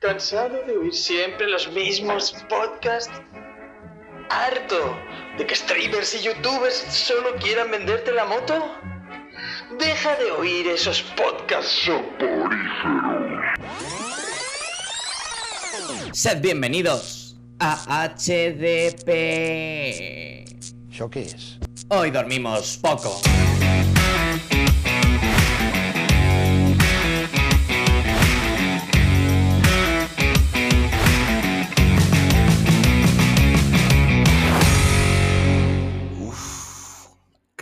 ¿Cansado 0.00 0.62
de 0.64 0.76
oír 0.76 0.94
siempre 0.94 1.48
los 1.48 1.72
mismos 1.72 2.32
podcasts? 2.48 3.10
¿Harto 4.30 4.96
de 5.36 5.44
que 5.44 5.56
streamers 5.56 6.14
y 6.14 6.22
youtubers 6.22 6.76
solo 6.88 7.34
quieran 7.40 7.72
venderte 7.72 8.12
la 8.12 8.24
moto? 8.24 8.76
Deja 9.76 10.14
de 10.14 10.30
oír 10.30 10.68
esos 10.68 11.02
podcasts 11.02 11.84
soporíferos. 11.84 12.54
Sed 16.12 16.40
bienvenidos 16.42 17.36
a 17.58 18.08
HDP. 18.16 19.08
¿Eso 20.92 21.10
qué 21.10 21.22
es? 21.22 21.58
Hoy 21.88 22.12
dormimos 22.12 22.78
poco. 22.80 23.20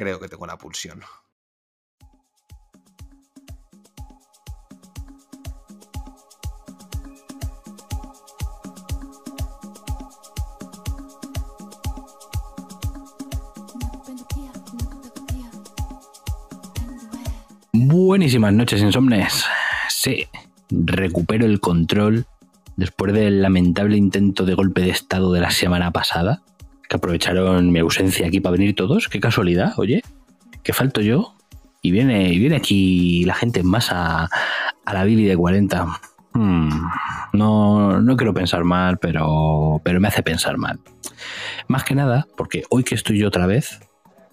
Creo 0.07 0.21
que 0.21 0.29
tengo 0.29 0.47
la 0.47 0.57
pulsión. 0.57 1.03
Buenísimas 17.73 18.53
noches, 18.53 18.81
insomnes. 18.81 19.45
Sí, 19.89 20.29
recupero 20.71 21.47
el 21.47 21.59
control 21.59 22.27
después 22.77 23.13
del 23.13 23.43
lamentable 23.43 23.97
intento 23.97 24.45
de 24.45 24.55
golpe 24.55 24.83
de 24.83 24.91
estado 24.91 25.33
de 25.33 25.41
la 25.41 25.51
semana 25.51 25.91
pasada, 25.91 26.45
que 26.89 26.97
aprovecharon 26.97 27.71
mi 27.73 27.81
ausencia 27.81 28.27
aquí 28.27 28.41
para 28.41 28.53
venir 28.53 28.75
todos. 28.75 29.09
Qué 29.09 29.21
casualidad, 29.21 29.75
oye, 29.79 30.03
que 30.63 30.73
falto 30.73 31.01
yo. 31.01 31.35
Y 31.83 31.91
viene, 31.93 32.33
y 32.33 32.39
viene 32.39 32.57
aquí 32.57 33.25
la 33.25 33.35
gente 33.35 33.63
más 33.63 33.93
a, 33.93 34.29
a 34.85 34.95
la 34.95 35.05
Billy 35.05 35.25
de 35.25 35.37
40. 35.37 35.87
Hmm, 36.33 36.69
no, 37.33 38.01
no 38.01 38.17
quiero 38.17 38.35
pensar 38.35 38.65
mal, 38.65 38.99
pero, 38.99 39.81
pero 39.85 40.01
me 40.01 40.09
hace 40.09 40.23
pensar 40.23 40.59
mal. 40.59 40.81
Más 41.69 41.85
que 41.85 41.95
nada, 41.95 42.27
porque 42.37 42.65
hoy 42.71 42.83
que 42.83 42.95
estoy 42.95 43.19
yo 43.19 43.29
otra 43.29 43.47
vez, 43.47 43.81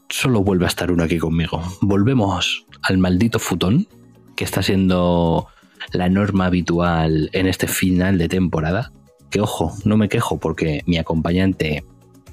solo 0.10 0.44
vuelve 0.44 0.66
a 0.66 0.68
estar 0.68 0.92
uno 0.92 1.04
aquí 1.04 1.18
conmigo. 1.18 1.62
Volvemos 1.82 2.66
al 2.82 2.98
maldito 2.98 3.40
futón, 3.40 3.88
que 4.36 4.44
está 4.44 4.62
siendo 4.64 5.48
la 5.92 6.10
norma 6.10 6.46
habitual 6.46 7.30
en 7.34 7.48
este 7.48 7.68
final 7.68 8.18
de 8.18 8.30
temporada. 8.30 8.92
Que 9.30 9.42
ojo, 9.42 9.74
no 9.86 9.98
me 9.98 10.10
quejo 10.10 10.40
porque 10.40 10.82
mi 10.86 10.98
acompañante 10.98 11.84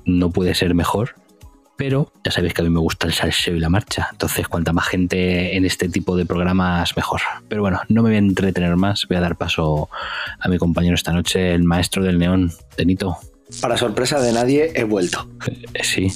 no 0.04 0.30
puede 0.30 0.54
ser 0.54 0.74
mejor, 0.74 1.14
pero 1.76 2.12
ya 2.24 2.30
sabéis 2.30 2.52
que 2.54 2.60
a 2.60 2.64
mí 2.64 2.70
me 2.70 2.80
gusta 2.80 3.06
el 3.06 3.14
salseo 3.14 3.56
y 3.56 3.60
la 3.60 3.70
marcha, 3.70 4.08
entonces 4.12 4.48
cuanta 4.48 4.72
más 4.72 4.86
gente 4.86 5.56
en 5.56 5.64
este 5.64 5.88
tipo 5.88 6.16
de 6.16 6.26
programas 6.26 6.94
mejor. 6.96 7.20
Pero 7.48 7.62
bueno, 7.62 7.80
no 7.88 8.02
me 8.02 8.10
voy 8.10 8.16
a 8.16 8.18
entretener 8.18 8.76
más, 8.76 9.06
voy 9.08 9.16
a 9.16 9.20
dar 9.20 9.36
paso 9.36 9.88
a 10.38 10.48
mi 10.48 10.58
compañero 10.58 10.94
esta 10.94 11.12
noche, 11.12 11.54
el 11.54 11.64
maestro 11.64 12.04
del 12.04 12.18
neón, 12.18 12.52
Tenito. 12.76 13.16
Para 13.60 13.76
sorpresa 13.78 14.20
de 14.20 14.32
nadie, 14.32 14.72
he 14.74 14.84
vuelto. 14.84 15.26
Sí, 15.82 16.08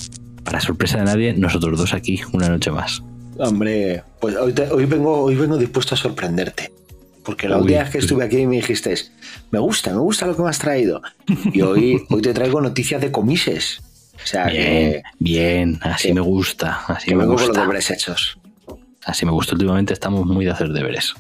para 0.45 0.61
sorpresa 0.61 0.98
de 0.98 1.05
nadie, 1.05 1.33
nosotros 1.33 1.79
dos 1.79 1.95
aquí, 1.95 2.21
una 2.35 2.48
noche 2.51 2.71
más. 2.71 3.03
Hombre, 3.39 4.03
pues 4.21 4.37
hoy, 4.37 4.53
te- 4.53 4.71
hoy 4.71 4.85
vengo, 4.85 5.23
hoy 5.23 5.35
vengo 5.35 5.57
dispuesto 5.57 5.95
a 5.95 5.98
sorprenderte. 5.98 6.71
Porque 7.25 7.48
la 7.48 7.56
última 7.58 7.80
vez 7.80 7.91
que 7.91 7.98
estuve 7.98 8.25
aquí 8.25 8.47
me 8.47 8.56
dijiste, 8.56 8.94
me 9.50 9.58
gusta, 9.58 9.91
me 9.92 9.98
gusta 10.00 10.27
lo 10.27 10.36
que 10.36 10.42
me 10.42 10.50
has 10.50 10.58
traído. 10.58 11.00
Y 11.53 11.62
hoy, 11.62 12.05
hoy 12.11 12.22
te 12.22 12.34
traigo 12.34 12.61
noticias 12.61 13.00
de 13.00 13.11
comises. 13.11 13.80
O 14.23 14.27
sea 14.27 14.46
Bien, 14.46 14.62
que, 14.92 15.02
bien, 15.18 15.79
así 15.83 16.08
que- 16.08 16.14
me 16.14 16.20
gusta, 16.20 16.84
así 16.86 17.07
que 17.08 17.14
me 17.14 17.23
vengo 17.23 17.34
con 17.34 17.40
los 17.42 17.48
gusta. 17.48 17.63
deberes 17.63 17.90
hechos. 17.90 18.39
Así 19.05 19.27
me 19.27 19.33
gusta, 19.33 19.55
últimamente 19.55 19.92
estamos 19.92 20.24
muy 20.27 20.45
de 20.45 20.51
hacer 20.52 20.68
deberes. 20.68 21.14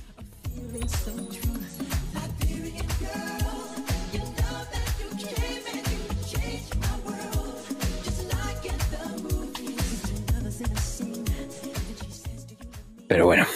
Pero 13.08 13.26
bueno, 13.26 13.46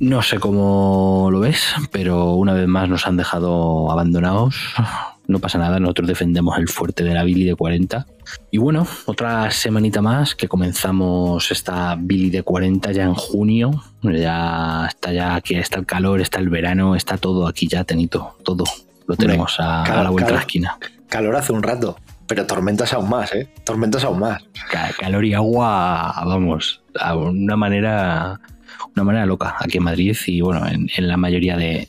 no 0.00 0.22
sé 0.22 0.38
cómo 0.38 1.28
lo 1.30 1.40
ves, 1.40 1.74
pero 1.90 2.34
una 2.34 2.52
vez 2.52 2.66
más 2.68 2.88
nos 2.88 3.06
han 3.06 3.16
dejado 3.16 3.90
abandonados. 3.90 4.56
No 5.26 5.40
pasa 5.40 5.58
nada, 5.58 5.78
nosotros 5.78 6.08
defendemos 6.08 6.56
el 6.56 6.68
fuerte 6.68 7.04
de 7.04 7.12
la 7.12 7.22
Billy 7.22 7.44
de 7.44 7.54
40. 7.54 8.06
Y 8.50 8.56
bueno, 8.56 8.86
otra 9.04 9.50
semanita 9.50 10.00
más 10.00 10.34
que 10.34 10.48
comenzamos 10.48 11.50
esta 11.50 11.96
Billy 11.98 12.30
de 12.30 12.42
40 12.42 12.92
ya 12.92 13.02
en 13.04 13.12
junio. 13.14 13.82
Ya 14.02 14.86
está 14.88 15.12
ya 15.12 15.34
aquí, 15.34 15.54
está 15.56 15.78
el 15.78 15.84
calor, 15.86 16.22
está 16.22 16.38
el 16.38 16.48
verano, 16.48 16.94
está 16.96 17.18
todo 17.18 17.46
aquí 17.46 17.68
ya, 17.68 17.84
Tenito, 17.84 18.36
todo. 18.42 18.64
Lo 19.06 19.16
tenemos 19.16 19.56
a, 19.58 19.84
la 20.02 20.08
vuelta 20.10 20.30
de 20.30 20.34
la 20.36 20.40
esquina. 20.40 20.78
Calor 21.10 21.36
hace 21.36 21.52
un 21.52 21.62
rato, 21.62 21.98
pero 22.26 22.46
tormentas 22.46 22.92
aún 22.94 23.10
más, 23.10 23.34
¿eh? 23.34 23.52
Tormentas 23.64 24.04
aún 24.04 24.20
más. 24.20 24.42
Ca- 24.70 24.92
calor 24.98 25.24
y 25.26 25.34
agua, 25.34 26.14
vamos, 26.24 26.82
a 26.98 27.14
una 27.16 27.56
manera, 27.56 28.40
una 28.94 29.04
manera 29.04 29.26
loca 29.26 29.56
aquí 29.58 29.78
en 29.78 29.84
Madrid 29.84 30.16
y 30.26 30.40
bueno, 30.40 30.66
en, 30.66 30.88
en 30.96 31.08
la 31.08 31.16
mayoría 31.16 31.56
de, 31.56 31.88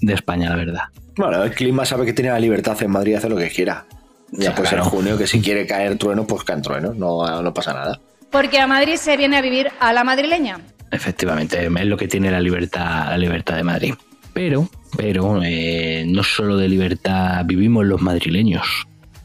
de 0.00 0.12
España, 0.14 0.48
la 0.50 0.56
verdad. 0.56 0.82
Bueno, 1.16 1.42
el 1.42 1.52
clima 1.52 1.84
sabe 1.84 2.06
que 2.06 2.12
tiene 2.12 2.30
la 2.30 2.40
libertad 2.40 2.76
en 2.82 2.90
Madrid, 2.90 3.14
hace 3.14 3.28
lo 3.28 3.36
que 3.36 3.48
quiera. 3.50 3.86
Ya 4.32 4.50
Sí, 4.50 4.52
pues 4.56 4.68
claro. 4.70 4.84
en 4.84 4.90
junio, 4.90 5.18
que 5.18 5.26
si 5.26 5.40
quiere 5.42 5.66
caer 5.66 5.96
trueno, 5.96 6.26
pues 6.26 6.44
caen 6.44 6.62
truenos, 6.62 6.96
no, 6.96 7.40
no 7.42 7.54
pasa 7.54 7.72
nada. 7.72 8.00
Porque 8.30 8.58
a 8.58 8.66
Madrid 8.66 8.96
se 8.96 9.16
viene 9.16 9.36
a 9.36 9.40
vivir 9.42 9.70
a 9.78 9.92
la 9.92 10.02
madrileña. 10.02 10.58
Efectivamente, 10.90 11.66
es 11.66 11.86
lo 11.86 11.96
que 11.96 12.08
tiene 12.08 12.30
la 12.30 12.40
libertad, 12.40 13.08
la 13.10 13.18
libertad 13.18 13.56
de 13.56 13.62
Madrid. 13.64 13.94
Pero, 14.32 14.68
pero, 14.96 15.40
eh, 15.44 16.04
no 16.06 16.24
solo 16.24 16.56
de 16.56 16.68
libertad 16.68 17.44
vivimos 17.44 17.84
los 17.84 18.02
madrileños, 18.02 18.66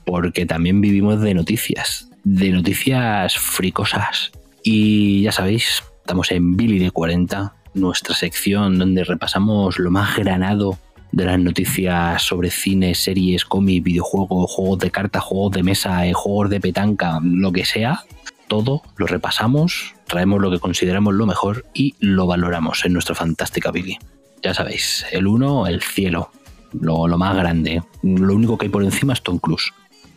porque 0.05 0.45
también 0.45 0.81
vivimos 0.81 1.21
de 1.21 1.33
noticias, 1.33 2.09
de 2.23 2.51
noticias 2.51 3.35
fricosas. 3.35 4.31
Y 4.63 5.23
ya 5.23 5.31
sabéis, 5.31 5.83
estamos 6.09 6.31
en 6.31 6.57
Billy 6.57 6.79
de 6.79 6.89
40, 6.89 7.53
nuestra 7.75 8.15
sección 8.15 8.79
donde 8.79 9.03
repasamos 9.03 9.77
lo 9.77 9.91
más 9.91 10.17
granado 10.17 10.79
de 11.11 11.25
las 11.25 11.37
noticias 11.37 12.23
sobre 12.23 12.49
cine, 12.49 12.95
series, 12.95 13.45
cómics, 13.45 13.83
videojuegos, 13.83 14.51
juegos 14.51 14.79
de 14.79 14.89
cartas, 14.89 15.21
juegos 15.21 15.51
de 15.51 15.61
mesa, 15.61 16.07
eh, 16.07 16.13
juegos 16.13 16.49
de 16.49 16.59
petanca, 16.59 17.19
lo 17.21 17.51
que 17.51 17.63
sea, 17.63 18.05
todo 18.47 18.81
lo 18.97 19.05
repasamos, 19.05 19.93
traemos 20.07 20.41
lo 20.41 20.49
que 20.49 20.57
consideramos 20.57 21.13
lo 21.13 21.27
mejor 21.27 21.67
y 21.75 21.93
lo 21.99 22.25
valoramos 22.25 22.83
en 22.85 22.93
nuestra 22.93 23.13
fantástica 23.13 23.69
Billy. 23.69 23.99
Ya 24.41 24.55
sabéis, 24.55 25.05
el 25.11 25.27
1, 25.27 25.67
el 25.67 25.83
cielo, 25.83 26.31
lo, 26.73 27.07
lo 27.07 27.19
más 27.19 27.35
grande. 27.35 27.83
Lo 28.01 28.33
único 28.33 28.57
que 28.57 28.65
hay 28.65 28.71
por 28.71 28.83
encima 28.83 29.13
es 29.13 29.21
Tom 29.21 29.37
Cruise. 29.37 29.71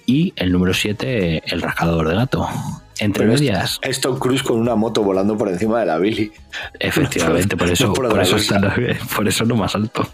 Y 0.06 0.32
el 0.36 0.52
número 0.52 0.72
7, 0.72 1.42
el 1.52 1.60
rascador 1.60 2.08
de 2.08 2.14
gato. 2.14 2.48
Entre 3.02 3.24
Pero 3.24 3.34
medias, 3.38 3.78
Es 3.82 4.00
Tom 4.00 4.18
Cruise 4.18 4.42
con 4.42 4.58
una 4.58 4.74
moto 4.76 5.02
volando 5.02 5.36
por 5.36 5.48
encima 5.48 5.80
de 5.80 5.86
la 5.86 5.98
Billy. 5.98 6.32
efectivamente, 6.78 7.56
por 7.56 7.68
eso, 7.70 7.88
no 7.88 7.92
por 7.94 8.04
por, 8.04 8.12
otra 8.12 8.22
eso 8.22 8.36
está- 8.36 8.74
por 9.16 9.26
eso 9.28 9.44
no 9.44 9.56
más 9.56 9.74
alto. 9.74 10.08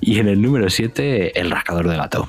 Y 0.00 0.18
en 0.18 0.28
el 0.28 0.42
número 0.42 0.68
7, 0.70 1.38
el 1.40 1.50
rascador 1.50 1.88
de 1.88 1.96
gato. 1.96 2.28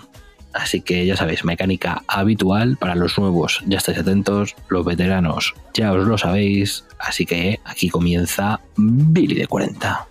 Así 0.53 0.81
que 0.81 1.05
ya 1.05 1.15
sabéis, 1.15 1.43
mecánica 1.45 2.03
habitual 2.07 2.77
para 2.77 2.95
los 2.95 3.17
nuevos. 3.19 3.61
Ya 3.67 3.77
estáis 3.77 3.99
atentos, 3.99 4.55
los 4.69 4.85
veteranos 4.85 5.53
ya 5.73 5.91
os 5.93 6.07
lo 6.07 6.17
sabéis. 6.17 6.85
Así 6.99 7.25
que 7.25 7.59
aquí 7.63 7.89
comienza 7.89 8.59
Billy 8.75 9.35
de 9.35 9.45
40. 9.47 10.07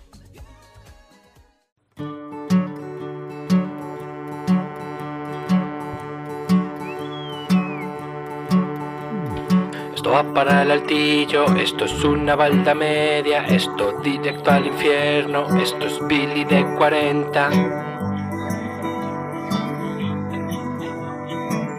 Esto 10.07 10.23
va 10.23 10.33
para 10.33 10.61
el 10.61 10.71
altillo, 10.71 11.53
esto 11.57 11.83
es 11.83 12.01
una 12.05 12.37
balda 12.37 12.73
media, 12.73 13.45
esto 13.45 13.99
directo 14.01 14.51
al 14.51 14.67
infierno, 14.67 15.53
esto 15.57 15.85
es 15.85 15.99
Billy 16.07 16.45
de 16.45 16.63
40. 16.77 17.49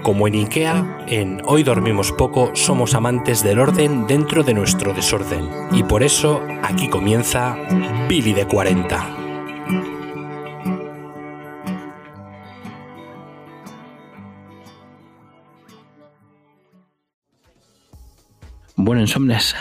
Como 0.03 0.29
en 0.29 0.35
Ikea, 0.35 1.07
en 1.07 1.41
Hoy 1.47 1.63
Dormimos 1.63 2.13
Poco 2.13 2.51
somos 2.53 2.95
amantes 2.95 3.43
del 3.43 3.61
orden 3.61 4.07
dentro 4.07 4.43
de 4.43 4.53
nuestro 4.53 4.93
desorden. 4.93 5.49
Y 5.73 5.85
por 5.85 6.03
eso 6.03 6.43
aquí 6.63 6.91
comienza 6.91 7.57
Billy 8.11 8.35
de 8.35 8.47
40. 8.47 9.18
Bueno, 18.89 19.03
insomnes. 19.03 19.55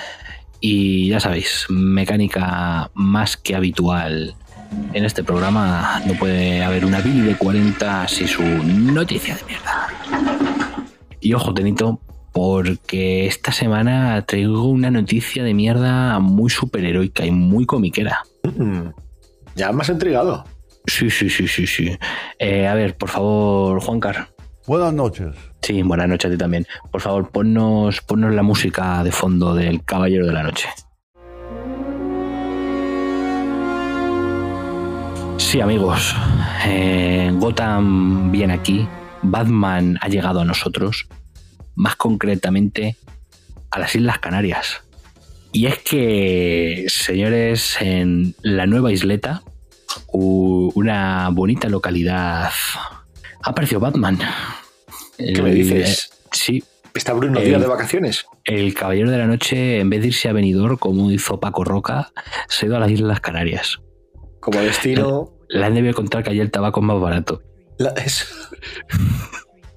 Y 0.62 1.10
ya 1.10 1.20
sabéis, 1.20 1.66
mecánica 1.68 2.90
más 2.94 3.36
que 3.36 3.58
habitual 3.58 4.36
En 4.94 5.04
este 5.04 5.22
programa 5.22 6.02
no 6.06 6.14
puede 6.14 6.64
haber 6.64 6.86
una 6.86 7.02
Billy 7.02 7.20
de 7.20 7.36
40 7.36 8.08
sin 8.08 8.26
su 8.30 8.42
noticia 8.42 9.36
de 9.36 9.44
mierda. 9.44 9.90
Y 11.20 11.34
ojo, 11.34 11.54
Tenito, 11.54 12.00
porque 12.32 13.28
esta 13.28 13.52
semana 13.52 14.24
traigo 14.26 14.64
una 14.64 14.92
noticia 14.92 15.44
de 15.44 15.54
mierda 15.54 16.20
muy 16.20 16.50
superheroica 16.50 17.26
y 17.26 17.32
muy 17.32 17.66
comiquera. 17.66 18.24
Mm, 18.44 18.92
Ya 19.58 19.74
me 19.74 19.82
has 19.82 19.90
intrigado. 19.90 20.46
Sí, 20.86 21.10
sí, 21.10 21.30
sí, 21.30 21.50
sí, 21.50 21.68
sí. 21.68 21.98
Eh, 22.40 22.66
a 22.66 22.74
ver, 22.76 22.96
por 22.96 23.10
favor, 23.10 23.82
Juancar. 23.82 24.30
Buenas 24.68 24.94
noches. 24.94 25.34
Sí, 25.62 25.82
buenas 25.82 26.10
noches 26.10 26.30
a 26.30 26.32
ti 26.34 26.38
también. 26.38 26.68
Por 26.92 27.00
favor, 27.02 27.30
ponnos, 27.30 28.02
ponnos 28.02 28.34
la 28.34 28.44
música 28.44 29.02
de 29.04 29.12
fondo 29.12 29.56
del 29.56 29.84
Caballero 29.86 30.28
de 30.28 30.34
la 30.34 30.44
Noche. 30.44 30.68
Sí, 35.38 35.62
amigos. 35.62 36.14
eh, 36.66 37.32
Gotham 37.36 38.30
viene 38.32 38.54
aquí. 38.56 38.86
Batman 39.22 39.98
ha 40.02 40.10
llegado 40.10 40.42
a 40.42 40.46
nosotros. 40.46 41.08
Más 41.76 41.96
concretamente, 41.96 42.98
a 43.72 43.80
las 43.80 43.96
Islas 43.96 44.20
Canarias. 44.20 44.82
Y 45.54 45.68
es 45.68 45.80
que, 45.80 46.86
señores, 46.90 47.78
en 47.80 48.36
la 48.42 48.66
nueva 48.66 48.92
isleta, 48.92 49.44
una 50.12 51.30
bonita 51.32 51.70
localidad, 51.70 52.50
ha 53.44 53.50
aparecido 53.50 53.80
Batman. 53.80 54.20
¿Qué 55.18 55.42
me 55.42 55.50
El- 55.50 55.56
dices? 55.56 56.10
Sí, 56.32 56.64
¿Está 56.94 57.14
Bruno 57.14 57.40
Díaz 57.40 57.62
de 57.62 57.68
vacaciones? 57.68 58.26
el 58.44 58.74
Caballero 58.74 59.12
de 59.12 59.18
la 59.20 59.28
Noche, 59.28 59.80
en 59.80 59.90
vez 59.90 60.02
de 60.02 60.08
irse 60.08 60.30
a 60.30 60.34
Benidorm, 60.34 60.78
como 60.78 61.12
hizo 61.12 61.40
Paco 61.40 61.64
Roca, 61.64 62.12
se 62.50 62.66
ha 62.66 62.68
ido 62.68 62.78
a 62.78 62.80
las 62.80 62.90
Islas 62.92 63.20
Canarias. 63.20 63.80
Como 64.40 64.60
destino. 64.62 65.34
Le 65.50 65.64
han 65.66 65.76
debido 65.76 65.94
contar 65.94 66.24
que 66.24 66.32
allí 66.32 66.40
el 66.40 66.52
tabaco 66.52 66.80
es 66.80 66.86
más 66.86 67.00
barato. 67.00 67.42
la- 67.78 67.90
es- 67.92 68.28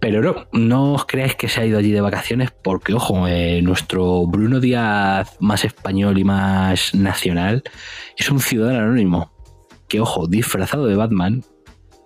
Pero 0.01 0.23
no, 0.23 0.47
no 0.53 0.95
os 0.95 1.05
creáis 1.05 1.35
que 1.35 1.49
se 1.51 1.61
ha 1.61 1.67
ido 1.67 1.79
allí 1.79 1.91
de 1.93 2.01
vacaciones, 2.01 2.51
porque, 2.51 2.95
ojo, 2.95 3.29
eh, 3.29 3.61
nuestro 3.61 4.27
Bruno 4.27 4.59
Díaz 4.59 5.37
más 5.41 5.65
español 5.67 6.19
y 6.19 6.25
más 6.25 6.95
nacional 6.95 7.63
es 8.17 8.31
un 8.31 8.41
ciudadano 8.41 8.79
anónimo 8.79 9.31
que, 9.89 10.01
ojo, 10.01 10.27
disfrazado 10.27 10.87
de 10.87 10.97
Batman, 10.97 11.45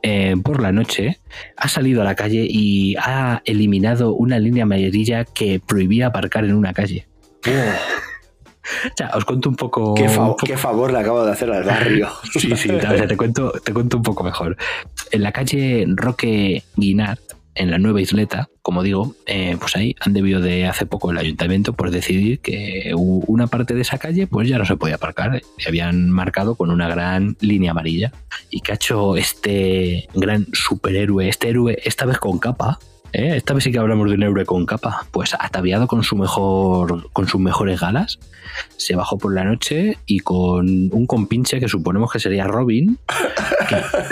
eh, 0.06 0.34
por 0.44 0.60
la 0.60 0.70
noche 0.70 1.18
ha 1.56 1.66
salido 1.68 2.02
a 2.02 2.04
la 2.04 2.14
calle 2.14 2.46
y 2.46 2.94
ha 2.98 3.40
eliminado 3.46 4.12
una 4.14 4.38
línea 4.38 4.64
amarilla 4.64 5.24
que 5.24 5.60
prohibía 5.66 6.08
aparcar 6.08 6.44
en 6.44 6.54
una 6.54 6.72
calle. 6.74 7.06
O 8.86 8.96
sea, 8.96 9.10
os 9.14 9.24
cuento 9.26 9.50
un 9.50 9.56
poco. 9.56 9.94
qué, 9.94 10.08
fa- 10.08 10.22
un 10.22 10.26
poco- 10.28 10.46
qué 10.46 10.56
favor 10.56 10.90
le 10.90 10.98
acabo 10.98 11.22
de 11.24 11.32
hacer 11.32 11.50
al 11.52 11.64
barrio. 11.64 12.08
Sí, 12.32 12.54
sí, 12.56 12.70
o 12.70 12.80
sea, 12.80 13.06
te, 13.06 13.14
cuento, 13.16 13.52
te 13.62 13.74
cuento 13.74 13.98
un 13.98 14.02
poco 14.02 14.24
mejor. 14.24 14.56
En 15.10 15.22
la 15.22 15.32
calle 15.32 15.84
Roque 15.88 16.62
Guinart, 16.76 17.20
en 17.54 17.70
la 17.70 17.78
nueva 17.78 18.00
isleta, 18.00 18.48
como 18.62 18.82
digo, 18.82 19.14
eh, 19.26 19.56
pues 19.58 19.76
ahí 19.76 19.94
han 20.00 20.12
debido 20.12 20.40
de 20.40 20.66
hace 20.66 20.86
poco 20.86 21.10
el 21.10 21.18
ayuntamiento 21.18 21.72
por 21.72 21.90
decidir 21.90 22.40
que 22.40 22.92
una 22.94 23.46
parte 23.46 23.74
de 23.74 23.82
esa 23.82 23.98
calle 23.98 24.26
pues 24.26 24.48
ya 24.48 24.58
no 24.58 24.64
se 24.64 24.76
podía 24.76 24.96
aparcar. 24.96 25.42
Y 25.58 25.68
habían 25.68 26.10
marcado 26.10 26.54
con 26.54 26.70
una 26.70 26.88
gran 26.88 27.36
línea 27.40 27.72
amarilla. 27.72 28.12
Y 28.50 28.60
que 28.60 28.72
ha 28.72 28.74
hecho 28.76 29.16
este 29.16 30.08
gran 30.14 30.46
superhéroe, 30.52 31.28
este 31.28 31.48
héroe, 31.48 31.78
esta 31.84 32.06
vez 32.06 32.18
con 32.18 32.38
capa. 32.38 32.78
¿eh? 33.12 33.36
Esta 33.36 33.54
vez 33.54 33.64
sí 33.64 33.72
que 33.72 33.78
hablamos 33.78 34.08
de 34.08 34.16
un 34.16 34.22
héroe 34.22 34.44
con 34.44 34.66
capa. 34.66 35.06
Pues 35.10 35.34
ataviado 35.38 35.86
con 35.86 36.02
su 36.02 36.16
mejor. 36.16 37.10
con 37.12 37.28
sus 37.28 37.40
mejores 37.40 37.80
galas 37.80 38.18
se 38.76 38.94
bajó 38.96 39.18
por 39.18 39.34
la 39.34 39.44
noche 39.44 39.98
y 40.06 40.20
con 40.20 40.90
un 40.92 41.06
compinche 41.06 41.60
que 41.60 41.68
suponemos 41.68 42.12
que 42.12 42.20
sería 42.20 42.46
Robin, 42.46 42.98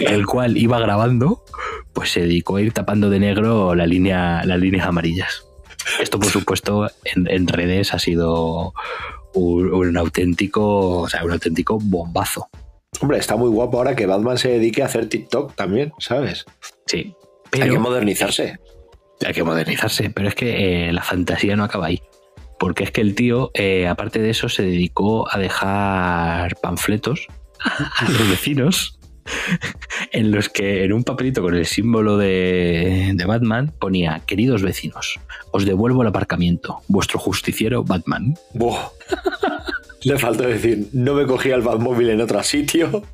el 0.00 0.26
cual 0.26 0.56
iba 0.56 0.78
grabando, 0.78 1.44
pues 1.92 2.10
se 2.10 2.20
dedicó 2.20 2.56
a 2.56 2.62
ir 2.62 2.72
tapando 2.72 3.10
de 3.10 3.18
negro 3.20 3.74
la 3.74 3.86
línea, 3.86 4.44
las 4.44 4.58
líneas 4.58 4.86
amarillas. 4.86 5.44
Esto, 6.00 6.18
por 6.18 6.30
supuesto, 6.30 6.88
en, 7.04 7.28
en 7.30 7.48
redes 7.48 7.92
ha 7.92 7.98
sido 7.98 8.72
un, 9.34 9.72
un 9.72 9.96
auténtico, 9.96 11.00
o 11.00 11.08
sea, 11.08 11.24
un 11.24 11.32
auténtico 11.32 11.78
bombazo. 11.80 12.48
Hombre, 13.00 13.18
está 13.18 13.36
muy 13.36 13.48
guapo 13.48 13.78
ahora 13.78 13.96
que 13.96 14.06
Batman 14.06 14.38
se 14.38 14.48
dedique 14.50 14.82
a 14.82 14.86
hacer 14.86 15.08
TikTok 15.08 15.54
también, 15.54 15.92
¿sabes? 15.98 16.44
Sí. 16.86 17.14
Hay 17.52 17.70
que 17.70 17.78
modernizarse. 17.78 18.58
hay 19.26 19.32
que 19.32 19.42
modernizarse, 19.42 20.10
pero 20.10 20.28
es 20.28 20.34
que 20.34 20.88
eh, 20.88 20.92
la 20.92 21.02
fantasía 21.02 21.56
no 21.56 21.64
acaba 21.64 21.86
ahí. 21.86 22.02
Porque 22.58 22.84
es 22.84 22.92
que 22.92 23.00
el 23.00 23.14
tío, 23.14 23.50
eh, 23.54 23.88
aparte 23.88 24.20
de 24.20 24.30
eso, 24.30 24.48
se 24.48 24.62
dedicó 24.62 25.30
a 25.30 25.38
dejar 25.38 26.54
panfletos 26.62 27.26
a 27.60 28.08
los 28.08 28.30
vecinos 28.30 28.98
en 30.12 30.30
los 30.30 30.48
que 30.48 30.84
en 30.84 30.92
un 30.92 31.04
papelito 31.04 31.42
con 31.42 31.54
el 31.54 31.66
símbolo 31.66 32.16
de, 32.16 33.16
Batman 33.26 33.72
ponía, 33.78 34.22
queridos 34.26 34.62
vecinos, 34.62 35.19
os 35.52 35.64
devuelvo 35.64 36.02
el 36.02 36.08
aparcamiento, 36.08 36.80
vuestro 36.88 37.19
justiciero 37.19 37.84
Batman. 37.84 38.34
Buah. 38.54 38.88
Le 40.04 40.19
faltó 40.19 40.42
decir, 40.42 40.88
no 40.92 41.14
me 41.14 41.26
cogía 41.26 41.54
el 41.54 41.62
Batmóvil 41.62 42.10
en 42.10 42.20
otro 42.20 42.42
sitio 42.42 43.04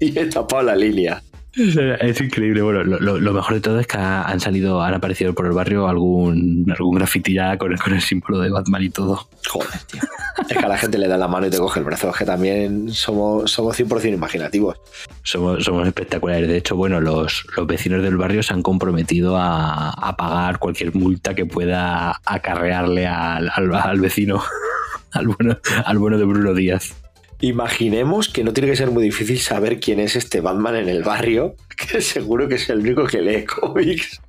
y 0.00 0.18
he 0.18 0.26
tapado 0.26 0.62
la 0.64 0.76
línea. 0.76 1.22
Es 1.56 2.20
increíble. 2.20 2.60
Bueno, 2.60 2.84
lo, 2.84 3.32
mejor 3.32 3.54
de 3.54 3.60
todo 3.60 3.80
es 3.80 3.86
que 3.86 3.96
ha- 3.96 4.22
han 4.24 4.40
salido, 4.40 4.82
han 4.82 4.92
aparecido 4.94 5.32
por 5.34 5.46
el 5.46 5.52
barrio 5.52 5.88
algún, 5.88 6.66
algún 6.70 6.96
grafiti 6.96 7.32
ya 7.32 7.56
con, 7.56 7.72
el- 7.72 7.78
con 7.80 7.94
el 7.94 8.02
símbolo 8.02 8.38
de 8.40 8.50
Batman 8.50 8.82
y 8.82 8.90
todo. 8.90 9.28
Joder, 9.48 9.68
tío. 9.90 10.02
Es 10.50 10.56
que 10.58 10.64
a 10.64 10.68
la 10.68 10.76
gente 10.76 10.98
le 10.98 11.08
da 11.08 11.16
la 11.16 11.28
mano 11.28 11.46
y 11.46 11.50
te 11.50 11.56
coge 11.58 11.78
el 11.80 11.86
brazo. 11.86 12.10
Es 12.10 12.16
que 12.16 12.24
también 12.26 12.90
somos, 12.90 13.50
somos 13.50 13.74
100% 13.80 14.12
imaginativos. 14.14 14.76
Somos, 15.22 15.64
somos 15.64 15.86
espectaculares. 15.86 16.46
De 16.46 16.58
hecho, 16.58 16.76
bueno, 16.76 17.00
los, 17.00 17.46
los 17.56 17.66
vecinos 17.66 18.02
del 18.02 18.18
barrio 18.18 18.42
se 18.42 18.52
han 18.52 18.62
comprometido 18.62 19.36
a, 19.38 19.90
a 19.90 20.16
pagar 20.16 20.58
cualquier 20.58 20.94
multa 20.94 21.34
que 21.34 21.46
pueda 21.46 22.20
acarrearle 22.26 23.06
al, 23.06 23.50
al- 23.54 23.74
al 23.74 24.00
vecino, 24.00 24.42
al 25.12 25.28
bueno, 25.28 25.56
al 25.86 25.98
bueno 25.98 26.18
de 26.18 26.24
Bruno 26.26 26.52
Díaz. 26.52 26.94
Imaginemos 27.40 28.28
que 28.28 28.44
no 28.44 28.52
tiene 28.52 28.70
que 28.70 28.76
ser 28.76 28.90
muy 28.90 29.02
difícil 29.02 29.38
saber 29.38 29.78
quién 29.80 30.00
es 30.00 30.16
este 30.16 30.40
Batman 30.40 30.76
en 30.76 30.88
el 30.88 31.02
barrio, 31.02 31.54
que 31.90 32.00
seguro 32.00 32.48
que 32.48 32.56
es 32.56 32.68
el 32.70 32.80
único 32.80 33.06
que 33.06 33.20
lee 33.22 33.44
cómics. 33.44 34.20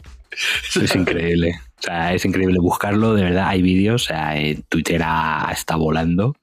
Es 0.81 0.95
increíble. 0.95 1.59
O 1.79 1.81
sea, 1.83 2.13
es 2.13 2.25
increíble 2.25 2.59
buscarlo, 2.59 3.13
de 3.15 3.23
verdad. 3.23 3.47
Hay 3.47 3.61
vídeos, 3.61 4.03
o 4.03 4.05
sea, 4.07 4.37
en 4.37 4.61
Twitter 4.63 5.01
ha- 5.03 5.49
está 5.51 5.75
volando, 5.75 6.35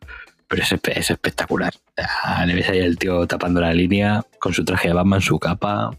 pero 0.49 0.63
es, 0.63 0.73
es 0.73 1.11
espectacular. 1.11 1.73
O 1.97 2.03
sea, 2.03 2.47
le 2.47 2.55
ves 2.55 2.69
ahí 2.69 2.79
el 2.79 2.99
tío 2.99 3.27
tapando 3.27 3.61
la 3.61 3.73
línea 3.73 4.25
con 4.41 4.53
su 4.55 4.65
traje 4.65 4.89
de 4.89 4.95
Batman, 4.95 5.21
su 5.21 5.39
capa. 5.39 5.91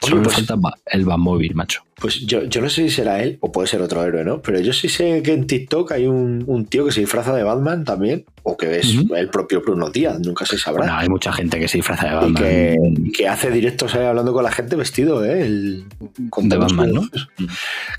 Solo 0.00 0.22
pues- 0.22 0.34
falta 0.36 0.56
el 0.86 1.04
Batmóvil, 1.04 1.54
macho. 1.54 1.82
Pues 2.00 2.20
yo, 2.26 2.42
yo 2.44 2.60
no 2.60 2.68
sé 2.68 2.82
si 2.82 2.90
será 2.90 3.22
él 3.22 3.38
o 3.40 3.52
puede 3.52 3.68
ser 3.68 3.80
otro 3.80 4.02
héroe, 4.04 4.24
¿no? 4.24 4.42
Pero 4.42 4.58
yo 4.60 4.72
sí 4.72 4.88
sé 4.88 5.22
que 5.22 5.32
en 5.32 5.46
TikTok 5.46 5.92
hay 5.92 6.06
un, 6.06 6.42
un 6.46 6.66
tío 6.66 6.84
que 6.84 6.92
se 6.92 7.00
disfraza 7.00 7.34
de 7.34 7.42
Batman 7.44 7.84
también, 7.84 8.24
o 8.42 8.56
que 8.56 8.78
es 8.80 8.94
el 9.16 9.28
propio 9.30 9.60
Bruno 9.62 9.90
Díaz, 9.90 10.18
nunca 10.20 10.44
se 10.44 10.58
sabrá. 10.58 10.80
Bueno, 10.82 10.96
hay 10.98 11.08
mucha 11.08 11.32
gente 11.32 11.58
que 11.60 11.68
se 11.68 11.78
disfraza 11.78 12.08
de 12.08 12.14
Batman. 12.14 12.34
que, 12.34 12.76
y 13.04 13.12
que 13.12 13.28
hace 13.28 13.50
directos 13.50 13.94
ahí 13.94 14.04
hablando 14.04 14.32
con 14.32 14.42
la 14.42 14.50
gente 14.52 14.74
vestido, 14.76 15.24
¿eh? 15.24 15.42
El, 15.42 15.84
con 16.30 16.48
De 16.48 16.56
Batman, 16.56 16.92
¿no? 16.92 17.08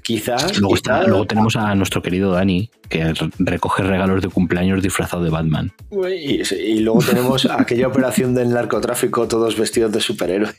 Quizás. 0.03 0.59
Luego, 0.59 0.75
está- 0.75 0.97
quizás- 0.99 1.07
luego 1.07 1.25
tenemos 1.25 1.55
a 1.55 1.73
nuestro 1.75 2.01
querido 2.01 2.31
Dani, 2.31 2.69
que 2.89 3.13
re- 3.13 3.29
recoge 3.39 3.83
regalos 3.83 4.21
de 4.21 4.27
cumpleaños 4.29 4.83
disfrazado 4.83 5.23
de 5.23 5.29
Batman. 5.29 5.71
Y, 5.91 6.41
y 6.55 6.79
luego 6.79 6.99
tenemos 6.99 7.45
aquella 7.49 7.87
operación 7.87 8.35
del 8.35 8.49
narcotráfico, 8.49 9.27
todos 9.27 9.57
vestidos 9.57 9.91
de 9.91 10.01
superhéroes, 10.01 10.55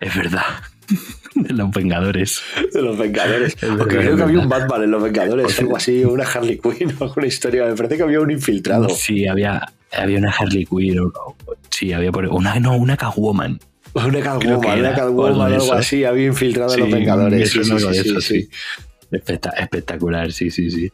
Es 0.00 0.14
verdad. 0.16 0.42
De 1.48 1.52
los 1.52 1.70
Vengadores. 1.72 2.42
de 2.72 2.82
los 2.82 2.96
Vengadores. 2.98 3.56
Porque 3.78 3.96
creo 3.96 4.16
que 4.16 4.22
había 4.22 4.38
un 4.40 4.48
Batman 4.48 4.82
en 4.84 4.90
los 4.92 5.02
Vengadores, 5.02 5.58
algo 5.60 5.76
así, 5.76 6.04
una 6.04 6.24
Harley 6.24 6.58
Quinn, 6.58 6.94
alguna 7.00 7.26
historia. 7.26 7.66
Me 7.66 7.74
parece 7.74 7.96
que 7.96 8.02
había 8.04 8.20
un 8.20 8.30
infiltrado. 8.30 8.88
Sí, 8.90 9.26
había, 9.26 9.60
había 9.92 10.18
una 10.18 10.30
Harley 10.30 10.64
Quinn. 10.66 10.98
o- 11.00 11.06
o- 11.06 11.36
Sí, 11.70 11.92
había 11.92 12.12
por 12.12 12.26
una, 12.26 12.58
no, 12.60 12.76
una 12.76 12.96
Catwoman. 12.96 13.58
Una 13.94 14.20
Catwoman, 14.20 14.78
una 14.80 14.90
o 14.90 14.94
Catwoman, 14.94 15.52
algo 15.52 15.72
así, 15.74 16.04
había 16.04 16.26
infiltrado 16.26 16.72
en 16.74 16.80
los 16.80 16.90
Vengadores. 16.90 17.50
Sí, 17.50 17.64
sí, 17.64 17.70
sí, 17.78 17.86
eso, 17.98 18.20
sí. 18.20 18.42
sí. 18.42 18.48
Especta- 19.10 19.50
espectacular, 19.58 20.32
sí, 20.32 20.50
sí, 20.50 20.70
sí. 20.70 20.90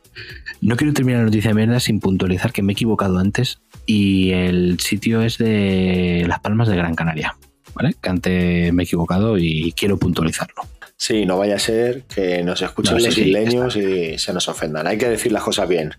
No 0.61 0.77
quiero 0.77 0.93
terminar 0.93 1.21
la 1.21 1.25
noticia 1.27 1.51
de 1.51 1.55
mierda 1.55 1.81
sin 1.81 2.01
puntualizar 2.01 2.53
que 2.53 2.63
me 2.63 2.73
he 2.73 2.75
equivocado 2.75 3.19
antes 3.19 3.61
y 3.87 4.33
el 4.33 4.79
sitio 4.81 5.23
es 5.23 5.39
de 5.39 6.25
Las 6.29 6.41
Palmas 6.41 6.69
de 6.69 6.77
Gran 6.77 6.95
Canaria. 6.95 7.35
¿Vale? 7.81 7.97
Que 8.01 8.11
antes 8.11 8.73
me 8.75 8.83
he 8.83 8.85
equivocado 8.85 9.39
y 9.39 9.73
quiero 9.73 9.97
puntualizarlo. 9.97 10.63
Sí, 10.97 11.25
no 11.25 11.39
vaya 11.39 11.57
a 11.57 11.59
ser 11.59 12.03
que 12.03 12.43
nos 12.43 12.61
escuchen 12.61 12.99
No, 12.99 13.01
los 13.03 13.15
sí, 13.15 13.23
isleños 13.23 13.75
y 13.75 14.19
se 14.19 14.35
nos 14.35 14.49
ofendan. 14.49 14.87
Hay 14.87 14.99
que 14.99 15.09
decir 15.09 15.33
las 15.33 15.43
cosas 15.43 15.67
bien. 15.67 15.95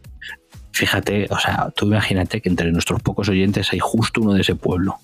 Fíjate, 0.74 1.26
o 1.32 1.40
sea, 1.40 1.72
tú 1.76 1.88
imagínate 1.88 2.40
que 2.40 2.50
entre 2.50 2.72
nuestros 2.72 3.02
pocos 3.02 3.28
oyentes 3.30 3.74
hay 3.74 3.80
justo 3.80 4.22
uno 4.22 4.34
de 4.34 4.42
ese 4.42 4.54
pueblo. 4.54 5.00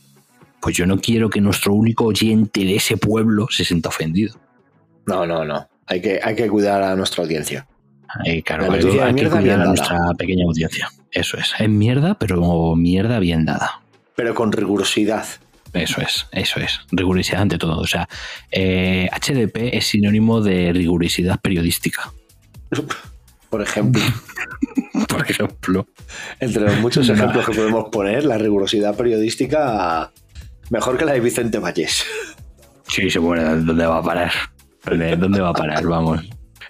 Pues 0.62 0.75
yo 0.75 0.86
no 0.86 1.00
quiero 1.00 1.31
que 1.31 1.41
nuestro 1.41 1.74
único 1.74 2.05
oyente 2.05 2.63
de 2.63 2.75
ese 2.75 2.98
pueblo 2.98 3.48
se 3.50 3.65
sienta 3.65 3.89
ofendido. 3.89 4.36
No, 5.07 5.25
no, 5.25 5.43
no. 5.43 5.67
Hay 5.88 6.00
que, 6.00 6.19
hay 6.22 6.36
que 6.36 6.48
cuidar 6.48 6.84
a 6.84 6.96
nuestra 6.96 7.24
audiencia. 7.24 7.65
Claro, 8.46 8.72
hay, 8.72 8.81
que 9.15 9.29
cuidar 9.29 9.39
a 9.39 9.57
dada. 9.57 9.65
nuestra 9.65 9.98
pequeña 10.15 10.46
audiencia. 10.46 10.89
Eso 11.12 11.38
es. 11.38 11.53
Es 11.57 11.69
mierda, 11.69 12.19
pero 12.19 12.75
mierda 12.75 13.17
bien 13.17 13.46
dada. 13.46 13.81
Pero 14.15 14.36
con 14.36 14.51
rigurosidad. 14.51 15.25
Eso 15.74 16.01
es, 16.01 16.27
eso 16.31 16.59
es. 16.59 16.79
Rigurosidad 16.91 17.41
ante 17.41 17.57
todo. 17.57 17.79
O 17.79 17.88
sea, 17.88 18.07
eh, 18.51 19.09
HDP 19.12 19.74
es 19.74 19.88
sinónimo 19.88 20.41
de 20.41 20.74
rigurosidad 20.74 21.39
periodística. 21.39 22.12
Por 23.50 23.62
ejemplo, 23.62 24.01
Por 25.07 25.21
ejemplo. 25.21 25.88
entre 26.41 26.63
los 26.63 26.79
muchos 26.79 27.07
ejemplos 27.07 27.45
que 27.45 27.53
podemos 27.53 27.88
poner, 27.89 28.25
la 28.25 28.38
rigurosidad 28.38 28.95
periodística 28.95 30.12
mejor 30.69 30.97
que 30.97 31.05
la 31.05 31.13
de 31.13 31.19
Vicente 31.19 31.59
Vallés. 31.59 32.05
Sí, 32.88 33.09
se 33.09 33.19
muere. 33.19 33.43
¿Dónde 33.43 33.86
va 33.86 34.00
a 34.00 34.03
parar? 34.03 34.31
¿Dónde, 34.86 35.41
va 35.41 35.50
a 35.50 35.53
parar? 35.53 35.86
Vamos. 35.86 36.21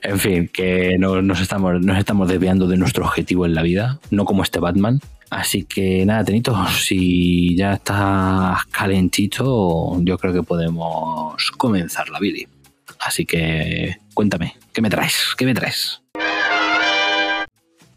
En 0.01 0.19
fin, 0.19 0.49
que 0.51 0.95
no, 0.99 1.21
nos, 1.21 1.41
estamos, 1.41 1.81
nos 1.81 1.97
estamos 1.97 2.27
desviando 2.27 2.67
de 2.67 2.77
nuestro 2.77 3.05
objetivo 3.05 3.45
en 3.45 3.55
la 3.55 3.61
vida, 3.61 3.99
no 4.11 4.25
como 4.25 4.43
este 4.43 4.59
Batman. 4.59 4.99
Así 5.29 5.63
que 5.63 6.05
nada, 6.05 6.23
Tenito, 6.23 6.55
si 6.69 7.55
ya 7.55 7.73
estás 7.73 8.65
calentito, 8.67 9.97
yo 10.01 10.17
creo 10.17 10.33
que 10.33 10.43
podemos 10.43 11.51
comenzar 11.51 12.09
la 12.09 12.19
Billy. 12.19 12.47
Así 12.99 13.25
que 13.25 13.97
cuéntame, 14.13 14.55
¿qué 14.73 14.81
me 14.81 14.89
traes? 14.89 15.35
¿Qué 15.37 15.45
me 15.45 15.53
traes? 15.53 16.01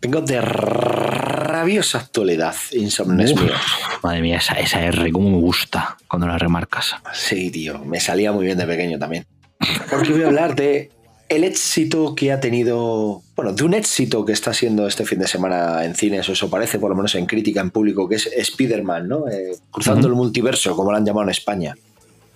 Vengo 0.02 0.22
de 0.22 0.40
rabiosa 0.40 1.98
actualidad, 1.98 2.54
insomnes. 2.72 3.34
Madre 4.02 4.22
mía, 4.22 4.38
esa, 4.38 4.54
esa 4.54 4.82
R, 4.82 5.12
cómo 5.12 5.30
me 5.30 5.36
gusta 5.36 5.98
cuando 6.08 6.26
la 6.26 6.38
remarcas. 6.38 6.96
Sí, 7.12 7.50
tío, 7.50 7.78
me 7.84 8.00
salía 8.00 8.32
muy 8.32 8.46
bien 8.46 8.56
de 8.56 8.66
pequeño 8.66 8.98
también. 8.98 9.26
Porque 9.90 10.12
voy 10.12 10.22
a 10.22 10.28
hablar 10.28 10.54
de 10.54 10.90
el 11.30 11.44
éxito 11.44 12.14
que 12.14 12.32
ha 12.32 12.40
tenido, 12.40 13.22
bueno, 13.36 13.52
de 13.52 13.62
un 13.64 13.72
éxito 13.72 14.24
que 14.24 14.32
está 14.32 14.52
siendo 14.52 14.86
este 14.86 15.06
fin 15.06 15.20
de 15.20 15.28
semana 15.28 15.84
en 15.84 15.94
cines, 15.94 16.28
o 16.28 16.32
eso 16.32 16.50
parece, 16.50 16.78
por 16.78 16.90
lo 16.90 16.96
menos 16.96 17.14
en 17.14 17.24
crítica, 17.26 17.60
en 17.60 17.70
público, 17.70 18.08
que 18.08 18.16
es 18.16 18.26
Spider-Man, 18.26 19.08
¿no? 19.08 19.28
Eh, 19.28 19.52
cruzando 19.70 20.08
el 20.08 20.14
multiverso, 20.14 20.74
como 20.76 20.90
lo 20.90 20.96
han 20.98 21.06
llamado 21.06 21.24
en 21.24 21.30
España. 21.30 21.74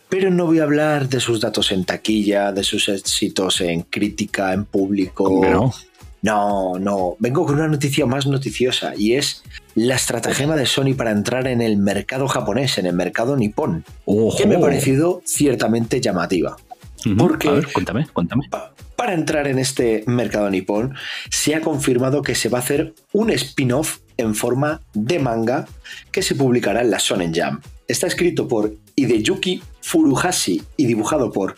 Pero 0.09 0.31
no 0.31 0.47
voy 0.47 0.61
a 0.61 0.63
hablar 0.63 1.09
de 1.09 1.19
sus 1.19 1.41
datos 1.41 1.73
en 1.73 1.85
taquilla, 1.85 2.53
de 2.53 2.63
sus 2.63 2.89
éxitos 2.89 3.61
en 3.61 3.83
crítica, 3.83 4.53
en 4.53 4.65
público. 4.65 5.41
No. 5.45 5.73
No, 6.23 6.79
no. 6.79 7.17
Vengo 7.19 7.45
con 7.45 7.57
una 7.57 7.69
noticia 7.69 8.07
más 8.07 8.27
noticiosa 8.27 8.95
y 8.97 9.15
es 9.15 9.43
la 9.75 9.97
estratagema 9.97 10.57
de 10.57 10.65
Sony 10.67 10.95
para 10.97 11.11
entrar 11.11 11.47
en 11.49 11.61
el 11.61 11.77
mercado 11.77 12.29
japonés, 12.29 12.79
en 12.79 12.87
el 12.87 12.95
mercado 12.95 13.37
nipón, 13.37 13.85
Ojo. 14.07 14.39
que 14.39 14.47
me 14.47 14.55
ha 14.57 14.61
parecido 14.61 15.21
ciertamente 15.27 16.01
llamativa. 16.01 16.57
Porque- 17.19 17.49
A 17.49 17.53
ver, 17.53 17.71
cuéntame, 17.73 18.07
cuéntame. 18.11 18.49
Pa- 18.49 18.73
Para 19.05 19.17
entrar 19.17 19.47
en 19.49 19.59
este 19.59 20.03
mercado 20.07 20.49
nipón, 20.49 20.95
se 21.29 21.55
ha 21.55 21.61
confirmado 21.61 22.23
que 22.23 22.35
se 22.35 22.49
va 22.49 22.57
a 22.57 22.63
hacer 22.63 22.95
un 23.13 23.29
spin-off 23.29 23.99
en 24.17 24.35
forma 24.35 24.81
de 24.95 25.19
manga 25.19 25.67
que 26.11 26.23
se 26.23 26.35
publicará 26.35 26.81
en 26.81 26.91
la 26.91 26.97
Shonen 26.97 27.35
Jam. 27.35 27.61
Está 27.87 28.07
escrito 28.07 28.49
por 28.49 28.73
Hideyuki 28.97 29.63
Furuhashi 29.83 30.63
y 30.79 30.87
dibujado 30.87 31.33
por 31.33 31.55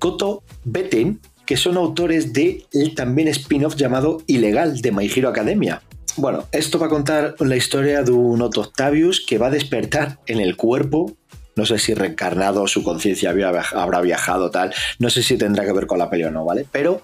Koto 0.00 0.42
Beten, 0.64 1.20
que 1.46 1.56
son 1.56 1.76
autores 1.76 2.32
de 2.32 2.66
el 2.72 2.96
también 2.96 3.28
spin-off 3.28 3.76
llamado 3.76 4.20
Ilegal 4.26 4.80
de 4.80 4.90
My 4.90 5.06
Hero 5.06 5.28
Academia. 5.28 5.82
Bueno, 6.16 6.46
esto 6.50 6.80
va 6.80 6.86
a 6.86 6.90
contar 6.90 7.36
la 7.38 7.54
historia 7.54 8.02
de 8.02 8.10
un 8.10 8.42
Otto 8.42 8.62
Octavius 8.62 9.24
que 9.24 9.38
va 9.38 9.46
a 9.46 9.50
despertar 9.50 10.18
en 10.26 10.40
el 10.40 10.56
cuerpo. 10.56 11.16
No 11.58 11.66
sé 11.66 11.78
si 11.78 11.92
reencarnado, 11.92 12.66
su 12.68 12.82
conciencia 12.84 13.30
habrá 13.30 14.00
viajado, 14.00 14.50
tal. 14.50 14.72
No 15.00 15.10
sé 15.10 15.22
si 15.22 15.36
tendrá 15.36 15.64
que 15.66 15.72
ver 15.72 15.86
con 15.86 15.98
la 15.98 16.08
peli 16.08 16.24
o 16.24 16.30
no, 16.30 16.44
¿vale? 16.44 16.64
Pero 16.70 17.02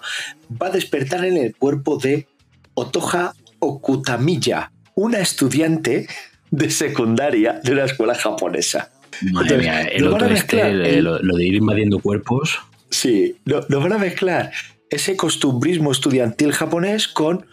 va 0.62 0.68
a 0.68 0.70
despertar 0.70 1.24
en 1.24 1.36
el 1.36 1.54
cuerpo 1.56 1.98
de 1.98 2.26
Otoja 2.74 3.34
Okutamiya, 3.58 4.70
una 4.94 5.18
estudiante 5.18 6.06
de 6.50 6.70
secundaria 6.70 7.60
de 7.62 7.72
una 7.72 7.84
escuela 7.84 8.14
japonesa. 8.14 8.90
Madre 9.32 9.54
Entonces, 9.54 9.58
mía, 9.58 9.80
el 9.82 10.04
lo 10.04 10.10
van 10.12 10.22
a 10.22 10.24
otro 10.26 10.36
este, 10.36 10.60
el- 10.62 11.04
lo 11.04 11.36
de 11.36 11.44
ir 11.46 11.54
invadiendo 11.54 11.98
cuerpos. 11.98 12.58
Sí, 12.90 13.36
lo, 13.44 13.64
lo 13.68 13.80
van 13.80 13.92
a 13.92 13.98
mezclar 13.98 14.52
ese 14.88 15.16
costumbrismo 15.16 15.90
estudiantil 15.92 16.52
japonés 16.52 17.08
con 17.08 17.46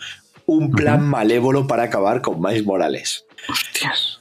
un 0.45 0.71
plan 0.71 1.01
malévolo 1.07 1.65
para 1.65 1.83
acabar 1.83 2.21
con 2.21 2.39
Miles 2.41 2.65
Morales. 2.65 3.25
Hostias. 3.49 4.19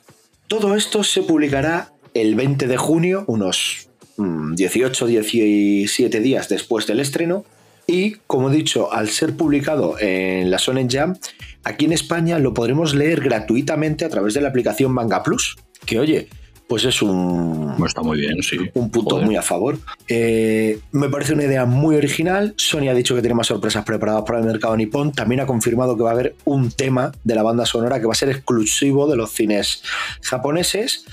Todo 0.49 0.75
esto 0.75 1.05
se 1.05 1.23
publicará 1.23 1.93
el 2.21 2.35
20 2.35 2.67
de 2.67 2.77
junio, 2.77 3.25
unos 3.27 3.89
18-17 4.17 6.21
días 6.21 6.49
después 6.49 6.87
del 6.87 7.01
estreno. 7.01 7.45
Y, 7.87 8.17
como 8.27 8.51
he 8.51 8.55
dicho, 8.55 8.93
al 8.93 9.09
ser 9.09 9.37
publicado 9.37 9.97
en 9.99 10.51
la 10.51 10.59
Shonen 10.59 10.89
Jam, 10.89 11.17
aquí 11.65 11.87
en 11.87 11.93
España 11.93 12.39
lo 12.39 12.55
podremos 12.55 12.95
leer 12.95 13.21
gratuitamente 13.21 14.05
a 14.05 14.09
través 14.09 14.35
de 14.35 14.41
la 14.41 14.49
aplicación 14.49 14.93
Manga 14.93 15.23
Plus. 15.23 15.57
Que, 15.87 15.99
oye, 15.99 16.29
pues 16.69 16.85
es 16.85 17.03
un, 17.03 17.67
Bueno, 17.71 17.87
está 17.87 18.03
muy 18.03 18.21
bien, 18.21 18.41
sí. 18.45 18.59
un 18.75 18.93
punto 18.93 19.17
Joder. 19.17 19.27
muy 19.27 19.35
a 19.35 19.43
favor. 19.43 19.77
Eh, 20.07 20.79
me 20.93 21.09
parece 21.09 21.33
una 21.33 21.43
idea 21.43 21.65
muy 21.65 21.97
original. 21.97 22.55
Sony 22.57 22.89
ha 22.89 22.95
dicho 22.95 23.17
que 23.17 23.23
tiene 23.23 23.35
más 23.35 23.49
sorpresas 23.49 23.85
preparadas 23.85 24.23
para 24.25 24.39
el 24.39 24.45
mercado 24.45 24.77
nipón. 24.77 25.11
También 25.11 25.41
ha 25.41 25.47
confirmado 25.47 25.97
que 25.97 26.05
va 26.05 26.11
a 26.11 26.13
haber 26.13 26.37
un 26.45 26.71
tema 26.71 27.11
de 27.25 27.35
la 27.35 27.43
banda 27.43 27.67
sonora 27.67 27.99
que 27.99 28.07
va 28.07 28.13
a 28.13 28.15
ser 28.15 28.29
exclusivo 28.29 29.09
de 29.09 29.17
los 29.17 29.33
cines 29.33 29.83
japoneses. 30.23 31.07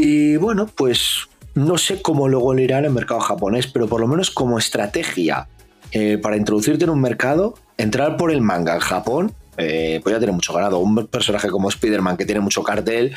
Y 0.00 0.36
bueno, 0.36 0.66
pues 0.66 1.26
no 1.54 1.76
sé 1.76 2.00
cómo 2.02 2.28
luego 2.28 2.54
le 2.54 2.62
irá 2.62 2.78
en 2.78 2.84
el 2.84 2.92
mercado 2.92 3.18
japonés, 3.20 3.66
pero 3.66 3.88
por 3.88 4.00
lo 4.00 4.06
menos 4.06 4.30
como 4.30 4.58
estrategia 4.58 5.48
eh, 5.90 6.18
para 6.18 6.36
introducirte 6.36 6.84
en 6.84 6.90
un 6.90 7.00
mercado, 7.00 7.54
entrar 7.78 8.16
por 8.16 8.30
el 8.30 8.40
manga 8.40 8.74
en 8.74 8.80
Japón. 8.80 9.32
eh, 9.60 9.98
pues 10.04 10.12
ya 10.14 10.18
tiene 10.20 10.32
mucho 10.32 10.52
ganado. 10.52 10.78
Un 10.78 11.08
personaje 11.08 11.48
como 11.48 11.68
Spider-Man 11.68 12.16
que 12.16 12.24
tiene 12.24 12.40
mucho 12.40 12.62
cartel, 12.62 13.12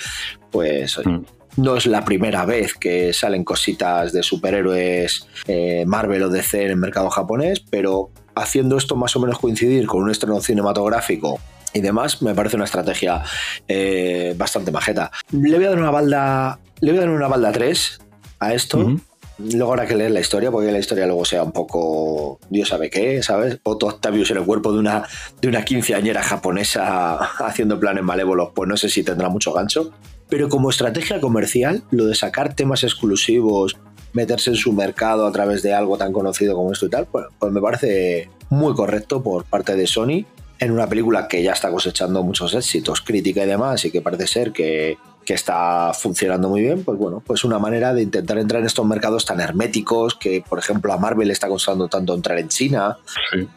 pues 0.50 0.98
Mm. 1.06 1.20
no 1.58 1.76
es 1.78 1.86
la 1.86 2.04
primera 2.04 2.46
vez 2.46 2.74
que 2.74 3.14
salen 3.14 3.44
cositas 3.44 4.12
de 4.12 4.24
superhéroes 4.24 5.28
eh, 5.48 5.84
Marvel 5.86 6.24
o 6.24 6.30
DC 6.30 6.64
en 6.64 6.72
el 6.72 6.78
mercado 6.78 7.12
japonés, 7.12 7.60
pero 7.70 8.10
haciendo 8.36 8.78
esto 8.78 8.96
más 8.96 9.16
o 9.16 9.20
menos 9.20 9.40
coincidir 9.40 9.88
con 9.88 10.04
un 10.04 10.12
estreno 10.12 10.40
cinematográfico 10.42 11.40
y 11.74 11.82
demás, 11.82 12.22
me 12.22 12.36
parece 12.36 12.56
una 12.56 12.66
estrategia 12.66 13.24
eh, 13.68 14.34
bastante 14.38 14.72
majeta. 14.72 15.12
Le 15.32 15.56
voy 15.56 15.66
a 15.66 15.70
dar 15.70 15.80
una 15.80 15.92
balda, 15.92 16.60
le 16.82 16.92
voy 16.92 17.00
a 17.00 17.02
dar 17.02 17.10
una 17.10 17.28
balda 17.28 17.52
3 17.52 18.00
a 18.40 18.54
esto. 18.54 18.98
Luego 19.38 19.72
habrá 19.72 19.88
que 19.88 19.96
leer 19.96 20.12
la 20.12 20.20
historia, 20.20 20.52
porque 20.52 20.72
la 20.72 20.78
historia 20.78 21.08
luego 21.08 21.26
sea 21.26 21.42
un 21.44 21.52
poco, 21.52 22.40
Dios 22.50 22.70
sabe 22.70 22.90
qué, 22.90 23.24
¿sabes? 23.24 23.60
Otto 23.64 23.88
Octavius 23.88 24.30
en 24.32 24.38
el 24.38 24.46
cuerpo 24.46 24.72
de 24.72 24.80
una, 24.80 25.04
de 25.42 25.48
una 25.48 25.64
quinceañera 25.66 26.22
japonesa 26.22 27.16
haciendo 27.40 27.80
planes 27.80 28.04
malévolos, 28.04 28.50
pues 28.54 28.70
no 28.70 28.78
sé 28.78 28.90
si 28.90 29.04
tendrá 29.04 29.30
mucho 29.30 29.54
gancho. 29.54 29.92
Pero 30.30 30.48
como 30.48 30.70
estrategia 30.70 31.20
comercial, 31.20 31.84
lo 31.92 32.06
de 32.06 32.16
sacar 32.16 32.54
temas 32.54 32.84
exclusivos, 32.84 33.78
meterse 34.14 34.52
en 34.52 34.56
su 34.56 34.74
mercado 34.74 35.26
a 35.26 35.32
través 35.32 35.62
de 35.62 35.74
algo 35.74 35.98
tan 35.98 36.12
conocido 36.14 36.56
como 36.56 36.72
esto 36.72 36.86
y 36.86 36.90
tal, 36.90 37.06
pues, 37.06 37.26
pues 37.40 37.52
me 37.52 37.62
parece 37.62 38.30
muy 38.50 38.74
correcto 38.74 39.24
por 39.24 39.46
parte 39.46 39.76
de 39.76 39.88
Sony 39.88 40.26
en 40.60 40.72
una 40.72 40.88
película 40.88 41.28
que 41.28 41.42
ya 41.42 41.54
está 41.54 41.72
cosechando 41.72 42.22
muchos 42.24 42.54
éxitos, 42.54 43.02
crítica 43.02 43.44
y 43.44 43.48
demás, 43.48 43.84
y 43.86 43.92
que 43.92 44.02
parece 44.02 44.28
ser 44.28 44.52
que, 44.52 44.98
que 45.26 45.34
está 45.34 45.92
funcionando 45.94 46.50
muy 46.50 46.62
bien, 46.62 46.84
pues 46.84 46.98
bueno, 46.98 47.24
pues 47.26 47.44
una 47.44 47.58
manera 47.58 47.94
de 47.94 48.04
intentar 48.04 48.38
entrar 48.38 48.62
en 48.62 48.68
estos 48.68 48.86
mercados 48.86 49.26
tan 49.26 49.40
herméticos 49.40 50.16
que, 50.16 50.44
por 50.48 50.60
ejemplo, 50.60 50.94
a 50.94 50.98
Marvel 50.98 51.28
le 51.28 51.34
está 51.34 51.48
costando 51.48 51.88
tanto 51.88 52.14
entrar 52.14 52.38
en 52.38 52.48
China. 52.48 52.98
Sí. 53.32 53.48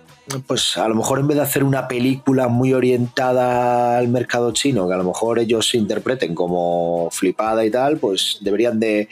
Pues 0.46 0.76
a 0.78 0.88
lo 0.88 0.94
mejor 0.94 1.18
en 1.20 1.28
vez 1.28 1.36
de 1.36 1.42
hacer 1.42 1.64
una 1.64 1.86
película 1.86 2.48
muy 2.48 2.72
orientada 2.72 3.98
al 3.98 4.08
mercado 4.08 4.52
chino, 4.52 4.88
que 4.88 4.94
a 4.94 4.96
lo 4.96 5.04
mejor 5.04 5.38
ellos 5.38 5.68
se 5.68 5.76
interpreten 5.76 6.34
como 6.34 7.08
flipada 7.10 7.64
y 7.64 7.70
tal, 7.70 7.98
pues 7.98 8.38
deberían 8.40 8.80
de 8.80 9.08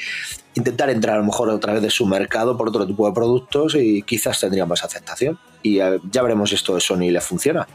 intentar 0.54 0.90
entrar 0.90 1.16
a 1.16 1.18
lo 1.18 1.24
mejor 1.26 1.50
a 1.50 1.60
través 1.60 1.82
de 1.82 1.90
su 1.90 2.06
mercado 2.06 2.56
por 2.56 2.68
otro 2.68 2.86
tipo 2.86 3.06
de 3.06 3.14
productos 3.14 3.74
y 3.74 4.02
quizás 4.02 4.40
tendrían 4.40 4.68
más 4.68 4.84
aceptación. 4.84 5.38
Y 5.62 5.80
eh, 5.80 5.98
ya 6.10 6.22
veremos 6.22 6.48
si 6.50 6.56
esto 6.56 6.74
de 6.74 6.80
Sony 6.80 7.10
le 7.10 7.20
funciona. 7.20 7.66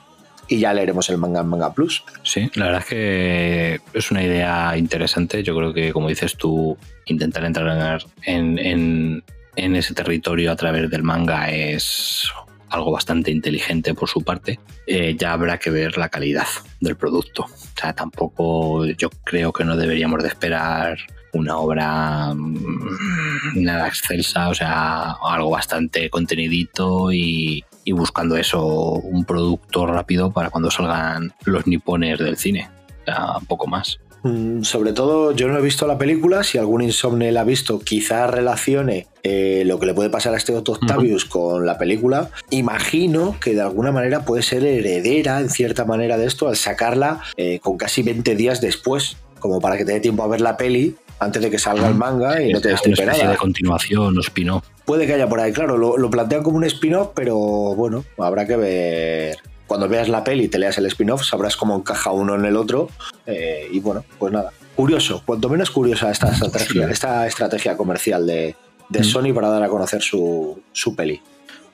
Y 0.49 0.59
ya 0.59 0.73
leeremos 0.73 1.09
el 1.09 1.17
manga 1.17 1.41
en 1.41 1.47
Manga 1.47 1.73
Plus. 1.73 2.03
Sí, 2.23 2.49
la 2.55 2.65
verdad 2.67 2.81
es 2.81 2.87
que 2.87 3.81
es 3.93 4.11
una 4.11 4.23
idea 4.23 4.77
interesante. 4.77 5.43
Yo 5.43 5.55
creo 5.57 5.73
que, 5.73 5.91
como 5.91 6.07
dices 6.07 6.37
tú, 6.37 6.77
intentar 7.05 7.43
entrar 7.43 8.01
en, 8.23 8.57
en- 8.57 9.23
en 9.57 9.75
ese 9.75 9.93
territorio 9.93 10.51
a 10.51 10.55
través 10.55 10.89
del 10.89 11.03
manga 11.03 11.49
es 11.49 12.29
algo 12.69 12.91
bastante 12.91 13.31
inteligente 13.31 13.93
por 13.93 14.09
su 14.09 14.21
parte. 14.21 14.59
Eh, 14.85 15.15
ya 15.17 15.33
habrá 15.33 15.57
que 15.57 15.69
ver 15.69 15.97
la 15.97 16.09
calidad 16.09 16.47
del 16.79 16.95
producto. 16.95 17.43
O 17.43 17.79
sea, 17.79 17.93
tampoco 17.93 18.85
yo 18.85 19.09
creo 19.23 19.53
que 19.53 19.63
no 19.63 19.75
deberíamos 19.75 20.21
de 20.23 20.29
esperar 20.29 20.97
una 21.33 21.57
obra 21.57 22.33
mm, 22.33 23.63
nada 23.63 23.87
excelsa, 23.87 24.49
o 24.49 24.53
sea, 24.53 25.11
algo 25.21 25.51
bastante 25.51 26.09
contenidito 26.09 27.11
y, 27.11 27.63
y 27.83 27.91
buscando 27.91 28.37
eso, 28.37 28.65
un 28.65 29.23
producto 29.25 29.85
rápido 29.85 30.31
para 30.31 30.49
cuando 30.49 30.71
salgan 30.71 31.33
los 31.45 31.67
nipones 31.67 32.19
del 32.19 32.37
cine. 32.37 32.69
O 33.01 33.05
sea, 33.05 33.33
poco 33.47 33.67
más. 33.67 33.99
Mm, 34.23 34.63
Sobre 34.63 34.93
todo, 34.93 35.31
yo 35.31 35.47
no 35.47 35.57
he 35.57 35.61
visto 35.61 35.85
la 35.87 35.97
película. 35.97 36.43
Si 36.43 36.57
algún 36.57 36.81
insomne 36.81 37.31
la 37.31 37.41
ha 37.41 37.43
visto, 37.43 37.79
quizás 37.79 38.29
relacione 38.29 39.07
eh, 39.23 39.63
lo 39.65 39.79
que 39.79 39.85
le 39.85 39.93
puede 39.93 40.09
pasar 40.09 40.33
a 40.33 40.37
este 40.37 40.53
Otto 40.55 40.73
Octavius 40.73 41.25
con 41.25 41.65
la 41.65 41.77
película. 41.77 42.29
Imagino 42.49 43.35
que 43.39 43.53
de 43.53 43.61
alguna 43.61 43.91
manera 43.91 44.25
puede 44.25 44.41
ser 44.43 44.63
heredera, 44.65 45.39
en 45.39 45.49
cierta 45.49 45.85
manera, 45.85 46.17
de 46.17 46.25
esto 46.25 46.47
al 46.47 46.55
sacarla 46.57 47.21
eh, 47.37 47.59
con 47.59 47.77
casi 47.77 48.03
20 48.03 48.35
días 48.35 48.59
después, 48.61 49.17
como 49.39 49.61
para 49.61 49.77
que 49.77 49.85
te 49.85 49.93
dé 49.93 49.99
tiempo 49.99 50.23
a 50.23 50.27
ver 50.27 50.41
la 50.41 50.57
peli 50.57 50.95
antes 51.19 51.41
de 51.41 51.49
que 51.49 51.57
salga 51.57 51.87
el 51.87 51.95
manga 51.95 52.41
y 52.41 52.53
no 52.53 52.61
te 52.61 52.71
Es 52.71 52.73
una 52.73 52.91
destripe 52.91 53.01
especie 53.01 53.23
nada. 53.23 53.31
de 53.31 53.37
continuación 53.37 54.17
o 54.17 54.21
spin-off. 54.21 54.63
Puede 54.85 55.07
que 55.07 55.13
haya 55.13 55.27
por 55.27 55.39
ahí, 55.39 55.51
claro, 55.51 55.77
lo, 55.77 55.97
lo 55.97 56.09
plantean 56.09 56.43
como 56.43 56.57
un 56.57 56.63
spin-off, 56.63 57.09
pero 57.15 57.35
bueno, 57.37 58.05
habrá 58.17 58.45
que 58.45 58.55
ver. 58.55 59.37
Cuando 59.67 59.87
veas 59.89 60.07
la 60.09 60.23
peli 60.23 60.45
y 60.45 60.47
te 60.47 60.57
leas 60.57 60.77
el 60.77 60.85
spin-off, 60.87 61.23
sabrás 61.23 61.55
cómo 61.57 61.75
encaja 61.75 62.11
uno 62.11 62.35
en 62.35 62.45
el 62.45 62.55
otro. 62.55 62.89
eh, 63.25 63.67
y 63.71 63.79
bueno, 63.79 64.03
pues 64.17 64.31
nada. 64.33 64.51
Curioso, 64.75 65.21
cuanto 65.25 65.49
menos 65.49 65.69
curiosa 65.71 66.09
esta 66.11 66.29
estrategia, 66.31 66.85
Sí. 66.87 66.91
esta 66.93 67.27
estrategia 67.27 67.75
comercial 67.75 68.25
de, 68.25 68.55
de 68.89 68.99
Mm. 68.99 69.03
Sony 69.03 69.33
para 69.33 69.49
dar 69.49 69.63
a 69.63 69.67
conocer 69.69 70.01
su, 70.01 70.61
su 70.71 70.95
peli. 70.95 71.21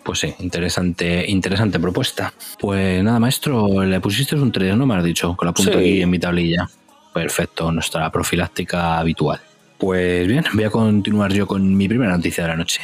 Pues 0.03 0.19
sí, 0.19 0.33
interesante, 0.39 1.23
interesante 1.29 1.79
propuesta. 1.79 2.33
Pues 2.59 3.01
nada, 3.03 3.19
maestro, 3.19 3.83
le 3.83 3.99
pusiste 4.01 4.35
un 4.35 4.51
3, 4.51 4.75
¿no 4.75 4.85
me 4.85 4.95
has 4.95 5.03
dicho? 5.03 5.35
Con 5.37 5.45
la 5.47 5.53
punta 5.53 5.71
Sí. 5.73 5.77
aquí 5.77 6.01
en 6.01 6.09
mi 6.09 6.19
tablilla. 6.19 6.67
Perfecto, 7.13 7.71
nuestra 7.71 8.11
profiláctica 8.11 8.97
habitual. 8.97 9.39
Pues 9.77 10.27
bien, 10.27 10.43
voy 10.53 10.63
a 10.63 10.69
continuar 10.69 11.31
yo 11.31 11.45
con 11.45 11.75
mi 11.77 11.87
primera 11.87 12.15
noticia 12.17 12.43
de 12.43 12.49
la 12.49 12.55
noche. 12.55 12.81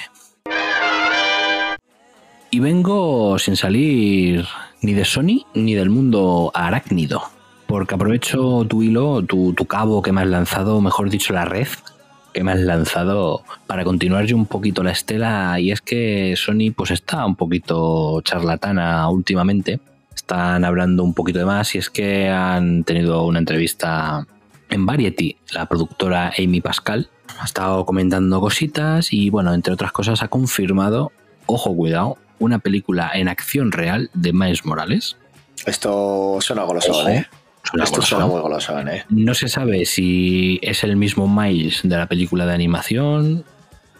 Y 2.51 2.59
vengo 2.59 3.37
sin 3.37 3.55
salir 3.55 4.45
ni 4.81 4.93
de 4.93 5.05
Sony 5.05 5.45
ni 5.53 5.75
del 5.75 5.89
mundo 5.89 6.51
arácnido. 6.55 7.21
Porque 7.67 7.93
aprovecho 7.93 8.65
tu 8.67 8.81
hilo, 8.81 9.21
tu, 9.21 9.53
tu 9.53 9.65
cabo 9.65 10.01
que 10.01 10.11
me 10.11 10.21
has 10.21 10.27
lanzado, 10.27 10.81
mejor 10.81 11.11
dicho, 11.11 11.33
la 11.33 11.45
red 11.45 11.67
que 12.33 12.43
me 12.43 12.51
has 12.51 12.59
lanzado 12.59 13.43
para 13.67 13.83
continuar 13.83 14.25
yo 14.25 14.35
un 14.35 14.47
poquito 14.47 14.81
la 14.81 14.91
estela. 14.91 15.59
Y 15.59 15.71
es 15.71 15.81
que 15.81 16.33
Sony 16.35 16.71
pues 16.75 16.89
está 16.89 17.23
un 17.25 17.35
poquito 17.35 18.21
charlatana 18.21 19.07
últimamente. 19.09 19.79
Están 20.15 20.65
hablando 20.65 21.03
un 21.03 21.13
poquito 21.13 21.37
de 21.37 21.45
más 21.45 21.75
y 21.75 21.77
es 21.77 21.91
que 21.91 22.29
han 22.29 22.83
tenido 22.83 23.25
una 23.25 23.39
entrevista 23.39 24.25
en 24.69 24.85
Variety, 24.85 25.37
la 25.51 25.67
productora 25.67 26.33
Amy 26.37 26.61
Pascal. 26.61 27.09
Ha 27.39 27.45
estado 27.45 27.85
comentando 27.85 28.41
cositas 28.41 29.13
y 29.13 29.29
bueno, 29.29 29.53
entre 29.53 29.73
otras 29.73 29.91
cosas 29.91 30.23
ha 30.23 30.27
confirmado, 30.27 31.11
ojo 31.45 31.75
cuidado, 31.75 32.17
una 32.39 32.59
película 32.59 33.11
en 33.13 33.27
acción 33.27 33.71
real 33.71 34.09
de 34.13 34.33
Miles 34.33 34.65
Morales. 34.65 35.17
Esto 35.65 36.37
suena 36.41 36.63
golosón, 36.63 36.95
Ojo, 36.95 37.09
¿eh? 37.09 37.27
Suena 37.63 37.83
Esto 37.83 37.97
golosón. 37.97 38.19
suena 38.19 38.25
muy 38.25 38.41
golosón, 38.41 38.87
¿eh? 38.87 39.05
No 39.09 39.33
se 39.33 39.47
sabe 39.49 39.85
si 39.85 40.59
es 40.61 40.83
el 40.83 40.95
mismo 40.95 41.27
Miles 41.27 41.81
de 41.83 41.97
la 41.97 42.07
película 42.07 42.45
de 42.45 42.53
animación, 42.53 43.43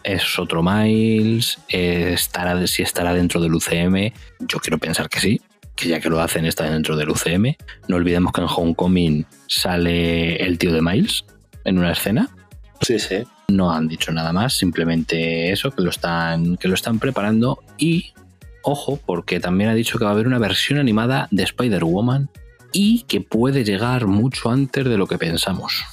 es 0.02 0.38
otro 0.38 0.62
Miles, 0.62 1.58
eh, 1.68 2.12
estará, 2.14 2.66
si 2.66 2.82
estará 2.82 3.12
dentro 3.12 3.40
del 3.40 3.54
UCM. 3.54 4.12
Yo 4.40 4.58
quiero 4.58 4.78
pensar 4.78 5.08
que 5.08 5.20
sí, 5.20 5.40
que 5.76 5.88
ya 5.88 6.00
que 6.00 6.08
lo 6.08 6.20
hacen 6.20 6.46
está 6.46 6.70
dentro 6.70 6.96
del 6.96 7.10
UCM. 7.10 7.56
No 7.88 7.96
olvidemos 7.96 8.32
que 8.32 8.40
en 8.40 8.46
Homecoming 8.48 9.26
sale 9.46 10.36
el 10.36 10.58
tío 10.58 10.72
de 10.72 10.80
Miles 10.82 11.24
en 11.64 11.78
una 11.78 11.92
escena. 11.92 12.30
Sí, 12.80 12.98
sí. 12.98 13.24
No 13.48 13.72
han 13.72 13.88
dicho 13.88 14.10
nada 14.12 14.32
más, 14.32 14.54
simplemente 14.54 15.52
eso, 15.52 15.70
que 15.70 15.82
lo 15.82 15.90
están, 15.90 16.56
que 16.56 16.68
lo 16.68 16.74
están 16.74 16.98
preparando 16.98 17.58
y 17.76 18.12
ojo, 18.62 18.98
porque 19.04 19.40
también 19.40 19.70
ha 19.70 19.74
dicho 19.74 19.98
que 19.98 20.04
va 20.04 20.10
a 20.10 20.14
haber 20.14 20.26
una 20.26 20.38
versión 20.38 20.78
animada 20.78 21.28
de 21.30 21.42
Spider-Woman 21.44 22.30
y 22.72 23.02
que 23.02 23.20
puede 23.20 23.64
llegar 23.64 24.06
mucho 24.06 24.50
antes 24.50 24.84
de 24.84 24.96
lo 24.96 25.06
que 25.06 25.18
pensamos. 25.18 25.84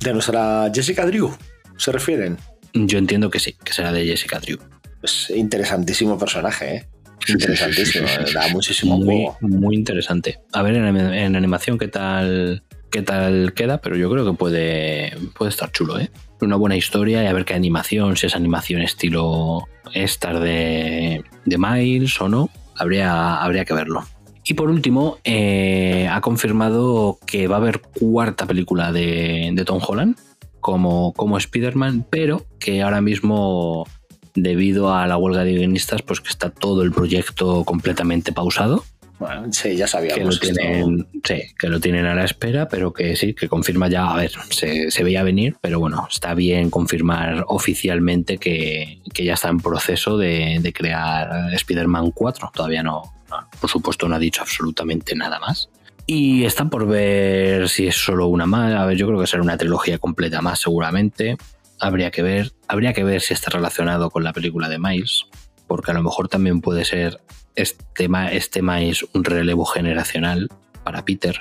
De 0.00 0.12
nuestra 0.12 0.70
Jessica 0.74 1.06
Drew, 1.06 1.34
¿se 1.76 1.92
refieren? 1.92 2.36
Yo 2.72 2.98
entiendo 2.98 3.30
que 3.30 3.38
sí, 3.38 3.56
que 3.62 3.72
será 3.72 3.92
de 3.92 4.04
Jessica 4.04 4.40
Drew. 4.40 4.58
Es 5.02 5.30
interesantísimo 5.30 6.18
personaje, 6.18 6.76
¿eh? 6.76 6.88
Interesantísimo, 7.28 8.06
da 8.34 8.48
muchísimo 8.48 8.98
Muy, 8.98 9.06
juego. 9.24 9.38
muy 9.40 9.76
interesante. 9.76 10.40
A 10.52 10.62
ver 10.62 10.74
en, 10.74 10.96
en 10.96 11.36
animación 11.36 11.78
qué 11.78 11.88
tal 11.88 12.62
qué 12.94 13.02
tal 13.02 13.54
queda, 13.54 13.78
pero 13.78 13.96
yo 13.96 14.08
creo 14.08 14.24
que 14.24 14.34
puede, 14.34 15.16
puede 15.36 15.48
estar 15.48 15.72
chulo, 15.72 15.98
¿eh? 15.98 16.10
Una 16.40 16.54
buena 16.54 16.76
historia 16.76 17.24
y 17.24 17.26
a 17.26 17.32
ver 17.32 17.44
qué 17.44 17.52
animación, 17.52 18.16
si 18.16 18.26
es 18.26 18.36
animación 18.36 18.82
estilo 18.82 19.64
Star 19.92 20.38
de, 20.38 21.24
de 21.44 21.58
Miles 21.58 22.20
o 22.20 22.28
no, 22.28 22.50
habría, 22.76 23.42
habría 23.42 23.64
que 23.64 23.74
verlo. 23.74 24.04
Y 24.44 24.54
por 24.54 24.70
último, 24.70 25.18
eh, 25.24 26.08
ha 26.08 26.20
confirmado 26.20 27.18
que 27.26 27.48
va 27.48 27.56
a 27.56 27.58
haber 27.58 27.80
cuarta 27.80 28.46
película 28.46 28.92
de, 28.92 29.50
de 29.52 29.64
Tom 29.64 29.80
Holland 29.84 30.16
como, 30.60 31.12
como 31.14 31.36
Spider-Man, 31.36 32.06
pero 32.08 32.46
que 32.60 32.82
ahora 32.82 33.00
mismo, 33.00 33.88
debido 34.36 34.94
a 34.94 35.08
la 35.08 35.16
huelga 35.16 35.42
de 35.42 35.54
guionistas, 35.54 36.02
pues 36.02 36.20
que 36.20 36.28
está 36.28 36.50
todo 36.50 36.82
el 36.82 36.92
proyecto 36.92 37.64
completamente 37.64 38.30
pausado. 38.30 38.84
Bueno, 39.18 39.52
sí, 39.52 39.76
ya 39.76 39.76
Que 39.76 39.80
lo, 39.80 39.86
sabíamos. 39.86 40.34
esto. 40.42 40.54
tienen, 40.54 41.06
sí, 41.22 41.42
que 41.58 41.68
lo 41.68 41.80
tienen 41.80 42.06
a 42.06 42.14
la 42.14 42.24
espera, 42.24 42.68
pero 42.68 42.92
que 42.92 43.14
sí, 43.16 43.32
que 43.34 43.48
confirma 43.48 43.88
ya, 43.88 44.10
a 44.10 44.16
ver, 44.16 44.32
se, 44.50 44.90
se 44.90 45.04
veía 45.04 45.22
venir, 45.22 45.56
pero 45.60 45.78
bueno, 45.78 46.08
está 46.10 46.34
bien 46.34 46.68
confirmar 46.68 47.44
oficialmente 47.48 48.38
que, 48.38 49.00
que 49.12 49.24
ya 49.24 49.34
está 49.34 49.48
en 49.48 49.60
proceso 49.60 50.18
de, 50.18 50.58
de 50.60 50.72
crear 50.72 51.52
Spider-Man 51.54 52.10
4. 52.10 52.50
Todavía 52.54 52.82
no, 52.82 53.02
no, 53.30 53.48
por 53.60 53.70
supuesto, 53.70 54.08
no 54.08 54.16
ha 54.16 54.18
dicho 54.18 54.42
absolutamente 54.42 55.14
nada 55.14 55.38
más. 55.38 55.68
Y 56.06 56.44
está 56.44 56.66
por 56.66 56.86
ver 56.86 57.68
si 57.68 57.86
es 57.86 57.96
solo 57.96 58.26
una 58.26 58.46
más. 58.46 58.74
A 58.74 58.84
ver, 58.84 58.96
yo 58.96 59.06
creo 59.06 59.18
que 59.20 59.26
será 59.26 59.42
una 59.42 59.56
trilogía 59.56 59.98
completa 59.98 60.42
más, 60.42 60.60
seguramente. 60.60 61.38
Habría 61.80 62.10
que 62.10 62.22
ver. 62.22 62.52
Habría 62.68 62.92
que 62.92 63.04
ver 63.04 63.22
si 63.22 63.32
está 63.32 63.50
relacionado 63.50 64.10
con 64.10 64.22
la 64.22 64.34
película 64.34 64.68
de 64.68 64.78
Miles. 64.78 65.24
Porque 65.66 65.92
a 65.92 65.94
lo 65.94 66.02
mejor 66.02 66.28
también 66.28 66.60
puede 66.60 66.84
ser 66.84 67.20
este, 67.54 68.08
este 68.32 68.62
Miles 68.62 69.04
un 69.12 69.24
relevo 69.24 69.64
generacional 69.64 70.48
para 70.84 71.04
Peter. 71.04 71.36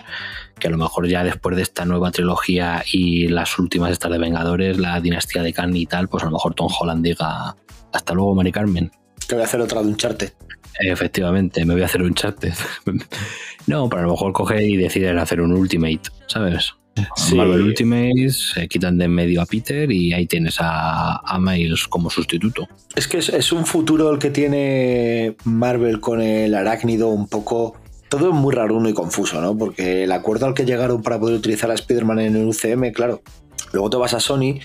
Que 0.59 0.67
a 0.67 0.71
lo 0.71 0.77
mejor 0.77 1.07
ya 1.07 1.23
después 1.23 1.55
de 1.55 1.61
esta 1.61 1.85
nueva 1.85 2.11
trilogía 2.11 2.83
y 2.91 3.27
las 3.27 3.59
últimas 3.59 3.91
estas 3.91 4.11
de 4.11 4.17
Vengadores, 4.17 4.77
la 4.77 4.99
dinastía 5.01 5.43
de 5.43 5.53
Kang 5.53 5.75
y 5.75 5.85
tal, 5.85 6.07
pues 6.07 6.23
a 6.23 6.27
lo 6.27 6.33
mejor 6.33 6.53
Tom 6.55 6.69
Holland 6.79 7.03
diga 7.03 7.55
hasta 7.91 8.13
luego, 8.13 8.33
Mari 8.35 8.51
Carmen. 8.51 8.91
Que 9.27 9.35
voy 9.35 9.43
a 9.43 9.45
hacer 9.45 9.61
otra 9.61 9.81
de 9.81 9.87
un 9.87 9.97
charte. 9.97 10.33
Efectivamente, 10.79 11.65
me 11.65 11.73
voy 11.73 11.83
a 11.83 11.85
hacer 11.85 12.01
un 12.01 12.13
chat. 12.13 12.43
no, 13.67 13.89
pero 13.89 14.01
a 14.01 14.05
lo 14.05 14.11
mejor 14.11 14.33
coge 14.33 14.63
y 14.65 14.77
deciden 14.77 15.19
hacer 15.19 15.41
un 15.41 15.53
Ultimate, 15.53 16.01
¿sabes? 16.27 16.73
Sí. 17.15 17.35
Marvel 17.35 17.61
Ultimate, 17.63 18.29
se 18.29 18.67
quitan 18.67 18.97
de 18.97 19.05
en 19.05 19.11
medio 19.11 19.41
a 19.41 19.45
Peter 19.45 19.91
y 19.91 20.13
ahí 20.13 20.27
tienes 20.27 20.57
a, 20.59 21.17
a 21.17 21.39
Miles 21.39 21.87
como 21.87 22.09
sustituto. 22.09 22.67
Es 22.95 23.07
que 23.07 23.17
es, 23.17 23.29
es 23.29 23.51
un 23.51 23.65
futuro 23.65 24.11
el 24.11 24.19
que 24.19 24.29
tiene 24.29 25.35
Marvel 25.43 25.99
con 25.99 26.21
el 26.21 26.53
arácnido 26.53 27.09
un 27.09 27.27
poco... 27.27 27.75
Todo 28.09 28.29
es 28.29 28.35
muy 28.35 28.53
raro 28.53 28.87
y 28.87 28.93
confuso, 28.93 29.41
¿no? 29.41 29.57
Porque 29.57 30.03
el 30.03 30.11
acuerdo 30.11 30.45
al 30.45 30.53
que 30.53 30.65
llegaron 30.65 31.01
para 31.01 31.19
poder 31.19 31.35
utilizar 31.35 31.71
a 31.71 31.73
Spider-Man 31.73 32.19
en 32.19 32.35
el 32.35 32.45
UCM, 32.45 32.91
claro, 32.91 33.23
luego 33.71 33.89
te 33.89 33.97
vas 33.97 34.13
a 34.13 34.19
Sony 34.19 34.59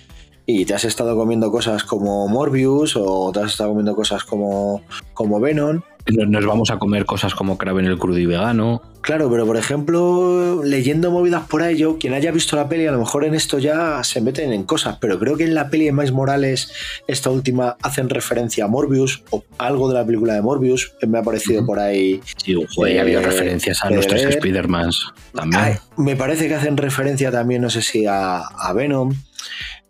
y 0.50 0.64
te 0.64 0.72
has 0.72 0.86
estado 0.86 1.14
comiendo 1.14 1.50
cosas 1.50 1.84
como 1.84 2.26
Morbius 2.26 2.96
o 2.96 3.30
te 3.34 3.40
has 3.40 3.50
estado 3.50 3.68
comiendo 3.68 3.94
cosas 3.94 4.24
como, 4.24 4.80
como 5.12 5.38
Venom. 5.40 5.82
Nos 6.06 6.46
vamos 6.46 6.70
a 6.70 6.78
comer 6.78 7.04
cosas 7.04 7.34
como 7.34 7.58
Kraven 7.58 7.84
el 7.84 7.98
crudo 7.98 8.16
y 8.16 8.24
vegano. 8.24 8.80
Claro, 9.02 9.30
pero 9.30 9.44
por 9.44 9.58
ejemplo, 9.58 10.64
leyendo 10.64 11.10
movidas 11.10 11.46
por 11.48 11.68
yo, 11.72 11.98
quien 11.98 12.14
haya 12.14 12.30
visto 12.32 12.56
la 12.56 12.66
peli, 12.66 12.86
a 12.86 12.92
lo 12.92 12.98
mejor 12.98 13.26
en 13.26 13.34
esto 13.34 13.58
ya 13.58 14.02
se 14.04 14.22
meten 14.22 14.54
en 14.54 14.64
cosas, 14.64 14.96
pero 14.98 15.18
creo 15.18 15.36
que 15.36 15.44
en 15.44 15.54
la 15.54 15.68
peli 15.68 15.84
de 15.84 15.92
Miles 15.92 16.12
Morales, 16.12 16.72
esta 17.06 17.28
última, 17.28 17.76
hacen 17.82 18.08
referencia 18.08 18.64
a 18.64 18.68
Morbius 18.68 19.22
o 19.28 19.44
algo 19.58 19.88
de 19.88 19.96
la 19.96 20.06
película 20.06 20.32
de 20.32 20.40
Morbius, 20.40 20.94
me 21.06 21.18
ha 21.18 21.22
parecido 21.22 21.66
por 21.66 21.78
ahí. 21.78 22.22
Sí, 22.42 22.54
joder, 22.74 22.94
y 22.94 22.98
ha 22.98 23.02
habido 23.02 23.20
Eh, 23.20 23.24
referencias 23.24 23.84
a 23.84 23.90
los 23.90 24.06
tres 24.06 24.24
ver. 24.24 24.32
Spider-Mans 24.38 25.12
también. 25.34 25.62
Ay, 25.62 25.74
me 25.98 26.16
parece 26.16 26.48
que 26.48 26.54
hacen 26.54 26.78
referencia 26.78 27.30
también, 27.30 27.60
no 27.60 27.68
sé 27.68 27.82
si 27.82 28.06
a, 28.06 28.38
a 28.38 28.72
Venom. 28.72 29.12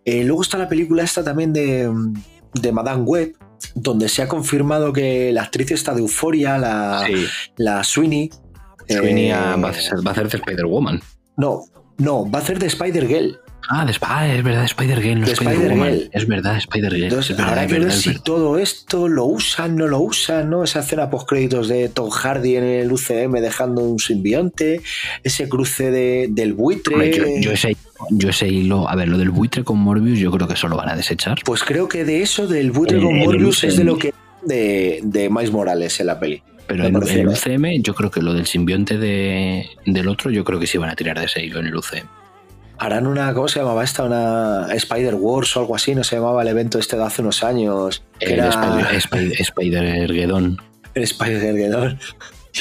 Eh, 0.05 0.25
luego 0.25 0.43
está 0.43 0.57
la 0.59 0.69
película 0.69 1.03
esta 1.03 1.23
también 1.23 1.53
de, 1.53 1.91
de 2.55 2.73
Madame 2.73 3.03
Web, 3.03 3.35
donde 3.75 4.09
se 4.09 4.23
ha 4.23 4.29
confirmado 4.29 4.93
que 4.93 5.33
la 5.33 5.43
actriz 5.43 5.71
está 5.73 5.93
de 5.95 6.01
Euforia, 6.01 6.57
la, 6.59 7.05
sí, 7.07 7.27
la 7.57 7.85
Sweeney. 7.85 8.31
Sweeney 8.89 9.27
eh, 9.31 9.35
ah, 9.35 9.57
va 9.63 9.71
a 9.71 9.75
ser- 9.75 10.07
va 10.07 10.11
a 10.11 10.13
hacer 10.13 10.29
de 10.31 10.39
Spider-Woman. 10.39 11.01
No, 11.37 11.65
no, 11.99 12.31
va 12.31 12.39
a 12.39 12.43
hacer 12.43 12.59
de 12.59 12.67
Spider-Girl. 12.67 13.39
Ah, 13.71 13.85
de, 13.85 13.95
ah, 14.01 14.35
es 14.35 14.43
verdad, 14.43 14.65
Spider-Girl, 14.65 15.21
no. 15.21 15.27
Spider-Girl. 15.27 16.11
Es 16.11 16.27
verdad, 16.27 16.57
Spider-Girl. 16.57 17.41
Habrá 17.43 17.67
que 17.67 17.79
ver 17.79 17.93
si 17.93 18.19
todo 18.19 18.59
esto 18.59 19.09
lo 19.09 19.27
usan, 19.27 19.77
no 19.77 19.87
lo 19.87 20.01
usan, 20.01 20.49
¿no? 20.49 20.65
Esa 20.65 20.81
escena 20.81 21.11
post 21.11 21.29
créditos 21.29 21.69
de 21.69 21.91
Tom 21.91 22.09
Hardy 22.09 22.57
en 22.57 22.65
el 22.65 22.91
UCM 22.91 23.41
dejando 23.41 23.83
un 23.83 23.99
simbionte, 23.99 24.81
ese 25.23 25.49
cruce 25.51 25.91
de- 25.91 26.29
del 26.31 26.55
buitre. 26.55 26.95
Hombre, 26.95 27.15
yo, 27.15 27.25
yo 27.41 27.53
ese, 27.53 27.77
yo 28.11 28.31
ese 28.31 28.49
hilo, 28.49 28.89
a 28.89 28.97
ver, 28.97 29.09
lo 29.09 29.19
del 29.19 29.31
buitre 29.31 29.65
con 29.65 29.79
Morbius, 29.79 30.19
yo 30.19 30.31
creo 30.31 30.49
que 30.49 30.55
eso 30.55 30.69
lo 30.69 30.77
van 30.77 30.89
a 30.89 30.97
desechar. 30.97 31.39
Pues 31.45 31.63
creo 31.63 31.89
que 31.89 32.05
de 32.07 32.23
eso, 32.23 32.47
del 32.47 32.71
buitre 32.71 32.99
con 33.01 33.17
el 33.17 33.27
Morbius, 33.27 33.65
es 33.65 33.77
de 33.77 33.85
lo 33.85 33.99
que. 33.99 34.15
de, 34.43 35.01
de 35.03 35.29
Miles 35.29 35.53
Morales 35.53 36.01
en 36.01 36.07
la 36.07 36.19
peli. 36.19 36.43
Pero 36.67 36.85
en, 36.87 36.97
el 36.97 37.19
¿eh? 37.21 37.27
UCM, 37.29 37.83
yo 37.83 37.95
creo 37.95 38.11
que 38.11 38.21
lo 38.23 38.35
del 38.35 38.47
simbionte 38.47 38.99
de, 38.99 39.67
del 39.87 40.09
otro, 40.09 40.31
yo 40.31 40.45
creo 40.45 40.59
que 40.61 40.67
sí 40.67 40.77
van 40.79 40.91
a 40.91 40.97
tirar 40.97 41.19
de 41.19 41.25
ese 41.27 41.43
hilo 41.45 41.61
en 41.61 41.67
el 41.67 41.75
UCM. 41.77 42.07
Harán 42.79 43.07
una. 43.07 43.35
¿Cómo 43.35 43.49
se 43.49 43.59
llamaba 43.61 43.83
esta? 43.85 44.05
Una 44.05 44.69
Spider 44.73 45.15
Wars 45.17 45.57
o 45.57 45.61
algo 45.61 45.75
así, 45.75 45.95
no 45.95 46.05
se 46.05 46.17
llamaba 46.17 46.43
el 46.43 46.49
evento 46.49 46.79
este 46.79 46.97
de 46.97 47.05
hace 47.05 47.23
unos 47.23 47.43
años. 47.43 48.03
Que 48.21 48.27
El 48.27 48.33
era 48.41 48.49
Spider- 48.51 48.95
Spider- 48.97 49.41
Spider-Gedón. 49.41 50.63
el 50.95 51.03
Spider 51.03 51.57
Geddon. 51.57 51.99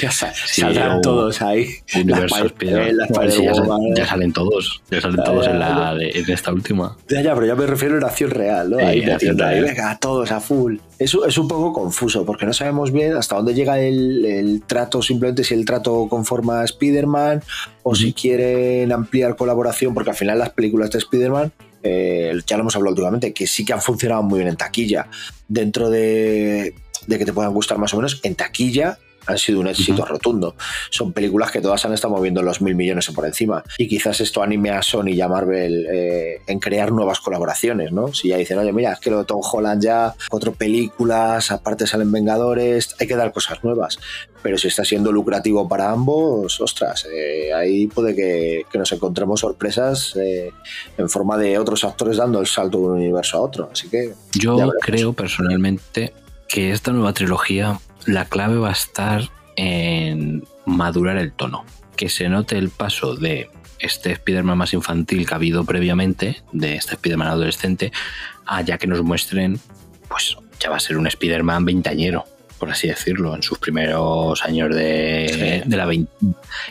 Ya 0.02 0.12
sa- 0.12 0.34
Sí, 0.34 0.62
saldrán 0.62 1.02
todos 1.02 1.42
ahí. 1.42 1.68
Universo 1.96 2.36
Las 2.44 3.34
sí, 3.34 3.44
ya, 3.44 3.54
sal- 3.56 4.08
salen 4.08 4.34
todos. 4.34 4.82
Ya 4.92 5.02
salen 5.02 5.18
Ya, 5.18 5.24
todos 5.24 5.46
ya, 5.46 5.52
en, 5.52 5.60
la 5.60 5.96
de- 5.96 6.10
en 6.12 6.30
esta 6.32 6.52
última. 6.54 6.96
Ya, 7.10 7.22
ya, 7.22 7.34
pero 7.34 7.48
ya 7.48 7.56
me 7.56 7.66
refiero 7.66 7.98
en 7.98 8.04
acción 8.04 8.32
real, 8.32 8.70
¿no? 8.70 8.78
Sí, 8.80 8.84
ahí 8.86 9.04
acción 9.04 9.38
real. 9.38 9.64
venga, 9.64 9.98
todos 10.00 10.32
a 10.32 10.40
full. 10.40 10.78
Eso 11.00 11.26
es 11.26 11.38
un 11.38 11.48
poco 11.48 11.74
confuso, 11.74 12.26
porque 12.26 12.46
no 12.46 12.54
sabemos 12.54 12.92
bien 12.92 13.16
hasta 13.16 13.36
dónde 13.36 13.54
llega 13.54 13.80
el, 13.80 14.26
el 14.26 14.62
trato, 14.66 15.02
simplemente 15.02 15.44
si 15.44 15.54
el 15.54 15.66
trato 15.66 16.08
conforma 16.10 16.62
a 16.62 16.66
Spider-Man 16.66 17.44
o 17.84 17.96
si 17.96 18.14
quieren 18.14 18.92
ampliar 18.92 19.36
colaboración, 19.36 19.94
porque 19.94 20.10
al 20.12 20.16
final 20.16 20.40
las 20.40 20.50
películas 20.52 20.92
de 20.92 21.00
Spider-Man, 21.00 21.52
eh, 21.84 22.34
ya 22.46 22.58
lo 22.58 22.62
hemos 22.62 22.76
hablado 22.76 22.92
últimamente, 22.94 23.34
que 23.34 23.48
sí 23.48 23.64
que 23.64 23.74
han 23.74 23.82
funcionado 23.82 24.24
muy 24.24 24.40
bien 24.40 24.50
en 24.50 24.58
taquilla. 24.58 25.08
Dentro 25.48 25.90
de, 25.90 26.74
de 27.06 27.18
que 27.18 27.26
te 27.26 27.34
puedan 27.34 27.54
gustar 27.54 27.78
más 27.78 27.94
o 27.94 27.98
menos, 27.98 28.20
en 28.24 28.36
taquilla 28.36 28.98
han 29.28 29.38
sido 29.38 29.60
un 29.60 29.68
éxito 29.68 30.04
Ujú. 30.04 30.14
rotundo. 30.14 30.56
Son 30.90 31.14
películas 31.14 31.52
que 31.52 31.62
todas 31.62 31.84
han 31.86 31.94
estado 31.94 32.16
moviendo 32.16 32.42
los 32.42 32.62
mil 32.62 32.76
millones 32.76 33.08
por 33.12 33.26
encima. 33.26 33.64
Y 33.78 33.88
quizás 33.88 34.20
esto 34.22 34.42
anime 34.42 34.72
a 34.72 34.82
Sony 34.82 35.10
y 35.10 35.22
a 35.22 35.28
Marvel 35.28 35.86
eh, 35.92 36.42
en 36.48 36.60
crear 36.60 36.92
nuevas 36.92 37.20
colaboraciones, 37.20 37.92
¿no? 37.92 38.14
Si 38.14 38.30
ya 38.30 38.38
dicen, 38.38 38.58
oye, 38.58 38.72
mira, 38.74 38.94
es 38.94 39.00
que 39.00 39.10
lo 39.10 39.20
de 39.20 39.26
Tom 39.26 39.42
Holland 39.42 39.84
ya, 39.84 40.14
cuatro 40.30 40.54
películas, 40.54 41.52
aparte 41.52 41.86
salen 41.88 42.12
Vengadores, 42.12 42.96
hay 43.00 43.08
que 43.08 43.16
dar 43.16 43.32
cosas 43.32 43.64
nuevas. 43.64 44.00
Pero 44.44 44.58
si 44.58 44.68
está 44.68 44.86
siendo 44.86 45.12
lucrativo 45.12 45.68
para 45.68 45.92
ambos, 45.92 46.62
ostras, 46.62 47.06
eh, 47.14 47.52
ahí 47.54 47.88
puede 47.88 48.16
que, 48.16 48.64
que 48.72 48.78
nos 48.78 48.92
encontremos 48.92 49.42
sorpresas 49.42 50.16
eh, 50.16 50.52
en 50.98 51.10
forma 51.10 51.38
de 51.38 51.58
otros 51.58 51.84
actores 51.84 52.18
dando 52.18 52.40
el 52.40 52.48
salto 52.48 52.78
de 52.78 52.84
un 52.86 52.92
universo 52.94 53.38
a 53.38 53.42
otro. 53.42 53.70
Así 53.72 53.90
que 53.90 54.14
Yo 54.34 54.72
creo 54.82 55.14
personalmente 55.14 56.14
que 56.48 56.72
esta 56.72 56.92
nueva 56.94 57.14
trilogía, 57.14 57.80
la 58.08 58.26
clave 58.26 58.58
va 58.58 58.70
a 58.70 58.74
estar 58.74 59.30
en 59.56 60.44
madurar 60.66 61.18
el 61.18 61.32
tono. 61.32 61.64
Que 61.96 62.10
se 62.10 62.28
note 62.30 62.58
el 62.58 62.70
paso 62.70 63.16
de 63.16 63.50
este 63.80 64.12
Spider-Man 64.14 64.58
más 64.58 64.74
infantil 64.74 65.26
que 65.28 65.34
ha 65.34 65.38
habido 65.38 65.64
previamente, 65.66 66.42
de 66.52 66.76
este 66.76 66.94
Spider-Man 66.96 67.28
adolescente, 67.28 67.92
a 68.46 68.62
ya 68.62 68.78
que 68.80 68.88
nos 68.88 69.04
muestren, 69.04 69.60
pues 70.08 70.36
ya 70.60 70.70
va 70.72 70.78
a 70.78 70.80
ser 70.80 70.98
un 70.98 71.06
Spider-Man 71.08 71.66
veintañero, 71.66 72.26
por 72.60 72.72
así 72.72 72.88
decirlo, 72.88 73.36
en 73.36 73.44
sus 73.44 73.60
primeros 73.60 74.44
años 74.44 74.74
de, 74.76 75.62
Sí. 75.64 75.70
de 75.70 75.78
la 75.78 75.86
vein- 75.86 76.08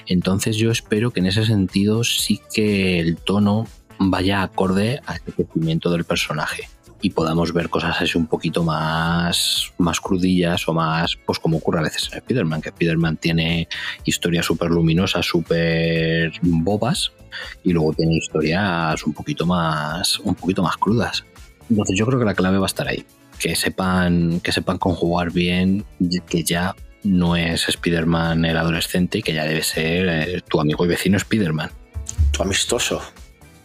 Entonces 0.07 0.57
yo 0.57 0.71
espero 0.73 1.11
que 1.13 1.21
en 1.21 1.27
ese 1.27 1.45
sentido 1.45 2.03
sí 2.03 2.41
que 2.53 2.99
el 2.99 3.17
tono 3.17 3.69
vaya 3.99 4.43
acorde 4.43 5.01
al 5.07 5.21
crecimiento 5.21 5.91
del 5.91 6.05
personaje 6.05 6.69
y 7.03 7.11
podamos 7.11 7.53
ver 7.53 7.69
cosas 7.69 8.01
así 8.01 8.17
un 8.17 8.27
poquito 8.27 8.63
más, 8.65 9.73
más 9.79 10.01
crudillas 10.01 10.67
o 10.69 10.73
más, 10.73 11.17
pues 11.27 11.39
como 11.39 11.59
ocurre 11.59 11.81
a 11.81 11.83
veces 11.83 12.09
en 12.11 12.19
Spider-Man, 12.19 12.63
que 12.63 12.71
Spider-Man 12.71 13.19
tiene 13.19 13.69
historias 14.05 14.47
súper 14.47 14.71
luminosas, 14.71 15.27
súper 15.27 16.33
bobas, 16.43 17.13
y 17.63 17.73
luego 17.73 17.93
tiene 17.93 18.17
historias 18.17 19.05
un 19.05 19.13
poquito 19.13 19.47
más, 19.47 20.19
un 20.21 20.35
poquito 20.35 20.63
más 20.63 20.77
crudas. 20.77 21.25
Entonces 21.69 21.99
yo 21.99 22.07
creo 22.07 22.19
que 22.19 22.25
la 22.25 22.35
clave 22.35 22.59
va 22.59 22.67
a 22.67 22.67
estar 22.67 22.89
ahí, 22.89 23.05
que 23.39 23.55
sepan, 23.55 24.41
que 24.41 24.53
sepan 24.53 24.79
conjugar 24.79 25.33
bien, 25.33 25.85
y 26.01 26.21
que 26.21 26.43
ya 26.43 26.75
no 27.05 27.37
es 27.37 27.69
Spider-Man 27.69 28.45
el 28.45 28.57
adolescente, 28.57 29.23
que 29.23 29.35
ya 29.35 29.45
debe 29.45 29.63
ser 29.63 30.09
eh, 30.09 30.43
tu 30.49 30.61
amigo 30.61 30.85
y 30.85 30.89
vecino 30.89 31.17
Spider-Man. 31.19 31.71
tu 32.33 32.43
amistoso. 32.43 33.03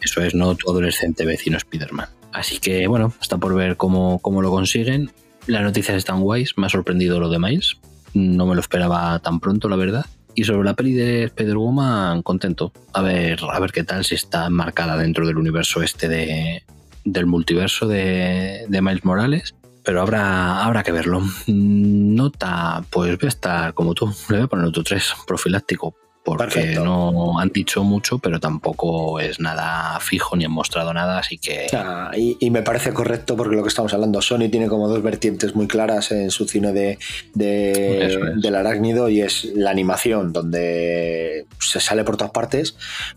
Eso 0.01 0.21
es, 0.21 0.33
no 0.33 0.55
tu 0.55 0.69
adolescente 0.69 1.25
vecino 1.25 1.57
Spider-Man. 1.57 2.20
Así 2.33 2.59
que 2.59 2.87
bueno, 2.87 3.13
está 3.21 3.37
por 3.37 3.55
ver 3.55 3.77
cómo, 3.77 4.19
cómo 4.19 4.41
lo 4.41 4.51
consiguen. 4.51 5.11
Las 5.47 5.63
noticias 5.63 5.97
están 5.97 6.21
guays, 6.21 6.53
me 6.57 6.67
ha 6.67 6.69
sorprendido 6.69 7.19
lo 7.19 7.29
de 7.29 7.39
Miles. 7.39 7.77
No 8.13 8.45
me 8.45 8.55
lo 8.55 8.61
esperaba 8.61 9.19
tan 9.19 9.39
pronto, 9.39 9.69
la 9.69 9.75
verdad. 9.75 10.05
Y 10.33 10.43
sobre 10.43 10.63
la 10.63 10.75
peli 10.75 10.93
de 10.93 11.25
Spider-Woman, 11.25 12.21
contento. 12.21 12.71
A 12.93 13.01
ver, 13.01 13.39
a 13.51 13.59
ver 13.59 13.71
qué 13.71 13.83
tal 13.83 14.05
si 14.05 14.15
está 14.15 14.49
marcada 14.49 14.97
dentro 14.97 15.27
del 15.27 15.37
universo 15.37 15.81
este 15.81 16.07
de, 16.07 16.63
del 17.03 17.25
multiverso 17.25 17.87
de, 17.87 18.65
de 18.67 18.81
Miles 18.81 19.03
Morales. 19.03 19.55
Pero 19.83 20.01
habrá, 20.01 20.63
habrá 20.63 20.83
que 20.83 20.91
verlo. 20.91 21.21
Nota, 21.47 22.83
pues 22.89 23.17
voy 23.17 23.25
a 23.25 23.29
estar 23.29 23.73
como 23.73 23.93
tú. 23.93 24.07
Le 24.29 24.37
voy 24.37 24.45
a 24.45 24.47
poner 24.47 24.65
otro 24.65 24.83
3, 24.83 25.13
profiláctico. 25.25 25.95
Porque 26.23 26.53
Perfecto. 26.53 26.84
no 26.86 27.39
han 27.39 27.49
dicho 27.49 27.84
mucho, 27.84 28.19
pero 28.19 28.39
tampoco 28.39 29.19
es 29.19 29.39
nada 29.39 29.99
fijo 29.99 30.36
ni 30.36 30.45
han 30.45 30.51
mostrado 30.51 30.93
nada, 30.93 31.17
así 31.17 31.39
que 31.39 31.65
Ah, 31.73 32.12
y, 32.15 32.38
y 32.39 32.51
me 32.51 32.62
parece 32.62 32.93
correcto 32.93 33.36
porque 33.36 33.55
lo 33.55 33.63
que 33.63 33.69
estamos 33.69 33.91
hablando, 33.95 34.21
Sony 34.21 34.47
tiene 34.51 34.67
como 34.67 34.88
dos 34.88 35.01
vertientes 35.01 35.55
muy 35.55 35.67
claras 35.67 36.12
en 36.12 36.29
su 36.29 36.45
cine 36.47 36.73
de, 36.73 36.99
de- 37.34 38.05
es. 38.05 38.41
del 38.41 38.55
arácnido 38.55 39.10
y 39.10 39.21
es 39.21 39.45
la 39.55 39.71
animación, 39.71 40.31
donde 40.31 41.47
se 41.60 41.79
sale 41.79 42.03
por 42.03 42.17
todas 42.17 42.31
partes, 42.31 42.75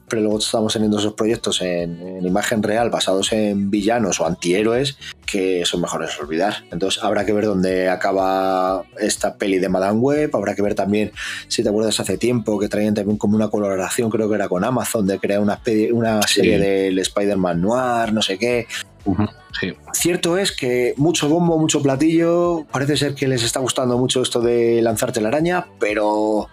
pero 0.08 0.22
luego 0.22 0.38
estamos 0.38 0.72
teniendo 0.72 0.98
esos 0.98 1.12
proyectos 1.12 1.60
en, 1.60 2.00
en 2.00 2.26
imagen 2.26 2.62
real 2.62 2.88
basados 2.88 3.32
en 3.32 3.70
villanos 3.70 4.18
o 4.20 4.26
antihéroes 4.26 4.96
que 5.26 5.64
son 5.66 5.80
mejores 5.82 6.18
olvidar. 6.20 6.64
Entonces 6.70 7.02
habrá 7.02 7.26
que 7.26 7.32
ver 7.32 7.44
dónde 7.46 7.88
acaba 7.90 8.84
esta 8.98 9.36
peli 9.36 9.58
de 9.58 9.68
Madame 9.68 9.98
Web, 9.98 10.30
habrá 10.34 10.54
que 10.54 10.62
ver 10.62 10.74
también, 10.74 11.12
si 11.48 11.62
te 11.62 11.68
acuerdas 11.68 12.00
hace 12.00 12.16
tiempo, 12.18 12.58
que 12.58 12.68
traían 12.68 12.93
también 12.94 13.18
como 13.18 13.36
una 13.36 13.48
colaboración, 13.48 14.10
creo 14.10 14.28
que 14.28 14.34
era 14.36 14.48
con 14.48 14.64
Amazon, 14.64 15.06
de 15.06 15.18
crear 15.18 15.40
una, 15.40 15.58
Sí. 15.64 16.34
serie 16.34 16.58
del 16.58 16.98
Spider-Man 16.98 17.60
Noir, 17.60 18.12
no 18.12 18.22
sé 18.22 18.38
qué. 18.38 18.66
sí. 19.60 19.74
Cierto 19.92 20.38
es 20.38 20.52
que 20.52 20.94
mucho 20.96 21.28
bombo, 21.28 21.58
mucho 21.58 21.82
platillo, 21.82 22.64
parece 22.72 22.96
ser 22.96 23.14
que 23.14 23.28
les 23.28 23.42
está 23.42 23.60
gustando 23.60 23.98
mucho 23.98 24.22
esto 24.22 24.40
de 24.40 24.80
lanzarte 24.82 25.20
la 25.20 25.28
araña, 25.28 25.66
pero 25.78 26.48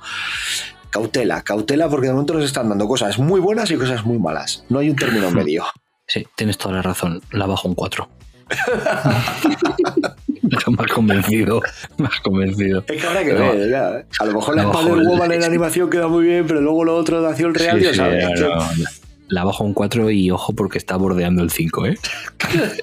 cautela, 0.90 1.42
cautela 1.44 1.88
porque 1.90 2.08
de 2.08 2.14
momento 2.14 2.34
nos 2.34 2.44
están 2.44 2.68
dando 2.70 2.88
cosas 2.88 3.18
muy 3.20 3.40
buenas 3.40 3.72
y 3.72 3.78
cosas 3.78 4.06
muy 4.06 4.20
malas. 4.20 4.66
No 4.70 4.80
hay 4.80 4.90
un 4.90 4.96
término 4.98 5.32
medio. 5.32 5.66
Sí, 6.08 6.28
tienes 6.36 6.58
toda 6.58 6.76
la 6.76 6.82
razón. 6.82 7.22
La 7.32 7.46
bajo 7.46 7.68
un 7.70 7.76
4. 7.76 8.10
me 10.68 10.84
has 10.84 10.92
convencido. 10.92 11.62
Me 11.98 12.08
has 12.08 12.20
convencido. 12.22 12.84
Es 12.88 13.02
que 13.02 13.08
habrá 13.08 13.24
que 13.24 13.34
ver, 13.34 13.70
ya. 13.70 14.00
¿eh? 14.00 14.06
A 14.20 14.26
lo 14.26 14.34
mejor 14.34 14.56
la 14.56 14.64
Spider-Woman 14.64 15.32
en 15.32 15.44
animación 15.44 15.90
queda 15.90 16.08
muy 16.08 16.26
bien, 16.26 16.46
pero 16.48 16.62
luego 16.62 16.84
lo 16.84 16.96
otro 16.96 17.22
de 17.22 17.30
acción 17.30 17.54
real, 17.54 17.78
Sí, 17.80 17.86
ya 17.86 17.92
sí, 17.92 17.98
sabes. 17.98 18.40
no, 18.40 18.48
que- 18.48 18.54
no, 18.84 18.90
La 19.30 19.44
bajo 19.46 19.64
un 19.64 19.74
4 19.74 20.10
y 20.12 20.30
ojo 20.32 20.54
porque 20.54 20.78
está 20.78 20.98
bordeando 20.98 21.42
el 21.42 21.52
5, 21.52 21.86
¿eh? 21.86 21.98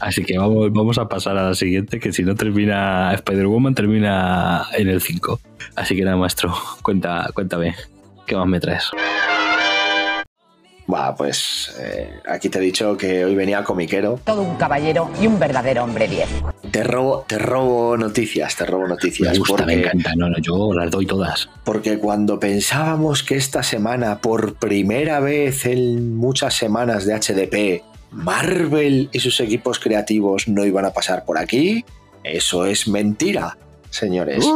Así 0.00 0.24
que 0.24 0.38
vamos, 0.38 0.72
vamos 0.72 0.98
a 0.98 1.08
pasar 1.08 1.36
a 1.36 1.48
la 1.48 1.54
siguiente, 1.54 1.98
que 2.00 2.12
si 2.12 2.22
no 2.22 2.34
termina 2.34 3.12
Spider-Woman, 3.14 3.74
termina 3.74 4.66
en 4.76 4.88
el 4.88 5.00
5. 5.00 5.40
Así 5.76 5.96
que 5.96 6.02
nada, 6.04 6.16
maestro, 6.16 6.54
cuenta, 6.82 7.28
cuéntame, 7.34 7.74
¿qué 8.26 8.36
más 8.36 8.46
me 8.46 8.60
traes? 8.60 8.84
Buah, 10.88 11.14
pues 11.16 11.70
eh, 11.78 12.10
aquí 12.26 12.48
te 12.48 12.58
he 12.58 12.62
dicho 12.62 12.96
que 12.96 13.22
hoy 13.22 13.34
venía 13.34 13.62
comiquero. 13.62 14.18
Todo 14.24 14.40
un 14.40 14.56
caballero 14.56 15.10
y 15.20 15.26
un 15.26 15.38
verdadero 15.38 15.84
hombre 15.84 16.08
10. 16.08 16.26
Te 16.70 16.82
robo, 16.82 17.24
te 17.28 17.38
robo 17.38 17.94
noticias, 17.98 18.56
te 18.56 18.64
robo 18.64 18.88
noticias. 18.88 19.32
Me 19.34 19.38
gusta, 19.38 19.66
me 19.66 19.74
encanta. 19.74 20.12
No, 20.16 20.30
no, 20.30 20.38
yo 20.38 20.72
las 20.72 20.90
doy 20.90 21.04
todas. 21.04 21.50
Porque 21.64 21.98
cuando 21.98 22.40
pensábamos 22.40 23.22
que 23.22 23.36
esta 23.36 23.62
semana, 23.62 24.18
por 24.22 24.54
primera 24.54 25.20
vez 25.20 25.66
en 25.66 26.16
muchas 26.16 26.54
semanas 26.54 27.04
de 27.04 27.14
HDP, 27.14 27.84
Marvel 28.10 29.10
y 29.12 29.20
sus 29.20 29.38
equipos 29.40 29.78
creativos 29.78 30.48
no 30.48 30.64
iban 30.64 30.86
a 30.86 30.94
pasar 30.94 31.26
por 31.26 31.36
aquí, 31.36 31.84
eso 32.24 32.64
es 32.64 32.88
mentira, 32.88 33.58
señores. 33.90 34.46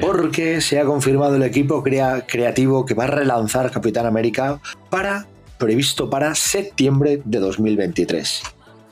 Porque 0.00 0.60
se 0.60 0.80
ha 0.80 0.84
confirmado 0.84 1.36
el 1.36 1.44
equipo 1.44 1.84
crea- 1.84 2.26
creativo 2.26 2.84
que 2.84 2.94
va 2.94 3.04
a 3.04 3.08
relanzar 3.08 3.70
Capitán 3.70 4.06
América 4.06 4.60
para 4.90 5.26
previsto 5.62 6.10
para 6.10 6.34
septiembre 6.34 7.22
de 7.24 7.38
2023. 7.38 8.42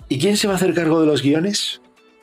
¿Y 0.08 0.20
quién 0.20 0.36
se 0.36 0.46
va 0.46 0.52
a 0.52 0.56
hacer 0.56 0.72
cargo 0.72 1.00
de 1.00 1.06
los 1.06 1.20
guiones? 1.20 1.82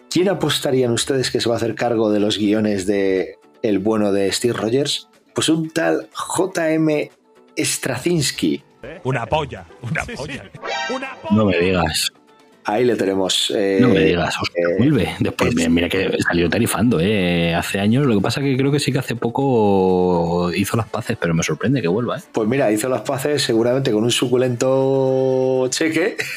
¿Quién 0.10 0.30
apostarían 0.30 0.94
ustedes 0.94 1.32
que 1.32 1.42
se 1.42 1.50
va 1.50 1.56
a 1.56 1.58
hacer 1.58 1.76
cargo 1.76 2.12
de 2.12 2.22
los 2.22 2.38
guiones 2.38 2.88
de 2.88 3.40
el 3.62 3.80
bueno 3.80 4.14
de 4.14 4.32
Steve 4.32 4.54
Rogers? 4.54 5.10
Pues 5.36 5.50
un 5.50 5.70
tal 5.70 6.08
JM 6.14 7.10
Straczynski. 7.58 8.64
Una 9.04 9.26
polla, 9.26 9.68
una 9.82 10.06
polla. 10.06 10.50
Una 10.96 11.16
polla. 11.16 11.36
No 11.36 11.44
me 11.44 11.60
digas, 11.60 12.14
Ahí 12.70 12.84
le 12.84 12.96
tenemos. 12.98 13.52
eh, 13.56 13.78
no 13.82 13.88
me 13.90 14.02
digas, 14.02 14.36
eh, 14.54 14.62
vuelve. 14.78 15.16
Después, 15.20 15.56
es- 15.56 15.70
mira, 15.70 15.88
que 15.88 16.18
salió 16.28 16.50
tarifando, 16.50 17.00
¿eh? 17.00 17.56
Hace 17.56 17.80
años, 17.80 18.06
lo 18.06 18.14
que 18.16 18.22
pasa 18.22 18.42
que 18.42 18.58
creo 18.58 18.72
que 18.74 18.80
sí 18.80 18.92
que 18.92 19.00
hace 19.00 19.16
poco 19.16 20.52
hizo 20.54 20.76
las 20.76 20.90
paces, 20.90 21.18
pero 21.20 21.34
me 21.34 21.44
sorprende 21.44 21.82
que 21.82 21.88
vuelva, 21.88 22.18
¿eh? 22.18 22.22
Pues 22.34 22.48
mira, 22.48 22.70
hizo 22.72 22.90
las 22.90 23.02
paces 23.02 23.42
seguramente 23.42 23.92
con 23.92 24.04
un 24.04 24.12
suculento 24.12 25.68
cheque. 25.70 26.18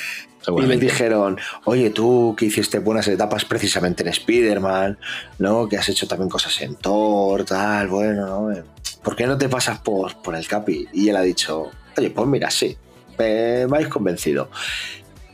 Y 0.57 0.63
le 0.63 0.79
dijeron, 0.79 1.37
oye, 1.67 1.91
tú 1.91 2.35
que 2.37 2.47
hiciste 2.47 2.79
buenas 2.79 3.07
etapas 3.09 3.45
precisamente 3.45 4.03
en 4.03 4.09
Spider-Man, 4.09 4.99
¿no? 5.39 5.69
Que 5.69 5.77
has 5.77 5.87
hecho 5.91 6.09
también 6.09 6.31
cosas 6.31 6.59
en 6.63 6.77
Thor, 6.77 7.45
tal, 7.45 7.89
bueno, 7.89 8.27
¿no? 8.27 8.63
¿Por 9.05 9.17
qué 9.17 9.27
no 9.27 9.37
te 9.37 9.51
pasas 9.51 9.81
por, 9.81 10.17
por 10.23 10.35
el 10.35 10.49
Capi? 10.49 10.89
Y 10.95 11.11
él 11.11 11.17
ha 11.17 11.23
dicho, 11.23 11.71
oye, 11.97 12.09
pues 12.09 12.27
mira, 12.27 12.51
sí, 12.51 12.75
me, 13.19 13.67
me 13.67 13.77
habéis 13.77 13.89
convencido. 13.91 14.51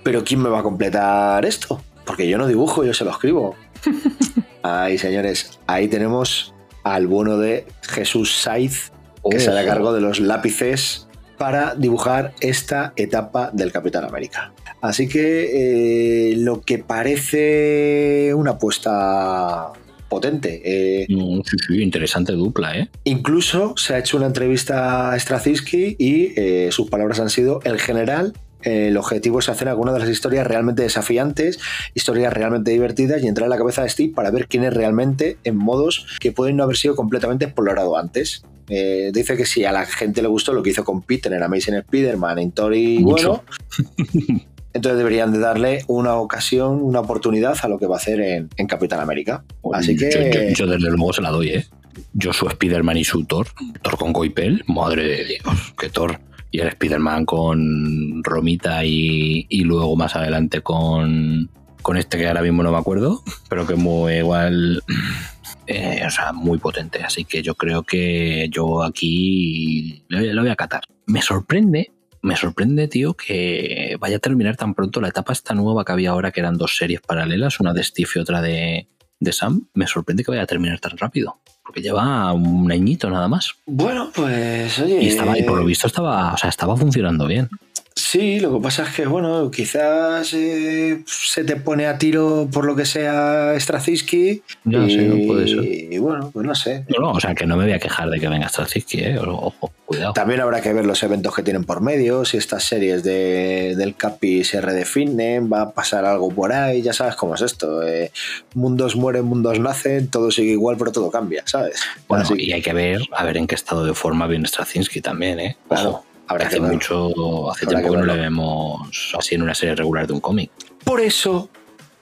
Pero 0.06 0.22
¿quién 0.22 0.40
me 0.40 0.48
va 0.48 0.60
a 0.60 0.62
completar 0.62 1.44
esto? 1.44 1.82
Porque 2.04 2.28
yo 2.28 2.38
no 2.38 2.46
dibujo, 2.46 2.84
yo 2.84 2.94
se 2.94 3.04
lo 3.04 3.10
escribo. 3.10 3.56
Ay, 4.62 4.98
señores, 4.98 5.58
ahí 5.66 5.88
tenemos 5.88 6.54
al 6.84 7.08
bueno 7.08 7.38
de 7.38 7.66
Jesús 7.82 8.32
Saiz, 8.36 8.92
que 9.28 9.40
se 9.40 9.50
hará 9.50 9.62
Ojo. 9.62 9.68
cargo 9.68 9.92
de 9.92 10.00
los 10.00 10.20
lápices 10.20 11.08
para 11.38 11.74
dibujar 11.74 12.34
esta 12.40 12.92
etapa 12.94 13.50
del 13.52 13.72
Capitán 13.72 14.04
América. 14.04 14.52
Así 14.80 15.08
que 15.08 16.30
eh, 16.30 16.36
lo 16.36 16.60
que 16.60 16.78
parece 16.78 18.32
una 18.32 18.52
apuesta 18.52 19.72
potente. 20.08 20.62
eh, 20.64 21.06
Mm, 21.08 21.40
sí, 21.44 21.56
sí, 21.66 21.82
interesante 21.82 22.32
dupla, 22.34 22.78
¿eh? 22.78 22.88
Incluso 23.02 23.74
se 23.76 23.94
ha 23.94 23.98
hecho 23.98 24.18
una 24.18 24.26
entrevista 24.26 25.10
a 25.10 25.18
Straczynski 25.18 25.96
y 25.98 26.32
eh, 26.36 26.68
sus 26.70 26.88
palabras 26.88 27.18
han 27.18 27.28
sido 27.28 27.60
el 27.64 27.80
general. 27.80 28.34
Eh, 28.62 28.88
el 28.88 28.96
objetivo 28.96 29.38
es 29.38 29.48
hacer 29.48 29.68
alguna 29.68 29.92
de 29.92 30.00
las 30.00 30.08
historias 30.08 30.46
realmente 30.46 30.82
desafiantes, 30.82 31.58
historias 31.94 32.32
realmente 32.32 32.70
divertidas 32.70 33.22
y 33.22 33.28
entrar 33.28 33.46
en 33.46 33.50
la 33.50 33.58
cabeza 33.58 33.82
de 33.82 33.88
Steve 33.88 34.12
para 34.14 34.30
ver 34.30 34.48
quién 34.48 34.64
es 34.64 34.72
realmente 34.74 35.36
en 35.44 35.56
modos 35.56 36.06
que 36.20 36.32
pueden 36.32 36.56
no 36.56 36.64
haber 36.64 36.76
sido 36.76 36.96
completamente 36.96 37.44
explorado 37.44 37.96
antes. 37.96 38.42
Eh, 38.68 39.10
dice 39.14 39.36
que 39.36 39.46
si 39.46 39.64
a 39.64 39.70
la 39.70 39.86
gente 39.86 40.22
le 40.22 40.28
gustó 40.28 40.52
lo 40.52 40.62
que 40.62 40.70
hizo 40.70 40.84
con 40.84 41.02
Peter 41.02 41.32
en 41.32 41.42
Amazing 41.42 41.74
Spider-Man, 41.76 42.38
en 42.40 42.50
Tori, 42.50 42.98
bueno, 43.02 43.44
entonces 44.72 44.98
deberían 44.98 45.32
de 45.32 45.38
darle 45.38 45.84
una 45.86 46.16
ocasión, 46.16 46.82
una 46.82 47.00
oportunidad 47.00 47.56
a 47.62 47.68
lo 47.68 47.78
que 47.78 47.86
va 47.86 47.94
a 47.94 47.98
hacer 47.98 48.20
en, 48.20 48.48
en 48.56 48.66
Capitán 48.66 49.00
América. 49.00 49.44
Así 49.72 49.96
que... 49.96 50.10
Yo, 50.10 50.20
yo- 50.20 50.54
yo 50.54 50.66
desde 50.66 50.88
luego 50.90 51.12
se 51.12 51.22
la 51.22 51.30
doy, 51.30 51.48
¿eh? 51.50 51.66
Yo 52.12 52.32
su 52.32 52.46
Spider-Man 52.46 52.98
y 52.98 53.04
su 53.04 53.24
Thor, 53.24 53.46
Thor 53.82 53.96
con 53.96 54.12
Coipel, 54.12 54.64
madre 54.66 55.04
de 55.04 55.24
Dios, 55.24 55.74
que 55.78 55.88
Thor. 55.88 56.20
Y 56.50 56.60
el 56.60 56.68
Spider-Man 56.68 57.26
con 57.26 58.22
Romita 58.22 58.84
y, 58.84 59.46
y 59.48 59.64
luego 59.64 59.96
más 59.96 60.16
adelante 60.16 60.62
con, 60.62 61.50
con 61.86 61.96
este 61.96 62.18
que 62.18 62.26
ahora 62.26 62.42
mismo 62.42 62.64
no 62.64 62.72
me 62.72 62.78
acuerdo, 62.78 63.22
pero 63.48 63.64
que 63.64 63.76
muy 63.76 64.14
igual, 64.14 64.82
eh, 65.68 66.02
o 66.04 66.10
sea, 66.10 66.32
muy 66.32 66.58
potente. 66.58 67.00
Así 67.04 67.24
que 67.24 67.44
yo 67.44 67.54
creo 67.54 67.84
que 67.84 68.48
yo 68.50 68.82
aquí 68.82 70.04
lo, 70.08 70.42
voy 70.42 70.50
a 70.50 70.56
catar. 70.56 70.82
Me 71.06 71.22
sorprende, 71.22 71.92
me 72.22 72.34
sorprende, 72.34 72.88
tío, 72.88 73.14
que 73.14 73.96
vaya 74.00 74.16
a 74.16 74.18
terminar 74.18 74.56
tan 74.56 74.74
pronto 74.74 75.00
la 75.00 75.10
etapa 75.10 75.32
esta 75.32 75.54
nueva 75.54 75.84
que 75.84 75.92
había 75.92 76.10
ahora, 76.10 76.32
que 76.32 76.40
eran 76.40 76.58
dos 76.58 76.76
series 76.76 77.02
paralelas, 77.02 77.60
una 77.60 77.72
de 77.72 77.84
Steve 77.84 78.10
y 78.16 78.18
otra 78.18 78.42
de, 78.42 78.88
de 79.20 79.32
Sam. 79.32 79.68
Me 79.72 79.86
sorprende 79.86 80.24
que 80.24 80.32
vaya 80.32 80.42
a 80.42 80.46
terminar 80.46 80.80
tan 80.80 80.98
rápido. 80.98 81.40
Porque 81.66 81.82
lleva 81.82 82.32
un 82.32 82.70
añito 82.70 83.10
nada 83.10 83.26
más. 83.26 83.54
Bueno, 83.66 84.10
pues 84.14 84.78
oye... 84.78 85.02
Y 85.02 85.08
estaba, 85.08 85.36
y 85.36 85.42
por 85.42 85.58
lo 85.58 85.64
visto 85.64 85.88
estaba, 85.88 86.32
o 86.32 86.36
sea, 86.36 86.48
estaba 86.48 86.76
funcionando 86.76 87.26
bien. 87.26 87.48
Sí, 87.96 88.40
lo 88.40 88.52
que 88.52 88.62
pasa 88.62 88.82
es 88.84 88.90
que, 88.90 89.06
bueno, 89.06 89.50
quizás 89.50 90.32
eh, 90.34 91.02
se 91.06 91.44
te 91.44 91.56
pone 91.56 91.86
a 91.86 91.96
tiro 91.96 92.46
por 92.52 92.66
lo 92.66 92.76
que 92.76 92.84
sea 92.84 93.58
Straczynski. 93.58 94.42
Ya, 94.64 94.84
y, 94.84 94.90
sí, 94.90 94.98
no 94.98 95.26
puede 95.26 95.48
ser. 95.48 95.64
Y 95.64 95.98
bueno, 95.98 96.30
pues 96.30 96.46
no 96.46 96.54
sé. 96.54 96.84
No, 96.88 97.00
no, 97.00 97.12
o 97.12 97.20
sea, 97.20 97.34
que 97.34 97.46
no 97.46 97.56
me 97.56 97.64
voy 97.64 97.72
a 97.72 97.78
quejar 97.78 98.10
de 98.10 98.20
que 98.20 98.28
venga 98.28 98.48
Straczynski, 98.48 98.98
¿eh? 98.98 99.18
Ojo, 99.18 99.72
cuidado. 99.86 100.12
También 100.12 100.40
habrá 100.40 100.60
que 100.60 100.72
ver 100.72 100.84
los 100.84 101.02
eventos 101.02 101.34
que 101.34 101.42
tienen 101.42 101.64
por 101.64 101.80
medio, 101.80 102.24
si 102.24 102.36
estas 102.36 102.64
series 102.64 103.02
de, 103.02 103.74
del 103.76 103.94
Capi 103.96 104.44
se 104.44 104.60
redefinen, 104.60 105.50
va 105.50 105.62
a 105.62 105.70
pasar 105.70 106.04
algo 106.04 106.28
por 106.30 106.52
ahí, 106.52 106.82
ya 106.82 106.92
sabes 106.92 107.14
cómo 107.16 107.34
es 107.36 107.40
esto. 107.40 107.82
eh, 107.82 108.10
mundos 108.54 108.96
mueren, 108.96 109.24
mundos 109.24 109.58
nacen, 109.60 110.08
todo 110.08 110.30
sigue 110.30 110.52
igual, 110.52 110.76
pero 110.76 110.92
todo 110.92 111.10
cambia, 111.10 111.42
¿sabes? 111.46 111.80
Bueno, 112.08 112.24
Así- 112.24 112.34
y 112.36 112.52
hay 112.52 112.60
que 112.62 112.72
ver, 112.72 113.00
a 113.12 113.24
ver 113.24 113.36
en 113.38 113.46
qué 113.46 113.54
estado 113.54 113.84
de 113.86 113.94
forma 113.94 114.26
viene 114.26 114.46
Straczynski 114.48 115.00
también, 115.00 115.40
¿eh? 115.40 115.56
Claro, 115.68 115.88
Ojo, 115.90 116.04
habrá 116.26 116.46
hace 116.48 116.56
que 116.56 116.62
mucho, 116.62 117.50
hace 117.50 117.64
Habrá 117.66 117.78
tiempo 117.80 117.94
que 117.94 118.00
que 118.00 118.06
no 118.06 118.14
le 118.14 118.20
vemos 118.20 119.14
así 119.18 119.34
en 119.36 119.42
una 119.42 119.54
serie 119.54 119.74
regular 119.76 120.06
de 120.06 120.12
un 120.12 120.20
cómic. 120.20 120.50
Por 120.84 121.00
eso, 121.00 121.48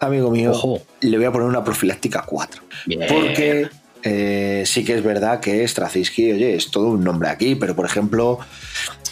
amigo 0.00 0.30
mío, 0.30 0.50
Ojo. 0.52 0.80
le 1.00 1.16
voy 1.16 1.26
a 1.26 1.32
poner 1.32 1.48
una 1.48 1.62
profiláctica 1.64 2.22
4. 2.26 2.62
Bien. 2.86 3.02
Porque 3.08 3.68
eh, 4.04 4.62
sí 4.66 4.84
que 4.84 4.94
es 4.94 5.02
verdad 5.02 5.40
que 5.40 5.66
Straczynski, 5.66 6.32
oye, 6.32 6.54
es 6.56 6.70
todo 6.70 6.88
un 6.90 7.02
nombre 7.02 7.28
aquí, 7.28 7.54
pero 7.54 7.74
por 7.74 7.86
ejemplo, 7.86 8.38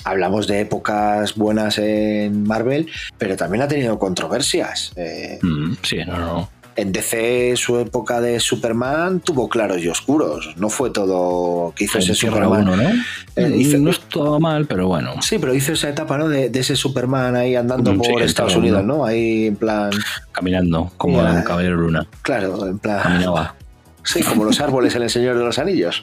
hablamos 0.04 0.46
de 0.46 0.60
épocas 0.60 1.34
buenas 1.34 1.78
en 1.78 2.44
Marvel, 2.44 2.88
pero 3.18 3.36
también 3.36 3.62
ha 3.62 3.68
tenido 3.68 3.98
controversias. 3.98 4.92
Eh, 4.96 5.38
Mm, 5.42 5.72
sí, 5.82 5.96
no, 6.06 6.18
no. 6.18 6.48
en 6.74 6.90
DC, 6.90 7.54
su 7.56 7.78
época 7.78 8.22
de 8.22 8.40
Superman 8.40 9.20
tuvo 9.20 9.48
claros 9.50 9.82
y 9.82 9.88
oscuros. 9.88 10.54
No 10.56 10.70
fue 10.70 10.88
todo 10.90 11.72
que 11.76 11.84
hizo 11.84 11.98
ese 11.98 12.12
En 12.12 12.16
Superman. 12.16 12.62
uno, 12.62 12.76
¿no? 12.76 12.88
Eh, 13.36 13.54
hizo- 13.58 13.76
no 13.76 13.90
estuvo 13.90 14.40
mal, 14.40 14.66
pero 14.66 14.86
bueno. 14.88 15.20
Sí, 15.20 15.38
pero 15.38 15.52
hizo 15.54 15.74
esa 15.74 15.90
etapa, 15.90 16.16
¿no? 16.16 16.28
De, 16.30 16.48
de 16.48 16.60
ese 16.60 16.74
Superman 16.74 17.36
ahí 17.36 17.56
andando 17.56 17.92
Mm, 17.92 17.98
por 17.98 18.22
Estados 18.22 18.56
Unidos, 18.56 18.82
uno. 18.84 18.96
¿no? 18.98 19.04
Ahí 19.04 19.48
en 19.48 19.56
plan. 19.56 19.90
Caminando, 20.32 20.90
como 20.96 21.18
un 21.18 21.42
caballero 21.42 21.76
luna. 21.76 22.06
Claro, 22.22 22.66
en 22.66 22.78
plan. 22.78 23.02
Caminaba. 23.02 23.54
Sí, 24.04 24.22
como 24.22 24.44
los 24.44 24.60
árboles 24.60 24.94
en 24.96 25.02
El 25.02 25.10
Señor 25.10 25.38
de 25.38 25.44
los 25.44 25.58
Anillos. 25.58 26.02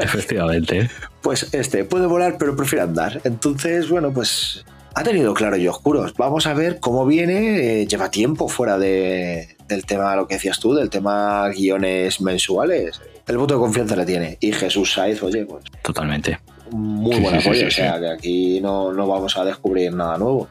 Efectivamente. 0.00 0.90
Pues 1.22 1.52
este 1.54 1.84
puede 1.84 2.06
volar, 2.06 2.36
pero 2.38 2.56
prefiere 2.56 2.82
andar. 2.84 3.20
Entonces, 3.24 3.88
bueno, 3.88 4.12
pues 4.12 4.64
ha 4.94 5.02
tenido 5.02 5.34
claros 5.34 5.58
y 5.58 5.68
oscuros. 5.68 6.14
Vamos 6.16 6.46
a 6.46 6.54
ver 6.54 6.80
cómo 6.80 7.06
viene. 7.06 7.82
Eh, 7.82 7.86
lleva 7.86 8.10
tiempo 8.10 8.48
fuera 8.48 8.78
de- 8.78 9.56
del 9.68 9.84
tema, 9.84 10.14
lo 10.16 10.26
que 10.28 10.34
decías 10.36 10.58
tú, 10.60 10.74
del 10.74 10.90
tema 10.90 11.48
guiones 11.50 12.20
mensuales. 12.20 13.00
El 13.26 13.38
voto 13.38 13.54
de 13.54 13.60
confianza 13.60 13.96
le 13.96 14.06
tiene. 14.06 14.38
Y 14.40 14.52
Jesús 14.52 14.92
Saiz, 14.92 15.22
oye, 15.22 15.44
pues 15.44 15.64
Totalmente. 15.82 16.38
muy 16.70 17.14
Sí, 17.16 17.20
buen 17.20 17.40
sí, 17.40 17.64
o 17.64 17.70
sea, 17.70 17.98
que 18.00 18.10
aquí 18.10 18.60
no, 18.60 18.92
no 18.92 19.06
vamos 19.08 19.36
a 19.36 19.44
descubrir 19.44 19.92
nada 19.92 20.16
nuevo. 20.18 20.48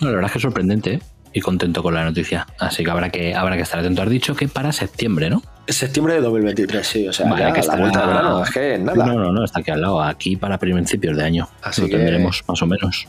No, 0.00 0.08
la 0.08 0.14
verdad 0.14 0.26
es 0.26 0.32
que 0.32 0.38
es 0.38 0.42
sorprendente 0.42 0.92
¿eh? 0.94 1.00
y 1.32 1.40
contento 1.40 1.82
con 1.82 1.94
la 1.94 2.04
noticia. 2.04 2.46
Así 2.58 2.84
que 2.84 2.90
habrá 2.90 3.10
que, 3.10 3.34
habrá 3.34 3.56
que 3.56 3.62
estar 3.62 3.80
atento. 3.80 4.02
Has 4.02 4.08
dicho 4.10 4.36
que 4.36 4.46
para 4.48 4.72
septiembre, 4.72 5.28
¿no? 5.30 5.42
Septiembre 5.66 6.14
de 6.14 6.20
2023, 6.20 6.86
sí. 6.86 7.08
O 7.08 7.12
sea, 7.12 7.28
Vale, 7.30 7.42
ya 7.42 7.52
que 7.52 7.60
a 7.60 7.64
la 7.64 7.76
vuelta 7.76 8.00
de 8.02 8.06
verano. 8.06 8.42
Es 8.44 8.50
que 8.50 8.78
nada. 8.78 9.06
No, 9.06 9.14
no, 9.14 9.32
no, 9.32 9.44
está 9.44 9.60
aquí 9.60 9.70
al 9.70 9.80
lado. 9.80 10.02
Aquí 10.02 10.36
para 10.36 10.58
principios 10.58 11.16
de 11.16 11.22
año. 11.24 11.48
Así 11.62 11.82
lo 11.82 11.88
que- 11.88 11.96
tendremos 11.96 12.42
más 12.46 12.60
o 12.62 12.66
menos. 12.66 13.06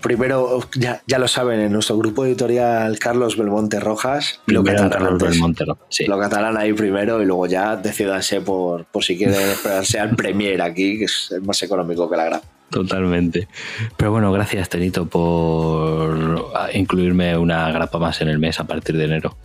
Primero, 0.00 0.60
ya, 0.76 1.02
ya 1.08 1.18
lo 1.18 1.26
saben, 1.26 1.58
en 1.58 1.72
nuestro 1.72 1.98
grupo 1.98 2.24
editorial 2.24 2.96
Carlos 3.00 3.36
Belmonte 3.36 3.80
Rojas, 3.80 4.40
lo 4.46 4.62
Primero 4.62 4.84
antes. 4.84 5.18
Belmonte. 5.30 5.64
Sí. 5.88 6.04
Lo 6.06 6.16
catarán 6.20 6.56
ahí 6.56 6.72
primero 6.72 7.20
y 7.20 7.26
luego 7.26 7.46
ya 7.48 7.74
decidanse 7.74 8.40
por, 8.40 8.84
por 8.84 9.02
si 9.02 9.16
quieren 9.18 9.34
esperarse 9.50 9.98
al 9.98 10.14
Premier 10.14 10.62
aquí, 10.62 10.98
que 10.98 11.06
es 11.06 11.32
más 11.42 11.60
económico 11.64 12.08
que 12.08 12.16
la 12.16 12.24
gran. 12.26 12.40
Totalmente. 12.70 13.48
Pero 13.96 14.12
bueno, 14.12 14.30
gracias, 14.30 14.68
Tenito, 14.68 15.06
por 15.06 16.46
incluirme 16.74 17.36
una 17.36 17.72
grapa 17.72 17.98
más 17.98 18.20
en 18.20 18.28
el 18.28 18.38
mes 18.38 18.60
a 18.60 18.64
partir 18.64 18.96
de 18.96 19.04
enero. 19.04 19.36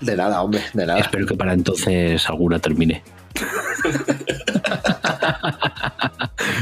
De 0.00 0.16
nada, 0.16 0.42
hombre, 0.42 0.62
de 0.72 0.86
nada. 0.86 1.00
Espero 1.00 1.26
que 1.26 1.34
para 1.34 1.52
entonces 1.52 2.26
alguna 2.28 2.58
termine. 2.58 3.02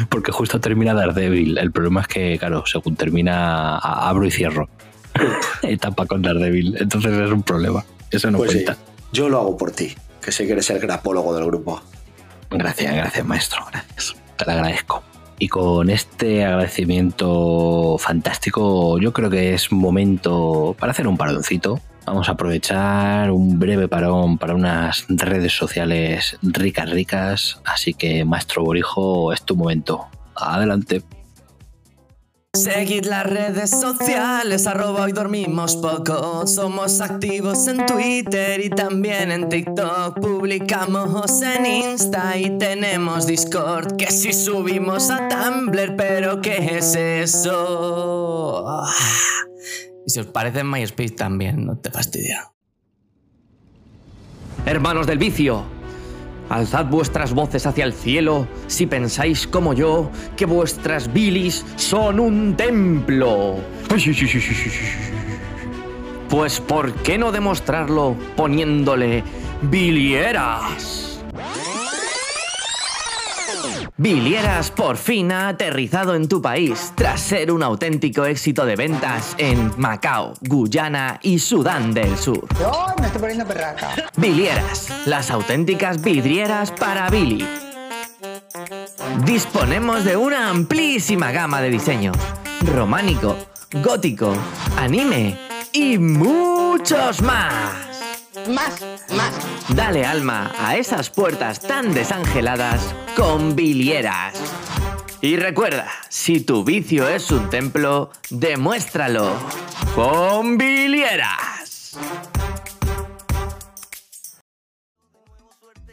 Porque 0.08 0.32
justo 0.32 0.60
termina 0.60 0.94
Daredevil. 0.94 1.58
El 1.58 1.72
problema 1.72 2.02
es 2.02 2.08
que, 2.08 2.38
claro, 2.38 2.64
según 2.66 2.96
termina, 2.96 3.78
abro 3.78 4.26
y 4.26 4.30
cierro. 4.30 4.68
Etapa 5.62 6.06
con 6.06 6.22
Daredevil. 6.22 6.76
Entonces 6.80 7.12
es 7.12 7.30
un 7.30 7.42
problema. 7.42 7.84
Eso 8.10 8.30
no 8.30 8.38
Pues 8.38 8.52
sí, 8.52 8.64
cuenta. 8.64 8.82
yo 9.12 9.28
lo 9.28 9.40
hago 9.40 9.56
por 9.56 9.70
ti, 9.72 9.94
que 10.20 10.32
sé 10.32 10.46
que 10.46 10.52
eres 10.52 10.68
el 10.70 10.78
grapólogo 10.78 11.34
del 11.34 11.46
grupo. 11.46 11.82
Gracias, 12.50 12.94
gracias, 12.94 13.26
maestro. 13.26 13.64
Gracias. 13.70 14.14
Te 14.36 14.44
lo 14.44 14.52
agradezco. 14.52 15.02
Y 15.38 15.48
con 15.48 15.90
este 15.90 16.44
agradecimiento 16.44 17.96
fantástico, 17.98 18.98
yo 18.98 19.12
creo 19.12 19.30
que 19.30 19.54
es 19.54 19.72
momento 19.72 20.76
para 20.78 20.92
hacer 20.92 21.06
un 21.08 21.16
paroncito. 21.16 21.80
Vamos 22.04 22.28
a 22.28 22.32
aprovechar 22.32 23.30
un 23.30 23.58
breve 23.58 23.86
parón 23.88 24.36
para 24.36 24.54
unas 24.54 25.06
redes 25.08 25.52
sociales 25.52 26.36
ricas, 26.42 26.90
ricas. 26.90 27.60
Así 27.64 27.94
que, 27.94 28.24
maestro 28.24 28.64
Borijo, 28.64 29.32
es 29.32 29.42
tu 29.42 29.56
momento. 29.56 30.06
Adelante. 30.34 31.02
Seguid 32.54 33.06
las 33.06 33.24
redes 33.24 33.70
sociales, 33.70 34.66
arroba 34.66 35.04
hoy 35.04 35.12
dormimos 35.12 35.74
poco. 35.76 36.46
Somos 36.46 37.00
activos 37.00 37.66
en 37.66 37.86
Twitter 37.86 38.60
y 38.62 38.68
también 38.68 39.30
en 39.32 39.48
TikTok. 39.48 40.20
Publicamos 40.20 41.40
en 41.40 41.64
Insta 41.64 42.36
y 42.36 42.58
tenemos 42.58 43.26
Discord. 43.26 43.96
Que 43.96 44.10
si 44.10 44.34
subimos 44.34 45.08
a 45.10 45.28
Tumblr, 45.28 45.96
pero 45.96 46.42
¿qué 46.42 46.76
es 46.76 46.94
eso? 46.94 48.82
Y 50.06 50.10
si 50.10 50.20
os 50.20 50.26
parece 50.26 50.64
MySpace 50.64 51.10
también, 51.10 51.64
no 51.66 51.76
te 51.76 51.90
fastidia. 51.90 52.52
Hermanos 54.64 55.06
del 55.06 55.18
vicio, 55.18 55.64
alzad 56.48 56.86
vuestras 56.86 57.32
voces 57.32 57.66
hacia 57.66 57.84
el 57.84 57.92
cielo 57.92 58.46
si 58.66 58.86
pensáis 58.86 59.46
como 59.46 59.72
yo 59.72 60.10
que 60.36 60.46
vuestras 60.46 61.12
bilis 61.12 61.64
son 61.76 62.20
un 62.20 62.56
templo. 62.56 63.56
Pues 66.28 66.60
¿por 66.60 66.94
qué 67.02 67.18
no 67.18 67.32
demostrarlo 67.32 68.16
poniéndole 68.36 69.24
bilieras? 69.62 71.11
Bilieras 73.96 74.70
por 74.70 74.96
fin 74.96 75.32
ha 75.32 75.48
aterrizado 75.48 76.14
en 76.14 76.28
tu 76.28 76.40
país 76.42 76.92
tras 76.94 77.20
ser 77.20 77.52
un 77.52 77.62
auténtico 77.62 78.24
éxito 78.24 78.64
de 78.64 78.76
ventas 78.76 79.34
en 79.38 79.72
Macao, 79.76 80.34
Guyana 80.40 81.20
y 81.22 81.38
Sudán 81.38 81.92
del 81.94 82.16
Sur. 82.16 82.46
Yo 82.58 82.86
me 82.98 83.06
estoy 83.06 83.20
poniendo 83.20 83.46
perraca. 83.46 83.94
Bilieras, 84.16 84.88
las 85.06 85.30
auténticas 85.30 86.02
vidrieras 86.02 86.70
para 86.70 87.10
Billy. 87.10 87.46
disponemos 89.24 90.04
de 90.04 90.16
una 90.16 90.48
amplísima 90.48 91.32
gama 91.32 91.60
de 91.60 91.70
diseños. 91.70 92.16
Románico, 92.74 93.36
gótico, 93.82 94.34
anime 94.76 95.38
y 95.72 95.98
muchos 95.98 97.22
más. 97.22 97.91
Más, 98.48 98.80
más. 99.14 99.32
Dale 99.74 100.04
alma 100.04 100.52
a 100.58 100.76
esas 100.76 101.10
puertas 101.10 101.60
tan 101.60 101.94
desangeladas 101.94 102.94
con 103.16 103.54
bilieras. 103.54 104.34
Y 105.20 105.36
recuerda, 105.36 105.88
si 106.08 106.40
tu 106.40 106.64
vicio 106.64 107.08
es 107.08 107.30
un 107.30 107.48
templo, 107.50 108.10
demuéstralo 108.30 109.34
con 109.94 110.58
bilieras. 110.58 111.96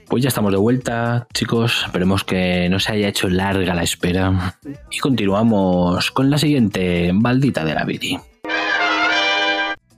Pues 0.07 0.23
ya 0.23 0.29
estamos 0.29 0.51
de 0.51 0.57
vuelta, 0.57 1.27
chicos. 1.33 1.83
Esperemos 1.85 2.23
que 2.23 2.67
no 2.69 2.79
se 2.79 2.93
haya 2.93 3.09
hecho 3.09 3.29
larga 3.29 3.75
la 3.75 3.83
espera. 3.83 4.57
Y 4.89 4.97
continuamos 4.97 6.09
con 6.09 6.31
la 6.31 6.39
siguiente 6.39 7.11
baldita 7.13 7.63
de 7.63 7.75
la 7.75 7.83
Viri. 7.83 8.19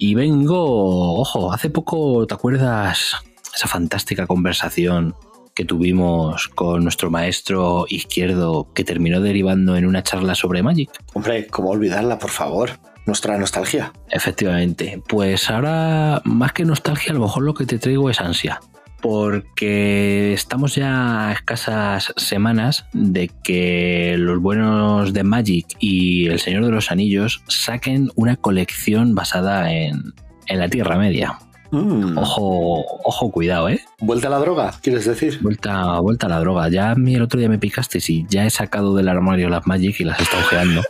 Y 0.03 0.15
vengo, 0.15 1.19
ojo, 1.19 1.53
hace 1.53 1.69
poco, 1.69 2.25
¿te 2.25 2.33
acuerdas 2.33 3.17
esa 3.53 3.67
fantástica 3.67 4.25
conversación 4.25 5.13
que 5.53 5.63
tuvimos 5.63 6.47
con 6.47 6.81
nuestro 6.81 7.11
maestro 7.11 7.85
izquierdo 7.87 8.73
que 8.73 8.83
terminó 8.83 9.21
derivando 9.21 9.77
en 9.77 9.85
una 9.85 10.01
charla 10.01 10.33
sobre 10.33 10.63
Magic? 10.63 10.89
Hombre, 11.13 11.45
¿cómo 11.45 11.69
olvidarla, 11.69 12.17
por 12.17 12.31
favor? 12.31 12.79
Nuestra 13.05 13.37
nostalgia. 13.37 13.93
Efectivamente. 14.09 15.03
Pues 15.07 15.51
ahora, 15.51 16.23
más 16.25 16.53
que 16.53 16.65
nostalgia, 16.65 17.11
a 17.11 17.13
lo 17.13 17.21
mejor 17.21 17.43
lo 17.43 17.53
que 17.53 17.67
te 17.67 17.77
traigo 17.77 18.09
es 18.09 18.19
ansia 18.21 18.59
porque 19.01 20.33
estamos 20.33 20.75
ya 20.75 21.29
a 21.29 21.33
escasas 21.33 22.13
semanas 22.17 22.85
de 22.93 23.29
que 23.43 24.15
los 24.17 24.39
buenos 24.39 25.13
de 25.13 25.23
Magic 25.23 25.65
y 25.79 26.27
El 26.27 26.39
Señor 26.39 26.65
de 26.65 26.71
los 26.71 26.91
Anillos 26.91 27.43
saquen 27.47 28.11
una 28.15 28.35
colección 28.35 29.15
basada 29.15 29.73
en, 29.73 30.13
en 30.47 30.59
la 30.59 30.69
Tierra 30.69 30.97
Media. 30.97 31.39
Mm. 31.71 32.17
Ojo, 32.17 32.83
ojo, 33.03 33.31
cuidado, 33.31 33.69
¿eh? 33.69 33.79
¿Vuelta 33.99 34.27
a 34.27 34.31
la 34.31 34.39
droga, 34.39 34.73
quieres 34.81 35.05
decir? 35.05 35.39
Vuelta, 35.41 35.99
vuelta 35.99 36.27
a 36.27 36.29
la 36.29 36.39
droga. 36.39 36.67
Ya 36.69 36.91
a 36.91 36.95
mí 36.95 37.15
el 37.15 37.21
otro 37.21 37.39
día 37.39 37.47
me 37.47 37.57
picaste 37.57 37.99
y 38.07 38.25
ya 38.29 38.45
he 38.45 38.49
sacado 38.49 38.93
del 38.95 39.07
armario 39.07 39.49
las 39.49 39.65
Magic 39.65 39.99
y 39.99 40.03
las 40.03 40.19
he 40.19 40.23
estado 40.23 40.43
ojeando. 40.43 40.81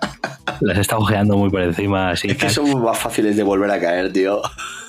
las 0.60 0.78
he 0.78 0.80
estado 0.80 1.02
ojeando 1.02 1.36
muy 1.36 1.50
por 1.50 1.60
encima. 1.60 2.10
Así, 2.10 2.28
es 2.28 2.38
que 2.38 2.48
son 2.48 2.82
más 2.82 2.98
fáciles 2.98 3.36
de 3.36 3.42
volver 3.42 3.70
a 3.70 3.78
caer, 3.78 4.12
tío. 4.12 4.40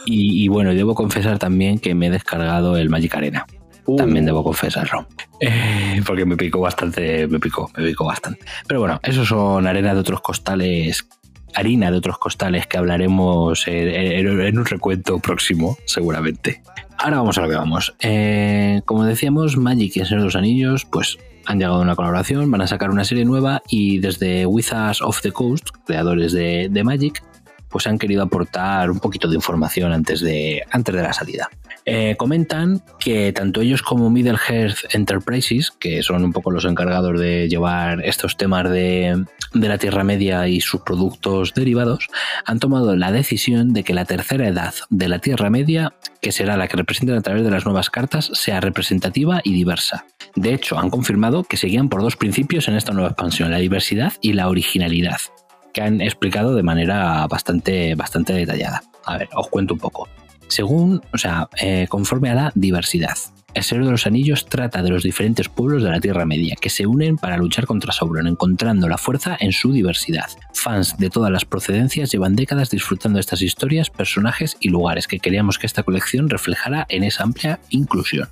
Y, 0.06 0.44
y, 0.44 0.48
bueno, 0.48 0.74
debo 0.74 0.96
confesar 0.96 1.40
también 1.40 1.80
que 1.80 1.96
me 1.96 2.08
he 2.08 2.10
descargado 2.10 2.78
el 2.78 2.90
Magic 2.90 3.16
Arena. 3.16 3.46
Uh. 3.86 3.98
También 3.98 4.26
debo 4.26 4.44
confesarlo. 4.44 5.08
Eh, 5.40 6.02
porque 6.06 6.26
me 6.26 6.36
picó 6.36 6.60
bastante, 6.60 7.28
me 7.28 7.40
picó, 7.40 7.70
me 7.78 7.86
picó 7.86 8.06
bastante. 8.06 8.40
Pero 8.68 8.80
bueno, 8.80 9.00
esos 9.04 9.28
son 9.28 9.68
arena 9.68 9.94
de 9.94 10.00
otros 10.00 10.22
costales, 10.22 11.08
harina 11.54 11.92
de 11.92 11.98
otros 11.98 12.18
costales 12.18 12.68
que 12.68 12.78
hablaremos 12.78 13.68
en, 13.68 14.58
un 14.58 14.66
recuento 14.66 15.20
próximo, 15.20 15.78
seguramente. 15.86 16.62
Ahora 16.98 17.18
vamos 17.18 17.38
a 17.38 17.42
lo 17.42 17.50
que 17.50 17.56
vamos. 17.56 17.94
Eh, 18.00 18.82
como 18.86 19.04
decíamos, 19.04 19.58
Magic 19.58 19.98
y 19.98 20.00
el 20.00 20.06
Señor 20.08 20.22
de 20.22 20.26
los 20.26 20.36
Anillos, 20.36 20.86
pues 20.86 21.18
han 21.46 21.60
llegado 21.60 21.76
a 21.76 21.82
una 21.82 21.96
colaboración, 21.96 22.50
van 22.50 22.62
a 22.62 22.68
sacar 22.68 22.90
una 22.90 23.04
serie 23.04 23.26
nueva 23.26 23.62
y 23.70 24.00
desde 24.00 24.48
Wizards 24.48 25.02
of 25.02 25.22
the 25.22 25.32
Coast, 25.32 25.68
creadores 25.86 26.32
de, 26.32 26.70
de 26.72 26.84
Magic, 26.84 27.22
pues 27.76 27.88
han 27.88 27.98
querido 27.98 28.24
aportar 28.24 28.90
un 28.90 29.02
poquito 29.02 29.28
de 29.28 29.36
información 29.36 29.92
antes 29.92 30.22
de, 30.22 30.64
antes 30.72 30.96
de 30.96 31.02
la 31.02 31.12
salida. 31.12 31.50
Eh, 31.84 32.16
comentan 32.18 32.82
que 33.02 33.34
tanto 33.34 33.60
ellos 33.60 33.82
como 33.82 34.10
Middle 34.10 34.38
Earth 34.48 34.78
Enterprises, 34.94 35.72
que 35.72 36.02
son 36.02 36.24
un 36.24 36.32
poco 36.32 36.52
los 36.52 36.64
encargados 36.64 37.20
de 37.20 37.50
llevar 37.50 38.00
estos 38.06 38.38
temas 38.38 38.72
de, 38.72 39.26
de, 39.54 39.68
la 39.68 39.78
Tierra 39.78 40.06
Media 40.06 40.48
y 40.48 40.62
sus 40.62 40.84
productos 40.84 41.54
derivados, 41.54 42.08
han 42.46 42.60
tomado 42.60 42.96
la 42.96 43.12
decisión 43.12 43.74
de 43.74 43.84
que 43.84 43.94
la 43.94 44.06
tercera 44.06 44.48
edad 44.48 44.74
de 44.90 45.10
la 45.10 45.20
Tierra 45.20 45.50
Media, 45.50 45.96
que 46.22 46.32
será 46.32 46.56
la 46.56 46.70
que 46.70 46.78
representan 46.78 47.18
a 47.18 47.22
través 47.24 47.44
de 47.44 47.52
las 47.52 47.66
nuevas 47.66 47.90
cartas, 47.90 48.32
sea 48.36 48.62
representativa 48.62 49.42
y 49.44 49.52
diversa. 49.52 50.06
De 50.38 50.54
hecho, 50.54 50.80
han 50.80 50.90
confirmado 50.90 51.44
que 51.44 51.58
seguían 51.58 51.90
por 51.90 52.02
dos 52.02 52.16
principios 52.16 52.70
en 52.70 52.78
esta 52.78 52.94
nueva 52.94 53.10
expansión, 53.10 53.52
la 53.52 53.58
diversidad 53.58 54.14
y 54.22 54.32
la 54.32 54.48
originalidad 54.48 55.20
que 55.76 55.82
han 55.82 56.00
explicado 56.00 56.56
de 56.56 56.64
manera 56.64 57.28
bastante, 57.28 57.96
bastante 57.96 58.32
detallada. 58.32 58.82
A 59.04 59.18
ver, 59.18 59.28
os 59.36 59.50
cuento 59.50 59.74
un 59.74 59.80
poco. 59.82 60.08
Según, 60.48 61.02
o 61.14 61.18
sea, 61.18 61.50
eh, 61.62 61.86
conforme 61.90 62.30
a 62.30 62.34
la 62.34 62.52
diversidad. 62.56 63.18
El 63.54 63.64
Señor 63.64 63.86
de 63.86 63.92
los 63.92 64.08
Anillos 64.08 64.46
trata 64.46 64.82
de 64.82 64.90
los 64.90 65.04
diferentes 65.04 65.50
pueblos 65.50 65.84
de 65.84 65.90
la 65.90 66.00
Tierra 66.00 66.26
Media 66.26 66.56
que 66.60 66.70
se 66.70 66.88
unen 66.88 67.18
para 67.18 67.38
luchar 67.38 67.66
contra 67.66 67.92
Sauron, 67.92 68.28
encontrando 68.28 68.88
la 68.88 68.98
fuerza 68.98 69.36
en 69.40 69.52
su 69.52 69.74
diversidad. 69.74 70.30
Fans 70.54 70.98
de 70.98 71.10
todas 71.10 71.32
las 71.32 71.44
procedencias 71.44 72.10
llevan 72.12 72.36
décadas 72.38 72.70
disfrutando 72.70 73.18
de 73.18 73.22
estas 73.22 73.42
historias, 73.42 73.90
personajes 73.90 74.56
y 74.62 74.70
lugares 74.70 75.08
que 75.08 75.20
queríamos 75.20 75.60
que 75.60 75.68
esta 75.68 75.84
colección 75.84 76.30
reflejara 76.30 76.86
en 76.88 77.04
esa 77.04 77.24
amplia 77.24 77.60
inclusión. 77.70 78.30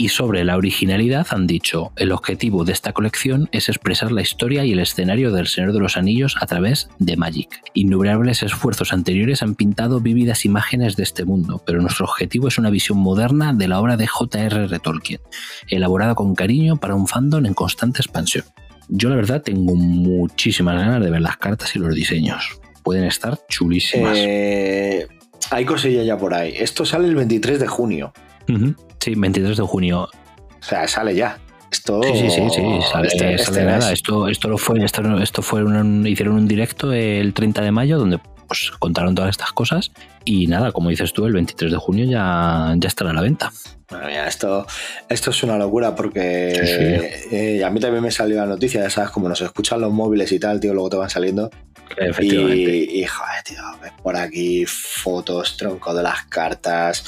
Y 0.00 0.08
sobre 0.08 0.44
la 0.44 0.56
originalidad 0.56 1.26
han 1.28 1.46
dicho, 1.46 1.92
el 1.96 2.12
objetivo 2.12 2.64
de 2.64 2.72
esta 2.72 2.94
colección 2.94 3.50
es 3.52 3.68
expresar 3.68 4.12
la 4.12 4.22
historia 4.22 4.64
y 4.64 4.72
el 4.72 4.78
escenario 4.78 5.30
del 5.30 5.46
Señor 5.46 5.74
de 5.74 5.78
los 5.78 5.98
Anillos 5.98 6.36
a 6.40 6.46
través 6.46 6.88
de 6.98 7.18
Magic. 7.18 7.60
Innumerables 7.74 8.42
esfuerzos 8.42 8.94
anteriores 8.94 9.42
han 9.42 9.54
pintado 9.56 10.00
vívidas 10.00 10.46
imágenes 10.46 10.96
de 10.96 11.02
este 11.02 11.26
mundo, 11.26 11.62
pero 11.66 11.82
nuestro 11.82 12.06
objetivo 12.06 12.48
es 12.48 12.56
una 12.56 12.70
visión 12.70 12.96
moderna 12.96 13.52
de 13.52 13.68
la 13.68 13.78
obra 13.78 13.98
de 13.98 14.06
J.R.R. 14.06 14.78
Tolkien, 14.78 15.20
elaborada 15.68 16.14
con 16.14 16.34
cariño 16.34 16.78
para 16.78 16.94
un 16.94 17.06
fandom 17.06 17.44
en 17.44 17.52
constante 17.52 18.00
expansión. 18.00 18.46
Yo 18.88 19.10
la 19.10 19.16
verdad 19.16 19.42
tengo 19.42 19.74
muchísimas 19.74 20.76
ganas 20.76 21.04
de 21.04 21.10
ver 21.10 21.20
las 21.20 21.36
cartas 21.36 21.76
y 21.76 21.78
los 21.78 21.94
diseños. 21.94 22.58
Pueden 22.82 23.04
estar 23.04 23.38
chulísimas. 23.50 24.16
Eh, 24.16 25.06
hay 25.50 25.66
cosillas 25.66 26.06
ya 26.06 26.16
por 26.16 26.32
ahí. 26.32 26.54
Esto 26.56 26.86
sale 26.86 27.06
el 27.06 27.16
23 27.16 27.60
de 27.60 27.66
junio. 27.66 28.14
Uh 28.48 28.52
-huh. 28.52 28.89
Sí, 29.00 29.14
23 29.16 29.56
de 29.56 29.62
junio. 29.62 30.02
O 30.02 30.62
sea, 30.62 30.86
sale 30.86 31.14
ya. 31.14 31.38
Esto... 31.72 32.02
Sí, 32.02 32.12
sí, 32.14 32.30
sí, 32.30 32.42
sí. 32.50 32.62
Sale, 32.90 33.08
este, 33.08 33.34
este 33.34 33.64
nada. 33.64 33.92
Esto, 33.92 34.28
esto 34.28 34.48
lo 34.48 34.58
fue, 34.58 34.84
esto, 34.84 35.18
esto 35.18 35.42
fue 35.42 35.64
un, 35.64 36.06
hicieron 36.06 36.34
un 36.34 36.48
directo 36.48 36.92
el 36.92 37.32
30 37.32 37.62
de 37.62 37.70
mayo 37.70 37.98
donde 37.98 38.18
pues, 38.50 38.72
contaron 38.78 39.14
todas 39.14 39.30
estas 39.30 39.52
cosas 39.52 39.92
y 40.24 40.48
nada, 40.48 40.72
como 40.72 40.90
dices 40.90 41.12
tú, 41.12 41.24
el 41.26 41.32
23 41.32 41.70
de 41.70 41.78
junio 41.78 42.04
ya, 42.04 42.74
ya 42.76 42.88
estará 42.88 43.10
a 43.10 43.14
la 43.14 43.22
venta. 43.22 43.52
Bueno, 43.88 44.06
mira, 44.06 44.26
esto, 44.26 44.66
esto 45.08 45.30
es 45.30 45.42
una 45.42 45.56
locura 45.56 45.94
porque 45.94 46.52
sí, 46.54 46.66
sí. 46.66 47.36
Eh, 47.36 47.64
a 47.64 47.70
mí 47.70 47.80
también 47.80 48.02
me 48.02 48.10
salió 48.10 48.36
la 48.36 48.46
noticia, 48.46 48.82
ya 48.82 48.90
sabes, 48.90 49.10
como 49.10 49.28
nos 49.28 49.40
escuchan 49.40 49.80
los 49.80 49.92
móviles 49.92 50.30
y 50.32 50.38
tal, 50.38 50.60
tío, 50.60 50.74
luego 50.74 50.90
te 50.90 50.96
van 50.96 51.10
saliendo. 51.10 51.50
Efectivamente. 51.96 52.76
Y, 52.76 53.00
y 53.00 53.04
joder, 53.04 53.42
tío, 53.44 53.62
ves 53.80 53.92
por 54.02 54.16
aquí 54.16 54.64
fotos, 54.66 55.56
tronco 55.56 55.94
de 55.94 56.02
las 56.02 56.24
cartas, 56.24 57.04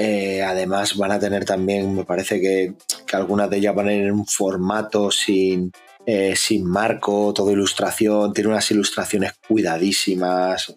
eh, 0.00 0.44
además 0.44 0.96
van 0.96 1.10
a 1.10 1.18
tener 1.18 1.44
también, 1.44 1.92
me 1.92 2.04
parece 2.04 2.40
que, 2.40 2.74
que, 3.04 3.16
algunas 3.16 3.50
de 3.50 3.56
ellas 3.56 3.74
van 3.74 3.88
a 3.88 3.92
ir 3.92 4.04
en 4.04 4.12
un 4.12 4.26
formato 4.26 5.10
sin, 5.10 5.72
eh, 6.06 6.36
sin 6.36 6.64
marco, 6.64 7.32
todo 7.34 7.50
ilustración, 7.50 8.32
tiene 8.32 8.50
unas 8.50 8.70
ilustraciones 8.70 9.32
cuidadísimas. 9.48 10.72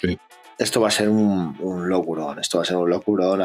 Sí. 0.00 0.18
Esto 0.56 0.80
va 0.80 0.88
a 0.88 0.92
ser 0.92 1.10
un, 1.10 1.58
un 1.60 1.90
locurón, 1.90 2.38
esto 2.38 2.56
va 2.56 2.62
a 2.62 2.66
ser 2.66 2.78
un 2.78 2.88
locurón. 2.88 3.42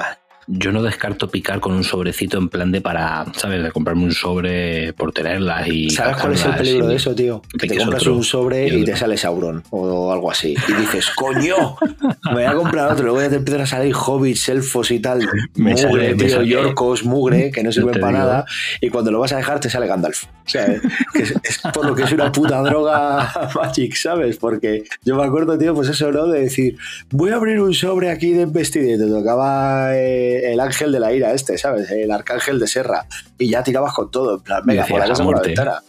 Yo 0.52 0.72
no 0.72 0.82
descarto 0.82 1.30
picar 1.30 1.60
con 1.60 1.74
un 1.74 1.84
sobrecito 1.84 2.40
en 2.40 2.50
plan 2.50 2.72
de 2.72 2.82
para, 2.82 3.26
¿sabes? 3.36 3.62
De 3.62 3.72
comprarme 3.72 4.06
un 4.06 4.14
sobre 4.14 4.94
por 4.94 5.12
tenerlas 5.12 5.68
y. 5.68 5.92
¿Sabes 5.92 6.18
cuál 6.18 6.34
es 6.34 6.44
el 6.44 6.56
peligro 6.56 6.88
de 6.88 6.96
eso, 6.96 7.14
tío? 7.14 7.44
Que 7.60 7.68
te 7.68 7.78
compras 7.78 8.02
otro? 8.02 8.16
un 8.16 8.24
sobre 8.24 8.68
y, 8.68 8.82
y 8.82 8.84
te 8.84 8.96
sale 8.96 9.16
Sauron 9.16 9.64
o 9.70 10.12
algo 10.12 10.32
así. 10.32 10.56
Y 10.68 10.74
dices, 10.74 11.12
¡coño! 11.16 11.78
Me 12.26 12.34
voy 12.34 12.44
a 12.46 12.54
comprar 12.54 12.92
otro. 12.92 13.06
Luego 13.06 13.22
ya 13.22 13.30
te 13.30 13.36
empiezan 13.36 13.62
a 13.62 13.66
salir 13.68 13.94
hobbits, 13.94 14.50
elfos 14.50 14.90
y 14.90 15.00
tal. 15.00 15.20
Me 15.56 15.74
mugre, 15.74 15.78
sale, 15.78 16.16
tío, 16.16 16.30
sale. 16.30 16.48
yorcos, 16.48 17.04
mugre, 17.06 17.52
que 17.52 17.64
no 17.64 17.72
sirven 17.72 18.00
para 18.00 18.18
nada. 18.18 18.46
Y 18.82 18.90
cuando 18.90 19.12
lo 19.12 19.20
vas 19.20 19.34
a 19.34 19.38
dejar 19.38 19.60
te 19.60 19.70
sale 19.70 19.86
Gandalf. 19.86 20.24
O 20.24 20.50
sea, 20.50 20.66
es, 20.66 21.36
es 21.44 21.60
por 21.72 21.86
lo 21.86 21.94
que 21.94 22.04
es 22.04 22.12
una 22.12 22.32
puta 22.32 22.60
droga 22.64 23.32
Magic, 23.56 23.94
¿sabes? 23.94 24.38
Porque 24.38 24.84
yo 25.04 25.16
me 25.16 25.24
acuerdo, 25.24 25.60
tío, 25.60 25.76
pues 25.76 25.90
eso, 25.90 26.12
¿no? 26.12 26.26
De 26.26 26.42
decir, 26.42 26.76
voy 27.12 27.30
a 27.30 27.36
abrir 27.36 27.62
un 27.62 27.76
sobre 27.76 28.10
aquí 28.10 28.32
de 28.32 28.48
vestido 28.48 28.96
y 28.96 28.98
te 28.98 29.06
tocaba. 29.06 29.96
Eh, 29.96 30.39
el 30.46 30.60
ángel 30.60 30.92
de 30.92 31.00
la 31.00 31.14
ira 31.14 31.34
este, 31.34 31.58
¿sabes? 31.58 31.90
El 31.92 32.12
arcángel 32.12 32.60
de 32.60 32.68
Serra. 32.68 33.06
Y 33.38 33.50
ya 33.50 33.64
tirabas 33.64 33.94
con 33.94 34.12
todo, 34.12 34.38
en 34.38 34.42
plan, 34.42 34.62
venga, 34.66 34.86
por 34.86 35.00
la 35.00 35.08
casa 35.08 35.24
por 35.24 35.36
la 35.36 35.42
ventana. 35.42 35.84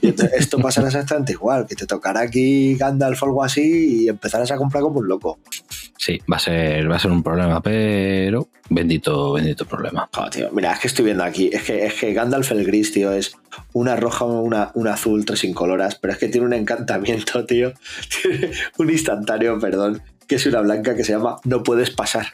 Y 0.00 0.14
esto 0.36 0.58
pasará 0.58 0.88
exactamente 0.88 1.32
igual, 1.32 1.66
que 1.66 1.74
te 1.74 1.86
tocará 1.86 2.20
aquí 2.20 2.76
Gandalf 2.76 3.22
o 3.22 3.26
algo 3.26 3.44
así 3.44 4.04
y 4.04 4.08
empezarás 4.08 4.50
a 4.50 4.56
comprar 4.56 4.82
como 4.82 5.00
un 5.00 5.08
loco. 5.08 5.38
Sí, 5.96 6.20
va 6.30 6.36
a 6.36 6.40
ser, 6.40 6.90
va 6.90 6.96
a 6.96 6.98
ser 6.98 7.10
un 7.10 7.22
problema, 7.22 7.62
pero 7.62 8.48
bendito, 8.68 9.32
bendito 9.32 9.64
problema. 9.64 10.08
Tío, 10.30 10.50
mira, 10.52 10.72
es 10.72 10.80
que 10.80 10.88
estoy 10.88 11.04
viendo 11.06 11.24
aquí, 11.24 11.50
es 11.52 11.62
que, 11.62 11.86
es 11.86 11.94
que 11.94 12.12
Gandalf 12.12 12.50
el 12.52 12.64
gris, 12.66 12.92
tío, 12.92 13.12
es 13.12 13.36
una 13.72 13.96
roja, 13.96 14.24
una, 14.24 14.70
una 14.74 14.94
azul, 14.94 15.24
tres 15.24 15.44
incoloras, 15.44 15.96
pero 15.96 16.12
es 16.12 16.18
que 16.18 16.28
tiene 16.28 16.46
un 16.46 16.52
encantamiento, 16.52 17.44
tío. 17.46 17.72
Tiene 18.22 18.50
un 18.78 18.90
instantáneo, 18.90 19.58
perdón, 19.58 20.02
que 20.26 20.36
es 20.36 20.46
una 20.46 20.60
blanca 20.60 20.94
que 20.94 21.04
se 21.04 21.12
llama 21.12 21.36
No 21.44 21.62
puedes 21.62 21.90
pasar. 21.90 22.26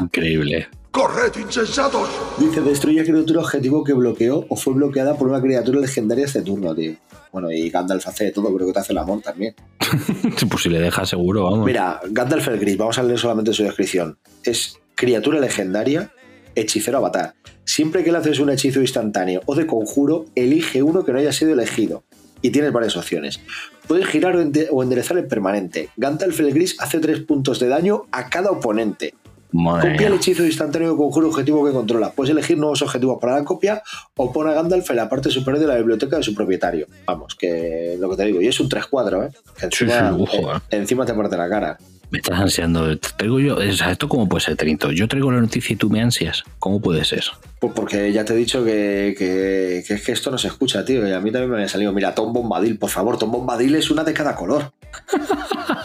Increíble. 0.00 0.68
¡Corred, 0.90 1.32
insensatos! 1.38 2.08
Dice, 2.38 2.60
destruye 2.60 3.04
criatura 3.04 3.40
objetivo 3.40 3.84
que 3.84 3.92
bloqueó 3.92 4.46
o 4.48 4.56
fue 4.56 4.74
bloqueada 4.74 5.16
por 5.16 5.28
una 5.28 5.40
criatura 5.40 5.80
legendaria 5.80 6.24
este 6.24 6.42
turno, 6.42 6.74
tío. 6.74 6.94
Bueno, 7.32 7.50
y 7.50 7.68
Gandalf 7.68 8.08
hace 8.08 8.24
de 8.24 8.32
todo, 8.32 8.52
creo 8.54 8.66
que 8.66 8.72
te 8.72 8.78
hace 8.80 8.92
el 8.92 8.98
amor 8.98 9.20
también. 9.20 9.54
pues 10.50 10.62
si 10.62 10.68
le 10.70 10.80
deja 10.80 11.04
seguro, 11.04 11.44
vamos. 11.44 11.66
Mira, 11.66 12.00
Gandalf 12.10 12.48
el 12.48 12.58
Gris, 12.58 12.78
vamos 12.78 12.98
a 12.98 13.02
leer 13.02 13.18
solamente 13.18 13.52
su 13.52 13.64
descripción. 13.64 14.18
Es 14.42 14.78
criatura 14.94 15.38
legendaria, 15.38 16.12
hechicero 16.54 16.98
avatar. 16.98 17.34
Siempre 17.64 18.02
que 18.02 18.10
le 18.10 18.18
haces 18.18 18.40
un 18.40 18.50
hechizo 18.50 18.80
instantáneo 18.80 19.42
o 19.44 19.54
de 19.54 19.66
conjuro, 19.66 20.24
elige 20.34 20.82
uno 20.82 21.04
que 21.04 21.12
no 21.12 21.18
haya 21.18 21.32
sido 21.32 21.52
elegido. 21.52 22.04
Y 22.40 22.50
tienes 22.50 22.72
varias 22.72 22.96
opciones. 22.96 23.40
Puedes 23.88 24.06
girar 24.06 24.36
o 24.36 24.40
ende- 24.42 24.68
o 24.70 24.82
enderezar 24.82 25.16
el 25.18 25.26
permanente. 25.26 25.88
Gandalf 25.96 26.38
el 26.40 26.52
Gris 26.52 26.76
hace 26.78 26.98
3 27.00 27.20
puntos 27.20 27.58
de 27.58 27.68
daño 27.68 28.04
a 28.12 28.28
cada 28.28 28.50
oponente. 28.50 29.14
Madre 29.50 29.92
Copia 29.92 30.08
el 30.08 30.12
hechizo 30.14 30.44
instantáneo 30.44 30.90
de 30.90 30.96
conjuro 30.98 31.28
objetivo 31.28 31.64
que 31.64 31.72
controla. 31.72 32.10
Puedes 32.10 32.30
elegir 32.30 32.58
nuevos 32.58 32.82
objetivos 32.82 33.18
para 33.18 33.34
la 33.36 33.44
copia 33.44 33.82
o 34.14 34.30
pon 34.30 34.46
a 34.46 34.52
Gandalf 34.52 34.90
en 34.90 34.96
la 34.96 35.08
parte 35.08 35.30
superior 35.30 35.58
de 35.62 35.66
la 35.68 35.76
biblioteca 35.76 36.18
de 36.18 36.22
su 36.22 36.34
propietario. 36.34 36.86
Vamos, 37.06 37.34
que 37.34 37.96
lo 37.98 38.10
que 38.10 38.16
te 38.16 38.24
digo. 38.26 38.42
Y 38.42 38.46
es 38.46 38.60
un 38.60 38.68
3-4, 38.68 39.24
¿eh? 39.26 39.30
Que 39.58 39.64
encima, 39.66 40.14
sí, 40.30 40.36
eh, 40.36 40.76
encima 40.76 41.06
te 41.06 41.14
parte 41.14 41.36
la 41.38 41.48
cara. 41.48 41.78
Me 42.10 42.18
estás 42.18 42.40
ansiando. 42.40 42.98
Traigo 42.98 43.38
yo. 43.38 43.56
O 43.56 43.72
sea, 43.72 43.90
¿esto 43.92 44.08
cómo 44.08 44.28
puede 44.28 44.42
ser, 44.44 44.56
Trinito? 44.56 44.90
Yo 44.92 45.06
traigo 45.08 45.30
la 45.30 45.40
noticia 45.40 45.74
y 45.74 45.76
tú 45.76 45.90
me 45.90 46.00
ansias. 46.00 46.42
¿Cómo 46.58 46.80
puede 46.80 47.04
ser? 47.04 47.22
Pues 47.60 47.72
porque 47.74 48.12
ya 48.12 48.24
te 48.24 48.32
he 48.32 48.36
dicho 48.36 48.64
que, 48.64 49.14
que- 49.18 49.84
que 49.86 49.94
es 49.94 50.02
que 50.04 50.12
esto 50.12 50.30
no 50.30 50.38
se 50.38 50.48
escucha, 50.48 50.84
tío. 50.84 51.06
Y 51.06 51.12
a 51.12 51.20
mí 51.20 51.30
también 51.30 51.50
me 51.50 51.56
había 51.56 51.68
salido. 51.68 51.92
Mira, 51.92 52.14
Tom 52.14 52.32
Bombadil, 52.32 52.78
por 52.78 52.88
favor. 52.90 53.18
Tom 53.18 53.30
Bombadil 53.30 53.74
es 53.74 53.90
una 53.90 54.04
de 54.04 54.14
cada 54.14 54.34
color. 54.36 54.72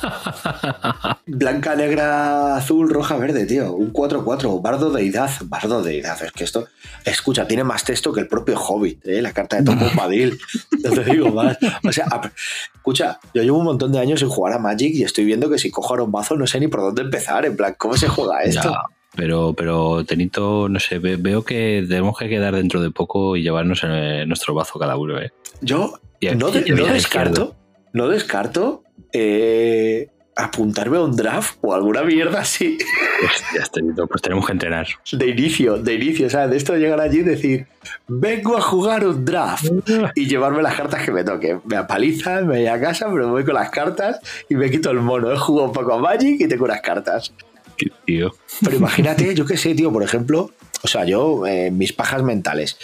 Blanca, 1.25 1.75
negra, 1.75 2.55
azul, 2.55 2.89
roja, 2.89 3.17
verde, 3.17 3.45
tío. 3.45 3.73
Un 3.73 3.91
4-4. 3.93 4.61
Bardo 4.61 4.91
de 4.91 5.05
edad. 5.07 5.29
Bardo 5.45 5.81
de 5.81 5.99
edad. 5.99 6.17
Es 6.23 6.31
que 6.31 6.43
esto. 6.43 6.67
Escucha, 7.05 7.47
tiene 7.47 7.63
más 7.63 7.83
texto 7.83 8.11
que 8.13 8.21
el 8.21 8.27
propio 8.27 8.59
Hobbit, 8.59 9.05
¿eh? 9.07 9.21
La 9.21 9.31
carta 9.33 9.57
de 9.57 9.63
Tom 9.63 9.79
Bombadil. 9.79 10.37
No 10.83 10.91
te 10.91 11.03
digo 11.03 11.29
más. 11.31 11.57
O 11.87 11.91
sea, 11.91 12.05
a- 12.11 12.31
escucha, 12.75 13.19
yo 13.33 13.43
llevo 13.43 13.59
un 13.59 13.65
montón 13.65 13.91
de 13.91 13.99
años 13.99 14.19
sin 14.19 14.29
jugar 14.29 14.53
a 14.53 14.59
Magic 14.59 14.93
y 14.93 15.03
estoy 15.03 15.25
viendo 15.25 15.49
que 15.49 15.57
si 15.57 15.69
cojo 15.71 15.95
a 15.95 16.03
un 16.03 16.11
mazo 16.11 16.35
no 16.35 16.47
sé 16.47 16.59
ni 16.59 16.67
por 16.67 16.81
dónde 16.81 17.01
empezar. 17.03 17.45
En 17.45 17.55
plan, 17.55 17.75
¿cómo 17.77 17.95
se 17.97 18.07
juega 18.07 18.41
esto? 18.43 18.69
Ya, 18.71 18.79
pero, 19.15 19.53
pero, 19.53 20.03
Tenito, 20.05 20.67
no 20.69 20.79
sé, 20.79 20.99
ve- 20.99 21.17
veo 21.17 21.43
que 21.43 21.85
tenemos 21.87 22.17
que 22.17 22.27
quedar 22.29 22.55
dentro 22.55 22.81
de 22.81 22.91
poco 22.91 23.35
y 23.35 23.43
llevarnos 23.43 23.81
eh, 23.83 24.25
nuestro 24.27 24.53
bazo 24.53 24.79
cada 24.79 24.97
uno, 24.97 25.19
¿eh? 25.21 25.31
Yo 25.61 25.99
Y 26.19 26.27
no, 26.35 26.49
de- 26.51 26.63
descarto, 26.63 27.55
no 27.93 28.07
descarto 28.09 28.83
eh, 29.11 30.07
apuntarme 30.35 30.97
a 30.97 31.01
un 31.01 31.15
draft 31.15 31.57
o 31.61 31.73
alguna 31.73 32.03
mierda 32.03 32.41
así 32.41 32.77
Hostias, 33.23 33.71
Tenito, 33.71 34.07
pues 34.07 34.21
tenemos 34.21 34.45
que 34.45 34.51
entrenar. 34.51 34.87
de 35.11 35.27
inicio, 35.27 35.77
de 35.77 35.93
inicio, 35.93 36.27
o 36.27 36.29
sea, 36.29 36.47
de 36.47 36.57
esto 36.57 36.73
de 36.73 36.79
llegar 36.79 36.99
allí 36.99 37.19
y 37.19 37.23
decir, 37.23 37.67
vengo 38.07 38.57
a 38.57 38.61
jugar 38.61 39.05
un 39.05 39.23
draft 39.23 39.65
y 40.15 40.27
llevarme 40.27 40.61
las 40.61 40.75
cartas 40.75 41.03
que 41.03 41.11
me 41.11 41.23
toquen. 41.23 41.61
Me 41.65 41.77
apalizan, 41.77 42.47
me 42.47 42.57
voy 42.57 42.67
a 42.67 42.79
casa, 42.79 43.07
pero 43.11 43.27
me 43.27 43.31
voy 43.31 43.45
con 43.45 43.55
las 43.55 43.69
cartas 43.69 44.19
y 44.49 44.55
me 44.55 44.69
quito 44.69 44.91
el 44.91 44.99
mono. 44.99 45.31
He 45.31 45.37
jugado 45.37 45.67
un 45.67 45.73
poco 45.73 45.93
a 45.93 45.99
Magic 45.99 46.41
y 46.41 46.47
tengo 46.47 46.65
unas 46.65 46.81
cartas. 46.81 47.33
Qué 47.77 47.91
tío. 48.05 48.35
Pero 48.63 48.75
imagínate, 48.75 49.33
yo 49.35 49.45
qué 49.45 49.57
sé, 49.57 49.73
tío, 49.75 49.91
por 49.91 50.03
ejemplo, 50.03 50.51
o 50.83 50.87
sea, 50.87 51.05
yo, 51.05 51.45
eh, 51.47 51.71
mis 51.71 51.93
pajas 51.93 52.23
mentales, 52.23 52.77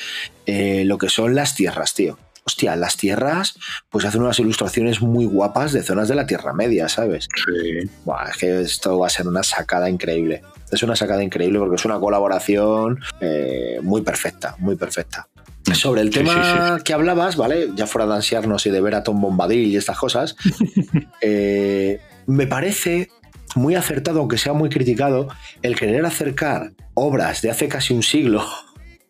eh, 0.46 0.84
lo 0.86 0.98
que 0.98 1.10
son 1.10 1.36
las 1.36 1.56
tierras, 1.56 1.94
tío. 1.94 2.18
Hostia, 2.46 2.76
las 2.76 2.98
tierras, 2.98 3.56
pues 3.90 4.06
hacen 4.06 4.22
unas 4.22 4.40
ilustraciones 4.40 5.02
muy 5.02 5.26
guapas 5.26 5.72
de 5.72 5.84
zonas 5.84 6.08
de 6.08 6.16
la 6.16 6.26
Tierra 6.26 6.54
Media, 6.54 6.90
¿sabes? 6.90 7.28
Sí. 7.36 7.90
Buah, 8.06 8.30
es 8.30 8.38
que 8.38 8.62
esto 8.62 8.98
va 8.98 9.08
a 9.08 9.10
ser 9.10 9.28
una 9.28 9.44
sacada 9.44 9.90
increíble. 9.90 10.42
Es 10.72 10.82
una 10.84 10.96
sacada 10.96 11.24
increíble 11.24 11.60
porque 11.60 11.76
es 11.76 11.86
una 11.86 12.00
colaboración 12.00 13.00
eh, 13.22 13.80
muy 13.84 14.02
perfecta, 14.02 14.56
muy 14.60 14.76
perfecta. 14.76 15.28
Sobre 15.74 16.02
el 16.02 16.12
Sí, 16.12 16.20
tema 16.20 16.78
sí, 16.78 16.84
que 16.84 16.94
hablabas, 16.94 17.36
¿vale? 17.36 17.70
Ya 17.76 17.86
fuera 17.86 18.08
de 18.08 18.16
ansiarnos 18.16 18.66
y 18.66 18.72
de 18.72 18.82
ver 18.82 18.96
a 18.96 19.04
Tom 19.04 19.22
Bombadil 19.22 19.68
y 19.68 19.76
estas 19.78 19.98
cosas, 20.00 20.36
eh, 21.22 22.00
me 22.26 22.48
parece 22.48 23.10
muy 23.56 23.76
acertado, 23.76 24.20
aunque 24.20 24.38
sea 24.38 24.54
muy 24.54 24.70
criticado, 24.70 25.28
el 25.62 25.76
querer 25.76 26.06
acercar 26.06 26.72
obras 26.94 27.42
de 27.42 27.52
hace 27.52 27.68
casi 27.68 27.94
un 27.94 28.04
siglo, 28.04 28.44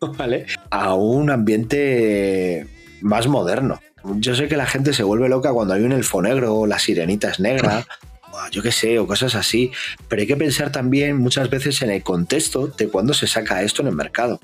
¿vale? 0.18 0.46
A 0.70 0.94
un 0.94 1.30
ambiente 1.30 2.66
más 3.00 3.26
moderno. 3.26 3.80
Yo 4.16 4.34
sé 4.34 4.48
que 4.48 4.56
la 4.56 4.66
gente 4.66 4.92
se 4.92 5.02
vuelve 5.02 5.28
loca 5.28 5.52
cuando 5.52 5.74
hay 5.74 5.82
un 5.82 5.92
elfo 5.92 6.22
negro, 6.22 6.66
la 6.66 6.78
sirenita 6.78 7.30
es 7.30 7.40
negra, 7.40 7.84
yo 8.50 8.62
qué 8.62 8.72
sé, 8.72 8.98
o 8.98 9.06
cosas 9.06 9.34
así, 9.34 9.70
pero 10.08 10.20
hay 10.20 10.26
que 10.26 10.36
pensar 10.36 10.72
también 10.72 11.18
muchas 11.18 11.50
veces 11.50 11.82
en 11.82 11.90
el 11.90 12.02
contexto 12.02 12.68
de 12.68 12.88
cuándo 12.88 13.12
se 13.12 13.26
saca 13.26 13.62
esto 13.62 13.82
en 13.82 13.88
el 13.88 13.94
mercado. 13.94 14.40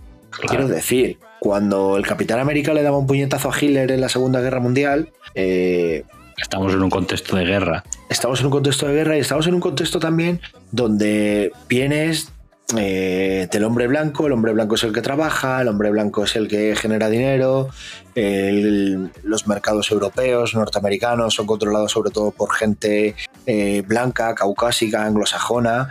Quiero 0.48 0.68
decir, 0.68 1.18
cuando 1.40 1.96
el 1.96 2.07
Capitán 2.07 2.40
América 2.40 2.74
le 2.74 2.82
daba 2.82 2.98
un 2.98 3.07
puñetazo 3.07 3.50
a 3.50 3.59
Hitler 3.59 3.90
en 3.90 4.02
la 4.02 4.11
Segunda 4.11 4.40
Guerra 4.40 4.61
Mundial, 4.61 5.11
eh, 5.34 6.04
Estamos 6.36 6.74
en 6.74 6.82
un 6.82 6.90
contexto 6.90 7.36
de 7.36 7.44
guerra. 7.44 7.82
estamos 8.11 8.40
en 8.40 8.46
un 8.46 8.52
contexto 8.52 8.86
de 8.86 8.94
guerra 8.94 9.16
y 9.16 9.20
estamos 9.20 9.46
en 9.46 9.54
un 9.54 9.61
contexto 9.61 9.98
también 9.98 10.40
donde 10.70 11.50
vienes 11.68 12.30
eh, 12.76 13.48
del 13.50 13.64
hombre 13.64 13.86
blanco, 13.86 14.26
el 14.26 14.32
hombre 14.32 14.52
blanco 14.52 14.74
es 14.74 14.82
el 14.82 14.92
que 14.92 15.00
trabaja, 15.02 15.60
el 15.62 15.68
hombre 15.68 15.90
blanco 15.90 16.24
es 16.24 16.34
el 16.34 16.48
que 16.48 16.74
genera 16.74 17.08
dinero, 17.08 17.68
el- 18.16 19.10
los 19.22 19.46
mercados 19.46 19.90
europeos, 19.92 20.54
norteamericanos 20.54 21.34
son 21.34 21.46
controlados 21.46 21.92
sobre 21.92 22.10
todo 22.10 22.32
por 22.32 22.52
gente 22.52 23.14
eh, 23.46 23.82
blanca, 23.86 24.34
caucásica, 24.34 25.04
anglosajona. 25.04 25.88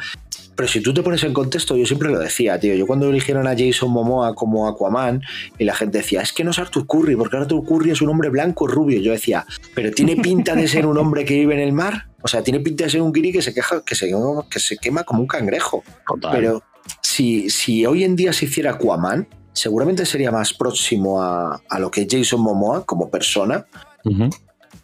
Pero 0.56 0.70
si 0.70 0.82
tú 0.82 0.94
te 0.94 1.04
pones 1.04 1.24
en 1.24 1.34
contexto, 1.34 1.76
yo 1.76 1.86
siempre 1.86 2.10
lo 2.10 2.20
decía, 2.20 2.60
tío. 2.60 2.76
Yo 2.76 2.88
cuando 2.88 3.10
eligieron 3.10 3.48
a 3.48 3.56
Jason 3.58 3.92
Momoa 3.92 4.36
como 4.36 4.68
Aquaman 4.68 5.22
y 5.58 5.66
la 5.66 5.76
gente 5.76 5.98
decía, 5.98 6.22
es 6.22 6.32
que 6.32 6.44
no 6.44 6.52
es 6.52 6.60
Arthur 6.60 6.88
Curry, 6.88 7.16
porque 7.16 7.38
Arthur 7.38 7.64
Curry 7.66 7.92
es 7.92 8.02
un 8.02 8.10
hombre 8.10 8.30
blanco 8.30 8.68
rubio. 8.68 9.02
Yo 9.02 9.12
decía, 9.12 9.46
pero 9.74 9.92
tiene 9.92 10.16
pinta 10.16 10.56
de 10.56 10.68
ser 10.68 10.86
un 10.86 10.98
hombre 10.98 11.26
que 11.26 11.36
vive 11.36 11.56
en 11.56 11.62
el 11.62 11.74
mar. 11.74 12.08
O 12.22 12.28
sea, 12.28 12.42
tiene 12.42 12.60
pinta 12.60 12.86
de 12.86 12.90
ser 12.90 13.02
un 13.02 13.12
guiri 13.12 13.32
que 13.32 13.42
se, 13.42 13.54
queja, 13.54 13.84
que 13.86 13.96
se, 13.96 14.12
que 14.50 14.60
se 14.60 14.78
quema 14.78 15.04
como 15.04 15.22
un 15.22 15.28
cangrejo. 15.28 15.84
Total. 16.08 16.32
Pero 16.34 16.64
si, 17.02 17.50
si 17.50 17.86
hoy 17.86 18.04
en 18.04 18.16
día 18.16 18.34
se 18.34 18.46
hiciera 18.46 18.72
Aquaman, 18.72 19.28
seguramente 19.52 20.06
sería 20.06 20.32
más 20.32 20.54
próximo 20.54 21.22
a, 21.22 21.62
a 21.70 21.80
lo 21.80 21.92
que 21.92 22.02
es 22.02 22.08
Jason 22.10 22.42
Momoa 22.42 22.86
como 22.86 23.10
persona. 23.10 23.66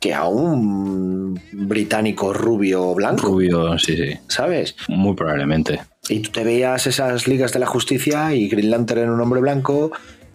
Que 0.01 0.15
a 0.15 0.25
un 0.25 1.39
británico 1.51 2.33
rubio 2.33 2.93
blanco, 2.95 3.27
Rubio, 3.27 3.77
sí, 3.77 3.95
sí. 3.95 4.17
¿sabes? 4.27 4.75
Muy 4.89 5.15
probablemente. 5.15 5.79
Y 6.09 6.19
tú 6.21 6.31
te 6.31 6.43
veías 6.43 6.87
esas 6.87 7.27
ligas 7.27 7.53
de 7.53 7.59
la 7.59 7.67
justicia 7.67 8.33
y 8.33 8.49
Green 8.49 8.71
Lantern 8.71 9.01
era 9.01 9.13
un 9.13 9.21
hombre 9.21 9.39
blanco, 9.39 9.91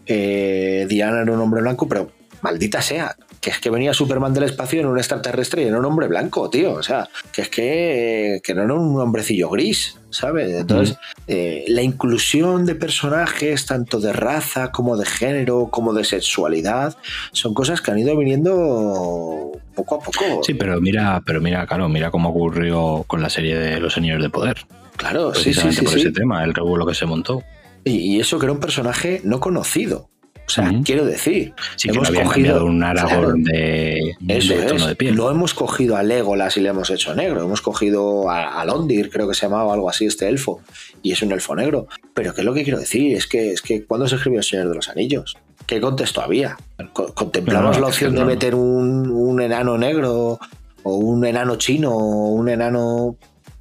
eh, 0.06 0.86
Diana 0.88 1.22
era 1.22 1.32
un 1.32 1.40
hombre 1.40 1.62
blanco, 1.62 1.88
pero 1.88 2.12
maldita 2.42 2.80
sea, 2.80 3.16
que 3.40 3.50
es 3.50 3.58
que 3.58 3.70
venía 3.70 3.94
Superman 3.94 4.34
del 4.34 4.44
espacio 4.44 4.80
en 4.80 4.86
un 4.86 4.98
extraterrestre 4.98 5.62
y 5.62 5.66
era 5.66 5.78
un 5.78 5.84
hombre 5.84 6.08
blanco, 6.08 6.50
tío. 6.50 6.72
O 6.72 6.82
sea, 6.82 7.08
que 7.32 7.42
es 7.42 7.48
que, 7.48 8.40
que 8.42 8.54
no 8.54 8.62
era 8.62 8.74
un 8.74 9.00
hombrecillo 9.00 9.50
gris, 9.50 9.98
¿sabes? 10.10 10.52
Entonces, 10.54 10.96
eh, 11.26 11.64
la 11.68 11.82
inclusión 11.82 12.66
de 12.66 12.74
personajes, 12.74 13.66
tanto 13.66 14.00
de 14.00 14.12
raza 14.12 14.72
como 14.72 14.96
de 14.96 15.06
género, 15.06 15.68
como 15.70 15.92
de 15.92 16.04
sexualidad, 16.04 16.96
son 17.32 17.54
cosas 17.54 17.80
que 17.80 17.90
han 17.90 17.98
ido 17.98 18.16
viniendo 18.16 19.52
poco 19.74 19.94
a 19.96 19.98
poco. 19.98 20.42
Sí, 20.42 20.54
pero 20.54 20.80
mira, 20.80 21.22
pero 21.24 21.40
mira, 21.40 21.66
claro, 21.66 21.88
mira 21.88 22.10
cómo 22.10 22.30
ocurrió 22.30 23.04
con 23.06 23.22
la 23.22 23.30
serie 23.30 23.56
de 23.56 23.80
Los 23.80 23.94
Señores 23.94 24.22
de 24.22 24.30
Poder. 24.30 24.56
Claro, 24.96 25.34
sí, 25.34 25.52
sí, 25.52 25.72
sí. 25.72 25.82
por 25.82 25.92
sí. 25.92 26.00
ese 26.00 26.10
tema, 26.10 26.42
el 26.42 26.54
revuelo 26.54 26.86
que 26.86 26.94
se 26.94 27.06
montó. 27.06 27.42
Y, 27.84 28.16
y 28.16 28.20
eso 28.20 28.38
que 28.38 28.46
era 28.46 28.52
un 28.52 28.60
personaje 28.60 29.20
no 29.24 29.38
conocido. 29.40 30.08
O 30.46 30.50
sea, 30.50 30.72
quiero 30.84 31.04
decir, 31.04 31.52
Sí, 31.74 31.88
que 31.88 31.98
no 31.98 32.04
habían 32.06 32.28
cambiado 32.28 32.66
un 32.66 32.82
Aragorn 32.82 33.42
de, 33.42 34.14
Eso 34.28 34.54
de 34.54 34.60
es. 34.60 34.66
tono 34.66 34.86
de 34.86 34.94
piel. 34.96 35.16
No 35.16 35.30
hemos 35.30 35.54
cogido 35.54 35.96
a 35.96 36.02
Legolas 36.02 36.56
y 36.56 36.60
le 36.60 36.68
hemos 36.68 36.88
hecho 36.90 37.14
negro. 37.14 37.42
Hemos 37.42 37.60
cogido 37.60 38.30
a, 38.30 38.60
a 38.60 38.64
Londir, 38.64 39.10
creo 39.10 39.28
que 39.28 39.34
se 39.34 39.42
llamaba 39.46 39.74
algo 39.74 39.90
así, 39.90 40.06
este 40.06 40.28
elfo. 40.28 40.60
Y 41.02 41.12
es 41.12 41.22
un 41.22 41.32
elfo 41.32 41.54
negro. 41.56 41.88
Pero 42.14 42.32
¿qué 42.32 42.42
es 42.42 42.44
lo 42.44 42.54
que 42.54 42.62
quiero 42.62 42.78
decir? 42.78 43.16
Es 43.16 43.26
que, 43.26 43.52
es 43.52 43.60
que 43.60 43.84
¿cuándo 43.84 44.06
se 44.08 44.14
escribió 44.16 44.38
El 44.38 44.44
Señor 44.44 44.68
de 44.68 44.74
los 44.76 44.88
Anillos? 44.88 45.36
¿Qué 45.66 45.80
contexto 45.80 46.20
había? 46.22 46.56
Co- 46.92 47.12
¿Contemplamos 47.12 47.70
No, 47.70 47.72
no, 47.72 47.80
la 47.80 47.88
es 47.88 47.94
opción 47.94 48.12
que 48.14 48.20
de 48.20 48.24
meter 48.24 48.54
un, 48.54 49.10
un 49.10 49.40
enano 49.40 49.76
negro 49.76 50.38
o 50.84 50.94
un 50.96 51.24
enano 51.26 51.56
chino 51.56 51.90
o 51.92 52.28
un 52.28 52.48
enano 52.48 53.16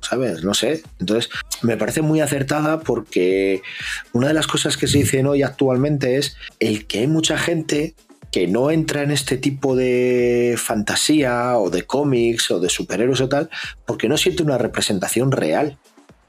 ¿sabes? 0.05 0.43
No 0.43 0.53
sé. 0.53 0.83
Entonces, 0.99 1.29
me 1.61 1.77
parece 1.77 2.01
muy 2.01 2.21
acertada 2.21 2.79
porque 2.79 3.61
una 4.13 4.27
de 4.27 4.33
las 4.33 4.47
cosas 4.47 4.77
que 4.77 4.87
se 4.87 4.99
dicen 4.99 5.27
hoy 5.27 5.43
actualmente 5.43 6.17
es 6.17 6.37
el 6.59 6.85
que 6.87 6.99
hay 6.99 7.07
mucha 7.07 7.37
gente 7.37 7.95
que 8.31 8.47
no 8.47 8.69
entra 8.69 9.01
en 9.03 9.11
este 9.11 9.37
tipo 9.37 9.75
de 9.75 10.55
fantasía 10.57 11.57
o 11.57 11.69
de 11.69 11.83
cómics 11.83 12.51
o 12.51 12.59
de 12.59 12.69
superhéroes 12.69 13.21
o 13.21 13.29
tal, 13.29 13.49
porque 13.85 14.09
no 14.09 14.17
siente 14.17 14.43
una 14.43 14.57
representación 14.57 15.31
real, 15.31 15.77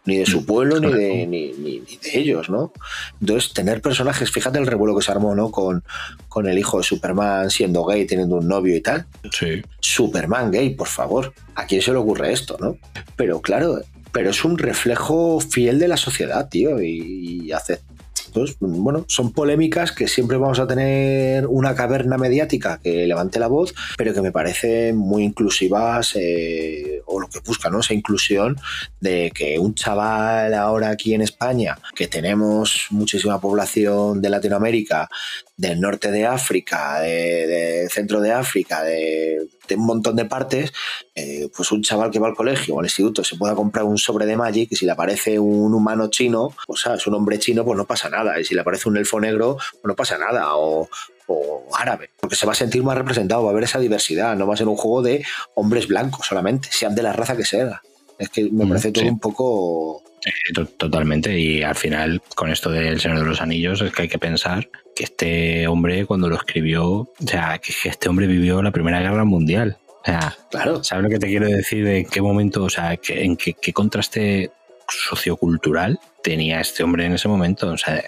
ni 0.07 0.16
de 0.18 0.26
su 0.26 0.46
pueblo 0.46 0.80
ni 0.80 0.92
de, 0.92 1.26
ni, 1.26 1.52
ni- 1.52 1.80
ni 1.80 1.96
de 1.96 2.18
ellos, 2.18 2.48
¿no? 2.48 2.72
Entonces, 3.20 3.52
tener 3.52 3.82
personajes, 3.82 4.30
fíjate 4.30 4.59
el 4.59 4.66
revuelo 4.66 4.96
que 4.96 5.04
se 5.04 5.11
armó, 5.12 5.34
¿no? 5.34 5.50
Con, 5.50 5.82
con 6.28 6.46
el 6.46 6.59
hijo 6.59 6.78
de 6.78 6.84
Superman 6.84 7.50
siendo 7.50 7.84
gay, 7.84 8.07
teniendo 8.07 8.36
un 8.36 8.48
novio 8.48 8.74
y 8.76 8.80
tal. 8.80 9.07
Sí. 9.32 9.62
Superman 9.80 10.50
gay, 10.50 10.70
por 10.74 10.88
favor. 10.88 11.32
¿A 11.54 11.66
quién 11.66 11.82
se 11.82 11.90
le 11.92 11.98
ocurre 11.98 12.32
esto, 12.32 12.57
no? 12.61 12.78
Pero 13.16 13.40
claro, 13.42 13.80
pero 14.12 14.30
es 14.30 14.44
un 14.44 14.57
reflejo 14.59 15.40
fiel 15.40 15.78
de 15.78 15.88
la 15.88 15.96
sociedad, 15.96 16.48
tío, 16.48 16.80
y, 16.80 17.42
y 17.44 17.52
hace 17.52 17.80
entonces, 18.26 18.56
bueno, 18.60 19.04
son 19.08 19.32
polémicas 19.32 19.92
que 19.92 20.08
siempre 20.08 20.36
vamos 20.36 20.58
a 20.58 20.66
tener 20.66 21.46
una 21.46 21.74
caverna 21.74 22.18
mediática 22.18 22.78
que 22.82 23.06
levante 23.06 23.38
la 23.38 23.46
voz, 23.46 23.74
pero 23.96 24.12
que 24.12 24.20
me 24.20 24.32
parecen 24.32 24.96
muy 24.96 25.24
inclusivas 25.24 26.16
eh, 26.16 27.02
o 27.06 27.20
lo 27.20 27.28
que 27.28 27.40
busca, 27.40 27.70
¿no? 27.70 27.80
Esa 27.80 27.94
inclusión 27.94 28.56
de 29.00 29.30
que 29.34 29.58
un 29.58 29.74
chaval 29.74 30.54
ahora 30.54 30.90
aquí 30.90 31.14
en 31.14 31.22
España, 31.22 31.78
que 31.94 32.08
tenemos 32.08 32.86
muchísima 32.90 33.40
población 33.40 34.20
de 34.20 34.30
Latinoamérica, 34.30 35.08
del 35.56 35.80
norte 35.80 36.10
de 36.10 36.26
África, 36.26 37.00
de, 37.00 37.46
de 37.46 37.88
centro 37.88 38.20
de 38.20 38.32
África, 38.32 38.82
de, 38.82 39.48
un 39.74 39.86
montón 39.86 40.16
de 40.16 40.24
partes, 40.24 40.72
eh, 41.14 41.48
pues 41.54 41.72
un 41.72 41.82
chaval 41.82 42.10
que 42.10 42.18
va 42.18 42.28
al 42.28 42.34
colegio 42.34 42.76
o 42.76 42.80
al 42.80 42.86
instituto 42.86 43.24
se 43.24 43.36
pueda 43.36 43.54
comprar 43.54 43.84
un 43.84 43.98
sobre 43.98 44.26
de 44.26 44.36
Magic 44.36 44.68
y 44.70 44.76
si 44.76 44.86
le 44.86 44.92
aparece 44.92 45.38
un 45.38 45.74
humano 45.74 46.08
chino, 46.08 46.54
pues 46.66 46.80
sabes, 46.80 47.06
un 47.06 47.14
hombre 47.14 47.38
chino, 47.38 47.64
pues 47.64 47.76
no 47.76 47.86
pasa 47.86 48.08
nada. 48.08 48.38
Y 48.40 48.44
si 48.44 48.54
le 48.54 48.60
aparece 48.60 48.88
un 48.88 48.96
elfo 48.96 49.20
negro, 49.20 49.56
pues 49.56 49.84
no 49.84 49.96
pasa 49.96 50.18
nada. 50.18 50.56
O, 50.56 50.88
o 51.26 51.68
árabe, 51.76 52.10
porque 52.20 52.36
se 52.36 52.46
va 52.46 52.52
a 52.52 52.54
sentir 52.54 52.82
más 52.82 52.96
representado, 52.96 53.42
va 53.42 53.48
a 53.48 53.52
haber 53.52 53.64
esa 53.64 53.80
diversidad, 53.80 54.36
no 54.36 54.46
va 54.46 54.54
a 54.54 54.56
ser 54.56 54.68
un 54.68 54.76
juego 54.76 55.02
de 55.02 55.24
hombres 55.54 55.88
blancos 55.88 56.26
solamente, 56.26 56.68
sean 56.70 56.94
de 56.94 57.02
la 57.02 57.12
raza 57.12 57.36
que 57.36 57.44
sea. 57.44 57.82
Es 58.18 58.28
que 58.30 58.48
me 58.50 58.66
parece 58.66 58.92
todo 58.92 59.04
sí. 59.04 59.10
un 59.10 59.18
poco 59.20 60.02
Eh, 60.24 60.52
to- 60.54 60.66
Totalmente, 60.66 61.38
y 61.38 61.62
al 61.62 61.74
final, 61.76 62.20
con 62.34 62.50
esto 62.50 62.70
del 62.70 62.98
Señor 63.00 63.20
de 63.20 63.26
los 63.26 63.40
Anillos, 63.40 63.80
es 63.82 63.92
que 63.92 64.02
hay 64.02 64.08
que 64.08 64.18
pensar 64.18 64.68
que 64.96 65.04
este 65.04 65.68
hombre, 65.68 66.04
cuando 66.06 66.28
lo 66.28 66.36
escribió, 66.36 66.84
o 66.92 67.08
sea, 67.26 67.58
que 67.58 67.72
este 67.88 68.08
hombre 68.08 68.26
vivió 68.26 68.60
la 68.62 68.72
Primera 68.72 69.00
Guerra 69.00 69.24
Mundial. 69.24 69.76
O 70.02 70.04
sea, 70.04 70.36
Claro. 70.50 70.82
¿sabes 70.82 71.04
lo 71.04 71.10
que 71.10 71.18
te 71.18 71.26
quiero 71.28 71.46
decir? 71.46 71.84
¿De 71.84 71.98
en 71.98 72.06
qué 72.06 72.20
momento, 72.22 72.64
o 72.64 72.70
sea, 72.70 72.96
que- 72.96 73.22
en 73.24 73.36
qué, 73.36 73.54
qué 73.54 73.72
contraste 73.72 74.50
sociocultural 74.88 75.98
tenía 76.22 76.60
este 76.60 76.82
hombre 76.82 77.06
en 77.06 77.12
ese 77.12 77.28
momento? 77.28 77.68
O 77.70 77.78
sea, 77.78 78.02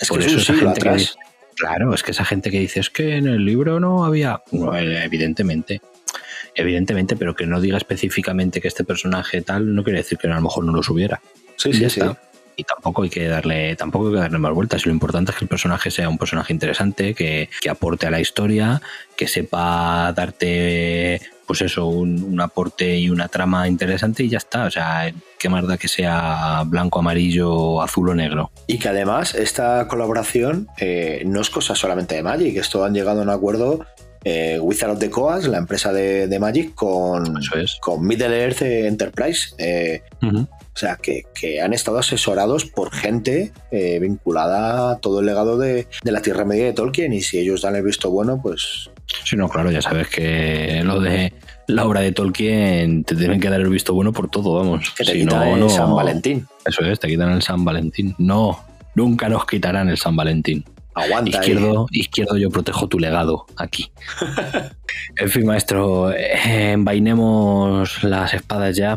Es 0.00 0.08
por 0.08 0.18
que 0.18 0.26
es 0.26 0.32
un 0.34 0.38
esa 0.40 0.54
gente 0.54 0.80
que 0.80 0.92
dice- 0.92 1.14
claro, 1.54 1.94
es 1.94 2.02
que 2.02 2.10
esa 2.10 2.24
gente 2.24 2.50
que 2.50 2.60
dice 2.60 2.80
es 2.80 2.90
que 2.90 3.16
en 3.16 3.26
el 3.26 3.44
libro 3.44 3.80
no 3.80 4.04
había. 4.04 4.42
No, 4.52 4.76
eh, 4.76 5.04
evidentemente. 5.04 5.80
Evidentemente, 6.56 7.16
pero 7.16 7.36
que 7.36 7.46
no 7.46 7.60
diga 7.60 7.76
específicamente 7.76 8.60
que 8.62 8.68
este 8.68 8.82
personaje 8.82 9.42
tal, 9.42 9.74
no 9.74 9.84
quiere 9.84 9.98
decir 9.98 10.16
que 10.16 10.26
a 10.26 10.34
lo 10.34 10.40
mejor 10.40 10.64
no 10.64 10.72
los 10.72 10.88
hubiera. 10.88 11.20
Sí, 11.56 11.72
sí, 11.72 11.88
sí. 11.90 12.00
Y 12.58 12.64
tampoco 12.64 13.02
hay 13.02 13.10
que 13.10 13.28
darle, 13.28 13.76
tampoco 13.76 14.08
hay 14.08 14.14
que 14.14 14.20
darle 14.20 14.38
más 14.38 14.54
vueltas. 14.54 14.86
Lo 14.86 14.92
importante 14.92 15.30
es 15.30 15.36
que 15.36 15.44
el 15.44 15.48
personaje 15.50 15.90
sea 15.90 16.08
un 16.08 16.16
personaje 16.16 16.54
interesante, 16.54 17.14
que, 17.14 17.50
que 17.60 17.68
aporte 17.68 18.06
a 18.06 18.10
la 18.10 18.18
historia, 18.18 18.80
que 19.14 19.28
sepa 19.28 20.10
darte, 20.16 21.20
pues 21.46 21.60
eso, 21.60 21.86
un, 21.86 22.22
un 22.22 22.40
aporte 22.40 22.96
y 22.96 23.10
una 23.10 23.28
trama 23.28 23.68
interesante 23.68 24.22
y 24.22 24.30
ya 24.30 24.38
está. 24.38 24.64
O 24.64 24.70
sea, 24.70 25.12
qué 25.38 25.50
más 25.50 25.66
da 25.66 25.76
que 25.76 25.88
sea 25.88 26.62
blanco, 26.64 27.00
amarillo, 27.00 27.82
azul 27.82 28.08
o 28.08 28.14
negro. 28.14 28.50
Y 28.66 28.78
que 28.78 28.88
además 28.88 29.34
esta 29.34 29.86
colaboración 29.86 30.68
eh, 30.78 31.22
no 31.26 31.42
es 31.42 31.50
cosa 31.50 31.74
solamente 31.74 32.14
de 32.14 32.22
Magic, 32.22 32.56
esto 32.56 32.84
han 32.86 32.94
llegado 32.94 33.20
a 33.20 33.24
un 33.24 33.30
acuerdo 33.30 33.84
eh, 34.28 34.58
Wizard 34.60 34.90
of 34.90 34.98
the 34.98 35.08
Coast, 35.08 35.46
la 35.46 35.58
empresa 35.58 35.92
de, 35.92 36.26
de 36.26 36.38
Magic, 36.40 36.74
con, 36.74 37.38
Eso 37.38 37.56
es. 37.56 37.76
con 37.80 38.04
Middle 38.04 38.42
Earth 38.42 38.62
Enterprise. 38.62 39.54
Eh, 39.58 40.02
o 40.22 40.78
sea, 40.78 40.96
que, 40.96 41.22
que 41.32 41.60
han 41.62 41.72
estado 41.72 41.98
asesorados 41.98 42.64
por 42.64 42.92
gente 42.92 43.52
eh, 43.70 43.98
vinculada 44.00 44.90
a 44.90 44.96
todo 44.98 45.20
el 45.20 45.26
legado 45.26 45.56
de, 45.56 45.86
de 46.02 46.12
la 46.12 46.20
Tierra 46.22 46.44
Media 46.44 46.64
de 46.64 46.72
Tolkien. 46.72 47.12
Y 47.12 47.20
si 47.22 47.38
ellos 47.38 47.62
dan 47.62 47.76
el 47.76 47.82
visto 47.84 48.10
bueno, 48.10 48.40
pues 48.42 48.90
Sí, 49.24 49.36
no, 49.36 49.48
claro, 49.48 49.70
ya 49.70 49.80
sabes 49.80 50.08
que 50.08 50.82
lo 50.84 51.00
de 51.00 51.32
la 51.68 51.86
obra 51.86 52.00
de 52.00 52.10
Tolkien 52.12 53.04
te 53.04 53.14
tienen 53.14 53.40
que 53.40 53.48
dar 53.48 53.60
el 53.60 53.68
visto 53.68 53.94
bueno 53.94 54.12
por 54.12 54.28
todo, 54.28 54.54
vamos. 54.54 54.90
que 54.96 55.04
te 55.04 55.12
Si 55.12 55.20
quitan 55.20 55.38
no, 55.48 55.54
el 55.54 55.60
no- 55.60 55.68
San 55.70 55.94
Valentín. 55.94 56.46
Eso 56.64 56.82
es, 56.84 56.98
te 56.98 57.06
quitan 57.06 57.30
el 57.30 57.42
San 57.42 57.64
Valentín. 57.64 58.14
No, 58.18 58.64
nunca 58.96 59.28
nos 59.28 59.46
quitarán 59.46 59.88
el 59.88 59.96
San 59.96 60.16
Valentín. 60.16 60.64
Aguanta. 60.96 61.38
ahí. 61.38 61.50
Izquierdo, 61.50 61.86
izquierdo, 61.92 62.36
yo 62.38 62.50
protejo 62.50 62.88
tu 62.88 62.98
legado 62.98 63.46
aquí. 63.56 63.92
en 65.18 65.28
fin, 65.30 65.46
maestro, 65.46 66.10
eh, 66.12 66.72
envainemos 66.72 68.02
las 68.02 68.34
espadas 68.34 68.76
ya, 68.76 68.96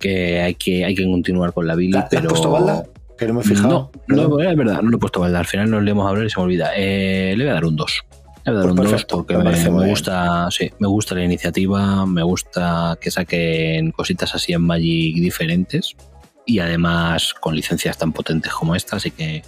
que 0.00 0.40
hay 0.40 0.54
que, 0.54 0.84
hay 0.84 0.94
que 0.94 1.04
continuar 1.04 1.52
con 1.52 1.66
la 1.66 1.74
Billy, 1.74 1.92
¿La- 1.92 1.98
la 2.00 2.04
has 2.04 2.10
pero... 2.10 2.28
puesto 2.28 2.50
balda? 2.50 2.84
Que 3.18 3.26
no 3.28 3.34
me 3.34 3.40
he 3.42 3.44
fijado. 3.44 3.90
No, 4.08 4.28
no, 4.28 4.40
es 4.40 4.56
verdad, 4.56 4.82
no 4.82 4.90
lo 4.90 4.96
he 4.96 5.00
puesto 5.00 5.20
balda. 5.20 5.38
Al 5.38 5.46
final 5.46 5.70
nos 5.70 5.82
leemos 5.84 6.04
a 6.04 6.08
hablar 6.10 6.26
y 6.26 6.30
se 6.30 6.38
me 6.40 6.44
olvida. 6.44 6.70
Eh, 6.76 7.34
le 7.36 7.44
voy 7.44 7.50
a 7.50 7.54
dar 7.54 7.64
un 7.64 7.76
2. 7.76 8.04
Le 8.44 8.52
voy 8.52 8.52
a 8.52 8.52
dar 8.52 8.62
Pues 8.62 8.70
un 8.70 8.76
2 8.76 8.90
perfecto, 8.90 9.16
porque 9.18 9.38
me 9.70 9.88
gusta, 9.88 10.48
sí, 10.50 10.70
me 10.80 10.88
gusta 10.88 11.14
la 11.14 11.24
iniciativa, 11.24 12.04
me 12.06 12.22
gusta 12.24 12.98
que 13.00 13.10
saquen 13.12 13.92
cositas 13.92 14.34
así 14.34 14.52
en 14.52 14.62
Magic 14.62 15.14
diferentes 15.16 15.94
y 16.44 16.58
además 16.58 17.34
con 17.34 17.54
licencias 17.54 17.96
tan 17.96 18.12
potentes 18.12 18.52
como 18.52 18.74
esta, 18.74 18.96
así 18.96 19.12
que 19.12 19.42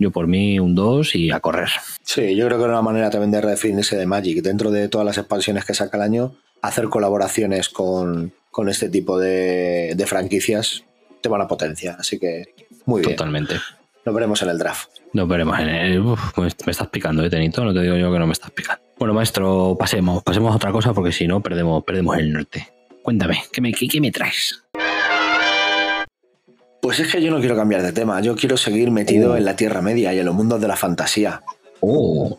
yo 0.00 0.10
por 0.10 0.26
mí 0.26 0.58
un 0.58 0.74
2 0.74 1.14
y 1.14 1.30
a 1.30 1.40
correr. 1.40 1.68
Sí, 2.02 2.34
yo 2.34 2.46
creo 2.46 2.58
que 2.58 2.64
era 2.64 2.72
una 2.72 2.82
manera 2.82 3.10
también 3.10 3.30
de 3.30 3.40
redefinirse 3.42 3.96
de 3.96 4.06
Magic. 4.06 4.42
Dentro 4.42 4.70
de 4.70 4.88
todas 4.88 5.06
las 5.06 5.18
expansiones 5.18 5.64
que 5.66 5.74
saca 5.74 5.98
el 5.98 6.02
año, 6.02 6.34
hacer 6.62 6.86
colaboraciones 6.86 7.68
con, 7.68 8.32
con 8.50 8.70
este 8.70 8.88
tipo 8.88 9.18
de, 9.18 9.92
de 9.94 10.06
franquicias 10.06 10.84
te 11.20 11.28
van 11.28 11.42
a 11.42 11.46
potencia. 11.46 11.96
Así 11.98 12.18
que 12.18 12.54
muy 12.86 13.02
bien. 13.02 13.14
Totalmente. 13.14 13.56
Nos 14.06 14.14
veremos 14.14 14.40
en 14.40 14.48
el 14.48 14.58
draft. 14.58 14.88
Nos 15.12 15.28
veremos 15.28 15.58
en 15.58 15.68
el... 15.68 16.00
Uf, 16.00 16.38
me 16.38 16.46
estás 16.48 16.88
picando, 16.88 17.22
¿eh, 17.22 17.28
Tenito? 17.28 17.62
No 17.62 17.74
te 17.74 17.82
digo 17.82 17.96
yo 17.96 18.10
que 18.10 18.18
no 18.18 18.26
me 18.26 18.32
estás 18.32 18.50
picando. 18.50 18.82
Bueno, 18.98 19.12
maestro, 19.12 19.76
pasemos, 19.78 20.22
pasemos 20.22 20.52
a 20.52 20.56
otra 20.56 20.72
cosa 20.72 20.94
porque 20.94 21.12
si 21.12 21.26
no 21.26 21.42
perdemos, 21.42 21.84
perdemos 21.84 22.16
el 22.16 22.32
norte. 22.32 22.68
Cuéntame, 23.02 23.42
¿qué 23.52 23.60
me, 23.60 23.72
qué, 23.72 23.86
qué 23.86 24.00
me 24.00 24.10
traes? 24.10 24.62
Pues 26.82 26.98
es 27.00 27.12
que 27.12 27.20
yo 27.22 27.30
no 27.30 27.40
quiero 27.40 27.56
cambiar 27.56 27.82
de 27.82 27.92
tema. 27.92 28.20
Yo 28.20 28.34
quiero 28.36 28.56
seguir 28.56 28.90
metido 28.90 29.32
Oh. 29.32 29.36
en 29.36 29.44
la 29.44 29.54
Tierra 29.56 29.82
Media 29.82 30.14
y 30.14 30.18
en 30.18 30.24
los 30.26 30.34
mundos 30.34 30.60
de 30.60 30.68
la 30.68 30.76
fantasía. 30.76 31.42
Oh, 31.80 32.38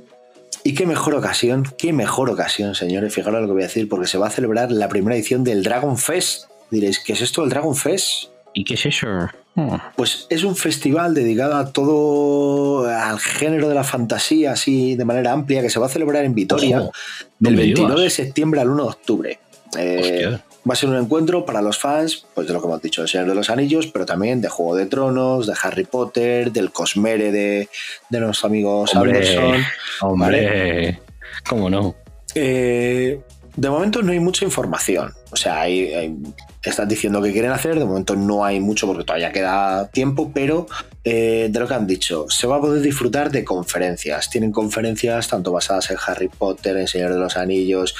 Y 0.63 0.75
qué 0.75 0.85
mejor 0.85 1.15
ocasión, 1.15 1.65
qué 1.77 1.91
mejor 1.91 2.29
ocasión, 2.29 2.75
señores. 2.75 3.13
Fijaros 3.13 3.41
lo 3.41 3.47
que 3.47 3.53
voy 3.53 3.63
a 3.63 3.65
decir, 3.67 3.89
porque 3.89 4.05
se 4.07 4.19
va 4.19 4.27
a 4.27 4.29
celebrar 4.29 4.71
la 4.71 4.87
primera 4.89 5.15
edición 5.15 5.43
del 5.43 5.63
Dragon 5.63 5.97
Fest. 5.97 6.43
Diréis, 6.69 6.99
¿qué 6.99 7.13
es 7.13 7.21
esto 7.21 7.41
del 7.41 7.49
Dragon 7.49 7.75
Fest? 7.75 8.25
¿y 8.53 8.63
qué 8.65 8.73
es 8.73 8.85
eso? 8.85 9.07
Oh, 9.55 9.79
Pues 9.95 10.27
es 10.29 10.43
un 10.43 10.55
festival 10.57 11.13
dedicado 11.13 11.55
a 11.55 11.71
todo 11.71 12.85
al 12.85 13.17
género 13.19 13.69
de 13.69 13.75
la 13.75 13.83
fantasía, 13.83 14.51
así 14.51 14.95
de 14.95 15.05
manera 15.05 15.31
amplia, 15.31 15.61
que 15.61 15.69
se 15.69 15.79
va 15.79 15.85
a 15.85 15.89
celebrar 15.89 16.25
en 16.25 16.35
Vitoria 16.35 16.79
no 16.79 16.91
del 17.39 17.55
me 17.55 17.61
29 17.63 18.01
de 18.03 18.09
septiembre 18.09 18.59
al 18.61 18.69
1 18.69 18.83
de 18.83 18.89
octubre. 18.89 19.39
Eh. 19.77 20.37
Va 20.69 20.73
a 20.73 20.75
ser 20.75 20.89
un 20.89 20.95
encuentro 20.97 21.45
para 21.45 21.61
los 21.61 21.77
fans, 21.79 22.25
pues 22.35 22.47
de 22.47 22.53
lo 22.53 22.61
que 22.61 22.67
hemos 22.67 22.81
dicho, 22.81 23.01
del 23.01 23.09
Señor 23.09 23.27
de 23.27 23.35
los 23.35 23.49
Anillos, 23.49 23.87
pero 23.87 24.05
también 24.05 24.41
de 24.41 24.49
Juego 24.49 24.75
de 24.75 24.85
Tronos, 24.85 25.47
de 25.47 25.53
Harry 25.61 25.85
Potter, 25.85 26.51
del 26.51 26.71
Cosmere 26.71 27.31
de, 27.31 27.67
de 28.09 28.19
nuestros 28.19 28.45
amigos 28.45 28.93
Hombre, 28.95 29.17
Alderson. 29.17 29.55
Hombre, 30.01 30.99
¿cómo 31.47 31.69
no? 31.69 31.95
Eh, 32.35 33.19
de 33.55 33.69
momento 33.69 34.01
no 34.01 34.11
hay 34.11 34.19
mucha 34.19 34.45
información. 34.45 35.13
O 35.31 35.35
sea, 35.35 35.61
hay, 35.61 35.93
hay- 35.93 36.15
están 36.63 36.87
diciendo 36.87 37.21
que 37.23 37.31
quieren 37.31 37.49
hacer, 37.51 37.79
de 37.79 37.85
momento 37.85 38.15
no 38.15 38.45
hay 38.45 38.59
mucho 38.59 38.85
porque 38.85 39.03
todavía 39.03 39.31
queda 39.31 39.87
tiempo, 39.87 40.31
pero 40.31 40.67
eh, 41.03 41.47
de 41.51 41.59
lo 41.59 41.67
que 41.67 41.73
han 41.73 41.87
dicho, 41.87 42.27
se 42.29 42.45
va 42.45 42.57
a 42.57 42.61
poder 42.61 42.83
disfrutar 42.83 43.31
de 43.31 43.43
conferencias. 43.43 44.29
Tienen 44.29 44.51
conferencias 44.51 45.27
tanto 45.27 45.51
basadas 45.51 45.89
en 45.89 45.97
Harry 46.05 46.27
Potter, 46.27 46.77
en 46.77 46.87
Señor 46.87 47.13
de 47.13 47.19
los 47.19 47.35
Anillos. 47.35 47.95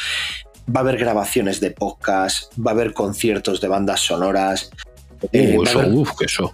Va 0.70 0.80
a 0.80 0.84
haber 0.84 0.98
grabaciones 0.98 1.60
de 1.60 1.72
podcast, 1.72 2.52
va 2.60 2.72
a 2.72 2.74
haber 2.74 2.94
conciertos 2.94 3.62
de 3.62 3.68
bandas 3.68 4.00
sonoras. 4.02 4.70
eh, 5.32 5.56
Uh, 5.56 5.62
va 5.62 5.68
a 5.68 5.70
eso, 5.70 5.80
haber- 5.80 5.94
uf, 5.94 6.12
eso. 6.22 6.54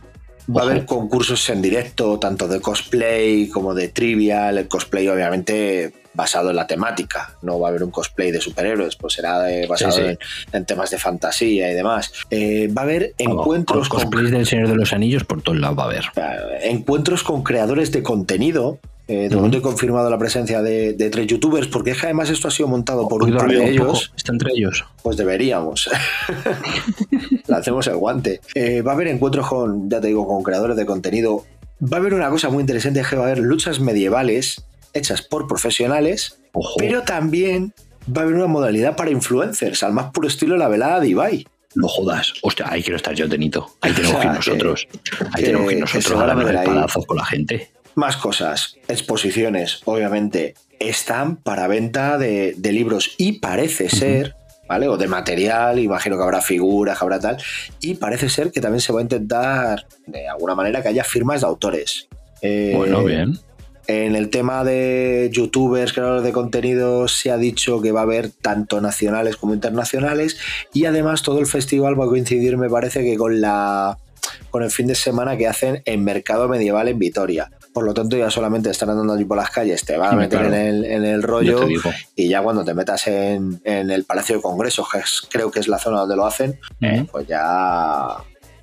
Va 0.56 0.62
a 0.62 0.66
haber 0.66 0.86
concursos 0.86 1.50
en 1.50 1.62
directo, 1.62 2.20
tanto 2.20 2.48
de 2.48 2.62
cosplay 2.62 3.50
como 3.50 3.74
de 3.74 3.90
trivial. 3.90 4.58
El 4.58 4.68
cosplay, 4.70 5.06
obviamente, 5.10 5.92
basado 6.14 6.50
en 6.52 6.56
la 6.56 6.66
temática. 6.66 7.36
No 7.42 7.60
va 7.60 7.68
a 7.68 7.70
haber 7.72 7.84
un 7.84 7.92
cosplay 7.92 8.32
de 8.32 8.40
superhéroes, 8.40 8.96
pues 8.96 9.14
será 9.16 9.52
eh, 9.52 9.68
basado 9.68 9.92
sí. 9.92 10.02
En, 10.02 10.18
en 10.54 10.66
temas 10.66 10.90
de 10.90 11.00
fantasía 11.00 11.70
y 11.70 11.76
demás. 11.76 12.14
Eh, 12.30 12.70
va 12.76 12.84
a 12.84 12.86
haber 12.86 13.14
Vamos, 13.20 13.42
encuentros 13.42 13.90
con 13.90 14.00
con, 14.00 14.10
cosplays 14.10 14.32
del 14.32 14.46
Señor 14.48 14.70
de 14.70 14.76
los 14.76 14.94
Anillos 14.94 15.26
por 15.26 15.42
todos 15.42 15.60
lados 15.60 15.78
va 15.78 15.84
a 15.84 15.86
haber. 15.88 16.06
encuentros 16.64 17.24
con 17.24 17.44
creadores 17.44 17.92
de 17.92 18.02
contenido. 18.02 18.80
Eh, 19.10 19.30
de 19.30 19.36
momento 19.38 19.58
he 19.58 19.62
confirmado 19.62 20.10
la 20.10 20.18
presencia 20.18 20.62
de, 20.62 20.92
de 20.94 21.10
tres 21.10 21.28
youtubers, 21.28 21.68
porque 21.68 21.92
es 21.92 22.00
que 22.00 22.08
además 22.08 22.30
esto 22.30 22.50
ha 22.50 22.52
sido 22.52 22.68
montado 22.68 23.08
por 23.08 23.24
un 23.24 23.32
Hoy 23.32 23.38
par 23.38 23.48
de 23.50 23.70
ellos. 23.70 24.12
Está 24.18 24.34
entre 24.34 24.52
ellos. 24.54 24.84
Pues 25.02 25.16
deberíamos. 25.16 25.90
Le 27.48 27.56
hacemos 27.56 27.88
el 27.88 27.96
guante. 27.98 28.42
Eh, 28.56 28.82
va 28.82 28.92
a 28.92 28.96
haber 28.96 29.08
encuentros 29.08 29.48
con, 29.48 29.90
ya 29.90 30.02
te 30.02 30.08
digo, 30.08 30.28
con 30.28 30.44
creadores 30.44 30.76
de 30.76 30.86
contenido. 30.86 31.46
Va 31.82 31.98
a 31.98 32.00
haber 32.00 32.14
una 32.14 32.30
cosa 32.30 32.50
muy 32.50 32.62
interesante, 32.62 33.00
es 33.00 33.08
que 33.08 33.16
va 33.16 33.24
a 33.24 33.26
haber 33.28 33.40
luchas 33.40 33.80
medievales 33.80 34.66
hechas 34.94 35.22
por 35.22 35.48
profesionales, 35.48 36.40
Ojo. 36.54 36.76
pero 36.80 37.04
también 37.04 37.74
va 38.10 38.22
a 38.22 38.24
haber 38.26 38.36
una 38.36 38.48
modalidad 38.48 38.96
para 38.96 39.12
influencers, 39.12 39.84
al 39.84 39.94
más 39.94 40.12
puro 40.12 40.28
estilo 40.28 40.58
la 40.58 40.68
velada 40.68 41.00
de 41.00 41.10
Ibai. 41.10 41.48
No 41.76 41.88
jodas. 41.88 42.34
Hostia, 42.42 42.66
ahí 42.70 42.82
quiero 42.82 42.96
estar 42.96 43.14
yo, 43.14 43.30
Tenito. 43.30 43.68
Ahí 43.82 43.92
tenemos 43.96 44.18
O 44.18 44.20
que 44.22 44.26
ir 44.28 44.34
nosotros. 44.34 44.88
Ahí 45.34 45.44
que- 45.44 45.44
tenemos 45.44 45.68
que 45.68 45.74
ir 45.76 45.82
nosotros 45.82 46.20
a 46.20 46.32
ahí. 46.34 46.56
espadazos 46.58 47.06
con 47.06 47.18
la 47.18 47.26
gente. 47.26 47.70
Más 47.98 48.16
cosas, 48.16 48.78
exposiciones, 48.88 49.82
obviamente, 49.86 50.54
están 50.80 51.38
para 51.38 51.68
venta 51.68 52.20
de, 52.20 52.54
de 52.56 52.72
libros 52.72 53.16
y 53.18 53.40
parece 53.40 53.90
ser, 53.90 54.36
¿vale? 54.70 54.88
O 54.88 54.98
de 54.98 55.08
material, 55.08 55.80
imagino 55.80 56.16
que 56.16 56.22
habrá 56.22 56.42
figuras, 56.42 57.00
que 57.00 57.04
habrá 57.04 57.20
tal. 57.20 57.38
Y 57.82 57.96
parece 57.96 58.30
ser 58.30 58.52
que 58.52 58.62
también 58.62 58.82
se 58.82 58.94
va 58.94 59.00
a 59.00 59.02
intentar, 59.02 59.88
de 60.06 60.28
alguna 60.28 60.54
manera, 60.54 60.84
que 60.84 60.90
haya 60.90 61.04
firmas 61.04 61.42
de 61.42 61.48
autores. 61.48 62.08
Eh, 62.44 62.74
Bueno, 62.78 63.04
bien. 63.04 63.40
En 63.88 64.16
el 64.16 64.30
tema 64.30 64.64
de 64.64 65.32
youtubers, 65.34 65.92
creadores 65.92 66.24
de 66.24 66.34
contenido, 66.34 67.08
se 67.08 67.32
ha 67.32 67.38
dicho 67.38 67.82
que 67.82 67.92
va 67.92 68.02
a 68.02 68.04
haber 68.04 68.30
tanto 68.30 68.80
nacionales 68.80 69.38
como 69.38 69.56
internacionales. 69.56 70.38
Y 70.72 70.86
además 70.86 71.24
todo 71.24 71.40
el 71.40 71.48
festival 71.48 72.00
va 72.00 72.06
a 72.06 72.10
coincidir, 72.10 72.58
me 72.58 72.70
parece, 72.70 73.04
que 73.04 73.18
con 73.18 73.42
la 73.42 73.98
con 74.52 74.62
el 74.62 74.70
fin 74.70 74.86
de 74.86 74.96
semana 74.96 75.36
que 75.36 75.48
hacen 75.48 75.82
en 75.86 76.04
Mercado 76.04 76.48
Medieval 76.48 76.90
en 76.90 77.00
Vitoria. 77.00 77.50
Por 77.78 77.86
lo 77.86 77.94
tanto, 77.94 78.18
ya 78.18 78.32
solamente 78.32 78.72
estar 78.72 78.90
andando 78.90 79.14
allí 79.14 79.24
por 79.24 79.38
las 79.38 79.52
calles, 79.52 79.86
te 79.86 79.98
va 79.98 80.10
a 80.10 80.16
meter 80.16 80.40
claro. 80.40 80.56
en, 80.56 80.66
el, 80.68 80.84
en 80.86 81.06
el 81.06 81.22
rollo. 81.22 81.60
Y 82.16 82.28
ya 82.28 82.42
cuando 82.42 82.66
te 82.66 82.74
metas 82.74 83.06
en, 83.06 83.62
en 83.64 83.92
el 83.92 84.04
Palacio 84.04 84.38
de 84.38 84.42
Congresos, 84.42 84.88
que 84.92 84.98
es- 84.98 85.22
creo 85.30 85.52
que 85.52 85.60
es 85.60 85.68
la 85.68 85.78
zona 85.78 86.00
donde 86.00 86.16
lo 86.16 86.26
hacen, 86.26 86.60
eh, 86.82 87.06
pues 87.12 87.28
ya 87.28 88.16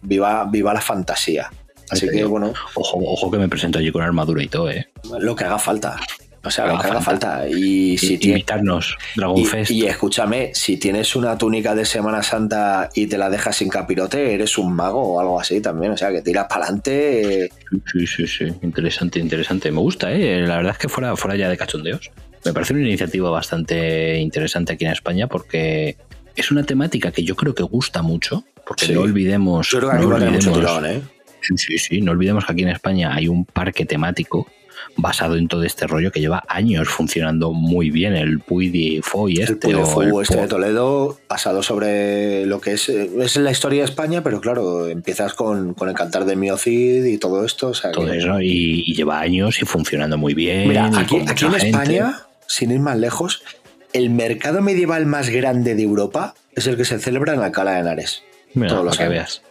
viva, 0.02 0.46
viva 0.50 0.74
la 0.74 0.80
fantasía. 0.80 1.48
Así 1.90 2.08
que 2.08 2.24
bueno, 2.24 2.52
Ojo, 2.74 2.98
ojo 3.06 3.30
que 3.30 3.38
me 3.38 3.48
presento 3.48 3.78
allí 3.78 3.92
con 3.92 4.02
armadura 4.02 4.42
y 4.42 4.48
todo, 4.48 4.68
¿eh? 4.68 4.88
lo 5.20 5.36
que 5.36 5.44
haga 5.44 5.60
falta. 5.60 5.96
O 6.44 6.50
sea, 6.50 6.66
lo 6.66 6.78
que 6.78 6.86
haga 6.88 7.00
falta. 7.00 7.48
Y 7.48 7.96
si. 7.96 8.18
Invitarnos, 8.20 8.96
Dragon 9.16 9.38
Y, 9.38 9.44
Fest. 9.46 9.70
y 9.70 9.86
escúchame, 9.86 10.50
si 10.54 10.76
tienes 10.76 11.16
una 11.16 11.38
túnica 11.38 11.74
de 11.74 11.84
Semana 11.84 12.22
Santa 12.22 12.90
y 12.94 13.06
te 13.06 13.16
la 13.16 13.30
dejas 13.30 13.56
sin 13.56 13.68
capirote, 13.68 14.34
eres 14.34 14.58
un 14.58 14.74
mago 14.74 15.00
o 15.14 15.20
algo 15.20 15.40
así 15.40 15.60
también. 15.60 15.92
O 15.92 15.96
sea, 15.96 16.10
que 16.12 16.20
tiras 16.22 16.46
para 16.48 16.64
adelante. 16.64 17.50
Sí, 17.92 18.06
sí, 18.06 18.26
sí. 18.26 18.44
Interesante, 18.62 19.18
interesante. 19.20 19.70
Me 19.70 19.78
gusta, 19.80 20.12
¿eh? 20.12 20.46
La 20.46 20.56
verdad 20.56 20.72
es 20.72 20.78
que 20.78 20.88
fuera, 20.88 21.16
fuera 21.16 21.36
ya 21.36 21.48
de 21.48 21.56
cachondeos. 21.56 22.10
Me 22.44 22.52
parece 22.52 22.74
una 22.74 22.82
iniciativa 22.82 23.30
bastante 23.30 24.18
interesante 24.18 24.74
aquí 24.74 24.84
en 24.84 24.92
España 24.92 25.26
porque 25.28 25.96
es 26.36 26.50
una 26.50 26.62
temática 26.64 27.10
que 27.10 27.22
yo 27.24 27.36
creo 27.36 27.54
que 27.54 27.62
gusta 27.62 28.02
mucho. 28.02 28.44
Porque 28.66 28.86
Sí. 28.86 28.92
no 28.92 29.00
olvidemos. 29.02 29.68
Yo 29.70 29.78
creo 29.78 29.90
que 29.92 29.96
no 29.98 30.08
olvidemos- 30.16 30.52
tirón, 30.52 30.86
¿eh? 30.86 31.00
Sí, 31.40 31.56
sí, 31.56 31.78
sí. 31.78 32.00
No 32.00 32.12
olvidemos 32.12 32.44
que 32.46 32.52
aquí 32.52 32.62
en 32.62 32.68
España 32.70 33.14
hay 33.14 33.28
un 33.28 33.44
parque 33.44 33.84
temático 33.84 34.46
basado 34.96 35.36
en 35.36 35.48
todo 35.48 35.64
este 35.64 35.86
rollo 35.86 36.10
que 36.12 36.20
lleva 36.20 36.42
años 36.48 36.88
funcionando 36.88 37.52
muy 37.52 37.90
bien. 37.90 38.14
El 38.14 38.40
Puy 38.40 38.68
de 38.70 39.00
Foy 39.02 39.36
El 39.36 39.40
este 39.42 39.54
Puy 39.56 39.72
de 39.74 39.80
o 39.82 40.02
el 40.20 40.22
este 40.22 40.36
de 40.36 40.48
Toledo, 40.48 41.18
basado 41.28 41.62
sobre 41.62 42.46
lo 42.46 42.60
que 42.60 42.72
es, 42.72 42.88
eh, 42.88 43.10
es 43.20 43.36
la 43.36 43.50
historia 43.50 43.80
de 43.80 43.86
España, 43.86 44.22
pero 44.22 44.40
claro, 44.40 44.88
empiezas 44.88 45.34
con, 45.34 45.74
con 45.74 45.88
el 45.88 45.94
cantar 45.94 46.24
de 46.24 46.36
Mio 46.36 46.56
Cid 46.56 47.04
y 47.04 47.18
todo 47.18 47.44
esto. 47.44 47.68
O 47.68 47.74
sea, 47.74 47.92
todo 47.92 48.06
que- 48.06 48.18
eso 48.18 48.40
y, 48.40 48.84
y 48.86 48.94
lleva 48.94 49.20
años 49.20 49.60
y 49.60 49.64
funcionando 49.64 50.16
muy 50.18 50.34
bien. 50.34 50.68
Mira, 50.68 50.86
aquí, 50.96 51.16
en 51.16 51.26
gente. 51.26 51.66
España, 51.68 52.20
sin 52.46 52.70
ir 52.70 52.80
más 52.80 52.98
lejos, 52.98 53.42
el 53.92 54.10
mercado 54.10 54.60
medieval 54.62 55.06
más 55.06 55.28
grande 55.30 55.74
de 55.74 55.82
Europa 55.82 56.34
es 56.54 56.66
el 56.66 56.76
que 56.76 56.84
se 56.84 56.98
celebra 56.98 57.34
en 57.34 57.40
Alcalá 57.40 57.72
de 57.74 57.80
Henares. 57.80 58.22
Mira, 58.54 58.68
todos 58.68 58.84
los 58.84 58.96
que 58.98 59.08
veas. 59.08 59.42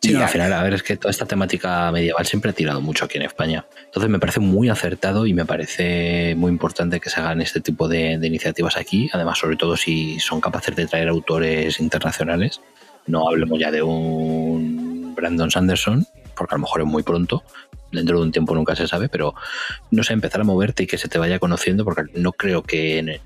Sí, 0.00 0.12
no, 0.12 0.22
al 0.22 0.28
final, 0.28 0.52
a 0.52 0.62
ver, 0.62 0.74
es 0.74 0.82
que 0.82 0.96
toda 0.96 1.10
esta 1.10 1.26
temática 1.26 1.90
medieval 1.92 2.26
siempre 2.26 2.50
ha 2.50 2.54
tirado 2.54 2.80
mucho 2.80 3.04
aquí 3.04 3.18
en 3.18 3.24
España. 3.24 3.64
Entonces 3.84 4.10
me 4.10 4.18
parece 4.18 4.40
muy 4.40 4.68
acertado 4.68 5.26
y 5.26 5.34
me 5.34 5.44
parece 5.44 6.34
muy 6.36 6.50
importante 6.50 7.00
que 7.00 7.10
se 7.10 7.20
hagan 7.20 7.40
este 7.40 7.60
tipo 7.60 7.88
de, 7.88 8.18
de 8.18 8.26
iniciativas 8.26 8.76
aquí. 8.76 9.10
Además, 9.12 9.38
sobre 9.38 9.56
todo 9.56 9.76
si 9.76 10.18
son 10.20 10.40
capaces 10.40 10.74
de 10.74 10.86
traer 10.86 11.08
autores 11.08 11.78
internacionales. 11.80 12.60
No 13.06 13.28
hablemos 13.28 13.58
ya 13.58 13.70
de 13.70 13.82
un 13.82 15.14
Brandon 15.14 15.50
Sanderson, 15.50 16.06
porque 16.36 16.54
a 16.54 16.58
lo 16.58 16.62
mejor 16.62 16.80
es 16.82 16.86
muy 16.86 17.02
pronto. 17.02 17.42
Dentro 17.90 18.18
de 18.18 18.24
un 18.24 18.32
tiempo 18.32 18.54
nunca 18.54 18.74
se 18.74 18.88
sabe, 18.88 19.08
pero 19.08 19.34
no 19.90 20.02
sé, 20.02 20.14
empezar 20.14 20.40
a 20.40 20.44
moverte 20.44 20.84
y 20.84 20.86
que 20.86 20.98
se 20.98 21.08
te 21.08 21.18
vaya 21.18 21.38
conociendo, 21.38 21.84
porque 21.84 22.04
no 22.14 22.32
creo 22.32 22.62
que 22.62 23.20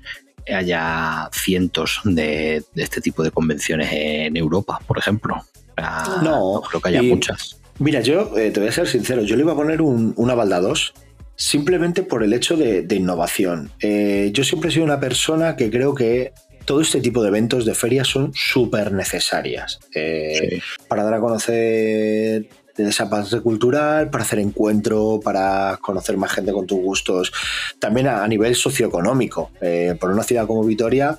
haya 0.53 1.29
cientos 1.31 2.01
de, 2.03 2.63
de 2.73 2.83
este 2.83 3.01
tipo 3.01 3.23
de 3.23 3.31
convenciones 3.31 3.89
en 3.91 4.35
Europa, 4.35 4.79
por 4.85 4.97
ejemplo. 4.97 5.45
Ah, 5.77 6.21
No, 6.23 6.61
creo 6.67 6.81
que 6.81 6.89
haya 6.89 7.01
y- 7.03 7.09
muchas. 7.09 7.57
Mira, 7.79 8.01
yo 8.01 8.35
eh, 8.37 8.49
te 8.51 8.59
voy 8.59 8.69
a 8.69 8.71
ser 8.71 8.87
sincero, 8.87 9.21
yo 9.21 9.35
le 9.35 9.43
iba 9.43 9.53
a 9.53 9.55
poner 9.55 9.81
un- 9.83 10.13
una 10.17 10.33
balda 10.33 10.59
2 10.59 10.93
simplemente 11.35 12.01
por 12.01 12.23
el 12.23 12.33
hecho 12.33 12.57
de, 12.57 12.81
de 12.81 12.95
innovación. 12.95 13.69
Eh, 13.79 14.31
yo 14.33 14.43
siempre 14.43 14.69
he 14.69 14.73
sido 14.73 14.85
una 14.85 14.99
persona 14.99 15.55
que 15.55 15.69
creo 15.69 15.93
que 15.93 16.33
todo 16.65 16.81
este 16.81 16.99
tipo 16.99 17.21
de 17.21 17.29
eventos 17.29 17.65
de 17.65 17.75
ferias 17.75 18.07
son 18.07 18.31
súper 18.33 18.91
necesarias 18.91 19.79
eh, 19.93 20.59
para 20.87 21.03
dar 21.03 21.13
a 21.13 21.19
conocer 21.19 22.49
esa 22.77 23.09
parte 23.09 23.39
cultural, 23.41 24.09
para 24.09 24.23
hacer 24.23 24.39
encuentro, 24.39 25.19
para 25.23 25.79
conocer 25.81 26.15
más 26.17 26.31
gente 26.31 26.51
con 26.51 26.67
tus 26.67 26.79
gustos, 26.79 27.31
también 27.79 28.07
a, 28.07 28.23
a 28.23 28.27
nivel 28.27 28.55
socioeconómico. 28.55 29.51
Eh, 29.61 29.95
por 29.99 30.11
una 30.11 30.23
ciudad 30.23 30.45
como 30.47 30.63
Vitoria 30.63 31.17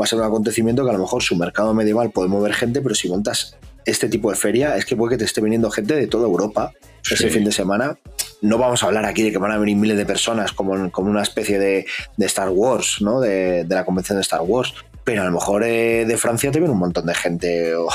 va 0.00 0.04
a 0.04 0.06
ser 0.06 0.18
un 0.18 0.24
acontecimiento 0.24 0.84
que 0.84 0.90
a 0.90 0.94
lo 0.94 1.00
mejor 1.00 1.22
su 1.22 1.34
mercado 1.36 1.72
medieval 1.74 2.10
puede 2.10 2.28
mover 2.28 2.52
gente, 2.54 2.80
pero 2.80 2.94
si 2.94 3.08
montas 3.08 3.56
este 3.84 4.08
tipo 4.08 4.30
de 4.30 4.36
feria 4.36 4.76
es 4.76 4.84
que 4.84 4.96
puede 4.96 5.12
que 5.14 5.18
te 5.18 5.24
esté 5.24 5.40
viniendo 5.40 5.70
gente 5.70 5.94
de 5.94 6.06
toda 6.06 6.26
Europa 6.26 6.72
ese 7.10 7.28
fin 7.30 7.44
de 7.44 7.52
semana. 7.52 7.98
No 8.42 8.56
vamos 8.58 8.82
a 8.82 8.86
hablar 8.86 9.04
aquí 9.04 9.22
de 9.22 9.32
que 9.32 9.38
van 9.38 9.52
a 9.52 9.58
venir 9.58 9.76
miles 9.76 9.96
de 9.96 10.06
personas 10.06 10.52
como, 10.52 10.90
como 10.90 11.10
una 11.10 11.22
especie 11.22 11.58
de, 11.58 11.86
de 12.16 12.26
Star 12.26 12.48
Wars, 12.50 12.98
¿no? 13.00 13.20
De, 13.20 13.64
de 13.64 13.74
la 13.74 13.84
convención 13.84 14.16
de 14.16 14.22
Star 14.22 14.42
Wars. 14.42 14.74
Pero 15.04 15.22
a 15.22 15.24
lo 15.24 15.32
mejor 15.32 15.64
eh, 15.64 16.04
de 16.06 16.16
Francia 16.16 16.50
te 16.50 16.58
viene 16.58 16.72
un 16.72 16.78
montón 16.78 17.06
de 17.06 17.14
gente 17.14 17.74
o- 17.74 17.88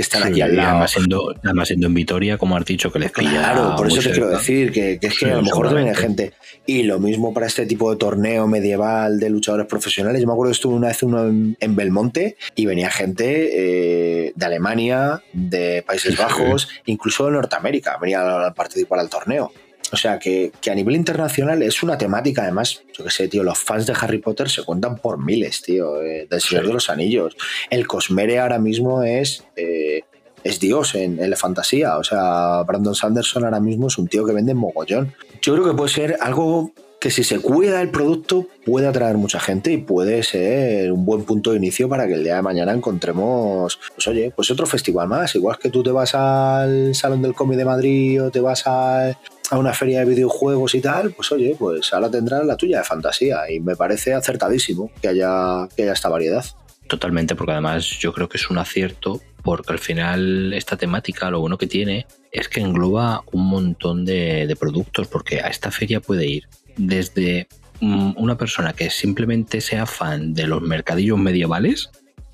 que 0.00 0.16
están 0.16 0.22
Sí, 0.22 0.28
aquí 0.28 0.40
al 0.40 0.56
lado. 0.56 0.70
Además 0.70 0.90
siendo, 0.92 1.34
además 1.44 1.68
siendo 1.68 1.86
en 1.86 1.94
Vitoria, 1.94 2.38
como 2.38 2.56
has 2.56 2.64
dicho, 2.64 2.90
que 2.90 2.98
les 2.98 3.10
pilla. 3.12 3.30
Claro, 3.30 3.74
por 3.76 3.86
eso 3.88 4.00
te 4.02 4.10
quiero 4.10 4.30
decir 4.30 4.72
que, 4.72 4.98
que 4.98 5.06
es 5.08 5.18
que 5.18 5.26
Sí, 5.26 5.30
a 5.30 5.36
lo 5.36 5.42
mejor 5.42 5.74
viene 5.74 5.94
seguramente. 5.94 6.24
gente. 6.26 6.32
Y 6.66 6.82
lo 6.84 6.98
mismo 6.98 7.32
para 7.34 7.46
este 7.46 7.66
tipo 7.66 7.90
de 7.90 7.96
torneo 7.96 8.46
medieval 8.46 9.18
de 9.18 9.30
luchadores 9.30 9.66
profesionales. 9.66 10.20
Yo 10.20 10.26
me 10.26 10.32
acuerdo 10.32 10.50
que 10.50 10.54
estuve 10.56 10.74
una 10.74 10.88
vez 10.88 11.02
uno 11.02 11.26
en, 11.26 11.56
en 11.60 11.76
Belmonte 11.76 12.36
y 12.54 12.66
venía 12.66 12.90
gente 12.90 14.26
eh, 14.26 14.32
de 14.34 14.46
Alemania, 14.46 15.22
de 15.32 15.82
Países. 15.86 16.16
Bajos, 16.16 16.68
incluso 16.86 17.26
de 17.26 17.32
Norteamérica, 17.32 17.98
venía 18.00 18.46
a 18.46 18.54
participar 18.54 18.98
al 19.00 19.08
torneo. 19.08 19.52
O 19.92 19.96
sea 19.96 20.18
que, 20.18 20.52
que 20.60 20.70
a 20.70 20.74
nivel 20.74 20.94
internacional 20.96 21.62
es 21.62 21.82
una 21.82 21.98
temática, 21.98 22.42
además, 22.42 22.82
yo 22.96 23.04
que 23.04 23.10
sé, 23.10 23.28
tío, 23.28 23.42
los 23.42 23.58
fans 23.58 23.86
de 23.86 23.94
Harry 24.00 24.18
Potter 24.18 24.48
se 24.48 24.62
cuentan 24.64 24.96
por 24.98 25.18
miles, 25.18 25.62
tío, 25.62 26.00
eh, 26.02 26.26
del 26.30 26.40
Señor 26.40 26.62
Sí. 26.64 26.68
de 26.68 26.74
los 26.74 26.90
Anillos. 26.90 27.36
El 27.70 27.86
Cosmere 27.86 28.38
ahora 28.38 28.58
mismo 28.58 29.02
es, 29.02 29.44
eh, 29.56 30.02
es 30.44 30.60
Dios 30.60 30.94
en, 30.94 31.20
en 31.22 31.28
la 31.30 31.36
fantasía. 31.36 31.98
O 31.98 32.04
sea, 32.04 32.62
Brandon 32.62 32.94
Sanderson 32.94 33.44
ahora 33.44 33.60
mismo 33.60 33.88
es 33.88 33.98
un 33.98 34.06
tío 34.08 34.24
que 34.24 34.32
vende 34.32 34.54
mogollón. 34.54 35.12
Yo 35.42 35.54
creo 35.54 35.66
que 35.66 35.74
puede 35.76 35.90
ser 35.90 36.16
algo 36.20 36.72
que 37.00 37.10
si 37.10 37.24
se 37.24 37.38
cuida 37.40 37.80
el 37.80 37.88
producto 37.90 38.46
puede 38.66 38.86
atraer 38.86 39.16
mucha 39.16 39.40
gente 39.40 39.72
y 39.72 39.78
puede 39.78 40.22
ser 40.22 40.92
un 40.92 41.06
buen 41.06 41.24
punto 41.24 41.50
de 41.52 41.56
inicio 41.56 41.88
para 41.88 42.06
que 42.06 42.12
el 42.12 42.22
día 42.22 42.36
de 42.36 42.42
mañana 42.42 42.72
encontremos, 42.72 43.80
pues 43.94 44.06
oye, 44.06 44.30
pues 44.36 44.50
otro 44.50 44.66
festival 44.66 45.08
más. 45.08 45.34
Igual 45.34 45.58
que 45.58 45.70
tú 45.70 45.82
te 45.82 45.90
vas 45.90 46.14
al 46.14 46.94
Salón 46.94 47.22
del 47.22 47.32
Cómic 47.34 47.56
de 47.56 47.64
Madrid 47.64 48.22
o 48.22 48.30
te 48.30 48.40
vas 48.40 48.64
a, 48.66 49.16
a 49.50 49.58
una 49.58 49.72
feria 49.72 50.00
de 50.00 50.06
videojuegos 50.06 50.74
y 50.74 50.80
tal, 50.80 51.10
pues 51.12 51.30
oye, 51.32 51.56
pues 51.58 51.92
ahora 51.92 52.10
tendrás 52.10 52.44
la 52.46 52.56
tuya 52.56 52.78
de 52.78 52.84
fantasía 52.84 53.50
y 53.50 53.60
me 53.60 53.76
parece 53.76 54.14
acertadísimo 54.14 54.90
que 55.02 55.08
haya, 55.08 55.68
que 55.76 55.82
haya 55.82 55.92
esta 55.92 56.08
variedad. 56.08 56.44
Totalmente, 56.86 57.34
porque 57.34 57.52
además 57.52 57.84
yo 57.98 58.12
creo 58.12 58.28
que 58.28 58.36
es 58.36 58.48
un 58.50 58.58
acierto, 58.58 59.20
porque 59.42 59.72
al 59.72 59.78
final 59.78 60.52
esta 60.52 60.76
temática 60.76 61.30
lo 61.30 61.40
bueno 61.40 61.58
que 61.58 61.66
tiene 61.66 62.06
es 62.32 62.48
que 62.48 62.60
engloba 62.60 63.22
un 63.32 63.46
montón 63.48 64.04
de, 64.04 64.46
de 64.46 64.56
productos, 64.56 65.08
porque 65.08 65.40
a 65.40 65.48
esta 65.48 65.70
feria 65.70 66.00
puede 66.00 66.26
ir 66.26 66.48
desde 66.76 67.48
mm, 67.80 68.12
una 68.16 68.36
persona 68.38 68.72
que 68.72 68.90
simplemente 68.90 69.60
sea 69.60 69.86
fan 69.86 70.32
de 70.34 70.46
los 70.46 70.62
mercadillos 70.62 71.18
medievales 71.18 71.90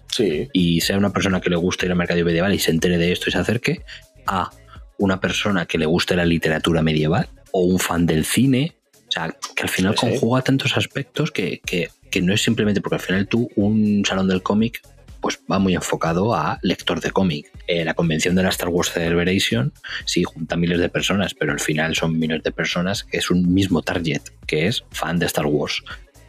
Sí. 0.08 0.48
y 0.54 0.80
sea 0.80 0.96
una 0.96 1.12
persona 1.12 1.40
que 1.42 1.50
le 1.50 1.56
guste 1.56 1.84
ir 1.84 1.92
al 1.92 1.98
mercadillo 1.98 2.24
medieval 2.24 2.54
y 2.54 2.58
se 2.58 2.70
entere 2.70 2.96
de 2.96 3.12
esto 3.12 3.28
y 3.28 3.32
se 3.32 3.38
acerque, 3.38 3.82
a 4.26 4.50
una 4.98 5.20
persona 5.20 5.66
que 5.66 5.78
le 5.78 5.86
guste 5.86 6.16
la 6.16 6.24
literatura 6.24 6.82
medieval 6.82 7.28
o 7.52 7.62
un 7.62 7.78
fan 7.78 8.06
del 8.06 8.24
cine. 8.24 8.76
O 9.08 9.10
sea, 9.12 9.34
que 9.54 9.62
al 9.62 9.68
final 9.68 9.94
sí. 9.96 10.00
conjuga 10.06 10.42
tantos 10.42 10.76
aspectos 10.76 11.30
que, 11.30 11.60
que- 11.64 11.88
que 12.10 12.22
no 12.22 12.32
es 12.32 12.42
simplemente 12.42 12.80
porque 12.80 12.96
al 12.96 13.00
final 13.00 13.26
tú, 13.28 13.50
un 13.56 14.04
salón 14.06 14.28
del 14.28 14.42
cómic, 14.42 14.80
pues 15.20 15.40
va 15.50 15.58
muy 15.58 15.74
enfocado 15.74 16.34
a 16.34 16.58
lector 16.62 17.00
de 17.00 17.10
cómic. 17.10 17.50
Eh, 17.66 17.84
la 17.84 17.94
convención 17.94 18.34
de 18.36 18.42
la 18.44 18.50
Star 18.50 18.68
Wars 18.68 18.92
Celebration 18.92 19.72
sí 20.04 20.22
junta 20.22 20.56
miles 20.56 20.78
de 20.78 20.88
personas, 20.88 21.34
pero 21.34 21.52
al 21.52 21.58
final 21.60 21.96
son 21.96 22.18
miles 22.18 22.42
de 22.44 22.52
personas 22.52 23.02
que 23.04 23.16
es 23.18 23.30
un 23.30 23.52
mismo 23.52 23.82
target, 23.82 24.22
que 24.46 24.66
es 24.68 24.84
fan 24.92 25.18
de 25.18 25.26
Star 25.26 25.46
Wars. 25.46 25.82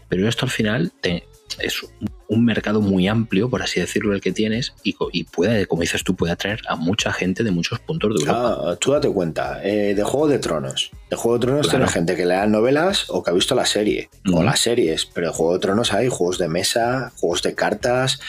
Pero 0.10 0.28
esto 0.28 0.46
al 0.46 0.52
final 0.52 0.92
te- 1.02 1.26
es 1.60 1.82
un- 2.30 2.46
mercado 2.46 2.82
muy 2.82 3.08
amplio, 3.08 3.50
por 3.50 3.62
así 3.62 3.80
decirlo, 3.80 4.14
el 4.14 4.22
que 4.22 4.32
tienes, 4.32 4.74
y, 4.84 4.96
y 5.14 5.24
puede, 5.24 5.66
como 5.66 5.82
dices 5.82 6.04
tú, 6.04 6.16
puede 6.16 6.34
atraer 6.34 6.60
a 6.68 6.76
mucha 6.76 7.12
gente 7.14 7.44
de 7.44 7.52
muchos 7.52 7.80
puntos 7.80 8.14
de 8.14 8.20
Europa. 8.22 8.58
Ah, 8.72 8.76
tú 8.80 8.92
date 8.92 9.10
cuenta, 9.10 9.60
eh, 9.64 9.94
de 9.96 10.04
Juego 10.04 10.28
de 10.28 10.40
Tronos. 10.40 10.92
De 11.10 11.16
Juego 11.16 11.38
de 11.40 11.46
Tronos 11.46 11.68
Claro. 11.68 11.78
tiene 11.86 11.92
gente 11.92 12.16
que 12.16 12.26
lea 12.26 12.46
novelas 12.48 13.06
o 13.10 13.24
que 13.24 13.32
ha 13.32 13.34
visto 13.34 13.56
la 13.56 13.66
serie, 13.66 14.10
o 14.34 14.44
las 14.44 14.60
series, 14.60 15.06
pero 15.06 15.28
de 15.28 15.34
Juego 15.34 15.54
de 15.54 15.60
Tronos 15.60 15.94
hay 15.94 16.10
juegos 16.10 16.38
de 16.38 16.48
mesa, 16.50 17.12
juegos 17.18 17.42
de 17.42 17.56
cartas, 17.56 18.20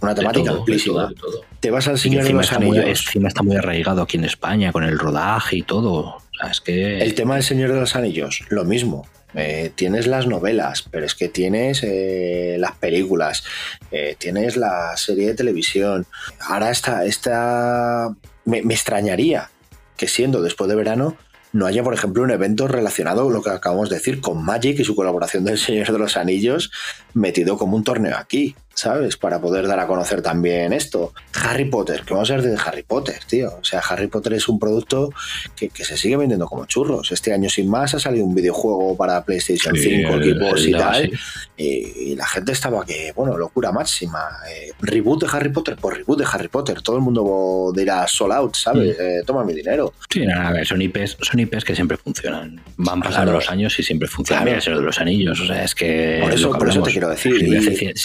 una 0.00 0.14
temática 0.14 0.50
de 0.52 0.58
amplísima. 0.58 0.94
todo, 1.02 1.08
de 1.08 1.14
todo. 1.14 1.40
Te 1.60 1.70
vas 1.70 1.86
al 1.88 1.98
Señor 1.98 2.24
de 2.24 2.32
los 2.32 2.46
está, 2.46 2.58
muy, 2.58 2.78
Anillos. 2.78 3.00
encima 3.06 3.28
está 3.28 3.42
muy 3.42 3.56
arraigado 3.56 4.02
aquí 4.02 4.16
en 4.16 4.24
España 4.24 4.72
con 4.72 4.82
el 4.84 4.98
rodaje 4.98 5.58
y 5.58 5.62
todo. 5.62 6.00
O 6.16 6.22
sea, 6.40 6.50
es 6.50 6.60
que 6.60 6.98
El 6.98 7.14
tema 7.14 7.34
del 7.34 7.44
Señor 7.44 7.72
de 7.72 7.78
los 7.80 7.94
Anillos, 7.94 8.40
lo 8.48 8.64
mismo. 8.64 9.06
Eh, 9.34 9.72
tienes 9.74 10.06
las 10.06 10.26
novelas, 10.26 10.84
pero 10.90 11.06
es 11.06 11.14
que 11.14 11.28
tienes 11.28 11.82
eh, 11.82 12.56
las 12.58 12.72
películas, 12.72 13.44
eh, 13.90 14.16
tienes 14.18 14.56
la 14.56 14.96
serie 14.96 15.28
de 15.28 15.34
televisión. 15.34 16.06
Ahora 16.40 16.70
esta, 16.70 17.04
esta 17.04 18.14
me, 18.44 18.62
me 18.62 18.74
extrañaría 18.74 19.50
que 19.96 20.08
siendo 20.08 20.42
después 20.42 20.68
de 20.68 20.76
verano 20.76 21.16
no 21.52 21.66
haya, 21.66 21.82
por 21.82 21.92
ejemplo, 21.92 22.22
un 22.22 22.30
evento 22.30 22.66
relacionado 22.66 23.24
con 23.24 23.32
lo 23.34 23.42
que 23.42 23.50
acabamos 23.50 23.90
de 23.90 23.96
decir, 23.96 24.20
con 24.20 24.42
Magic 24.42 24.80
y 24.80 24.84
su 24.84 24.96
colaboración 24.96 25.44
del 25.44 25.58
Señor 25.58 25.92
de 25.92 25.98
los 25.98 26.16
Anillos, 26.16 26.70
metido 27.12 27.58
como 27.58 27.76
un 27.76 27.84
torneo 27.84 28.16
aquí, 28.16 28.56
¿sabes? 28.74 29.16
Para 29.16 29.40
poder 29.40 29.66
dar 29.66 29.78
a 29.80 29.86
conocer 29.86 30.22
también 30.22 30.72
esto. 30.72 31.12
Harry 31.34 31.64
Potter, 31.66 32.02
¿qué 32.06 32.14
vamos 32.14 32.30
a 32.30 32.36
ver 32.36 32.42
de 32.42 32.56
Harry 32.64 32.82
Potter, 32.82 33.18
tío? 33.26 33.50
O 33.60 33.64
sea, 33.64 33.80
Harry 33.80 34.06
Potter 34.08 34.32
es 34.34 34.48
un 34.48 34.58
producto 34.58 35.10
que, 35.56 35.68
que 35.68 35.84
se 35.84 35.96
sigue 35.96 36.16
vendiendo 36.16 36.46
como 36.46 36.66
churros. 36.66 37.12
Este 37.12 37.32
año, 37.32 37.48
sin 37.48 37.68
más, 37.70 37.94
ha 37.94 37.98
salido 38.00 38.24
un 38.24 38.34
videojuego 38.34 38.96
para 38.96 39.24
PlayStation 39.24 39.74
Sí, 39.76 39.82
5, 40.02 40.14
el- 40.14 40.34
Xbox 40.38 40.60
y 40.66 40.72
el- 40.72 40.78
tal. 40.78 41.02
sí. 41.04 41.12
Y, 41.56 41.64
y 42.12 42.16
la 42.16 42.26
gente 42.26 42.50
estaba 42.52 42.84
que, 42.84 43.12
bueno, 43.14 43.36
locura 43.38 43.70
máxima. 43.72 44.18
Eh, 44.50 44.72
reboot 44.80 45.22
de 45.22 45.28
Harry 45.36 45.50
Potter, 45.50 45.76
por 45.76 45.96
reboot 45.96 46.18
de 46.18 46.26
Harry 46.30 46.48
Potter. 46.48 46.82
Todo 46.82 46.96
el 46.96 47.02
mundo 47.02 47.72
dirá 47.76 48.06
sold 48.08 48.32
out, 48.32 48.56
¿sabes? 48.56 48.96
Mm. 48.98 49.00
Eh, 49.00 49.22
toma 49.24 49.44
mi 49.44 49.52
dinero. 49.54 49.92
Sí, 50.10 50.26
nada, 50.26 50.48
a 50.48 50.52
ver, 50.52 50.66
son 50.66 50.82
IPs, 50.82 51.18
son 51.20 51.38
IPs 51.40 51.64
que 51.64 51.74
siempre 51.76 51.96
funcionan. 51.96 52.60
Van 52.76 53.00
pasando 53.00 53.26
Claro. 53.26 53.38
los 53.38 53.50
años 53.50 53.78
y 53.78 53.82
siempre 53.82 54.08
funcionan. 54.08 54.42
Claro. 54.42 54.50
Mira, 54.50 54.56
el 54.56 54.62
Señor 54.62 54.80
de 54.80 54.86
los 54.86 54.98
Anillos, 54.98 55.40
o 55.40 55.46
sea, 55.46 55.62
es 55.62 55.74
que. 55.74 56.18
Por 56.22 56.32
es 56.32 56.40
eso- 56.40 56.50
por 56.52 56.68
eso 56.68 56.82
te 56.82 56.90
quiero 56.90 57.08
decir, 57.08 57.32
Se 57.32 57.36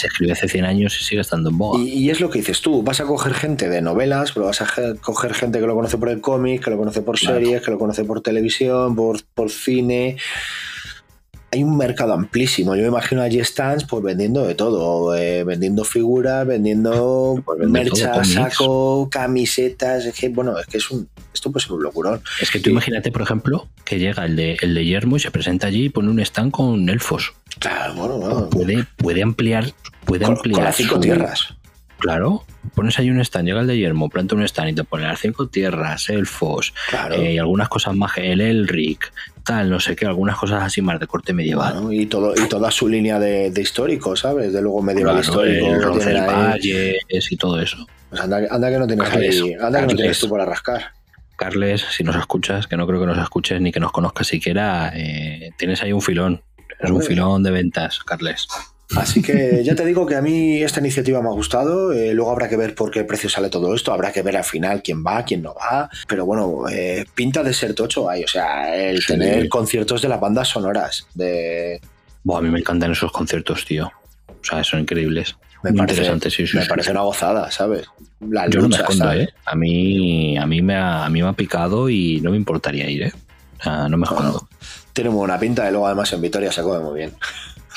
escribió, 0.07 0.29
y- 0.29 0.31
hace, 0.31 0.47
cien- 0.57 0.65
se 0.65 0.65
escribió 0.65 0.65
hace 0.65 0.65
100 0.65 0.65
años 0.65 0.97
y 0.99 1.03
sigue 1.03 1.21
estando 1.21 1.49
en 1.49 1.57
boga. 1.57 1.79
Y, 1.83 1.89
y 1.89 2.09
es 2.09 2.19
lo 2.19 2.29
que 2.29 2.39
dices 2.39 2.61
tú, 2.61 2.83
vas 2.83 2.99
a 2.99 3.05
coger 3.05 3.33
gente 3.33 3.69
de 3.69 3.81
novelas, 3.81 4.31
pero 4.31 4.45
vas 4.47 4.61
a 4.61 4.65
ge- 4.65 4.95
coger 5.01 5.33
gente 5.33 5.59
que 5.59 5.67
lo 5.67 5.75
conoce 5.75 5.97
por 5.97 6.09
el 6.09 6.21
cómic, 6.21 6.63
que 6.63 6.69
lo 6.69 6.77
conoce 6.77 7.01
por 7.01 7.17
Claro. 7.17 7.37
series, 7.39 7.61
que 7.61 7.71
lo 7.71 7.77
conoce 7.79 8.03
por 8.03 8.21
televisión, 8.21 8.95
por, 8.95 9.21
por 9.33 9.49
cine. 9.49 10.17
Hay 11.51 11.63
un 11.63 11.77
mercado 11.77 12.11
amplísimo. 12.13 12.75
Yo 12.75 12.81
me 12.81 12.89
imagino 12.89 13.21
allí 13.21 13.41
stands 13.43 13.85
pues 13.85 14.03
vendiendo 14.03 14.45
de 14.45 14.53
todo, 14.53 15.15
eh, 15.15 15.45
vendiendo 15.45 15.85
figuras, 15.85 16.45
vendiendo 16.45 17.41
Pues 17.45 17.89
todo, 17.89 18.23
saco, 18.25 19.09
camisetas. 19.09 20.05
Es 20.05 20.13
que, 20.13 20.27
bueno, 20.29 20.59
es 20.59 20.65
que 20.67 20.77
es 20.77 20.91
un, 20.91 21.07
esto 21.33 21.51
puede 21.51 21.63
ser 21.65 21.73
un 21.73 21.83
locurón. 21.83 22.21
Es 22.41 22.51
que 22.51 22.59
tú 22.59 22.69
imagínate, 22.69 23.11
por 23.11 23.21
ejemplo, 23.21 23.67
que 23.85 23.97
llega 23.97 24.25
el 24.25 24.35
de, 24.35 24.57
el 24.61 24.73
de 24.73 24.85
Yermo 24.85 25.15
y 25.15 25.19
se 25.21 25.31
presenta 25.31 25.67
allí 25.67 25.85
y 25.85 25.89
pone 25.89 26.09
un 26.09 26.19
stand 26.19 26.51
con 26.51 26.89
elfos. 26.89 27.33
Claro, 27.59 27.93
bueno, 27.95 28.17
bueno. 28.17 28.49
Puede, 28.49 28.85
puede 28.97 29.23
ampliar. 29.23 29.71
Puede 30.05 30.23
Con, 30.25 30.35
ampliar 30.35 30.55
con 30.55 30.63
las 30.63 30.75
cinco 30.75 30.95
su- 30.95 31.01
tierras. 31.01 31.53
Claro, 31.99 32.43
pones 32.75 32.99
ahí 32.99 33.09
un 33.09 33.19
stand, 33.21 33.47
llega 33.47 33.61
el 33.61 33.67
de 33.67 33.77
Yermo, 33.77 34.09
planta 34.09 34.35
un 34.35 34.43
stand 34.43 34.69
y 34.69 34.75
te 34.75 34.83
pone 34.83 35.03
las 35.07 35.19
cinco 35.19 35.47
tierras, 35.47 36.09
elfos, 36.09 36.73
Claro. 36.89 37.15
eh, 37.15 37.33
y 37.33 37.37
algunas 37.39 37.69
cosas 37.69 37.95
más, 37.95 38.11
el 38.17 38.39
Elric, 38.39 39.11
tal, 39.43 39.69
no 39.71 39.79
sé 39.79 39.95
qué, 39.95 40.05
algunas 40.05 40.37
cosas 40.37 40.61
así 40.63 40.81
más 40.81 40.99
de 40.99 41.07
corte 41.07 41.33
medieval. 41.33 41.73
Bueno, 41.73 41.91
y 41.93 42.05
todo 42.05 42.33
y 42.35 42.47
toda 42.47 42.69
su 42.69 42.87
línea 42.87 43.19
de, 43.19 43.49
de 43.49 43.61
histórico, 43.61 44.15
¿sabes? 44.15 44.53
De 44.53 44.61
luego 44.61 44.81
medieval 44.83 45.21
Claro, 45.21 45.27
histórico. 45.27 45.67
el. 45.67 45.81
Roncesvalles 45.81 47.31
y 47.31 47.37
todo 47.37 47.59
eso. 47.59 47.87
Pues 48.09 48.21
anda, 48.21 48.41
anda 48.49 48.69
que 48.69 48.77
no 48.79 48.87
tienes 48.87 49.09
Carles, 49.09 49.41
ahí, 49.41 49.53
anda 49.53 49.65
que 49.65 49.65
no 49.65 49.71
Carles. 49.71 49.95
tienes 49.97 50.19
tú 50.19 50.29
para 50.29 50.45
rascar. 50.45 50.91
Carles, 51.35 51.81
si 51.91 52.03
nos 52.03 52.15
escuchas, 52.15 52.67
que 52.67 52.77
no 52.77 52.87
creo 52.87 52.99
que 52.99 53.05
nos 53.05 53.17
escuches 53.17 53.59
ni 53.61 53.71
que 53.71 53.79
nos 53.79 53.91
conozcas 53.91 54.27
siquiera, 54.27 54.91
eh, 54.95 55.51
tienes 55.57 55.81
ahí 55.83 55.93
un 55.93 56.01
filón. 56.01 56.41
Es 56.79 56.89
un 56.91 57.01
filón 57.01 57.41
de 57.43 57.51
ventas, 57.51 57.99
Carles. 58.03 58.47
Así 58.95 59.21
que 59.21 59.63
ya 59.65 59.75
te 59.75 59.85
digo 59.85 60.05
que 60.05 60.15
a 60.15 60.21
mí 60.21 60.61
esta 60.63 60.79
iniciativa 60.79 61.21
me 61.21 61.27
ha 61.27 61.33
gustado. 61.33 61.91
eh, 61.91 62.13
luego 62.13 62.31
habrá 62.31 62.47
que 62.47 62.55
ver 62.55 62.73
por 62.73 62.89
qué 62.89 63.03
precio 63.03 63.29
sale 63.29 63.49
todo 63.49 63.75
esto. 63.75 63.91
Habrá 63.91 64.11
que 64.13 64.21
ver 64.21 64.37
al 64.37 64.45
final 64.45 64.81
quién 64.81 65.03
va, 65.05 65.23
quién 65.25 65.41
no 65.41 65.53
va. 65.53 65.89
Pero 66.07 66.25
bueno, 66.25 66.69
eh, 66.71 67.05
pinta 67.13 67.43
de 67.43 67.53
ser 67.53 67.73
tocho 67.73 68.09
hay. 68.09 68.23
O 68.23 68.27
sea, 68.27 68.73
el 68.75 69.01
Sí. 69.01 69.07
tener 69.13 69.49
conciertos 69.49 70.01
de 70.01 70.07
las 70.09 70.19
bandas 70.21 70.47
sonoras. 70.47 71.05
De, 71.13 71.81
Buah, 72.23 72.39
a 72.39 72.41
mí 72.41 72.49
me 72.49 72.59
encantan 72.59 72.91
esos 72.91 73.11
conciertos, 73.11 73.65
tío. 73.65 73.91
O 74.27 74.43
sea, 74.43 74.63
son 74.63 74.79
increíbles. 74.81 75.35
me 75.63 75.71
Muy 75.71 75.79
parece, 75.79 76.05
sí, 76.29 76.47
sí, 76.47 76.55
me 76.55 76.63
sí, 76.63 76.69
parece 76.69 76.91
una 76.91 77.01
gozada, 77.01 77.51
¿sabes? 77.51 77.87
La 78.21 78.47
Yo 78.49 78.61
no 78.61 78.69
me 78.69 78.75
escondo, 78.77 79.03
¿sabes? 79.03 79.27
¿eh? 79.27 79.33
A 79.45 79.55
mí, 79.55 80.37
a, 80.37 80.45
mí 80.45 80.61
me 80.61 80.75
ha, 80.75 81.05
a 81.05 81.09
mí 81.09 81.21
me 81.21 81.27
ha 81.27 81.33
picado 81.33 81.89
y 81.89 82.21
no 82.21 82.31
me 82.31 82.37
importaría 82.37 82.89
ir, 82.89 83.03
¿eh? 83.03 83.11
O 83.59 83.63
sea, 83.63 83.89
no 83.89 83.97
me 83.97 84.03
escondo. 84.05 84.47
Tiene 84.93 85.09
muy 85.09 85.19
buena 85.19 85.37
pinta 85.39 85.67
y 85.67 85.71
luego 85.71 85.87
además 85.87 86.13
en 86.13 86.21
Vitoria 86.21 86.51
se 86.51 86.61
come 86.61 86.79
muy 86.79 86.99
bien. 86.99 87.11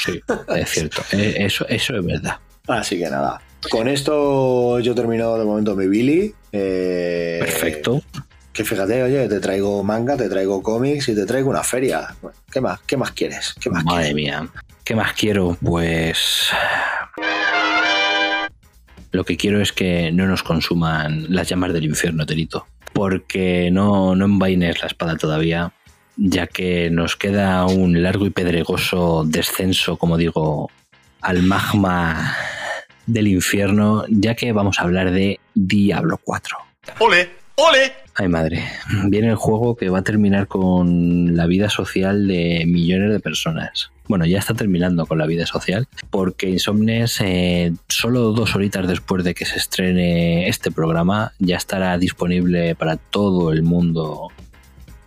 Sí, 0.05 0.21
es 0.57 0.71
cierto. 0.71 1.03
Eh, 1.13 1.35
Eso, 1.39 1.67
eso 1.69 1.97
es 1.97 2.05
verdad. 2.05 2.37
Así 2.67 2.99
que 2.99 3.09
nada. 3.11 3.41
Con 3.71 3.89
esto 3.89 4.79
yo 4.81 4.95
termino 4.95 5.37
de 5.37 5.45
momento 5.45 5.75
mi 5.77 5.87
Billy. 5.89 6.35
Eh, 6.53 7.39
Perfecto. 7.41 8.03
Que 8.53 8.65
fíjate, 8.65 9.03
oye, 9.03 9.29
te 9.29 9.39
traigo 9.41 9.83
manga, 9.85 10.17
te 10.17 10.29
traigo 10.29 10.63
cómics 10.63 11.09
y 11.09 11.15
te 11.15 11.25
traigo 11.27 11.51
una 11.51 11.63
feria. 11.63 12.15
¿Qué 12.51 12.61
más? 12.61 12.81
¿Qué 12.87 12.97
más 12.97 13.13
quieres? 13.13 13.55
¿Qué 13.61 13.71
más 13.71 13.85
Madre 13.85 14.13
quieres? 14.13 14.15
mía. 14.15 14.49
¿Qué 14.85 14.95
más 14.97 15.13
quiero? 15.13 15.57
Pues. 15.63 16.49
Lo 19.13 19.25
que 19.25 19.37
quiero 19.37 19.61
es 19.61 19.73
que 19.73 20.13
no 20.13 20.27
nos 20.27 20.43
consuman 20.43 21.27
las 21.29 21.49
llamas 21.49 21.73
del 21.73 21.85
infierno, 21.85 22.25
Terito. 22.27 22.67
Porque 22.93 23.71
no, 23.73 24.15
no 24.15 24.25
envaines 24.25 24.81
la 24.81 24.87
espada 24.89 25.17
todavía, 25.17 25.73
ya 26.21 26.47
que 26.47 26.91
nos 26.91 27.17
queda 27.17 27.65
un 27.65 28.03
largo 28.03 28.27
y 28.27 28.31
pedregoso 28.31 29.25
descenso, 29.27 29.97
como 29.97 30.19
digo, 30.19 30.71
al 31.23 31.43
magma 31.43 32.37
del 33.07 33.27
infierno, 33.29 34.05
ya 34.09 34.35
que 34.35 34.53
vamos 34.53 34.79
a 34.79 34.83
hablar 34.83 35.13
de 35.13 35.41
Diablo 35.55 36.21
4. 36.23 36.57
¡Ole! 36.99 37.31
¡Ole! 37.55 37.93
Ay 38.17 38.29
madre, 38.29 38.63
viene 39.07 39.29
el 39.29 39.37
juego 39.37 39.77
que 39.77 39.89
va 39.89 40.01
a 40.01 40.05
terminar 40.05 40.47
con 40.47 41.37
la 41.37 41.47
vida 41.47 41.71
social 41.71 42.29
de 42.29 42.65
millones 42.67 43.13
de 43.13 43.21
personas. 43.21 43.91
Bueno, 44.07 44.27
ya 44.27 44.41
está 44.41 44.53
terminando 44.53 45.07
con 45.07 45.19
la 45.19 45.27
vida 45.27 45.47
social, 45.47 45.89
porque 46.11 46.51
Insomnes, 46.51 47.19
eh, 47.23 47.73
solo 47.89 48.33
dos 48.33 48.55
horitas 48.57 48.87
después 48.87 49.25
de 49.25 49.35
que 49.35 49.47
se 49.47 49.57
estrene 49.57 50.49
este 50.49 50.71
programa, 50.71 51.33
ya 51.39 51.57
estará 51.57 51.97
disponible 51.97 52.75
para 52.75 52.97
todo 52.97 53.53
el 53.53 53.63
mundo 53.63 54.31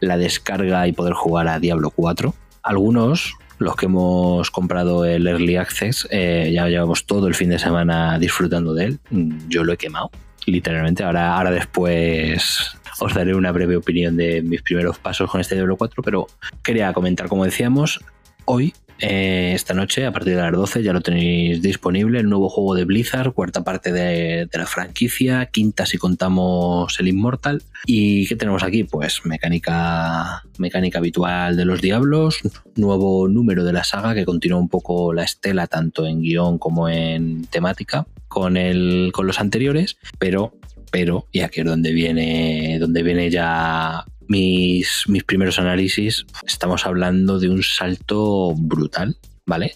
la 0.06 0.18
descarga 0.18 0.88
y 0.88 0.94
poder 0.94 1.14
jugar 1.14 1.48
a 1.48 1.60
Diablo 1.60 1.90
4. 1.90 2.34
Algunos, 2.64 3.34
los 3.58 3.76
que 3.76 3.86
hemos 3.88 4.52
comprado 4.52 5.06
el 5.06 5.28
Early 5.28 5.58
Access, 5.58 6.08
eh, 6.12 6.52
ya 6.54 6.68
llevamos 6.68 7.06
todo 7.06 7.28
el 7.28 7.36
fin 7.36 7.50
de 7.50 7.60
semana 7.60 8.18
disfrutando 8.20 8.74
de 8.74 8.86
él. 8.86 9.00
Mm, 9.10 9.50
Yo 9.50 9.64
lo 9.64 9.74
he 9.74 9.78
quemado, 9.78 10.12
literalmente. 10.46 11.04
Ahora, 11.04 11.36
ahora 11.36 11.52
después 11.52 12.72
os 13.00 13.14
daré 13.14 13.36
una 13.36 13.52
breve 13.52 13.76
opinión 13.76 14.16
de 14.18 14.42
mis 14.42 14.62
primeros 14.62 14.98
pasos 15.00 15.30
con 15.30 15.42
este 15.42 15.56
Diablo 15.56 15.78
4, 15.78 16.04
pero 16.04 16.28
quería 16.64 16.94
comentar, 16.94 17.28
como 17.28 17.46
decíamos, 17.46 18.00
hoy, 18.46 18.74
eh, 19.00 19.52
esta 19.54 19.74
noche, 19.74 20.06
a 20.06 20.12
partir 20.12 20.36
de 20.36 20.42
las 20.42 20.52
12, 20.52 20.84
ya 20.84 20.94
lo 20.94 21.02
tenéis 21.02 21.62
disponible, 21.62 22.20
el 22.20 22.30
nuevo 22.30 22.50
juego 22.50 22.76
de 22.76 22.86
Blizzard, 22.86 23.34
cuarta 23.34 23.64
parte 23.64 23.92
de, 23.92 24.48
de 24.52 24.58
la 24.58 24.66
franquicia, 24.66 25.46
quinta 25.48 25.86
si 25.86 25.98
contamos 25.98 27.00
el 27.00 27.08
Immortal. 27.08 27.62
¿Y 27.86 28.28
qué 28.28 28.36
tenemos 28.36 28.64
aquí? 28.64 28.84
Pues 28.84 29.26
mecánica, 29.26 30.44
mecánica 30.58 31.00
habitual 31.00 31.58
de 31.58 31.66
los 31.66 31.82
Diablos, 31.82 32.40
nuevo 32.76 33.28
número 33.28 33.64
de 33.64 33.74
la 33.74 33.84
saga 33.84 34.16
que 34.16 34.26
continúa 34.26 34.60
un 34.60 34.70
poco 34.70 35.14
la 35.14 35.24
estela 35.24 35.68
tanto 35.68 36.06
en 36.08 36.22
guion 36.22 36.58
como 36.58 36.90
en 36.90 37.46
temática 37.46 38.06
con, 38.28 38.58
el, 38.58 39.12
con 39.14 39.28
los 39.28 39.40
anteriores, 39.40 39.98
pero 40.18 40.54
pero, 40.94 41.26
y 41.32 41.40
aquí 41.40 41.62
es 41.62 41.66
donde 41.66 41.92
viene, 41.92 42.78
donde 42.80 43.02
viene 43.02 43.32
ya 43.32 44.06
mis, 44.28 45.04
mis 45.08 45.24
primeros 45.24 45.60
análisis, 45.60 46.26
estamos 46.46 46.86
hablando 46.86 47.40
de 47.40 47.50
un 47.50 47.64
salto 47.64 48.54
brutal, 48.56 49.18
¿vale? 49.46 49.76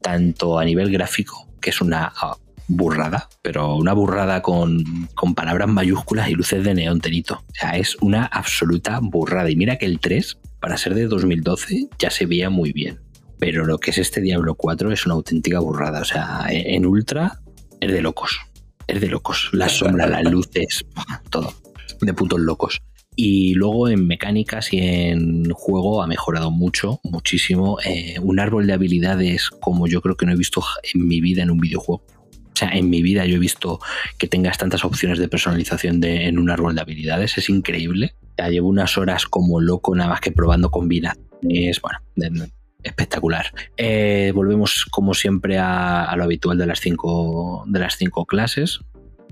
Tanto 0.00 0.58
a 0.58 0.64
nivel 0.64 0.90
gráfico, 0.90 1.48
que 1.60 1.70
es 1.70 1.80
una 1.80 2.12
ah, 2.16 2.36
burrada, 2.68 3.28
pero 3.42 3.74
una 3.76 3.92
burrada 3.92 4.42
con, 4.42 5.08
con 5.14 5.34
palabras 5.34 5.68
mayúsculas 5.68 6.28
y 6.28 6.34
luces 6.34 6.64
de 6.64 6.74
neón 6.74 7.00
tenito. 7.00 7.34
O 7.34 7.54
sea, 7.54 7.76
es 7.76 7.96
una 8.00 8.26
absoluta 8.26 9.00
burrada. 9.02 9.50
Y 9.50 9.56
mira 9.56 9.76
que 9.76 9.86
el 9.86 10.00
3, 10.00 10.38
para 10.60 10.76
ser 10.76 10.94
de 10.94 11.06
2012, 11.06 11.88
ya 11.98 12.10
se 12.10 12.26
veía 12.26 12.50
muy 12.50 12.72
bien. 12.72 13.00
Pero 13.38 13.64
lo 13.64 13.78
que 13.78 13.92
es 13.92 13.98
este 13.98 14.20
Diablo 14.20 14.56
4 14.56 14.92
es 14.92 15.06
una 15.06 15.14
auténtica 15.14 15.60
burrada. 15.60 16.00
O 16.00 16.04
sea, 16.04 16.46
en 16.50 16.74
en 16.74 16.86
Ultra 16.86 17.40
es 17.80 17.92
de 17.92 18.02
locos 18.02 18.40
es 18.88 19.00
de 19.00 19.06
locos. 19.06 19.50
Las 19.52 19.72
sombras, 19.78 20.10
las 20.10 20.24
luces, 20.24 20.84
todo. 21.30 21.54
De 22.00 22.12
putos 22.12 22.40
locos. 22.40 22.82
Y 23.20 23.54
luego 23.54 23.88
en 23.88 24.06
mecánicas 24.06 24.72
y 24.72 24.78
en 24.78 25.50
juego 25.50 26.04
ha 26.04 26.06
mejorado 26.06 26.52
mucho, 26.52 27.00
muchísimo. 27.02 27.78
Eh, 27.84 28.14
un 28.22 28.38
árbol 28.38 28.68
de 28.68 28.74
habilidades 28.74 29.50
como 29.50 29.88
yo 29.88 30.00
creo 30.00 30.16
que 30.16 30.24
no 30.24 30.30
he 30.30 30.36
visto 30.36 30.62
en 30.94 31.08
mi 31.08 31.20
vida 31.20 31.42
en 31.42 31.50
un 31.50 31.58
videojuego. 31.58 32.04
O 32.30 32.54
sea, 32.54 32.68
en 32.68 32.88
mi 32.88 33.02
vida 33.02 33.26
yo 33.26 33.34
he 33.34 33.40
visto 33.40 33.80
que 34.18 34.28
tengas 34.28 34.56
tantas 34.56 34.84
opciones 34.84 35.18
de 35.18 35.26
personalización 35.26 35.98
de, 35.98 36.28
en 36.28 36.38
un 36.38 36.48
árbol 36.48 36.76
de 36.76 36.80
habilidades. 36.80 37.36
Es 37.38 37.50
increíble. 37.50 38.14
Ya 38.38 38.50
llevo 38.50 38.68
unas 38.68 38.96
horas 38.96 39.26
como 39.26 39.60
loco 39.60 39.96
nada 39.96 40.10
más 40.10 40.20
que 40.20 40.30
probando 40.30 40.70
combinaciones. 40.70 41.80
Bueno, 41.82 41.98
espectacular. 42.84 43.46
Eh, 43.76 44.30
volvemos 44.32 44.84
como 44.92 45.12
siempre 45.14 45.58
a, 45.58 46.04
a 46.04 46.16
lo 46.16 46.22
habitual 46.22 46.56
de 46.56 46.66
las 46.66 46.78
cinco, 46.78 47.64
de 47.66 47.80
las 47.80 47.96
cinco 47.96 48.26
clases 48.26 48.78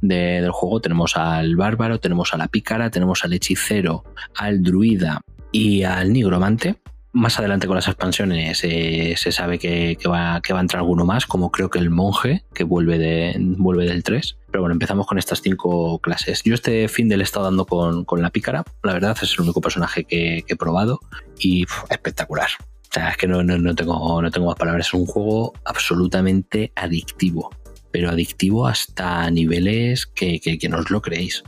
de- 0.01 0.41
del 0.41 0.51
juego. 0.51 0.81
Tenemos 0.81 1.17
al 1.17 1.57
bárbaro, 1.57 1.99
tenemos 2.01 2.35
a 2.35 2.37
la 2.37 2.49
pícara, 2.49 2.91
tenemos 2.91 3.25
al 3.25 3.33
hechicero, 3.33 4.05
al 4.37 4.63
druida 4.63 5.21
y 5.53 5.83
al 5.85 6.13
nigromante. 6.13 6.77
más 7.13 7.39
adelante 7.39 7.67
con 7.67 7.77
las 7.77 7.89
expansiones 7.89 8.61
eh, 8.63 9.15
se 9.17 9.33
sabe 9.33 9.59
que, 9.59 9.97
va, 10.07 10.43
que 10.43 10.53
va 10.53 10.59
a 10.59 10.63
entrar 10.63 10.81
alguno 10.83 11.07
más, 11.07 11.25
como 11.25 11.51
creo 11.51 11.71
que 11.71 11.79
el 11.79 11.89
monje, 11.89 12.45
que 12.53 12.63
vuelve, 12.63 12.99
de, 12.99 13.35
vuelve 13.39 13.87
del 13.87 14.03
3. 14.03 14.37
Pero 14.51 14.61
bueno, 14.61 14.75
empezamos 14.75 15.07
con 15.07 15.17
estas 15.19 15.41
cinco 15.41 15.99
clases. 16.01 16.43
Yo 16.45 16.53
este 16.53 16.89
fin 16.89 17.09
del 17.09 17.23
he 17.23 17.25
estado 17.25 17.47
dando 17.47 17.65
con, 17.65 18.05
con 18.05 18.21
la 18.21 18.29
pícara. 18.29 18.65
La 18.83 18.93
verdad 18.93 19.17
es 19.23 19.33
el 19.33 19.41
único 19.41 19.63
personaje 19.63 20.05
que, 20.05 20.45
he 20.47 20.57
probado 20.57 21.01
y 21.39 21.65
espectacular. 21.89 22.49
O 22.61 22.93
sea, 22.93 23.09
es 23.11 23.17
que 23.17 23.27
no, 23.27 23.43
no, 23.43 23.57
no 23.57 23.75
tengo, 23.75 24.21
no 24.21 24.31
tengo 24.31 24.49
más 24.49 24.57
palabras. 24.57 24.89
Es 24.89 24.93
un 24.95 25.07
juego 25.07 25.55
absolutamente 25.65 26.71
adictivo. 26.75 27.49
Pero 27.97 28.11
adictivo 28.11 28.67
hasta 28.67 29.31
niveles 29.31 30.05
que, 30.05 30.39
que, 30.39 30.59
que 30.59 30.69
no 30.69 30.81
os 30.81 30.91
lo 30.91 31.01
creéis. 31.01 31.43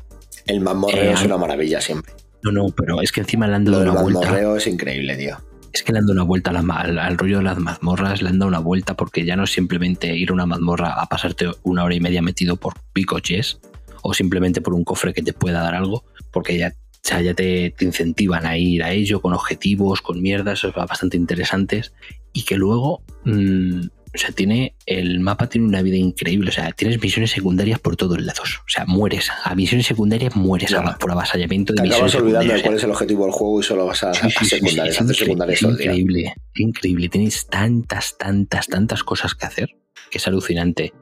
El 0.47 0.63
mazmorreo 0.63 1.11
Eh, 1.11 1.13
es 1.13 1.23
una 1.23 1.37
maravilla 1.37 1.79
siempre. 1.79 2.11
No, 2.43 2.51
no, 2.51 2.69
pero 2.71 3.03
es 3.03 3.13
que 3.13 3.21
encima 3.21 3.47
le 3.47 3.55
han 3.55 3.67
dado 3.67 3.83
una 3.83 4.01
vuelta. 4.01 4.21
mazmorreo 4.21 4.57
es 4.57 4.67
increíble, 4.67 5.15
tío. 5.19 5.37
Es 5.75 5.83
que 5.83 5.93
le 5.93 5.99
han 5.99 6.07
dado 6.07 6.15
una 6.15 6.23
vuelta 6.23 6.51
la 6.51 6.61
al, 6.61 6.99
al 6.99 7.19
rollo 7.19 7.37
de 7.37 7.45
las 7.45 7.59
mazmorras, 7.59 8.23
le 8.23 8.31
han 8.31 8.39
dado 8.39 8.49
una 8.49 8.61
vuelta 8.61 8.97
porque 8.97 9.27
ya 9.27 9.37
no 9.37 9.45
es 9.45 9.53
simplemente 9.53 10.17
ir 10.17 10.31
a 10.31 10.33
una 10.33 10.47
mazmorra 10.47 10.95
a 10.95 11.05
pasarte 11.05 11.51
una 11.65 11.85
hora 11.85 11.95
y 11.95 12.01
media 12.01 12.23
metido 12.23 12.57
por 12.57 12.77
picoches 12.95 13.61
o 14.01 14.15
simplemente 14.15 14.63
por 14.63 14.73
un 14.73 14.85
cofre 14.85 15.13
que 15.13 15.23
te 15.23 15.35
pueda 15.35 15.61
dar 15.61 15.75
algo, 15.75 16.07
porque 16.33 16.57
ya, 16.57 16.73
ya 17.03 17.35
te, 17.35 17.75
te 17.77 17.85
incentivan 17.85 18.47
a 18.47 18.57
ir 18.57 18.83
a 18.83 18.93
ello 18.93 19.21
con 19.21 19.35
objetivos, 19.35 20.01
con 20.01 20.23
mierdas, 20.23 20.67
bastante 20.75 21.19
interesantes 21.19 21.93
y 22.33 22.45
que 22.45 22.57
luego, 22.57 23.03
mm, 23.27 23.89
o 24.19 24.21
sea, 24.21 24.33
tiene 24.33 24.75
el 24.87 25.21
mapa 25.21 25.49
tiene 25.49 25.67
una 25.67 25.81
vida 25.81 25.97
increíble, 25.97 26.51
o 26.51 26.53
sea, 26.53 26.73
tienes 26.73 27.01
misiones 27.01 27.31
secundarias 27.31 27.79
por 27.79 27.97
todos 27.97 28.21
lados, 28.21 28.59
o 28.59 28.69
sea, 28.69 28.85
mueres, 28.87 29.31
a 29.45 29.55
misiones 29.55 29.87
secundarias 29.87 30.35
mueres 30.37 30.71
Ya. 30.71 30.81
a- 30.81 30.99
por 30.99 31.11
avasallamiento 31.13 31.73
de 31.73 31.77
Te 31.79 31.83
misiones 31.85 32.15
acabas 32.15 32.23
olvidando 32.27 32.55
de 32.55 32.63
cuál 32.63 32.75
es 32.75 32.85
el 32.85 32.91
objetivo 32.91 33.25
del 33.25 33.33
juego 33.33 33.61
y 33.61 33.63
solo 33.63 33.87
vas 33.87 34.03
a, 34.05 34.13
Sí, 34.15 34.21
a 34.27 34.31
sí, 34.31 34.37
sí, 34.41 34.45
sí, 34.45 34.51
secundarias, 34.57 35.01
a 35.01 35.05
hacer 35.05 35.17
secundarias 35.17 35.61
día. 35.61 35.71
increíble, 35.71 36.35
increíble. 36.57 37.09
Tienes 37.09 37.47
tantas, 37.47 38.19
tantas, 38.19 38.67
tantas 38.67 39.05
cosas 39.05 39.35
que 39.35 39.47
hacer 39.47 39.69
que 40.11 40.19
es 40.19 40.27
alucinante. 40.27 40.93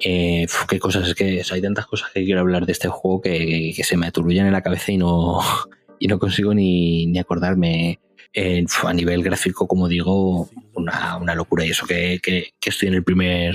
Eh, 0.00 0.46
uf, 0.46 0.66
qué 0.68 0.78
cosas, 0.80 1.06
es 1.08 1.14
que 1.14 1.40
o 1.40 1.44
sea, 1.44 1.54
hay 1.54 1.62
tantas 1.62 1.86
cosas 1.86 2.10
que 2.12 2.24
quiero 2.24 2.40
hablar 2.40 2.66
de 2.66 2.72
este 2.72 2.88
juego 2.88 3.20
que, 3.20 3.72
que 3.76 3.84
se 3.84 3.96
me 3.96 4.06
aturullan 4.08 4.46
en 4.46 4.52
la 4.52 4.62
cabeza 4.62 4.90
y 4.90 4.96
no, 4.96 5.38
y 6.00 6.08
no 6.08 6.18
consigo 6.18 6.52
ni, 6.54 7.06
ni 7.06 7.18
acordarme. 7.18 8.00
A 8.84 8.92
nivel 8.92 9.22
gráfico, 9.22 9.66
como 9.68 9.88
digo, 9.88 10.48
una, 10.74 11.16
una 11.18 11.34
locura. 11.34 11.64
Y 11.64 11.70
eso 11.70 11.86
que, 11.86 12.18
que- 12.22 12.48
que 12.60 12.70
estoy 12.70 12.88
en 12.88 12.94
el 12.94 13.04
primer 13.04 13.54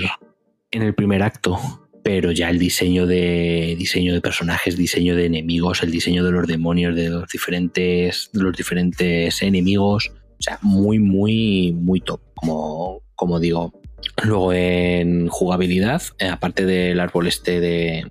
en 0.72 0.82
el 0.82 0.94
primer 0.94 1.22
acto. 1.22 1.58
Pero 2.02 2.32
ya 2.32 2.48
el 2.48 2.58
diseño 2.58 3.06
de 3.06 3.74
diseño 3.78 4.14
de 4.14 4.22
personajes, 4.22 4.76
diseño 4.76 5.14
de 5.16 5.26
enemigos, 5.26 5.82
el 5.82 5.90
diseño 5.90 6.24
de 6.24 6.32
los 6.32 6.46
demonios, 6.46 6.94
de 6.96 7.10
los 7.10 7.28
diferentes, 7.28 8.30
de 8.32 8.42
los 8.42 8.56
diferentes 8.56 9.42
enemigos. 9.42 10.10
O 10.38 10.42
sea, 10.42 10.58
muy, 10.62 10.98
muy, 10.98 11.72
muy 11.72 12.00
top, 12.00 12.20
como, 12.34 13.02
como 13.14 13.38
digo. 13.38 13.74
Luego 14.24 14.54
en 14.54 15.28
jugabilidad, 15.28 16.00
eh, 16.18 16.28
aparte 16.28 16.64
del 16.64 17.00
árbol 17.00 17.26
este 17.26 17.60
de. 17.60 18.10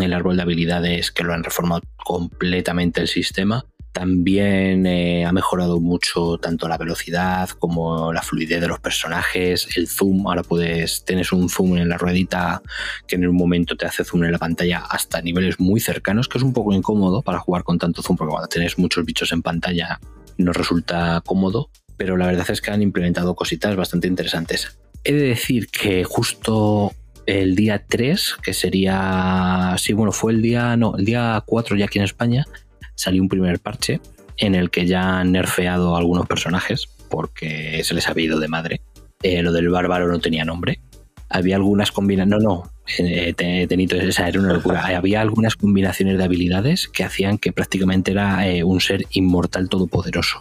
El 0.00 0.12
árbol 0.14 0.36
de 0.36 0.42
habilidades 0.42 1.10
que 1.10 1.22
lo 1.24 1.32
han 1.34 1.42
reformado 1.44 1.82
completamente 1.96 3.00
el 3.00 3.08
sistema. 3.08 3.66
También 4.00 4.86
eh, 4.86 5.26
ha 5.26 5.32
mejorado 5.32 5.78
mucho 5.78 6.38
tanto 6.38 6.66
la 6.68 6.78
velocidad 6.78 7.50
como 7.50 8.14
la 8.14 8.22
fluidez 8.22 8.58
de 8.58 8.66
los 8.66 8.80
personajes, 8.80 9.76
el 9.76 9.88
zoom. 9.88 10.26
Ahora 10.26 10.42
puedes, 10.42 11.04
tienes 11.04 11.32
un 11.32 11.50
zoom 11.50 11.76
en 11.76 11.90
la 11.90 11.98
ruedita 11.98 12.62
que 13.06 13.16
en 13.16 13.28
un 13.28 13.36
momento 13.36 13.76
te 13.76 13.84
hace 13.84 14.02
zoom 14.02 14.24
en 14.24 14.32
la 14.32 14.38
pantalla 14.38 14.78
hasta 14.88 15.20
niveles 15.20 15.60
muy 15.60 15.80
cercanos, 15.80 16.28
que 16.28 16.38
es 16.38 16.44
un 16.44 16.54
poco 16.54 16.72
incómodo 16.72 17.20
para 17.20 17.40
jugar 17.40 17.62
con 17.62 17.76
tanto 17.76 18.00
zoom, 18.00 18.16
porque 18.16 18.30
cuando 18.30 18.48
tienes 18.48 18.78
muchos 18.78 19.04
bichos 19.04 19.32
en 19.32 19.42
pantalla 19.42 20.00
no 20.38 20.54
resulta 20.54 21.22
cómodo. 21.26 21.68
Pero 21.98 22.16
la 22.16 22.24
verdad 22.24 22.50
es 22.50 22.62
que 22.62 22.70
han 22.70 22.80
implementado 22.80 23.34
cositas 23.34 23.76
bastante 23.76 24.08
interesantes. 24.08 24.78
He 25.04 25.12
de 25.12 25.24
decir 25.24 25.68
que 25.68 26.04
justo 26.04 26.92
el 27.26 27.54
día 27.54 27.84
3, 27.86 28.36
que 28.42 28.54
sería. 28.54 29.74
Sí, 29.76 29.92
bueno, 29.92 30.12
fue 30.12 30.32
el 30.32 30.40
día. 30.40 30.74
No, 30.78 30.96
el 30.96 31.04
día 31.04 31.42
4 31.44 31.76
ya 31.76 31.84
aquí 31.84 31.98
en 31.98 32.06
España, 32.06 32.46
salió 33.00 33.22
un 33.22 33.28
primer 33.28 33.58
parche 33.60 34.00
en 34.36 34.54
el 34.54 34.70
que 34.70 34.86
ya 34.86 35.18
han 35.20 35.32
nerfeado 35.32 35.94
a 35.94 35.98
algunos 35.98 36.26
personajes 36.26 36.86
porque 37.08 37.82
se 37.84 37.94
les 37.94 38.08
había 38.08 38.26
ido 38.26 38.38
de 38.40 38.48
madre. 38.48 38.80
Eh, 39.22 39.42
lo 39.42 39.52
del 39.52 39.68
bárbaro 39.68 40.08
no 40.08 40.18
tenía 40.20 40.44
nombre. 40.44 40.80
Había 41.28 41.56
algunas 41.56 41.92
combinaciones. 41.92 42.42
No, 42.42 42.48
no, 42.64 42.72
eh, 42.98 43.32
te- 43.36 43.66
Tenito, 43.66 43.96
esa 43.96 44.28
era 44.28 44.40
una 44.40 44.52
locura. 44.52 44.84
Había 44.96 45.20
algunas 45.20 45.56
combinaciones 45.56 46.18
de 46.18 46.24
habilidades 46.24 46.88
que 46.88 47.04
hacían 47.04 47.38
que 47.38 47.52
prácticamente 47.52 48.10
era 48.12 48.48
eh, 48.48 48.64
un 48.64 48.80
ser 48.80 49.04
inmortal 49.12 49.68
todopoderoso. 49.68 50.40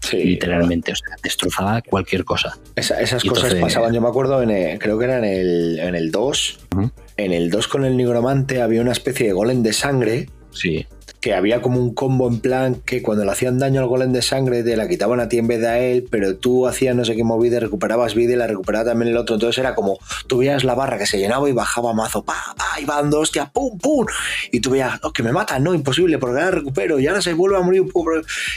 Sí, 0.00 0.22
literalmente, 0.22 0.92
o 0.92 0.96
sea, 0.96 1.16
destrozaba 1.22 1.80
cualquier 1.80 2.24
cosa. 2.24 2.58
Esa- 2.76 3.00
esas 3.00 3.24
Y 3.24 3.28
cosas 3.28 3.44
entonces- 3.44 3.62
pasaban, 3.62 3.94
yo 3.94 4.00
me 4.02 4.08
acuerdo, 4.08 4.42
en 4.42 4.50
el- 4.50 4.78
creo 4.78 4.98
que 4.98 5.06
era 5.06 5.18
en 5.18 5.24
el, 5.24 5.78
en 5.78 5.94
el 5.94 6.10
2. 6.10 6.60
Ujú. 6.76 6.90
En 7.16 7.32
el 7.32 7.50
2 7.50 7.68
con 7.68 7.84
el 7.84 7.96
nigromante 7.96 8.60
había 8.62 8.80
una 8.82 8.92
especie 8.92 9.26
de 9.26 9.32
golem 9.32 9.62
de 9.62 9.72
sangre 9.72 10.28
Sí, 10.50 10.86
que 11.24 11.32
había 11.32 11.62
como 11.62 11.80
un 11.80 11.94
combo 11.94 12.28
en 12.28 12.38
plan 12.38 12.74
que 12.74 13.00
cuando 13.00 13.24
le 13.24 13.30
hacían 13.30 13.58
daño 13.58 13.80
al 13.80 13.86
golem 13.86 14.12
de 14.12 14.20
sangre 14.20 14.62
te 14.62 14.76
la 14.76 14.86
quitaban 14.86 15.20
a 15.20 15.28
ti 15.30 15.38
en 15.38 15.46
vez 15.46 15.58
de 15.58 15.68
a 15.68 15.78
él, 15.78 16.06
pero 16.10 16.36
tú 16.36 16.66
hacías 16.66 16.94
no 16.94 17.02
sé 17.06 17.16
qué 17.16 17.24
movida, 17.24 17.58
recuperabas 17.60 18.14
vida 18.14 18.34
y 18.34 18.36
la 18.36 18.46
recuperaba 18.46 18.90
también 18.90 19.10
el 19.10 19.16
otro. 19.16 19.36
Entonces 19.36 19.56
era 19.56 19.74
como, 19.74 19.98
tú 20.26 20.36
veías 20.40 20.64
la 20.64 20.74
barra 20.74 20.98
que 20.98 21.06
se 21.06 21.16
llenaba 21.16 21.48
y 21.48 21.52
bajaba 21.52 21.94
mazo, 21.94 22.22
pa, 22.22 22.54
pa, 22.58 22.78
y 22.78 22.84
van 22.84 23.08
dos, 23.08 23.22
hostia, 23.22 23.50
pum, 23.50 23.78
pum. 23.78 24.04
Y 24.52 24.60
tú 24.60 24.68
veías, 24.68 25.00
oh, 25.02 25.14
que 25.14 25.22
me 25.22 25.32
matan, 25.32 25.64
no, 25.64 25.72
imposible, 25.72 26.18
porque 26.18 26.42
ahora 26.42 26.50
recupero 26.50 27.00
y 27.00 27.06
ahora 27.06 27.22
se 27.22 27.32
vuelve 27.32 27.56
a 27.56 27.62
morir. 27.62 27.84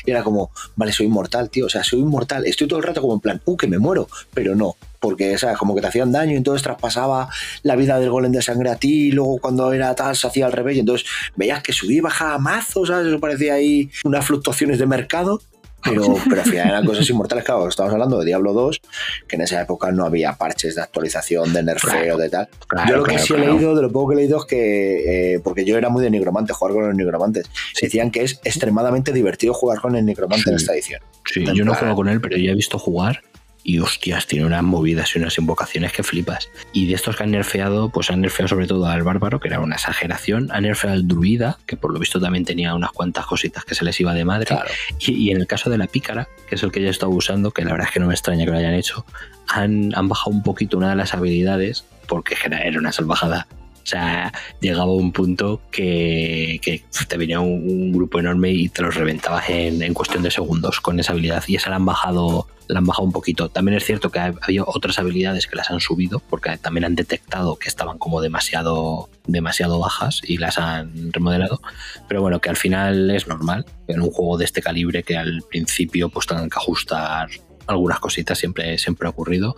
Y 0.05 0.11
era 0.11 0.21
como, 0.23 0.51
vale, 0.75 0.91
soy 0.91 1.05
inmortal, 1.05 1.49
tío, 1.49 1.67
o 1.67 1.69
sea, 1.69 1.85
soy 1.85 2.01
inmortal. 2.01 2.45
Estoy 2.45 2.67
todo 2.67 2.79
el 2.79 2.85
rato 2.85 2.99
como 2.99 3.13
en 3.13 3.21
plan, 3.21 3.41
uh, 3.45 3.55
que 3.55 3.67
me 3.67 3.79
muero, 3.79 4.09
pero 4.33 4.57
no. 4.57 4.75
Porque, 5.07 5.37
sea, 5.37 5.53
como 5.53 5.73
que 5.73 5.79
te 5.79 5.87
hacían 5.87 6.11
daño 6.11 6.33
y 6.33 6.35
entonces 6.35 6.63
traspasaba 6.63 7.29
la 7.63 7.77
vida 7.77 7.97
del 7.97 8.09
golem 8.09 8.33
de 8.33 8.41
sangre 8.41 8.69
a 8.69 8.75
ti 8.75 9.07
y 9.07 9.11
luego 9.13 9.37
cuando 9.37 9.71
era 9.71 9.95
tal 9.95 10.17
se 10.17 10.27
hacía 10.27 10.45
al 10.47 10.51
revés 10.51 10.75
y 10.75 10.79
entonces 10.81 11.07
veías 11.37 11.63
que 11.63 11.71
subía 11.71 11.97
y 11.99 12.01
bajaba 12.01 12.37
mazo, 12.39 12.85
¿sabes? 12.85 13.07
Eso 13.07 13.21
parecía 13.21 13.53
ahí 13.53 13.89
unas 14.03 14.25
fluctuaciones 14.25 14.79
de 14.79 14.85
mercado, 14.85 15.39
pero, 15.81 16.03
pero 16.29 16.41
al 16.41 16.49
final 16.49 16.67
eran 16.67 16.85
cosas 16.85 17.09
inmortales, 17.09 17.45
claro, 17.45 17.69
estamos 17.69 17.93
hablando 17.93 18.19
de 18.19 18.25
Diablo 18.25 18.51
2, 18.51 18.81
que 19.29 19.35
en 19.37 19.43
esa 19.43 19.61
época 19.61 19.91
no 19.93 20.03
había 20.03 20.33
parches 20.33 20.75
de 20.75 20.81
actualización, 20.81 21.53
de 21.53 21.63
nerfeo, 21.63 21.91
Claro, 21.91 22.17
de 22.17 22.29
tal. 22.29 22.49
claro, 22.67 22.89
yo 22.89 22.97
lo 22.97 23.03
que 23.03 23.11
claro, 23.11 23.25
sí 23.25 23.33
he 23.33 23.37
leído, 23.37 23.75
de 23.75 23.81
lo 23.83 23.91
poco 23.93 24.09
que 24.09 24.15
he 24.15 24.17
leído 24.17 24.39
es 24.39 24.45
que, 24.45 25.35
eh, 25.35 25.39
porque 25.39 25.63
yo 25.63 25.77
era 25.77 25.87
muy 25.87 26.03
de 26.03 26.09
nigromante, 26.09 26.51
jugar 26.51 26.73
con 26.73 26.85
los 26.85 26.95
nigromantes, 26.95 27.45
decían 27.81 28.11
que 28.11 28.23
es 28.23 28.41
extremadamente 28.43 29.13
divertido 29.13 29.53
jugar 29.53 29.79
con 29.79 29.95
el 29.95 30.05
nigromante 30.05 30.49
en 30.49 30.57
esta 30.57 30.73
edición. 30.73 31.01
Sí, 31.25 31.45
yo 31.53 31.63
no 31.63 31.73
juego 31.73 31.95
con 31.95 32.09
él, 32.09 32.19
pero 32.19 32.35
ya 32.37 32.51
he 32.51 32.55
visto 32.55 32.77
jugar 32.77 33.21
y 33.67 33.79
hostias, 33.79 34.27
tiene 34.27 34.45
unas 34.45 34.63
movidas 34.63 35.13
y 35.13 35.19
unas 35.19 35.37
invocaciones 35.37 35.91
que 35.91 36.01
flipas. 36.01 36.49
Y 36.71 36.87
de 36.87 36.93
estos 36.93 37.17
que 37.17 37.23
han 37.23 37.31
nerfeado, 37.31 37.89
pues 37.89 38.09
han 38.09 38.21
nerfeado 38.21 38.47
sobre 38.47 38.65
todo 38.65 38.85
al 38.85 39.03
bárbaro, 39.03 39.41
que 39.41 39.49
era 39.49 39.59
una 39.59 39.75
exageración, 39.75 40.47
han 40.53 40.63
nerfeado 40.63 40.95
al 40.95 41.05
druida, 41.05 41.59
que 41.65 41.75
por 41.75 41.91
lo 41.91 41.99
visto 41.99 42.21
también 42.21 42.45
tenía 42.45 42.73
unas 42.73 42.93
cuantas 42.93 43.25
cositas 43.25 43.65
que 43.65 43.75
se 43.75 43.83
les 43.83 43.99
iba 43.99 44.13
de 44.13 44.23
madre. 44.23 44.45
Claro. 44.45 44.69
Y, 44.99 45.11
y 45.11 45.31
en 45.31 45.41
el 45.41 45.47
caso 45.47 45.69
de 45.69 45.77
la 45.77 45.87
pícara, 45.87 46.29
que 46.47 46.55
es 46.55 46.63
el 46.63 46.71
que 46.71 46.79
yo 46.79 46.87
he 46.87 46.91
estado 46.91 47.11
usando, 47.11 47.51
que 47.51 47.65
la 47.65 47.73
verdad 47.73 47.89
es 47.89 47.93
que 47.93 47.99
no 47.99 48.07
me 48.07 48.13
extraña 48.13 48.45
que 48.45 48.51
lo 48.51 48.57
hayan 48.57 48.73
hecho, 48.73 49.05
han, 49.49 49.93
han 49.93 50.07
bajado 50.07 50.31
un 50.31 50.43
poquito 50.43 50.77
una 50.77 50.91
de 50.91 50.95
las 50.95 51.13
habilidades, 51.13 51.83
porque 52.07 52.37
era 52.45 52.61
era 52.61 52.79
una 52.79 52.93
salvajada. 52.93 53.47
O 53.87 53.89
sea, 53.89 54.33
llegaba 54.59 54.91
un 54.91 55.13
punto 55.13 55.61
que, 55.71 56.59
que 56.61 56.83
te 57.07 57.15
venía 57.15 57.39
un, 57.39 57.93
grupo 57.93 58.19
enorme 58.19 58.51
y 58.51 58.67
te 58.67 58.81
los 58.81 58.95
reventabas 58.95 59.49
en, 59.49 59.81
en 59.81 59.93
cuestión 59.93 60.23
de 60.23 60.29
segundos 60.29 60.81
con 60.81 60.99
esa 60.99 61.13
habilidad. 61.13 61.41
Y 61.47 61.55
esa 61.55 61.69
la 61.69 61.77
han 61.77 61.85
bajado, 61.85 62.47
la 62.67 62.79
han 62.79 62.85
bajado 62.85 63.05
un 63.05 63.13
poquito. 63.13 63.47
También 63.47 63.77
es 63.77 63.85
cierto 63.85 64.11
que 64.11 64.19
ha- 64.19 64.33
había 64.41 64.63
otras 64.65 64.99
habilidades 64.99 65.47
que 65.47 65.55
las 65.55 65.71
han 65.71 65.79
subido, 65.79 66.19
porque 66.29 66.57
también 66.57 66.83
han 66.83 66.95
detectado 66.95 67.55
que 67.55 67.69
estaban 67.69 67.97
como 67.97 68.19
demasiado, 68.19 69.07
demasiado 69.25 69.79
bajas 69.79 70.19
y 70.21 70.37
las 70.37 70.57
han 70.57 71.13
remodelado. 71.13 71.61
Pero 72.09 72.21
bueno, 72.21 72.41
que 72.41 72.49
al 72.49 72.57
final 72.57 73.09
es 73.11 73.25
normal 73.29 73.65
en 73.87 74.01
un 74.01 74.11
juego 74.11 74.37
de 74.37 74.43
este 74.43 74.61
calibre 74.61 75.03
que 75.03 75.15
al 75.15 75.43
principio 75.49 76.09
pues 76.09 76.27
tengan 76.27 76.49
que 76.49 76.57
ajustar 76.59 77.29
algunas 77.67 77.99
cositas 77.99 78.37
siempre, 78.37 78.77
siempre 78.77 79.07
ha 79.07 79.11
ocurrido 79.11 79.55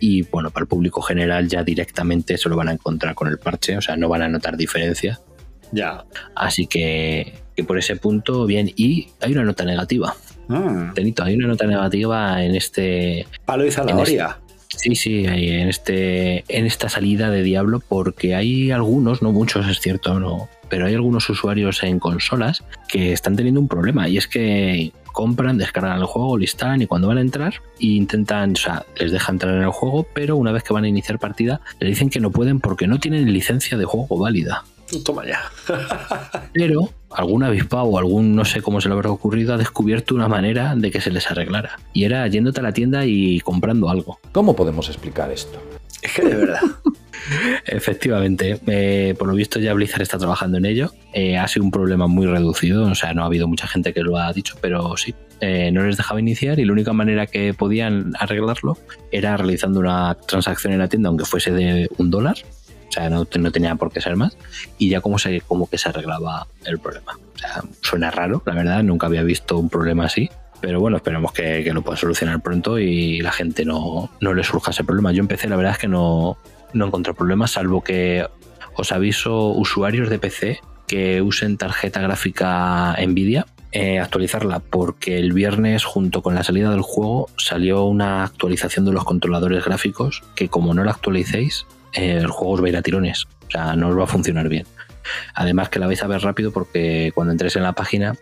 y 0.00 0.22
bueno, 0.22 0.50
para 0.50 0.64
el 0.64 0.68
público 0.68 1.02
general 1.02 1.48
ya 1.48 1.62
directamente 1.62 2.38
se 2.38 2.48
lo 2.48 2.56
van 2.56 2.68
a 2.68 2.72
encontrar 2.72 3.14
con 3.14 3.28
el 3.28 3.38
parche, 3.38 3.76
o 3.76 3.82
sea, 3.82 3.96
no 3.96 4.08
van 4.08 4.22
a 4.22 4.28
notar 4.28 4.56
diferencia. 4.56 5.20
Ya. 5.72 6.04
Así 6.34 6.66
que, 6.66 7.34
que 7.56 7.64
por 7.64 7.78
ese 7.78 7.96
punto, 7.96 8.46
bien. 8.46 8.70
Y 8.76 9.08
hay 9.20 9.32
una 9.32 9.44
nota 9.44 9.64
negativa. 9.64 10.14
Mm. 10.48 10.94
Tenito, 10.94 11.24
hay 11.24 11.34
una 11.34 11.48
nota 11.48 11.66
negativa 11.66 12.42
en 12.42 12.54
este. 12.54 13.26
Palo 13.44 13.66
y 13.66 13.70
zanahoria. 13.70 14.38
Sí, 14.68 14.94
sí, 14.94 15.24
en 15.26 15.68
este. 15.68 16.44
En 16.48 16.66
esta 16.66 16.88
salida 16.88 17.30
de 17.30 17.42
Diablo, 17.42 17.80
porque 17.80 18.34
hay 18.34 18.70
algunos, 18.70 19.22
no 19.22 19.32
muchos, 19.32 19.66
es 19.68 19.80
cierto, 19.80 20.18
no. 20.20 20.48
Pero 20.68 20.86
hay 20.86 20.94
algunos 20.94 21.28
usuarios 21.30 21.82
en 21.82 21.98
consolas 21.98 22.62
que 22.88 23.12
están 23.12 23.36
teniendo 23.36 23.60
un 23.60 23.68
problema. 23.68 24.08
Y 24.08 24.18
es 24.18 24.26
que 24.26 24.92
compran, 25.12 25.58
descargan 25.58 25.98
el 25.98 26.04
juego, 26.04 26.36
lo 26.36 26.42
instalan 26.42 26.82
y 26.82 26.86
cuando 26.86 27.08
van 27.08 27.18
a 27.18 27.22
entrar 27.22 27.54
e 27.80 27.86
intentan, 27.86 28.52
o 28.52 28.56
sea, 28.56 28.86
les 28.98 29.12
deja 29.12 29.32
entrar 29.32 29.54
en 29.54 29.62
el 29.62 29.70
juego, 29.70 30.06
pero 30.14 30.36
una 30.36 30.52
vez 30.52 30.62
que 30.62 30.72
van 30.72 30.84
a 30.84 30.88
iniciar 30.88 31.18
partida, 31.18 31.60
le 31.80 31.88
dicen 31.88 32.10
que 32.10 32.20
no 32.20 32.30
pueden 32.30 32.60
porque 32.60 32.86
no 32.86 32.98
tienen 32.98 33.32
licencia 33.32 33.76
de 33.76 33.84
juego 33.84 34.18
válida. 34.18 34.64
Toma 35.04 35.26
ya. 35.26 35.42
Pero 36.54 36.88
algún 37.10 37.42
avispado 37.42 37.84
o 37.84 37.98
algún 37.98 38.34
no 38.34 38.44
sé 38.46 38.62
cómo 38.62 38.80
se 38.80 38.88
le 38.88 38.94
habrá 38.94 39.10
ocurrido 39.10 39.54
ha 39.54 39.58
descubierto 39.58 40.14
una 40.14 40.28
manera 40.28 40.74
de 40.74 40.90
que 40.90 41.00
se 41.00 41.10
les 41.10 41.30
arreglara. 41.30 41.78
Y 41.92 42.04
era 42.04 42.26
yéndote 42.26 42.60
a 42.60 42.62
la 42.62 42.72
tienda 42.72 43.04
y 43.04 43.40
comprando 43.40 43.90
algo. 43.90 44.18
¿Cómo 44.32 44.56
podemos 44.56 44.88
explicar 44.88 45.30
esto? 45.30 45.60
Es 46.00 46.12
que 46.12 46.22
de 46.22 46.34
verdad. 46.36 46.60
Efectivamente, 47.66 48.58
eh, 48.66 49.14
por 49.18 49.28
lo 49.28 49.34
visto 49.34 49.58
ya 49.58 49.72
Blizzard 49.74 50.02
está 50.02 50.18
trabajando 50.18 50.58
en 50.58 50.66
ello. 50.66 50.92
Eh, 51.12 51.36
ha 51.36 51.48
sido 51.48 51.64
un 51.64 51.70
problema 51.70 52.06
muy 52.06 52.26
reducido, 52.26 52.84
o 52.84 52.94
sea, 52.94 53.14
no 53.14 53.22
ha 53.22 53.26
habido 53.26 53.48
mucha 53.48 53.66
gente 53.66 53.92
que 53.92 54.00
lo 54.00 54.18
ha 54.18 54.32
dicho, 54.32 54.56
pero 54.60 54.96
sí, 54.96 55.14
eh, 55.40 55.70
no 55.72 55.84
les 55.84 55.96
dejaba 55.96 56.20
iniciar 56.20 56.58
y 56.58 56.64
la 56.64 56.72
única 56.72 56.92
manera 56.92 57.26
que 57.26 57.54
podían 57.54 58.12
arreglarlo 58.18 58.78
era 59.10 59.36
realizando 59.36 59.80
una 59.80 60.16
transacción 60.26 60.72
en 60.72 60.80
la 60.80 60.88
tienda, 60.88 61.08
aunque 61.08 61.24
fuese 61.24 61.52
de 61.52 61.88
un 61.98 62.10
dólar, 62.10 62.36
o 62.88 62.92
sea, 62.92 63.10
no, 63.10 63.26
no 63.38 63.52
tenía 63.52 63.74
por 63.74 63.92
qué 63.92 64.00
ser 64.00 64.16
más, 64.16 64.36
y 64.78 64.88
ya 64.88 65.00
como, 65.00 65.18
se, 65.18 65.40
como 65.42 65.68
que 65.68 65.78
se 65.78 65.88
arreglaba 65.88 66.46
el 66.64 66.78
problema. 66.78 67.18
O 67.34 67.38
sea, 67.38 67.62
suena 67.82 68.10
raro, 68.10 68.42
la 68.46 68.54
verdad, 68.54 68.82
nunca 68.82 69.06
había 69.06 69.22
visto 69.22 69.58
un 69.58 69.68
problema 69.68 70.06
así. 70.06 70.30
Pero 70.60 70.80
bueno, 70.80 70.96
esperemos 70.96 71.30
que, 71.30 71.62
que 71.62 71.72
lo 71.72 71.82
pueda 71.82 71.96
solucionar 71.96 72.40
pronto 72.40 72.80
y 72.80 73.20
la 73.20 73.30
gente 73.30 73.64
no, 73.64 74.10
no 74.20 74.34
le 74.34 74.42
surja 74.42 74.72
ese 74.72 74.82
problema. 74.82 75.12
Yo 75.12 75.20
empecé, 75.20 75.48
la 75.48 75.54
verdad 75.54 75.74
es 75.74 75.78
que 75.78 75.86
no, 75.86 76.36
no 76.72 76.86
encontré 76.86 77.14
problemas, 77.14 77.52
salvo 77.52 77.82
que 77.82 78.26
os 78.74 78.92
aviso 78.92 79.48
usuarios 79.48 80.08
de 80.08 80.18
PC 80.18 80.60
que 80.86 81.20
usen 81.22 81.58
tarjeta 81.58 82.00
gráfica 82.00 82.96
Nvidia, 83.06 83.46
eh, 83.70 84.00
actualizarla, 84.00 84.60
porque 84.60 85.18
el 85.18 85.32
viernes, 85.32 85.84
junto 85.84 86.22
con 86.22 86.34
la 86.34 86.42
salida 86.42 86.70
del 86.70 86.80
juego, 86.80 87.28
salió 87.36 87.84
una 87.84 88.24
actualización 88.24 88.86
de 88.86 88.92
los 88.92 89.04
controladores 89.04 89.64
gráficos 89.64 90.22
que, 90.34 90.48
como 90.48 90.72
no 90.72 90.82
la 90.82 90.92
actualicéis, 90.92 91.66
eh, 91.92 92.16
el 92.16 92.28
juego 92.28 92.54
os 92.54 92.62
va 92.62 92.66
a 92.66 92.68
ir 92.70 92.76
a 92.78 92.82
tirones. 92.82 93.26
O 93.46 93.50
sea, 93.50 93.76
no 93.76 93.88
os 93.88 93.98
va 93.98 94.04
a 94.04 94.08
funcionar 94.08 94.48
bien. 94.48 94.66
Además, 95.34 95.68
que 95.68 95.78
la 95.78 95.86
vais 95.86 96.02
a 96.02 96.06
ver 96.06 96.22
rápido 96.22 96.50
porque 96.50 97.12
cuando 97.14 97.32
entres 97.32 97.56
en 97.56 97.62
la 97.62 97.74
página 97.74 98.16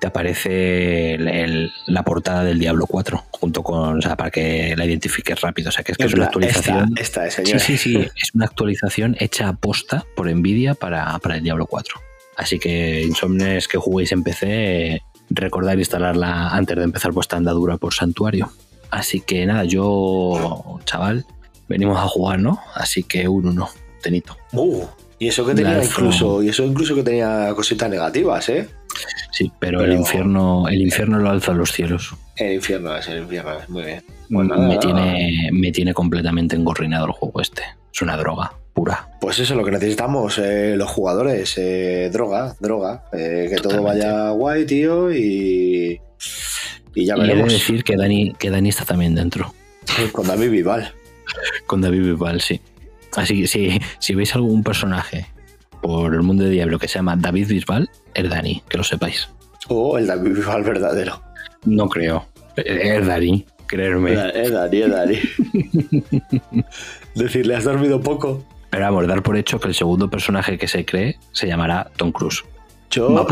te 0.00 0.06
aparece 0.06 1.14
el- 1.14 1.28
el- 1.28 1.72
la 1.86 2.02
portada 2.02 2.42
del 2.42 2.58
Diablo 2.58 2.86
4 2.86 3.24
junto 3.30 3.62
con, 3.62 3.98
o 3.98 4.02
sea, 4.02 4.16
para 4.16 4.30
que 4.30 4.74
la 4.76 4.84
identifiques 4.86 5.40
rápido. 5.40 5.68
O 5.68 5.72
sea, 5.72 5.84
que 5.84 5.92
es 5.92 5.98
que 5.98 6.06
es 6.06 6.14
una 6.14 6.24
Esta- 6.24 6.38
actualización. 6.38 6.94
Esta, 6.96 7.26
es, 7.26 7.34
Sí, 7.34 7.58
sí, 7.58 7.76
sí, 7.76 7.96
es 8.16 8.34
una 8.34 8.46
actualización 8.46 9.16
hecha 9.20 9.48
a 9.48 9.52
posta 9.52 10.04
por 10.16 10.28
Nvidia 10.34 10.74
para, 10.74 11.18
para 11.18 11.36
el 11.36 11.42
Diablo 11.42 11.66
4. 11.66 12.00
Así 12.36 12.58
que, 12.58 13.02
insomnes 13.02 13.68
que 13.68 13.76
juguéis 13.78 14.12
en 14.12 14.22
PC, 14.22 15.02
recordad 15.28 15.76
instalarla 15.76 16.48
antes 16.48 16.76
de 16.76 16.84
empezar 16.84 17.12
vuestra 17.12 17.38
andadura 17.38 17.76
por 17.76 17.92
Santuario. 17.94 18.50
Así 18.90 19.20
que 19.20 19.44
nada, 19.46 19.64
yo, 19.64 20.80
chaval, 20.84 21.26
venimos 21.68 21.98
a 21.98 22.08
jugar, 22.08 22.38
¿no? 22.40 22.58
Así 22.74 23.02
que 23.02 23.28
un 23.28 23.46
uno, 23.46 23.68
tenito. 24.02 24.36
Uh, 24.52 24.84
y 25.20 25.28
eso 25.28 25.46
que 25.46 25.54
tenía 25.54 25.84
incluso, 25.84 26.42
y 26.42 26.48
eso 26.48 26.64
incluso 26.64 26.96
que 26.96 27.04
tenía 27.04 27.52
cositas 27.54 27.88
negativas, 27.88 28.48
¿eh? 28.48 28.68
Sí, 29.30 29.52
pero, 29.60 29.78
Pero- 29.78 29.92
el 29.92 29.98
infierno, 29.98 30.66
el 30.68 30.82
infierno 30.82 31.18
lo 31.20 31.30
alza 31.30 31.52
a 31.52 31.54
los 31.54 31.70
cielos. 31.72 32.14
El 32.36 32.54
infierno 32.54 32.96
es 32.96 33.06
el 33.06 33.18
infierno, 33.22 33.58
es 33.60 33.68
muy 33.68 33.84
bien. 33.84 34.02
Pues 34.28 34.48
nada, 34.48 34.66
me, 34.66 34.78
tiene, 34.78 35.50
me 35.52 35.70
tiene 35.72 35.94
completamente 35.94 36.56
engorrinado 36.56 37.06
el 37.06 37.12
juego 37.12 37.40
este. 37.40 37.62
Es 37.94 38.02
una 38.02 38.16
droga 38.16 38.52
pura. 38.72 39.08
Pues 39.20 39.38
eso 39.38 39.52
es 39.54 39.58
lo 39.58 39.64
que 39.64 39.72
necesitamos, 39.72 40.38
eh, 40.38 40.74
los 40.76 40.88
jugadores. 40.90 41.54
eh, 41.58 42.08
droga, 42.12 42.56
droga. 42.60 43.04
eh, 43.12 43.48
que 43.54 43.56
todo 43.60 43.82
vaya 43.82 44.30
guay, 44.30 44.64
tío, 44.66 45.12
y. 45.12 46.00
Y 46.94 47.04
ya 47.06 47.14
y 47.16 47.18
he 47.18 47.22
de 47.22 47.28
veremos. 47.28 47.52
decir 47.52 47.84
que 47.84 47.96
Dani, 47.96 48.32
que 48.38 48.50
Dani 48.50 48.68
está 48.68 48.84
también 48.84 49.14
dentro. 49.14 49.54
Con 50.12 50.26
David 50.26 50.50
Vival. 50.50 50.92
Con 51.66 51.80
David 51.80 52.02
Bisbal, 52.02 52.40
sí. 52.40 52.60
Así 53.16 53.40
que 53.40 53.46
si, 53.46 53.80
si 53.98 54.14
veis 54.14 54.34
algún 54.34 54.62
personaje 54.62 55.26
por 55.82 56.14
el 56.14 56.22
mundo 56.22 56.44
de 56.44 56.50
Diablo 56.50 56.78
que 56.78 56.88
se 56.88 56.98
llama 56.98 57.16
David 57.16 57.48
Bisbal, 57.48 57.90
es 58.14 58.28
Dani, 58.28 58.62
que 58.68 58.78
lo 58.78 58.84
sepáis. 58.84 59.28
O 59.68 59.98
el 59.98 60.06
David 60.06 60.34
Vival 60.34 60.62
verdadero. 60.62 61.22
No 61.64 61.88
creo. 61.88 62.26
Es 62.56 63.06
Dani, 63.06 63.46
creerme. 63.66 64.12
Es 64.12 64.52
Dani, 64.52 64.82
es 64.82 64.90
Dani. 64.90 65.18
Decirle, 67.14 67.56
has 67.56 67.64
dormido 67.64 68.00
poco. 68.00 68.44
Pero 68.70 68.84
vamos, 68.84 69.06
dar 69.08 69.22
por 69.22 69.36
hecho 69.36 69.58
que 69.58 69.68
el 69.68 69.74
segundo 69.74 70.08
personaje 70.10 70.56
que 70.56 70.68
se 70.68 70.84
cree 70.84 71.18
se 71.32 71.46
llamará 71.46 71.90
Tom 71.96 72.12
Cruise. 72.12 72.44
Yo, 72.90 73.26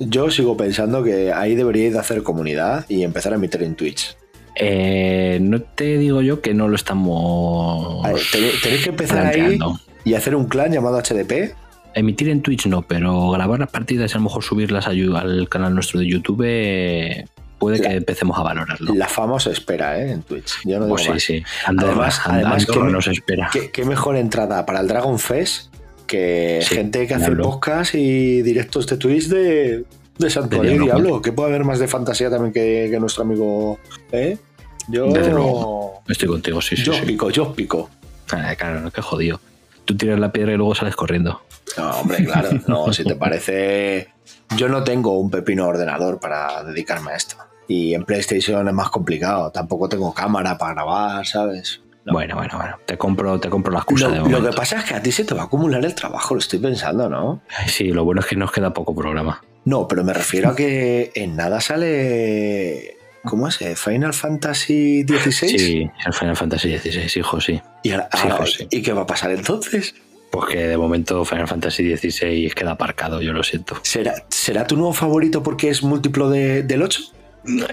yo 0.00 0.30
sigo 0.30 0.56
pensando 0.56 1.04
que 1.04 1.32
ahí 1.32 1.54
deberíais 1.54 1.92
de 1.92 2.00
hacer 2.00 2.22
comunidad 2.24 2.84
y 2.88 3.04
empezar 3.04 3.32
a 3.32 3.36
emitir 3.36 3.62
en 3.62 3.76
Twitch. 3.76 4.16
Eh, 4.56 5.38
no 5.40 5.60
te 5.60 5.98
digo 5.98 6.22
yo 6.22 6.40
que 6.40 6.54
no 6.54 6.68
lo 6.68 6.76
estamos 6.76 8.02
ver, 8.04 8.16
tenéis, 8.62 8.82
que 8.84 8.90
empezar 8.90 9.26
ahí 9.26 9.58
y 10.04 10.14
hacer 10.14 10.34
un 10.36 10.46
clan 10.46 10.72
llamado 10.72 10.98
HDP. 11.00 11.54
Emitir 11.94 12.28
en 12.28 12.42
Twitch 12.42 12.66
no, 12.66 12.82
pero 12.82 13.30
grabar 13.30 13.58
las 13.60 13.70
partidas 13.70 14.10
y 14.10 14.14
a 14.14 14.18
lo 14.18 14.24
mejor 14.24 14.42
subirlas 14.42 14.86
al 14.86 15.48
canal 15.48 15.74
nuestro 15.74 16.00
de 16.00 16.06
YouTube 16.08 16.42
eh, 16.46 17.24
puede 17.58 17.80
que 17.80 17.88
empecemos 17.88 18.36
a 18.38 18.42
valorarlo. 18.42 18.94
La 18.94 19.06
fama 19.08 19.34
os 19.34 19.46
espera, 19.46 19.98
¿eh? 20.00 20.10
En 20.12 20.22
Twitch. 20.22 20.54
Yo 20.64 20.78
no 20.78 20.86
digo 20.86 20.96
Pues 20.96 21.02
sí, 21.04 21.10
más. 21.10 21.22
sí. 21.22 21.42
Andorra, 21.66 21.90
Además- 21.92 22.20
And- 22.24 22.34
además 22.34 22.68
Andorra 22.68 22.86
que- 22.86 22.92
nos 22.92 23.06
espera. 23.06 23.50
¿Qué, 23.52 23.70
qué 23.70 23.84
mejor 23.84 24.16
entrada 24.16 24.66
para 24.66 24.80
el 24.80 24.88
Dragon 24.88 25.18
Fest 25.18 25.72
que 26.06 26.60
Sí, 26.62 26.74
gente 26.74 27.06
que 27.06 27.14
hace 27.14 27.26
Diablo. 27.26 27.44
podcast 27.44 27.94
y 27.94 28.42
directos 28.42 28.86
de 28.88 28.96
Twitch 28.98 29.28
de, 29.28 29.84
de 30.18 30.30
Santuario 30.30 30.72
y 30.72 30.78
Diablo. 30.78 31.20
¿Qué 31.22 31.32
puede 31.32 31.50
haber 31.50 31.64
más 31.64 31.78
de 31.78 31.88
fantasía 31.88 32.30
también 32.30 32.52
que, 32.52 32.88
que 32.90 33.00
nuestro 33.00 33.24
amigo? 33.24 33.78
¿eh? 34.12 34.38
Yo, 34.88 35.06
Desde 35.06 35.30
luego. 35.30 36.02
Estoy 36.08 36.28
contigo, 36.28 36.60
sí, 36.60 36.76
sí. 36.76 36.84
yo 36.84 36.92
sí. 36.92 37.02
pico, 37.06 37.30
yo 37.30 37.54
pico. 37.54 37.90
Ah, 38.32 38.54
claro, 38.56 38.80
no, 38.80 38.90
qué 38.90 39.02
jodido. 39.02 39.40
Tú 39.84 39.96
tiras 39.96 40.18
la 40.18 40.32
piedra 40.32 40.52
y 40.52 40.56
luego 40.56 40.74
sales 40.74 40.96
corriendo. 40.96 41.42
No, 41.76 41.90
hombre, 41.90 42.24
claro. 42.24 42.50
No, 42.66 42.92
si 42.92 43.04
te 43.04 43.16
parece. 43.16 44.08
Yo 44.56 44.68
no 44.68 44.84
tengo 44.84 45.18
un 45.18 45.30
pepino 45.30 45.66
ordenador 45.66 46.20
para 46.20 46.62
dedicarme 46.64 47.12
a 47.12 47.16
esto. 47.16 47.36
Y 47.66 47.94
en 47.94 48.04
PlayStation 48.04 48.66
es 48.68 48.74
más 48.74 48.90
complicado. 48.90 49.50
Tampoco 49.50 49.88
tengo 49.88 50.12
cámara 50.12 50.58
para 50.58 50.74
grabar, 50.74 51.26
¿sabes? 51.26 51.80
No. 52.04 52.12
Bueno, 52.12 52.36
bueno, 52.36 52.58
bueno. 52.58 52.76
Te 52.84 52.98
compro, 52.98 53.40
te 53.40 53.48
compro 53.48 53.72
la 53.72 53.78
excusa 53.78 54.08
de 54.08 54.16
Lo, 54.16 54.24
lo 54.24 54.28
momento. 54.28 54.50
que 54.50 54.56
pasa 54.56 54.78
es 54.78 54.84
que 54.84 54.94
a 54.94 55.02
ti 55.02 55.10
se 55.10 55.24
te 55.24 55.34
va 55.34 55.42
a 55.42 55.44
acumular 55.46 55.82
el 55.82 55.94
trabajo, 55.94 56.34
lo 56.34 56.40
estoy 56.40 56.58
pensando, 56.58 57.08
¿no? 57.08 57.40
Sí, 57.66 57.84
lo 57.92 58.04
bueno 58.04 58.20
es 58.20 58.26
que 58.26 58.36
nos 58.36 58.52
queda 58.52 58.74
poco 58.74 58.94
programa. 58.94 59.42
No, 59.64 59.88
pero 59.88 60.04
me 60.04 60.12
refiero 60.12 60.50
a 60.50 60.56
que 60.56 61.10
en 61.14 61.36
nada 61.36 61.60
sale. 61.60 62.96
¿Cómo 63.24 63.48
es? 63.48 63.60
eh? 63.62 63.74
¿Final 63.74 64.12
Fantasy 64.12 65.02
XVI? 65.08 65.58
Sí, 65.58 65.90
el 66.06 66.12
Final 66.12 66.36
Fantasy 66.36 66.76
XVI, 66.78 67.20
hijo, 67.20 67.40
sí. 67.40 67.60
¿Y, 67.82 67.92
ahora- 67.92 68.08
Sí, 68.12 68.18
ahora- 68.22 68.36
José. 68.36 68.66
¿Y 68.70 68.82
qué 68.82 68.92
va 68.92 69.02
a 69.02 69.06
pasar 69.06 69.30
entonces? 69.30 69.94
Pues 70.30 70.46
que 70.52 70.66
de 70.68 70.76
momento 70.76 71.24
Final 71.24 71.48
Fantasy 71.48 71.96
XVI 71.96 72.50
queda 72.50 72.72
aparcado, 72.72 73.22
yo 73.22 73.32
lo 73.32 73.42
siento. 73.42 73.76
¿Será, 73.82 74.14
¿será 74.28 74.66
tu 74.66 74.76
nuevo 74.76 74.92
favorito 74.92 75.42
porque 75.42 75.70
es 75.70 75.82
múltiplo 75.82 76.28
de- 76.28 76.62
del 76.64 76.82
8? 76.82 77.00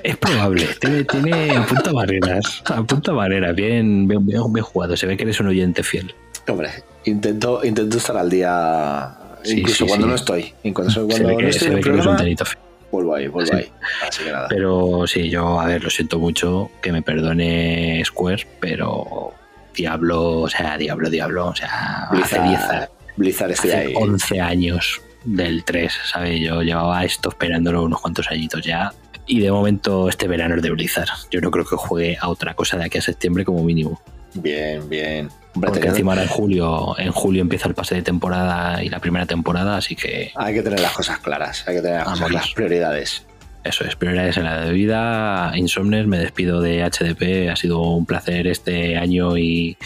Es 0.04 0.18
probable, 0.18 0.68
tiene, 0.80 1.04
tiene 1.06 1.52
apunta 1.56 1.92
barreras, 1.94 2.62
apunta 2.66 3.14
barreras, 3.14 3.56
bien, 3.56 4.06
bien, 4.08 4.26
bien, 4.26 4.42
bien 4.54 4.66
jugado, 4.66 4.96
se 4.98 5.08
ve 5.08 5.16
que 5.18 5.24
eres 5.24 5.40
un 5.40 5.48
oyente 5.48 5.82
fiel. 5.82 6.14
Hombre, 6.48 6.70
intento, 7.06 7.64
intento 7.64 7.98
estar 7.98 8.16
al 8.18 8.30
día. 8.30 9.16
Sí, 9.44 9.60
incluso 9.60 9.86
sí, 9.86 9.88
cuando 9.88 10.06
sí. 10.06 10.10
no 10.10 10.16
estoy. 10.16 10.54
Incluso 10.64 11.08
cuando 11.08 11.32
no 11.32 11.38
que, 11.38 11.50
estoy 11.50 11.60
se 11.60 11.66
en 11.66 11.72
ve 11.74 11.78
el 11.80 11.84
que 11.84 11.90
eres 11.90 12.06
un 12.06 12.16
programa, 12.16 12.46
fiel. 12.46 12.60
vuelvo 12.92 13.16
ahí, 13.16 13.28
vuelvo 13.28 13.54
ahí. 13.56 13.72
Así 14.08 14.24
que 14.24 14.32
nada. 14.32 14.48
Pero 14.50 15.08
sí, 15.08 15.30
yo, 15.30 15.60
a 15.60 15.66
ver, 15.68 15.84
lo 15.84 15.90
siento 15.90 16.20
mucho, 16.20 16.70
que 16.82 16.92
me 16.92 17.02
perdone 17.02 18.04
Square, 18.06 18.48
pero 18.60 19.34
Diablo, 19.76 20.42
o 20.42 20.50
sea, 20.50 20.78
Diablo, 20.78 21.10
Diablo, 21.10 21.48
o 21.48 21.56
sea, 21.56 22.10
hace 22.12 22.42
10 22.42 22.48
Blizzard. 22.48 22.90
Blizzard 23.18 23.52
hace 23.52 23.76
ahí. 23.76 23.94
11 23.96 24.42
años 24.42 25.02
del 25.24 25.64
3, 25.64 25.94
¿sabes? 26.12 26.40
Yo 26.40 26.62
llevaba 26.62 27.04
esto 27.04 27.30
esperándolo 27.30 27.84
unos 27.84 28.02
cuantos 28.02 28.30
añitos 28.30 28.64
ya. 28.64 28.94
Y 29.28 29.40
de 29.40 29.52
momento 29.52 30.10
este 30.10 30.28
verano 30.28 30.56
es 30.56 30.62
de 30.62 30.72
Blizzard. 30.72 31.10
Yo 31.30 31.42
no 31.42 31.52
creo 31.52 31.66
que 31.66 31.76
juegue 31.76 32.18
a 32.20 32.28
otra 32.30 32.54
cosa 32.54 32.78
de 32.78 32.86
aquí 32.86 32.98
a 32.98 33.02
septiembre 33.02 33.46
como 33.46 33.64
mínimo. 33.64 34.02
Bien, 34.34 34.88
bien. 34.90 35.30
Hombre, 35.54 35.68
Porque 35.68 35.80
teniendo- 35.82 35.96
encima 35.98 36.12
ahora 36.14 36.24
en 36.24 36.30
julio, 36.30 36.96
en 37.00 37.12
julio 37.12 37.42
empieza 37.42 37.68
el 37.68 37.74
pase 37.76 37.96
de 37.96 38.02
temporada 38.04 38.82
y 38.84 38.90
la 38.90 39.00
primera 39.00 39.26
temporada, 39.26 39.76
así 39.78 39.96
que 39.96 40.32
Hay 40.36 40.54
que 40.54 40.62
tener 40.62 40.80
las 40.80 40.94
cosas 40.94 41.20
claras, 41.20 41.68
hay 41.68 41.76
que 41.76 41.82
tener 41.82 42.06
las, 42.06 42.20
cosas, 42.22 42.52
prioridades. 42.56 43.26
eso 43.66 43.84
es, 43.84 43.96
prioridades 43.98 44.38
en 44.38 44.46
la 44.46 44.62
de 44.62 44.72
vida. 44.72 45.52
Insomnes, 45.56 46.08
me 46.08 46.18
despido 46.20 46.62
de 46.62 46.84
HDP. 46.84 47.50
Ha 47.52 47.56
sido 47.58 47.82
un 47.82 48.06
placer 48.06 48.48
este 48.48 48.98
año 48.98 49.38
y, 49.38 49.78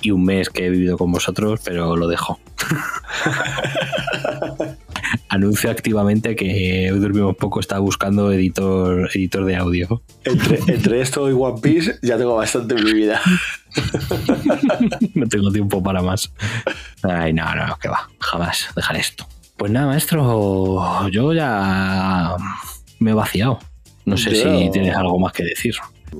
y 0.00 0.10
un 0.10 0.24
mes 0.24 0.50
que 0.50 0.66
he 0.66 0.70
vivido 0.70 0.98
con 0.98 1.12
vosotros, 1.12 1.60
pero 1.64 1.94
lo 1.96 2.08
dejo. 2.08 2.40
Anuncio 5.28 5.70
activamente 5.70 6.36
que 6.36 6.90
hoy 6.92 6.98
dormimos 6.98 7.36
poco, 7.36 7.60
está 7.60 7.78
buscando 7.78 8.32
editor, 8.32 9.08
editor 9.14 9.44
de 9.44 9.56
audio. 9.56 10.02
Entre, 10.24 10.58
entre 10.72 11.00
esto 11.00 11.28
y 11.30 11.32
One 11.32 11.60
Piece 11.60 11.98
ya 12.02 12.16
tengo 12.18 12.36
bastante 12.36 12.74
en 12.74 12.84
mi 12.84 12.92
vida. 12.92 13.20
no 15.14 15.26
tengo 15.28 15.50
tiempo 15.52 15.82
para 15.82 16.02
más. 16.02 16.32
Ay, 17.02 17.32
no, 17.32 17.54
no, 17.54 17.76
que 17.78 17.88
va, 17.88 18.08
jamás 18.20 18.68
dejar 18.74 18.96
esto. 18.96 19.26
Pues 19.56 19.70
nada, 19.70 19.86
maestro, 19.86 21.08
yo 21.10 21.32
ya 21.32 22.36
me 22.98 23.10
he 23.10 23.14
vaciado. 23.14 23.58
No 24.04 24.16
sé 24.16 24.30
Yo- 24.34 24.58
si 24.58 24.70
tienes 24.70 24.94
algo 24.96 25.18
más 25.18 25.32
que 25.32 25.44
decir. 25.44 25.74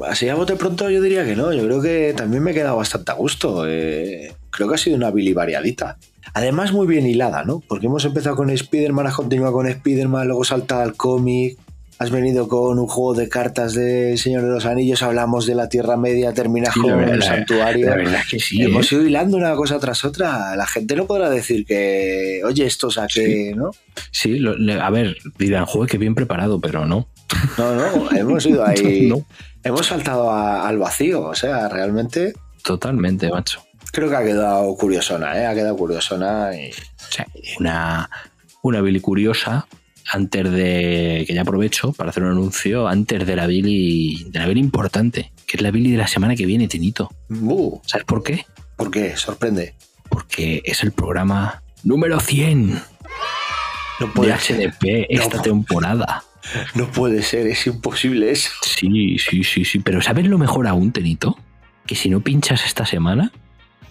Así 0.09 0.26
a 0.28 0.34
bote 0.34 0.57
pronto 0.57 0.88
yo 0.88 1.03
diría 1.03 1.24
que 1.24 1.36
no. 1.36 1.53
Yo 1.53 1.64
creo 1.64 1.82
que 1.82 2.14
también 2.16 2.43
me 2.43 2.53
he 2.53 2.55
quedado 2.55 2.76
bastante 2.76 3.11
a 3.12 3.14
gusto. 3.14 3.64
eh, 3.68 4.32
creo 4.51 4.68
que 4.68 4.74
ha 4.76 4.78
sido 4.78 4.97
una 4.97 5.11
bilivariadita. 5.11 5.99
Además, 6.35 6.73
muy 6.73 6.87
bien 6.87 7.07
hilada, 7.07 7.45
¿no? 7.45 7.62
Porque 7.66 7.87
hemos 7.87 8.05
empezado 8.05 8.37
con 8.37 8.51
Spider-Man, 8.51 9.07
has 9.07 9.14
continuado 9.14 9.53
con 9.55 9.66
Spider-Man, 9.66 10.27
luego 10.29 10.45
salta 10.45 10.83
al 10.83 10.95
cómic, 10.95 11.59
has 11.99 12.11
venido 12.11 12.49
con 12.49 12.79
un 12.81 12.87
juego 12.89 13.14
de 13.14 13.29
cartas 13.29 13.75
de 13.75 14.16
Señor 14.16 14.43
de 14.43 14.49
los 14.49 14.66
Anillos, 14.66 15.03
hablamos 15.03 15.47
de 15.47 15.55
la 15.55 15.68
Tierra 15.68 15.97
Media, 15.97 16.33
terminas 16.33 16.75
Sí, 16.75 16.81
con 16.81 16.97
verdad- 16.97 17.14
el 17.14 17.23
santuario. 17.23 17.91
la 17.91 17.97
verdad 17.97 18.20
es 18.25 18.29
que 18.29 18.41
sí, 18.41 18.61
Hemos 18.62 18.91
¿eh? 18.91 18.97
ido 18.97 19.05
hilando 19.07 19.37
una 19.37 19.55
cosa 19.55 19.79
tras 19.79 20.05
otra. 20.05 20.57
La 20.57 20.66
gente 20.66 20.97
no 20.97 21.07
podrá 21.07 21.31
decir 21.31 21.64
que, 21.64 22.41
oye, 22.45 22.66
esto 22.66 22.91
saque, 22.91 23.53
¿no? 23.55 23.70
Sí, 24.11 24.39
lo- 24.39 24.57
le- 24.57 24.81
a 24.81 24.91
ver, 24.91 25.16
dirán, 25.39 25.66
joder, 25.66 25.89
que 25.91 25.99
bien 25.99 26.14
preparado, 26.14 26.61
pero 26.61 26.87
no. 26.87 27.09
No, 27.59 27.75
no, 27.75 28.11
hemos 28.16 28.45
ido 28.47 28.64
ahí. 28.66 29.07
No. 29.09 29.25
Hemos 29.62 29.87
saltado 29.87 30.29
a- 30.31 30.66
al 30.66 30.79
vacío. 30.79 31.23
O 31.23 31.35
sea, 31.35 31.68
realmente 31.68 32.33
Totalmente, 32.64 33.29
macho. 33.29 33.61
Creo 33.93 34.09
que 34.11 34.16
ha 34.16 34.24
quedado 34.24 34.74
curiosona, 34.76 35.38
¿eh? 35.38 35.47
Ha 35.47 35.55
quedado 35.55 35.76
curiosona 35.76 36.51
y. 36.57 36.72
Sí, 36.72 37.22
una, 37.61 38.11
una 38.62 38.80
Billy 38.80 38.99
curiosa 39.01 39.66
antes 40.12 40.51
de 40.51 41.24
que 41.26 41.32
ya 41.34 41.43
aprovecho 41.43 41.93
para 41.93 42.11
hacer 42.11 42.24
un 42.24 42.30
anuncio 42.32 42.88
antes 42.88 43.24
de 43.24 43.36
la 43.36 43.47
Billy 43.47 44.24
de 44.30 44.38
la 44.40 44.47
Billy 44.47 44.61
importante 44.61 45.30
que 45.47 45.57
es 45.57 45.62
la 45.62 45.70
Billy 45.70 45.93
de 45.93 45.97
la 45.99 46.09
semana 46.09 46.34
que 46.34 46.45
viene 46.45 46.66
Tinito 46.66 47.09
Uh, 47.30 47.78
¿sabes 47.86 48.05
por 48.05 48.22
qué? 48.24 48.45
¿Por 48.76 48.90
qué? 48.90 49.16
Sorprende. 49.16 49.74
porque 50.09 50.61
es 50.64 50.82
el 50.82 50.90
programa 50.93 51.62
número 51.84 52.18
100 52.18 52.82
No 54.01 54.22
de 54.22 54.38
ser. 54.38 54.70
HDP 54.72 55.07
esta 55.09 55.36
No. 55.36 55.43
temporada 55.43 56.24
No 56.74 56.88
puede 56.90 57.22
ser, 57.22 57.47
es 57.47 57.66
imposible 57.68 58.32
eso. 58.32 58.51
sí 58.64 59.16
sí 59.18 59.45
sí 59.45 59.64
sí 59.64 59.78
pero 59.78 60.03
¿sabes 60.03 60.26
lo 60.26 60.36
mejor 60.36 60.66
aún 60.66 60.90
Tinito? 60.93 61.38
que 61.86 61.95
si 61.95 62.09
no 62.11 62.20
pinchas 62.20 62.64
esta 62.66 62.84
semana 62.86 63.30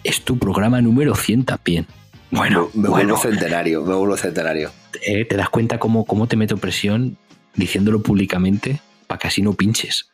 es 0.04 0.22
tu 0.22 0.38
programa 0.38 0.80
número 0.80 1.14
100 1.14 1.44
también 1.44 1.86
bueno 2.30 2.70
me 2.74 2.88
bueno 2.88 3.14
vuelvo 3.14 3.16
centenario, 3.18 3.82
me 3.82 3.94
vuelvo 3.94 4.16
centenario. 4.16 4.70
eh, 5.06 5.24
te 5.24 5.36
das 5.36 5.48
cuenta 5.50 5.78
cómo, 5.78 6.04
cómo 6.04 6.26
te 6.28 6.36
meto 6.36 6.56
presión 6.56 7.16
diciéndolo 7.54 8.02
públicamente 8.02 8.80
para 9.06 9.18
que 9.18 9.28
así 9.28 9.42
no 9.42 9.52
pinches. 9.52 10.10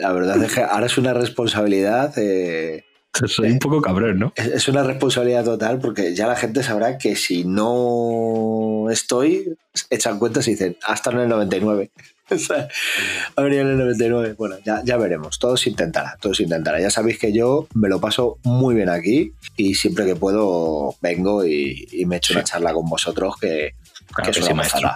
La 0.00 0.12
verdad 0.12 0.40
es 0.44 0.54
que 0.54 0.62
ahora 0.62 0.86
es 0.86 0.96
una 0.96 1.12
responsabilidad. 1.12 2.12
eh, 2.16 2.84
Soy 3.26 3.50
un 3.50 3.58
poco 3.58 3.82
cabrón, 3.82 4.20
¿no? 4.20 4.32
es, 4.36 4.46
es 4.46 4.68
una 4.68 4.84
responsabilidad 4.84 5.44
total 5.44 5.80
porque 5.80 6.14
ya 6.14 6.28
la 6.28 6.36
gente 6.36 6.62
sabrá 6.62 6.98
que 6.98 7.16
si 7.16 7.42
no 7.42 8.86
estoy, 8.90 9.56
echan 9.90 10.20
cuentas 10.20 10.46
y 10.46 10.52
dicen, 10.52 10.76
hasta 10.86 11.10
en 11.10 11.18
el 11.20 11.28
99. 11.28 11.90
El 13.36 13.78
99. 13.78 14.34
Bueno, 14.36 14.56
ya, 14.64 14.82
ya 14.84 14.96
veremos. 14.96 15.38
Todo 15.38 15.56
se 15.56 15.70
intentará, 15.70 16.16
todo 16.20 16.34
se 16.34 16.42
intentará. 16.42 16.80
Ya 16.80 16.90
sabéis 16.90 17.18
que 17.18 17.32
yo 17.32 17.68
me 17.74 17.88
lo 17.88 18.00
paso 18.00 18.38
muy 18.44 18.74
bien 18.74 18.88
aquí 18.88 19.32
y 19.56 19.74
siempre 19.74 20.04
que 20.04 20.16
puedo 20.16 20.94
vengo 21.00 21.44
y, 21.44 21.88
y 21.92 22.04
me 22.06 22.16
echo 22.16 22.34
una 22.34 22.44
charla 22.44 22.72
con 22.72 22.86
vosotros 22.86 23.36
que, 23.40 23.74
Claro 24.14 24.32
que 24.32 24.40
es 24.40 24.46
que 24.46 24.52
una 24.52 24.64
sí, 24.64 24.70
maestro. 24.72 24.90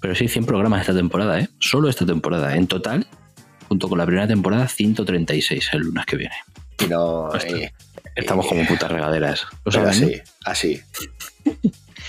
Pero 0.00 0.14
sí, 0.14 0.28
100 0.28 0.46
programas 0.46 0.82
esta 0.82 0.94
temporada, 0.94 1.40
¿eh? 1.40 1.48
Solo 1.58 1.88
esta 1.88 2.06
temporada. 2.06 2.54
En 2.54 2.66
total, 2.66 3.06
junto 3.68 3.88
con 3.88 3.98
la 3.98 4.06
primera 4.06 4.28
temporada, 4.28 4.68
136 4.68 5.70
el 5.72 5.80
lunes 5.80 6.06
que 6.06 6.16
viene. 6.16 6.36
Y 6.84 6.88
no, 6.88 7.30
Estamos 8.14 8.46
como 8.46 8.66
putas 8.66 8.90
regaderas. 8.90 9.46
Así, 9.64 10.20
así. 10.44 10.80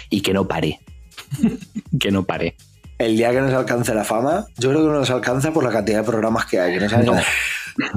Y 0.09 0.21
que 0.21 0.33
no 0.33 0.47
pare. 0.47 0.79
que 1.99 2.11
no 2.11 2.23
pare. 2.23 2.55
El 2.99 3.15
día 3.15 3.31
que 3.31 3.39
nos 3.39 3.53
alcance 3.53 3.93
la 3.93 4.03
fama, 4.03 4.45
yo 4.57 4.69
creo 4.69 4.81
que 4.81 4.87
no 4.87 4.99
nos 4.99 5.09
alcanza 5.09 5.53
por 5.53 5.63
la 5.63 5.71
cantidad 5.71 5.99
de 5.99 6.03
programas 6.03 6.45
que 6.45 6.59
hay. 6.59 6.77
que 6.77 6.85
no 6.85 7.03
No. 7.03 7.21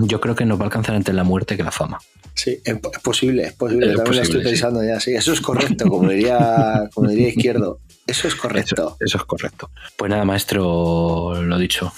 Yo 0.06 0.20
creo 0.20 0.36
que 0.36 0.44
nos 0.44 0.58
va 0.58 0.62
a 0.62 0.66
alcanzar 0.66 0.94
antes 0.94 1.12
la 1.12 1.24
muerte 1.24 1.56
que 1.56 1.64
la 1.64 1.72
fama. 1.72 1.98
Sí, 2.34 2.60
es 2.64 2.78
posible, 3.02 3.42
es 3.42 3.52
posible. 3.52 3.90
Es 3.90 3.96
También 3.96 4.16
lo 4.16 4.22
estoy 4.22 4.40
sí. 4.42 4.48
pensando 4.48 4.84
ya. 4.84 5.00
Sí, 5.00 5.12
eso 5.12 5.32
es 5.32 5.40
correcto, 5.40 5.88
como 5.88 6.08
diría, 6.08 6.88
como 6.94 7.10
diría 7.10 7.28
Izquierdo. 7.28 7.80
Eso 8.06 8.28
es 8.28 8.36
correcto. 8.36 8.96
Eso 9.00 9.18
es 9.18 9.24
correcto. 9.24 9.70
Pues 9.96 10.08
nada, 10.08 10.24
maestro, 10.24 11.42
lo 11.42 11.58
dicho. 11.58 11.92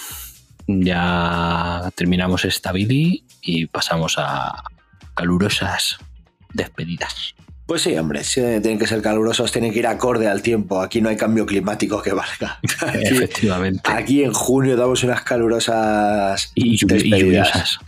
Ya 0.67 1.93
terminamos 1.95 2.47
esta 2.47 2.73
Billy 2.73 3.27
y 3.43 3.67
pasamos 3.67 4.15
a 4.17 4.63
calurosas 5.15 5.99
despedidas. 6.55 7.35
Pues 7.67 7.81
sí, 7.81 7.97
hombre, 7.97 8.23
sí, 8.25 8.41
tienen 8.41 8.79
que 8.79 8.87
ser 8.87 9.01
calurosos, 9.01 9.51
tienen 9.51 9.73
que 9.73 9.79
ir 9.79 9.87
acorde 9.87 10.29
al 10.29 10.43
tiempo. 10.43 10.83
Aquí 10.83 11.01
no 11.01 11.09
hay 11.09 11.17
cambio 11.17 11.47
climático 11.47 12.03
que 12.03 12.13
valga. 12.13 12.61
Aquí, 12.87 12.99
Efectivamente. 13.03 13.81
aquí 13.85 14.23
en 14.23 14.33
junio 14.35 14.77
damos 14.77 15.03
unas 15.03 15.23
calurosas 15.23 16.53
Y, 16.55 16.77
lluviosas. 16.77 17.79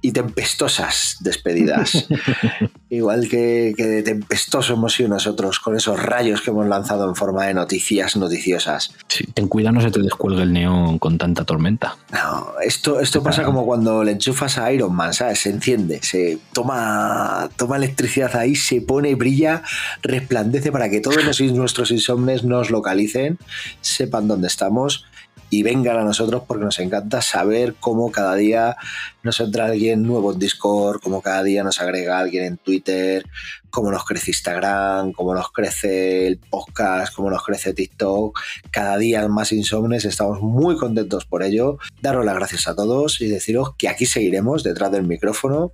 Y 0.00 0.12
tempestosas 0.12 1.16
despedidas. 1.20 2.06
Igual 2.90 3.28
que, 3.28 3.74
que 3.76 4.02
tempestosos 4.02 4.76
hemos 4.76 4.92
sido 4.94 5.08
nosotros 5.08 5.58
con 5.58 5.74
esos 5.76 6.00
rayos 6.00 6.40
que 6.42 6.50
hemos 6.50 6.66
lanzado 6.68 7.08
en 7.08 7.16
forma 7.16 7.46
de 7.46 7.54
noticias 7.54 8.14
noticiosas. 8.16 8.92
Sí, 9.08 9.24
ten 9.34 9.48
cuidado, 9.48 9.74
no 9.74 9.80
se 9.80 9.90
te 9.90 10.00
descuelgue 10.00 10.42
el 10.42 10.52
neón 10.52 10.98
con 10.98 11.18
tanta 11.18 11.44
tormenta. 11.44 11.96
No, 12.12 12.52
esto, 12.64 13.00
esto 13.00 13.22
pasa 13.22 13.42
como 13.42 13.64
cuando 13.66 14.04
le 14.04 14.12
enchufas 14.12 14.58
a 14.58 14.70
Iron 14.72 14.94
Man, 14.94 15.12
¿sabes? 15.14 15.40
Se 15.40 15.50
enciende, 15.50 16.00
se 16.02 16.38
toma, 16.52 17.48
toma 17.56 17.76
electricidad 17.76 18.36
ahí, 18.36 18.54
se 18.54 18.80
pone, 18.80 19.14
brilla, 19.16 19.62
resplandece 20.02 20.70
para 20.70 20.88
que 20.88 21.00
todos 21.00 21.24
los- 21.24 21.40
nuestros 21.40 21.90
insomnes 21.90 22.44
nos 22.44 22.70
localicen, 22.70 23.38
sepan 23.80 24.28
dónde 24.28 24.46
estamos 24.46 25.04
y 25.50 25.62
vengan 25.62 25.98
a 25.98 26.04
nosotros 26.04 26.42
porque 26.46 26.64
nos 26.64 26.78
encanta 26.78 27.22
saber 27.22 27.74
cómo 27.78 28.10
cada 28.10 28.34
día 28.34 28.76
nos 29.22 29.40
entra 29.40 29.66
alguien 29.66 30.02
nuevo 30.02 30.32
en 30.32 30.38
Discord, 30.38 31.00
cómo 31.00 31.22
cada 31.22 31.42
día 31.42 31.62
nos 31.62 31.80
agrega 31.80 32.18
alguien 32.18 32.44
en 32.44 32.56
Twitter, 32.56 33.24
cómo 33.70 33.90
nos 33.90 34.04
crece 34.04 34.30
Instagram, 34.30 35.12
cómo 35.12 35.34
nos 35.34 35.50
crece 35.50 36.26
el 36.26 36.38
podcast, 36.38 37.14
cómo 37.14 37.30
nos 37.30 37.42
crece 37.42 37.74
TikTok. 37.74 38.38
Cada 38.70 38.96
día 38.98 39.26
más 39.28 39.52
insomnes, 39.52 40.04
estamos 40.04 40.40
muy 40.40 40.76
contentos 40.76 41.24
por 41.24 41.42
ello. 41.42 41.78
Daros 42.00 42.24
las 42.24 42.34
gracias 42.34 42.68
a 42.68 42.74
todos 42.74 43.20
y 43.20 43.28
deciros 43.28 43.74
que 43.76 43.88
aquí 43.88 44.06
seguiremos 44.06 44.62
detrás 44.62 44.92
del 44.92 45.04
micrófono 45.04 45.72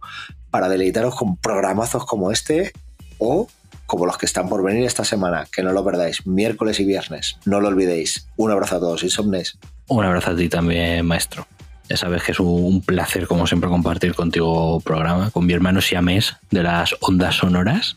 para 0.50 0.68
deleitaros 0.68 1.14
con 1.14 1.36
programazos 1.36 2.04
como 2.06 2.30
este 2.30 2.72
o 3.18 3.48
como 3.90 4.06
los 4.06 4.16
que 4.16 4.26
están 4.26 4.48
por 4.48 4.62
venir 4.62 4.84
esta 4.84 5.04
semana, 5.04 5.48
que 5.52 5.64
no 5.64 5.72
lo 5.72 5.84
perdáis, 5.84 6.24
miércoles 6.24 6.78
y 6.78 6.84
viernes. 6.84 7.38
No 7.44 7.60
lo 7.60 7.66
olvidéis. 7.66 8.28
Un 8.36 8.52
abrazo 8.52 8.76
a 8.76 8.78
todos, 8.78 9.02
insomnes. 9.02 9.58
Un 9.88 10.04
abrazo 10.04 10.30
a 10.30 10.36
ti 10.36 10.48
también, 10.48 11.04
maestro. 11.04 11.44
Ya 11.88 11.96
sabes 11.96 12.22
que 12.22 12.30
es 12.30 12.38
un 12.38 12.82
placer, 12.82 13.26
como 13.26 13.48
siempre, 13.48 13.68
compartir 13.68 14.14
contigo 14.14 14.78
programa, 14.78 15.32
con 15.32 15.44
mi 15.44 15.54
hermano 15.54 15.80
siamés 15.80 16.36
de 16.52 16.62
las 16.62 16.94
ondas 17.00 17.34
sonoras. 17.34 17.96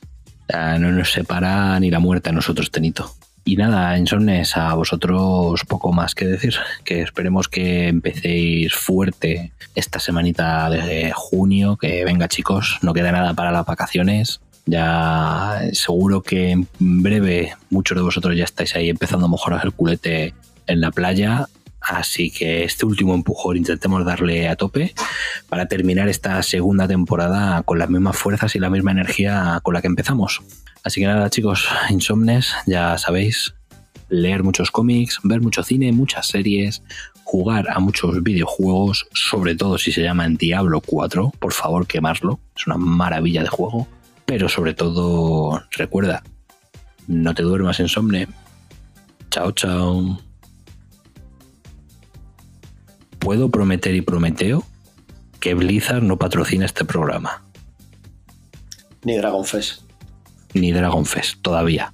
No 0.49 0.91
nos 0.91 1.11
separa 1.11 1.79
ni 1.79 1.91
la 1.91 1.99
muerte 1.99 2.31
a 2.31 2.33
nosotros, 2.33 2.71
Tenito. 2.71 3.13
Y 3.45 3.55
nada, 3.55 3.95
Insomnes, 3.95 4.57
a 4.57 4.73
vosotros 4.73 5.63
poco 5.67 5.91
más 5.91 6.15
que 6.15 6.25
decir. 6.25 6.55
Que 6.83 7.03
esperemos 7.03 7.49
que 7.49 7.87
empecéis 7.89 8.73
fuerte 8.73 9.51
esta 9.75 9.99
semanita 9.99 10.71
de 10.71 11.11
junio. 11.13 11.77
Que 11.77 12.03
venga, 12.03 12.27
chicos, 12.27 12.79
no 12.81 12.93
queda 12.93 13.11
nada 13.11 13.35
para 13.35 13.51
las 13.51 13.65
vacaciones. 13.65 14.39
Ya 14.65 15.61
seguro 15.73 16.21
que 16.21 16.51
en 16.51 16.67
breve 16.79 17.53
muchos 17.69 17.97
de 17.97 18.03
vosotros 18.03 18.35
ya 18.35 18.45
estáis 18.45 18.75
ahí 18.75 18.89
empezando 18.89 19.25
a 19.25 19.29
mojaros 19.29 19.63
el 19.63 19.73
culete 19.73 20.33
en 20.67 20.81
la 20.81 20.91
playa. 20.91 21.47
Así 21.81 22.31
que 22.31 22.63
este 22.63 22.85
último 22.85 23.13
empujón 23.13 23.57
intentemos 23.57 24.05
darle 24.05 24.47
a 24.47 24.55
tope 24.55 24.93
para 25.49 25.65
terminar 25.65 26.07
esta 26.07 26.41
segunda 26.41 26.87
temporada 26.87 27.61
con 27.63 27.77
las 27.77 27.89
mismas 27.89 28.15
fuerzas 28.15 28.55
y 28.55 28.59
la 28.59 28.69
misma 28.69 28.91
energía 28.91 29.59
con 29.63 29.73
la 29.73 29.81
que 29.81 29.87
empezamos. 29.87 30.41
Así 30.83 31.01
que 31.01 31.07
nada, 31.07 31.29
chicos, 31.29 31.67
insomnes, 31.89 32.53
ya 32.65 32.97
sabéis, 32.97 33.53
leer 34.09 34.43
muchos 34.43 34.71
cómics, 34.71 35.19
ver 35.23 35.41
mucho 35.41 35.63
cine, 35.63 35.91
muchas 35.91 36.27
series, 36.27 36.83
jugar 37.23 37.69
a 37.69 37.79
muchos 37.79 38.21
videojuegos, 38.21 39.07
sobre 39.13 39.55
todo 39.55 39.77
si 39.77 39.91
se 39.91 40.03
llama 40.03 40.27
Diablo 40.29 40.81
4, 40.81 41.31
por 41.39 41.53
favor 41.53 41.87
quemarlo, 41.87 42.39
es 42.55 42.67
una 42.67 42.77
maravilla 42.77 43.43
de 43.43 43.49
juego, 43.49 43.87
pero 44.25 44.49
sobre 44.49 44.73
todo 44.73 45.63
recuerda, 45.71 46.23
no 47.07 47.33
te 47.33 47.43
duermas 47.43 47.79
insomne. 47.79 48.27
Chao, 49.29 49.51
chao. 49.51 50.19
Puedo 53.19 53.49
prometer 53.49 53.95
y 53.95 54.01
prometeo 54.01 54.63
que 55.39 55.53
Blizzard 55.53 56.03
no 56.03 56.17
patrocina 56.17 56.65
este 56.65 56.85
programa, 56.85 57.43
Ni 59.03 59.17
Dragon 59.17 59.43
Fest. 59.45 59.81
ni 60.53 60.71
Dragon 60.71 61.05
Fest, 61.05 61.41
todavía. 61.41 61.93